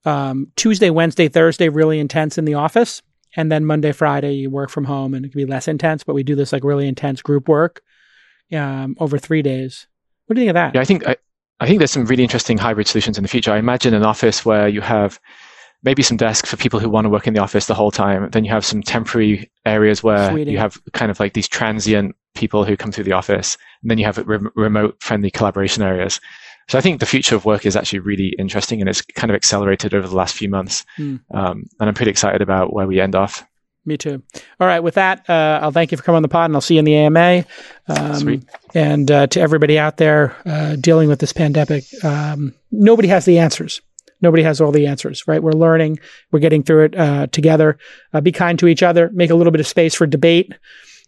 um, 0.05 0.52
Tuesday, 0.56 0.90
Wednesday, 0.90 1.28
Thursday 1.28 1.68
really 1.68 1.98
intense 1.98 2.39
in 2.39 2.44
the 2.44 2.55
office, 2.55 3.02
and 3.35 3.51
then 3.51 3.64
Monday, 3.64 3.93
Friday 3.93 4.35
you 4.35 4.51
work 4.51 4.70
from 4.70 4.85
home 4.85 5.14
and 5.14 5.24
it 5.24 5.31
can 5.31 5.39
be 5.39 5.47
less 5.47 5.68
intense. 5.68 6.05
But 6.05 6.14
we 6.14 6.23
do 6.23 6.35
this 6.35 6.52
like 6.52 6.64
really 6.64 6.86
intense 6.89 7.23
group 7.23 7.48
work 7.48 7.82
um, 8.52 8.97
over 9.01 9.18
three 9.18 9.43
days. 9.43 9.86
What 10.27 10.35
do 10.35 10.40
you 10.40 10.47
think 10.47 10.51
of 10.51 10.55
that? 10.55 10.74
Yeah, 10.74 10.81
I 10.81 10.85
think 10.85 11.06
I, 11.06 11.16
I 11.60 11.66
think 11.66 11.78
there's 11.78 11.90
some 11.90 12.04
really 12.04 12.22
interesting 12.22 12.58
hybrid 12.58 12.86
solutions 12.86 13.16
in 13.16 13.22
the 13.22 13.28
future. 13.28 13.52
I 13.52 13.58
imagine 13.58 13.94
an 13.94 14.04
office 14.04 14.44
where 14.44 14.68
you 14.68 14.80
have 14.82 15.18
maybe 15.82 16.02
some 16.02 16.16
desks 16.16 16.50
for 16.50 16.56
people 16.56 16.80
who 16.80 16.88
want 16.88 17.04
to 17.04 17.08
work 17.08 17.26
in 17.26 17.34
the 17.34 17.40
office 17.40 17.66
the 17.66 17.74
whole 17.74 17.90
time. 17.90 18.28
Then 18.30 18.44
you 18.44 18.50
have 18.50 18.64
some 18.64 18.82
temporary 18.82 19.50
areas 19.64 20.02
where 20.02 20.36
you 20.36 20.58
have 20.58 20.82
kind 20.92 21.10
of 21.10 21.20
like 21.20 21.32
these 21.32 21.48
transient 21.48 22.14
people 22.34 22.64
who 22.64 22.76
come 22.76 22.92
through 22.92 23.04
the 23.04 23.12
office. 23.12 23.56
And 23.82 23.90
then 23.90 23.98
you 23.98 24.04
have 24.04 24.18
re- 24.18 24.50
remote 24.54 24.96
friendly 25.00 25.30
collaboration 25.30 25.82
areas. 25.82 26.20
So 26.68 26.76
I 26.76 26.80
think 26.80 27.00
the 27.00 27.06
future 27.06 27.36
of 27.36 27.44
work 27.44 27.64
is 27.64 27.76
actually 27.76 28.00
really 28.00 28.34
interesting 28.38 28.80
and 28.80 28.90
it's 28.90 29.00
kind 29.00 29.30
of 29.30 29.36
accelerated 29.36 29.94
over 29.94 30.08
the 30.08 30.16
last 30.16 30.34
few 30.34 30.48
months. 30.48 30.84
Mm. 30.98 31.20
Um, 31.32 31.64
and 31.78 31.88
I'm 31.88 31.94
pretty 31.94 32.10
excited 32.10 32.42
about 32.42 32.72
where 32.72 32.86
we 32.86 33.00
end 33.00 33.14
off. 33.14 33.46
Me 33.86 33.96
too. 33.96 34.20
All 34.58 34.66
right. 34.66 34.80
With 34.80 34.94
that, 34.94 35.28
uh, 35.30 35.60
I'll 35.62 35.70
thank 35.70 35.92
you 35.92 35.96
for 35.96 36.02
coming 36.02 36.16
on 36.16 36.22
the 36.22 36.28
pod 36.28 36.50
and 36.50 36.56
I'll 36.56 36.60
see 36.60 36.74
you 36.74 36.80
in 36.80 36.84
the 36.84 36.96
AMA. 36.96 37.44
Um, 37.86 38.14
Sweet. 38.16 38.44
And 38.74 39.10
uh, 39.10 39.28
to 39.28 39.40
everybody 39.40 39.78
out 39.78 39.96
there 39.96 40.36
uh, 40.44 40.74
dealing 40.74 41.08
with 41.08 41.20
this 41.20 41.32
pandemic, 41.32 41.84
um, 42.04 42.52
nobody 42.72 43.06
has 43.08 43.24
the 43.24 43.38
answers. 43.38 43.80
Nobody 44.20 44.42
has 44.42 44.60
all 44.60 44.72
the 44.72 44.86
answers, 44.86 45.28
right? 45.28 45.42
We're 45.42 45.52
learning, 45.52 46.00
we're 46.32 46.40
getting 46.40 46.62
through 46.62 46.86
it 46.86 46.96
uh, 46.96 47.26
together. 47.28 47.78
Uh, 48.12 48.20
be 48.20 48.32
kind 48.32 48.58
to 48.58 48.66
each 48.66 48.82
other, 48.82 49.10
make 49.12 49.30
a 49.30 49.34
little 49.34 49.50
bit 49.50 49.60
of 49.60 49.66
space 49.66 49.94
for 49.94 50.06
debate, 50.06 50.52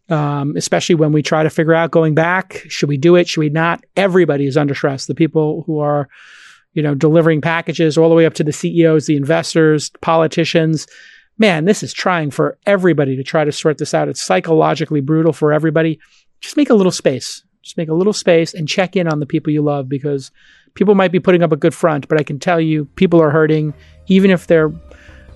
um, 0.09 0.55
especially 0.57 0.95
when 0.95 1.13
we 1.13 1.23
try 1.23 1.43
to 1.43 1.51
figure 1.51 1.75
out 1.75 1.91
going 1.91 2.15
back. 2.15 2.65
Should 2.69 2.89
we 2.89 2.99
do 2.99 3.17
it? 3.17 3.27
Should 3.27 3.41
we 3.41 3.49
not? 3.49 3.85
Everybody 3.97 4.47
is 4.47 4.57
under 4.57 4.75
stress. 4.75 5.07
The 5.07 5.15
people 5.15 5.65
who 5.67 5.81
are, 5.81 6.09
you 6.75 6.83
know, 6.83 6.95
delivering 6.95 7.41
packages 7.41 7.97
all 7.97 8.11
the 8.11 8.15
way 8.15 8.27
up 8.27 8.35
to 8.35 8.45
the 8.45 8.53
CEOs, 8.53 9.07
the 9.07 9.17
investors, 9.17 9.91
politicians. 10.03 10.87
Man, 11.39 11.65
this 11.65 11.85
is 11.85 11.93
trying 11.93 12.33
for 12.33 12.59
everybody 12.67 13.17
to 13.17 13.23
try 13.23 13.45
to 13.45 13.53
sort 13.53 13.79
this 13.79 13.95
out. 13.95 14.09
It's 14.09 14.23
psychologically 14.23 15.01
brutal 15.01 15.33
for 15.33 15.53
everybody. 15.53 16.01
Just 16.41 16.57
make 16.57 16.69
a 16.69 16.75
little 16.75 16.93
space. 16.93 17.45
Just 17.63 17.77
make 17.77 17.89
a 17.89 17.95
little 17.95 18.13
space 18.13 18.55
and 18.55 18.69
check 18.69 18.97
in 18.97 19.07
on 19.07 19.21
the 19.21 19.27
people 19.27 19.53
you 19.53 19.63
love 19.63 19.89
because 19.89 20.33
people 20.75 20.95
might 20.95 21.13
be 21.13 21.21
putting 21.21 21.43
up 21.43 21.53
a 21.53 21.57
good 21.57 21.75
front, 21.75 22.09
but 22.09 22.19
I 22.19 22.25
can 22.25 22.39
tell 22.39 22.61
you 22.61 22.87
people 22.97 23.23
are 23.23 23.31
hurting, 23.31 23.73
even 24.09 24.31
if 24.31 24.49
they're, 24.49 24.73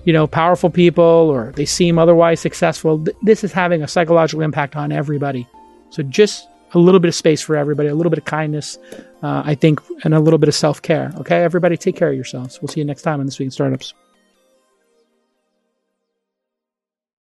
you 0.03 0.11
know, 0.11 0.27
powerful 0.27 0.69
people 0.69 1.03
or 1.03 1.53
they 1.55 1.65
seem 1.65 1.97
otherwise 1.97 2.39
successful. 2.39 3.03
Th- 3.03 3.15
this 3.21 3.43
is 3.43 3.53
having 3.53 3.81
a 3.81 3.87
psychological 3.87 4.41
impact 4.41 4.75
on 4.75 4.91
everybody. 4.91 5.47
So 5.89 6.03
just 6.03 6.47
a 6.73 6.79
little 6.79 6.99
bit 6.99 7.07
of 7.07 7.15
space 7.15 7.41
for 7.41 7.55
everybody, 7.55 7.87
a 7.87 7.95
little 7.95 8.09
bit 8.09 8.19
of 8.19 8.25
kindness, 8.25 8.77
uh, 9.21 9.43
I 9.45 9.55
think, 9.55 9.79
and 10.03 10.13
a 10.13 10.19
little 10.19 10.39
bit 10.39 10.49
of 10.49 10.55
self 10.55 10.81
care. 10.81 11.13
Okay, 11.17 11.43
everybody, 11.43 11.77
take 11.77 11.95
care 11.95 12.09
of 12.09 12.15
yourselves. 12.15 12.59
We'll 12.61 12.69
see 12.69 12.81
you 12.81 12.85
next 12.85 13.03
time 13.03 13.19
on 13.19 13.25
This 13.25 13.39
Week 13.39 13.45
in 13.45 13.51
Startups. 13.51 13.93